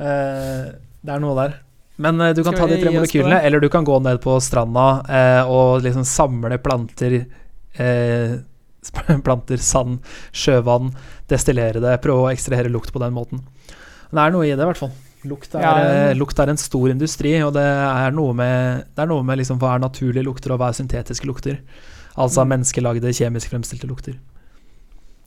Eh, 0.00 0.70
det 1.02 1.12
er 1.12 1.20
noe 1.20 1.34
der. 1.36 1.58
Men 2.00 2.20
eh, 2.24 2.32
du 2.36 2.42
kan 2.42 2.54
Skal 2.54 2.62
ta 2.68 2.74
de 2.74 2.78
tre 2.80 2.92
molekylene, 2.94 3.40
eller 3.44 3.60
du 3.60 3.68
kan 3.72 3.84
gå 3.84 3.98
ned 4.02 4.22
på 4.24 4.38
stranda 4.40 4.86
eh, 5.04 5.42
og 5.50 5.82
liksom 5.84 6.06
samle 6.08 6.56
planter 6.64 7.18
eh, 7.20 8.38
Planter, 9.26 9.60
sand, 9.60 9.98
sjøvann, 10.32 10.88
destillere 11.28 11.82
det, 11.84 11.98
prøve 12.00 12.24
å 12.24 12.30
ekstrahere 12.32 12.72
lukt 12.72 12.94
på 12.94 13.02
den 13.02 13.12
måten. 13.12 13.42
Det 14.10 14.22
er 14.22 14.32
noe 14.32 14.46
i 14.48 14.54
det, 14.54 14.62
i 14.64 14.68
hvert 14.70 14.80
fall. 14.80 14.94
Lukt 15.28 15.52
er, 15.52 15.60
Ja, 15.60 15.72
ja. 15.84 16.14
lukt 16.16 16.38
er 16.40 16.48
en 16.48 16.56
stor 16.56 16.88
industri, 16.88 17.34
og 17.44 17.52
det 17.58 17.66
er 17.66 18.14
noe 18.16 18.32
med, 18.32 18.86
det 18.96 19.04
er 19.04 19.10
noe 19.10 19.22
med 19.28 19.36
liksom 19.42 19.60
hva 19.60 19.74
er 19.76 19.82
naturlige 19.84 20.24
lukter, 20.24 20.54
og 20.54 20.62
hva 20.62 20.70
er 20.72 20.78
syntetiske 20.80 21.28
lukter. 21.28 21.60
Altså 22.16 22.40
Mm. 22.46 22.54
menneskelagde, 22.56 23.12
kjemisk 23.12 23.52
fremstilte 23.52 23.86
lukter. 23.86 24.16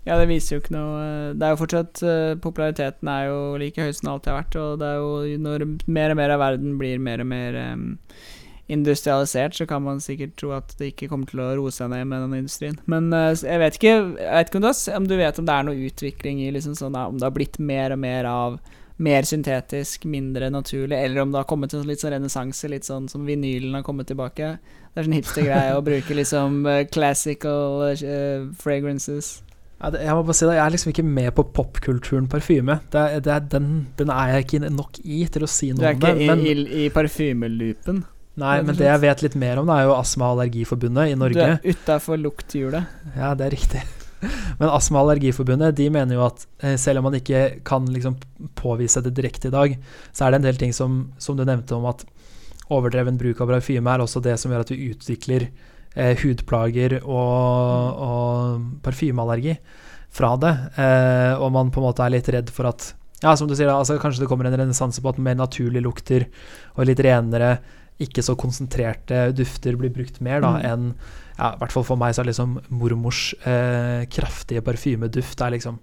Ja, 0.04 0.18
det 0.20 0.28
viser 0.28 0.58
jo 0.58 0.62
ikke 0.64 0.76
noe 0.76 0.99
eh, 0.99 1.34
Det 1.39 1.47
er 1.47 1.54
jo 1.54 1.60
fortsatt 1.62 2.01
eh, 2.04 2.36
Populariteten 2.43 3.08
er 3.08 3.30
jo 3.30 3.38
like 3.62 3.80
høy 3.80 3.91
som 3.95 4.08
den 4.08 4.14
alltid 4.14 4.34
har 4.34 4.41
vært, 4.41 4.58
og 4.60 4.82
det 4.82 4.89
er 4.89 4.97
jo 4.99 5.41
når 5.45 5.68
mer 5.88 6.14
og 6.14 6.20
mer 6.20 6.34
av 6.36 6.43
verden 6.43 6.78
blir 6.82 6.99
mer 6.99 7.24
og 7.24 7.30
mer 7.30 7.60
um, 7.72 7.86
industrialisert, 8.72 9.56
så 9.56 9.68
kan 9.68 9.84
man 9.84 10.01
sikkert 10.04 10.36
tro 10.39 10.54
at 10.56 10.76
det 10.80 10.93
ikke 10.93 11.10
kommer 11.12 11.30
til 11.30 11.41
å 11.43 11.49
roe 11.60 11.72
seg 11.72 11.91
ned 11.91 12.08
med 12.10 12.24
den 12.26 12.38
industrien. 12.41 12.78
Men 12.89 13.10
uh, 13.16 13.32
jeg 13.32 13.60
vet 13.64 13.80
ikke, 13.80 13.95
jeg 14.20 14.38
vet 14.38 14.51
ikke 14.51 14.60
om, 14.60 14.68
du 14.68 14.95
om 14.97 15.10
du 15.10 15.18
vet 15.20 15.39
om 15.39 15.47
det 15.49 15.58
er 15.58 15.68
noe 15.68 15.89
utvikling 15.89 16.43
i 16.43 16.54
liksom 16.56 16.76
sånn 16.80 16.95
Om 16.99 17.20
det 17.20 17.28
har 17.28 17.36
blitt 17.36 17.60
mer 17.60 17.95
og 17.95 18.01
mer 18.04 18.30
av 18.30 18.60
mer 19.04 19.26
syntetisk, 19.26 20.06
mindre 20.06 20.51
naturlig, 20.54 20.99
eller 20.99 21.24
om 21.24 21.32
det 21.32 21.39
har 21.41 21.47
kommet 21.49 21.74
en 21.74 21.88
litt 21.88 22.04
sånn 22.04 22.14
renessanse, 22.14 22.70
litt 22.70 22.86
sånn 22.86 23.08
som 23.10 23.26
vinylen 23.26 23.74
har 23.74 23.84
kommet 23.84 24.08
tilbake. 24.12 24.54
Det 24.93 25.01
er 25.01 25.08
sånn 25.08 25.18
hipstergreie 25.18 25.74
å 25.76 25.82
bruke 25.86 26.16
liksom 26.20 26.62
uh, 26.68 26.84
classical 26.91 27.82
uh, 27.89 28.45
fragrances. 28.60 29.39
Det, 29.82 30.00
jeg 30.06 30.14
må 30.16 30.22
bare 30.24 30.36
si 30.38 30.46
det, 30.48 30.54
jeg 30.56 30.64
er 30.66 30.72
liksom 30.72 30.92
ikke 30.94 31.04
med 31.04 31.30
på 31.36 31.44
popkulturen 31.58 32.28
parfyme. 32.32 32.78
Det, 32.94 33.00
er- 33.02 33.24
det 33.26 33.32
er, 33.34 33.40
den, 33.52 33.66
den 34.00 34.10
er 34.14 34.30
jeg 34.38 34.45
ikke 34.45 34.70
nok 34.72 35.00
i 35.04 35.26
til 35.28 35.44
å 35.44 35.50
si 35.52 35.72
Du 35.74 35.82
noe 35.82 35.90
er 35.90 35.98
om 35.98 36.00
ikke 36.00 36.14
det. 36.14 36.22
i, 36.24 36.28
Men, 36.30 36.45
i, 36.45 36.86
i 36.86 36.90
parfymeloopen. 36.94 38.04
nei, 38.40 38.54
men 38.64 38.76
det 38.80 38.88
jeg 38.88 39.02
vet 39.04 39.22
litt 39.26 39.36
mer 39.36 39.60
om, 39.60 39.68
det 39.68 39.76
er 39.82 39.90
jo 39.90 39.98
Astma- 39.98 40.30
og 40.32 40.38
allergiforbundet 40.40 41.12
i 41.12 41.18
Norge. 41.20 41.36
Du 41.36 41.68
er 41.68 41.76
utafor 41.76 42.18
lukthjulet. 42.22 42.95
Ja, 43.18 43.34
det 43.36 43.45
er 43.50 43.54
riktig. 43.58 43.84
Men 44.62 44.70
Astma- 44.72 45.02
og 45.04 45.10
allergiforbundet 45.12 45.76
de 45.76 45.90
mener 45.91 46.16
jo 46.16 46.24
at 46.30 46.45
eh, 46.64 46.78
selv 46.80 47.02
om 47.04 47.10
man 47.10 47.20
ikke 47.20 47.44
kan 47.68 47.86
liksom 47.91 48.16
påvise 48.56 49.04
det 49.04 49.12
direkte 49.20 49.52
i 49.52 49.54
dag, 49.54 49.76
så 50.16 50.26
er 50.26 50.32
det 50.32 50.40
en 50.40 50.48
del 50.48 50.62
ting 50.64 50.72
som, 50.74 51.12
som 51.20 51.36
du 51.36 51.44
nevnte 51.44 51.76
om 51.76 51.86
at 51.91 52.06
overdreven 52.72 53.20
bruk 53.20 53.41
av 53.44 53.52
parfyme 53.52 53.91
er 53.91 54.00
også 54.08 54.22
det 54.24 54.38
som 54.40 54.54
gjør 54.56 54.64
at 54.64 54.72
vi 54.72 54.94
utvikler 54.95 55.50
eh, 55.95 56.14
hudplager 56.22 56.99
og, 57.03 58.03
og 58.07 58.68
parfymeallergi 58.86 59.56
fra 60.14 60.36
det. 60.41 60.53
Eh, 60.78 61.34
og 61.41 61.52
man 61.56 61.72
på 61.74 61.82
en 61.82 61.88
måte 61.90 62.06
er 62.06 62.14
litt 62.14 62.30
redd 62.34 62.52
for 62.53 62.70
at 62.70 62.91
ja, 63.24 63.32
som 63.40 63.48
du 63.48 63.56
sier, 63.56 63.70
altså 63.72 63.95
kanskje 64.02 64.26
det 64.26 64.28
kommer 64.28 64.49
en 64.49 64.57
renessanse 64.60 64.99
på 65.02 65.14
at 65.14 65.20
mer 65.24 65.38
naturlige 65.40 65.86
lukter 65.86 66.26
og 66.76 66.90
litt 66.90 66.99
renere, 67.06 67.53
ikke 68.03 68.24
så 68.26 68.36
konsentrerte 68.36 69.30
dufter 69.38 69.78
blir 69.80 69.94
brukt 69.95 70.20
mer 70.26 70.41
da, 70.44 70.57
Mm. 70.60 70.65
enn 70.68 70.90
ja, 71.38 71.53
i 71.55 71.57
hvert 71.61 71.73
fall 71.73 71.85
for 71.88 71.97
meg 71.99 72.14
så 72.14 72.22
er 72.23 72.27
liksom 72.30 72.57
mormors 72.69 73.22
eh, 73.49 74.03
kraftige 74.14 74.61
parfymeduft 74.65 75.41
er 75.41 75.55
liksom 75.55 75.80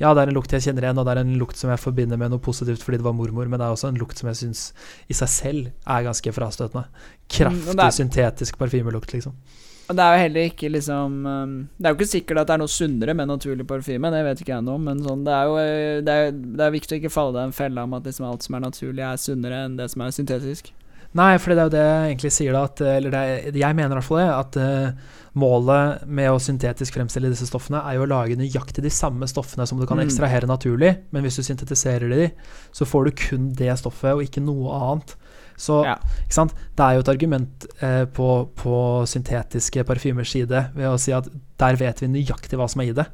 Ja, 0.00 0.14
det 0.16 0.22
er 0.24 0.30
en 0.32 0.36
lukt 0.38 0.52
jeg 0.54 0.64
kjenner 0.64 0.86
igjen, 0.86 0.98
og 0.98 1.04
det 1.06 1.12
er 1.16 1.22
en 1.24 1.34
lukt 1.40 1.60
som 1.60 1.70
jeg 1.72 1.82
forbinder 1.82 2.16
med 2.20 2.32
noe 2.32 2.42
positivt 2.42 2.82
fordi 2.82 2.98
det 3.02 3.06
var 3.06 3.14
mormor, 3.18 3.46
men 3.50 3.60
det 3.60 3.66
er 3.66 3.74
også 3.76 3.90
en 3.92 4.00
lukt 4.00 4.18
som 4.18 4.30
jeg 4.32 4.40
syns 4.40 4.64
i 5.08 5.14
seg 5.18 5.28
selv 5.28 5.68
er 5.84 6.06
ganske 6.08 6.32
frastøtende. 6.34 6.86
Mm, 6.88 7.28
Kraftig, 7.36 7.74
mm, 7.76 7.84
er- 7.84 7.94
syntetisk 8.00 8.58
parfymelukt, 8.58 9.12
liksom. 9.12 9.36
Og 9.84 9.96
det 9.98 10.00
er 10.00 10.14
jo 10.16 10.20
heller 10.22 10.46
ikke 10.48 10.68
liksom 10.72 11.16
um, 11.28 11.50
Det 11.76 11.84
er 11.84 11.92
jo 11.92 11.98
ikke 11.98 12.06
sikkert 12.08 12.38
at 12.40 12.46
det 12.48 12.54
er 12.54 12.60
noe 12.62 12.72
sunnere 12.72 13.14
med 13.14 13.28
naturlig 13.28 13.66
parfyme, 13.68 14.08
det 14.14 14.22
vet 14.24 14.40
ikke 14.40 14.54
jeg 14.54 14.64
noe 14.64 14.78
om, 14.78 14.86
men 14.88 15.02
sånn, 15.04 15.26
det 15.26 15.34
er 15.36 15.44
jo 15.50 15.58
eh, 15.60 15.98
det 16.06 16.14
er, 16.22 16.30
det 16.32 16.64
er 16.64 16.72
viktig 16.72 16.96
å 16.96 17.00
ikke 17.02 17.12
falle 17.12 17.42
i 17.42 17.50
en 17.50 17.52
felle 17.52 17.84
om 17.84 17.92
at 17.98 18.08
liksom 18.08 18.24
alt 18.30 18.46
som 18.46 18.56
er 18.56 18.64
naturlig, 18.64 19.04
er 19.04 19.20
sunnere 19.20 19.58
enn 19.66 19.76
det 19.76 19.90
som 19.92 20.00
er 20.06 20.14
syntetisk. 20.16 20.72
Nei, 21.14 21.36
for 21.38 21.54
det 21.54 21.60
er 21.62 21.68
jo 21.68 21.72
det 21.76 21.82
jeg 21.84 22.06
egentlig 22.10 22.30
sier, 22.34 22.52
da. 22.56 22.62
At, 22.66 22.80
eller 22.80 23.12
det 23.14 23.18
er, 23.22 23.58
jeg 23.60 23.76
mener 23.78 23.92
i 23.94 23.98
hvert 24.00 24.06
fall 24.08 24.18
det. 24.18 24.30
At 24.34 24.56
uh, 24.58 25.12
målet 25.38 26.06
med 26.10 26.30
å 26.32 26.40
syntetisk 26.42 26.96
fremstille 26.96 27.30
disse 27.30 27.46
stoffene 27.46 27.82
er 27.86 27.98
jo 27.98 28.06
å 28.06 28.10
lage 28.10 28.34
nøyaktig 28.38 28.82
de 28.82 28.90
samme 28.90 29.26
stoffene 29.30 29.66
som 29.66 29.78
du 29.78 29.86
kan 29.86 29.98
Mm. 29.98 30.06
ekstrahere 30.08 30.46
naturlig, 30.50 30.90
men 31.14 31.22
hvis 31.22 31.36
du 31.38 31.42
syntetiserer 31.46 32.10
de, 32.10 32.30
så 32.74 32.86
får 32.86 33.04
du 33.04 33.10
kun 33.12 33.52
det 33.54 33.70
stoffet 33.78 34.10
og 34.14 34.22
ikke 34.26 34.42
noe 34.42 34.74
annet. 34.74 35.14
Så 35.56 35.84
Ja. 35.86 35.94
det 36.26 36.82
er 36.82 36.94
jo 36.94 37.00
et 37.00 37.08
argument 37.08 37.66
eh, 37.80 38.04
på, 38.06 38.48
på 38.58 39.06
syntetiske 39.06 39.84
parfymers 39.86 40.32
side 40.34 40.70
ved 40.74 40.86
å 40.90 40.98
si 40.98 41.12
at 41.12 41.28
der 41.58 41.76
vet 41.76 42.00
vi 42.02 42.08
nøyaktig 42.10 42.58
hva 42.58 42.68
som 42.68 42.80
er 42.82 42.90
i 42.90 42.92
det. 42.92 43.06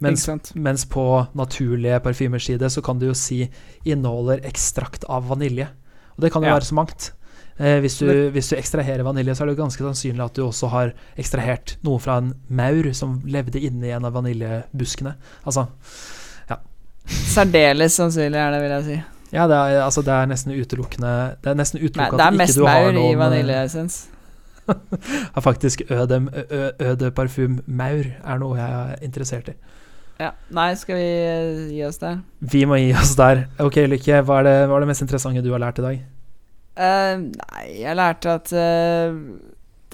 Mens, 0.00 0.26
mens 0.56 0.84
på 0.90 1.04
naturlige 1.38 2.00
parfymers 2.02 2.46
side 2.46 2.66
så 2.70 2.82
kan 2.82 2.98
du 2.98 3.06
jo 3.06 3.14
si 3.14 3.48
inneholder 3.86 4.42
ekstrakt 4.44 5.04
av 5.08 5.28
vanilje. 5.30 5.68
Og 6.16 6.20
det 6.24 6.32
kan 6.32 6.42
jo 6.42 6.48
Ja. 6.48 6.58
være 6.58 6.66
så 6.66 6.74
mangt. 6.74 7.12
Eh, 7.54 7.78
hvis, 7.84 7.98
du, 8.00 8.06
Men, 8.08 8.32
hvis 8.34 8.48
du 8.50 8.56
ekstraherer 8.58 9.04
vanilje, 9.06 9.34
så 9.36 9.44
er 9.44 9.50
det 9.50 9.54
jo 9.54 9.62
ganske 9.62 9.84
sannsynlig 9.86 10.24
at 10.24 10.34
du 10.34 10.42
også 10.42 10.70
har 10.72 10.94
ekstrahert 11.20 11.76
noe 11.86 12.00
fra 12.02 12.16
en 12.18 12.32
maur 12.50 12.88
som 12.98 13.20
levde 13.30 13.62
inni 13.62 13.92
en 13.94 14.06
av 14.08 14.16
vaniljebuskene. 14.16 15.12
Altså, 15.46 15.68
ja. 16.50 16.58
Særdeles 17.06 17.94
sannsynlig 18.00 18.40
er 18.42 18.56
det, 18.56 18.62
vil 18.64 18.74
jeg 18.74 18.86
si. 18.88 18.96
ja, 19.36 19.46
det 19.50 19.60
er, 19.60 19.76
altså, 19.84 20.02
det 20.02 20.16
er 20.16 20.26
nesten 20.30 20.54
utelukkende 20.54 21.12
Det 21.42 21.52
er 21.52 21.56
nesten 21.58 21.78
Nei, 21.78 21.86
utelukket 21.86 22.18
det 22.18 22.26
er 22.26 22.34
at 22.34 22.40
mest 22.40 22.56
ikke 22.56 22.64
du 22.64 22.66
har 22.66 22.82
maur 22.82 22.98
i 22.98 23.06
eh, 23.12 23.18
vaniljeessens. 23.22 24.00
ja, 25.34 25.40
Faktisk 25.44 25.82
øde, 25.90 26.20
ø, 26.50 26.68
øde 26.90 27.10
parfym 27.14 27.60
maur 27.66 28.02
er 28.08 28.42
noe 28.42 28.58
jeg 28.58 28.80
er 28.80 29.06
interessert 29.06 29.52
i. 29.52 29.56
Ja. 30.18 30.30
Nei, 30.54 30.72
skal 30.78 30.98
vi 30.98 31.06
gi 31.74 31.82
oss 31.86 31.98
der? 32.02 32.18
Vi 32.40 32.64
må 32.70 32.78
gi 32.78 32.90
oss 32.98 33.14
der. 33.18 33.46
Ok, 33.62 33.80
Lykke, 33.90 34.22
hva 34.26 34.40
er 34.42 34.48
det, 34.48 34.58
hva 34.70 34.78
er 34.78 34.86
det 34.86 34.90
mest 34.90 35.06
interessante 35.06 35.42
du 35.42 35.50
har 35.52 35.62
lært 35.62 35.78
i 35.82 35.86
dag? 35.86 36.02
Eh, 36.74 37.16
nei, 37.22 37.66
jeg 37.78 37.94
lærte 37.94 38.32
at 38.34 38.50
uh, 38.50 39.18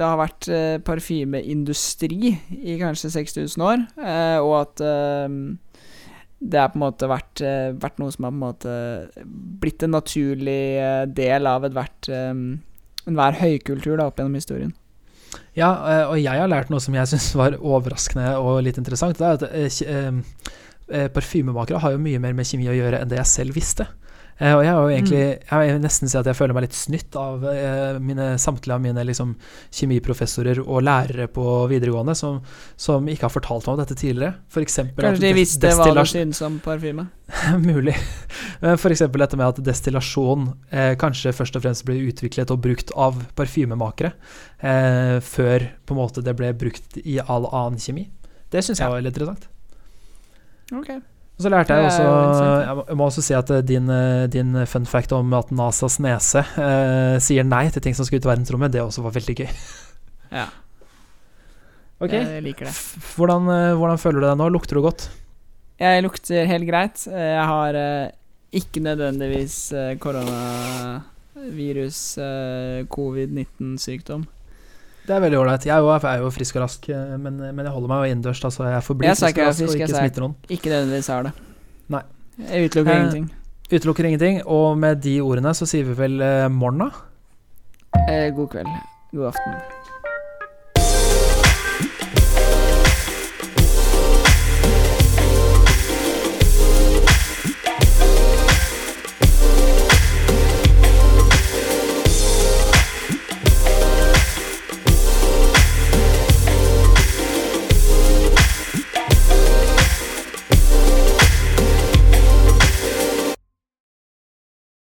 det 0.01 0.07
har 0.07 0.17
vært 0.17 0.47
uh, 0.49 0.79
parfymeindustri 0.85 2.31
i 2.57 2.77
kanskje 2.81 3.13
6000 3.19 3.65
år, 3.67 3.83
og 4.41 4.55
at 4.63 4.83
det 6.41 6.57
har 6.57 6.71
på 6.73 6.79
en 6.79 6.85
måte 6.87 7.09
vært, 7.11 7.43
vært 7.83 7.99
noe 8.01 8.15
som 8.15 8.25
har 8.25 8.33
på 8.33 8.39
en 8.39 8.47
måte 8.47 8.77
blitt 9.61 9.85
en 9.85 9.93
naturlig 9.93 10.81
del 11.13 11.51
av 11.51 11.69
ethvert 11.69 12.09
um, 12.09 12.47
enhver 13.11 13.37
høykultur 13.43 13.99
da, 14.01 14.09
opp 14.09 14.17
gjennom 14.17 14.39
historien. 14.41 14.73
Ja, 15.55 15.69
og 16.09 16.17
jeg 16.17 16.33
har 16.33 16.49
lært 16.49 16.73
noe 16.73 16.81
som 16.81 16.97
jeg 16.97 17.11
syns 17.11 17.29
var 17.37 17.59
overraskende 17.61 18.33
og 18.41 18.63
litt 18.65 18.81
interessant. 18.81 19.21
Det 19.21 19.53
er 19.53 19.77
at 20.97 21.13
parfymemakere 21.13 21.83
har 21.85 21.93
jo 21.93 22.01
mye 22.03 22.23
mer 22.23 22.33
med 22.39 22.49
kjemi 22.49 22.73
å 22.73 22.79
gjøre 22.79 23.03
enn 23.03 23.13
det 23.13 23.21
jeg 23.21 23.35
selv 23.37 23.61
visste. 23.61 23.91
Eh, 24.41 24.55
og 24.57 24.63
jeg 24.65 24.73
har 24.73 24.81
jo 24.81 24.89
egentlig 24.95 25.21
Jeg 25.21 25.59
vil 25.61 25.81
nesten 25.83 26.09
si 26.09 26.17
at 26.17 26.25
jeg 26.31 26.37
føler 26.39 26.57
meg 26.57 26.65
litt 26.65 26.77
snytt 26.77 27.17
av 27.21 27.43
eh, 27.51 27.99
mine, 28.01 28.33
samtlige 28.41 28.77
av 28.79 28.81
mine 28.81 29.05
liksom, 29.05 29.35
kjemiprofessorer 29.77 30.63
og 30.65 30.81
lærere 30.87 31.27
på 31.29 31.45
videregående 31.69 32.15
som, 32.17 32.39
som 32.81 33.09
ikke 33.13 33.27
har 33.29 33.35
fortalt 33.35 33.69
meg 33.69 33.75
om 33.75 33.83
dette 33.83 33.99
tidligere. 34.01 34.39
For 34.49 34.65
eksempel 34.65 35.05
Kanskje 35.11 35.27
de 35.27 35.33
visste 35.37 35.75
hva 35.77 35.91
du 35.93 36.03
syntes 36.09 36.41
om 36.47 36.57
parfyme? 36.65 37.05
Mulig. 37.69 37.95
Men 38.63 38.79
F.eks. 38.81 39.05
dette 39.13 39.39
med 39.39 39.47
at 39.51 39.61
destillasjon 39.69 40.49
eh, 40.73 40.95
kanskje 41.01 41.35
først 41.37 41.61
og 41.61 41.67
fremst 41.67 41.85
ble 41.89 41.99
utviklet 42.09 42.51
og 42.55 42.65
brukt 42.65 42.91
av 42.97 43.21
parfymemakere, 43.39 44.15
eh, 44.65 45.17
før 45.23 45.69
på 45.85 45.95
en 45.95 46.01
måte 46.01 46.25
det 46.25 46.35
ble 46.41 46.51
brukt 46.57 46.97
i 47.05 47.21
all 47.23 47.47
annen 47.53 47.79
kjemi. 47.81 48.09
Det 48.51 48.65
syns 48.65 48.81
jeg 48.81 48.89
Ja. 48.89 48.91
var 48.97 49.05
litt 49.05 49.15
interessant. 49.15 49.47
Ok. 50.73 50.91
Og 51.41 51.45
så 51.47 51.51
lærte 51.55 51.73
jeg 51.73 51.87
også. 51.89 52.03
Jeg 52.05 52.97
må- 52.99 53.07
også 53.07 53.23
si 53.25 53.33
at 53.35 53.51
eh, 53.51 53.63
din, 53.65 53.87
eh, 53.89 54.27
din 54.29 54.67
fun 54.69 54.85
fact 54.87 55.13
om 55.17 55.33
at 55.39 55.49
NASAs 55.57 55.97
nese 56.05 56.43
eh, 56.61 57.17
sier 57.25 57.45
nei 57.49 57.63
til 57.73 57.81
ting 57.81 57.95
som 57.97 58.05
skal 58.05 58.21
ut 58.21 58.27
i 58.29 58.29
verdensrommet, 58.29 58.71
det 58.75 58.83
også 58.85 59.01
var 59.07 59.11
veldig 59.17 59.37
gøy. 59.41 59.49
Ja, 60.37 60.45
Ok, 62.01 62.13
jeg 62.13 62.43
liker 62.45 62.65
det. 62.69 62.75
Hvordan, 63.17 63.49
eh, 63.53 63.73
hvordan 63.77 63.99
føler 64.01 64.21
du 64.21 64.27
deg 64.29 64.37
nå? 64.41 64.47
Lukter 64.53 64.75
du 64.79 64.83
godt? 64.85 65.09
Jeg 65.81 66.03
lukter 66.05 66.47
helt 66.49 66.69
greit. 66.69 67.03
Eh, 67.09 67.33
Jeg 67.35 67.47
har 67.51 67.75
eh, 67.81 68.11
ikke 68.53 68.81
nødvendigvis 68.85 69.57
eh, 69.73 69.97
koronavirus, 70.01 71.99
eh, 72.19 72.85
covid-19-sykdom. 72.95 74.25
Det 75.11 75.17
er 75.17 75.23
veldig 75.25 75.39
ålreit. 75.41 75.65
Jeg 75.67 75.75
er 75.75 76.21
jo, 76.23 76.29
frisk 76.31 76.55
og 76.61 76.63
rask, 76.63 76.85
eh, 76.89 77.17
men, 77.19 77.41
men 77.43 77.65
jeg 77.67 77.73
holder 77.75 77.91
meg 77.91 78.05
jo 78.05 78.13
innendørs, 78.15 78.45
Altså 78.47 78.69
jeg 78.71 78.85
forblir 78.87 79.11
frisk 79.11 79.41
og 79.43 79.49
rask 79.49 79.65
og 79.67 79.75
ikke 79.75 79.89
smitter 79.91 80.27
noen. 80.27 80.37
Ikke 80.47 80.71
nødvendigvis 80.71 81.11
er 81.17 81.27
det. 81.27 81.33
Nei. 81.91 82.03
Jeg 82.47 82.71
utelukker 82.71 82.93
Eh, 82.95 83.01
ingenting. 83.01 83.27
Utelukker 83.73 84.07
ingenting. 84.07 84.41
Og 84.47 84.79
med 84.79 85.03
de 85.03 85.17
ordene 85.21 85.55
så 85.59 85.67
sier 85.67 85.91
vi 85.91 85.99
vel 85.99 86.21
eh, 86.23 86.47
morna. 86.49 86.93
Eh, 88.07 88.31
god 88.37 88.49
kveld. 88.55 88.71
God 89.11 89.33
aften. 89.33 89.80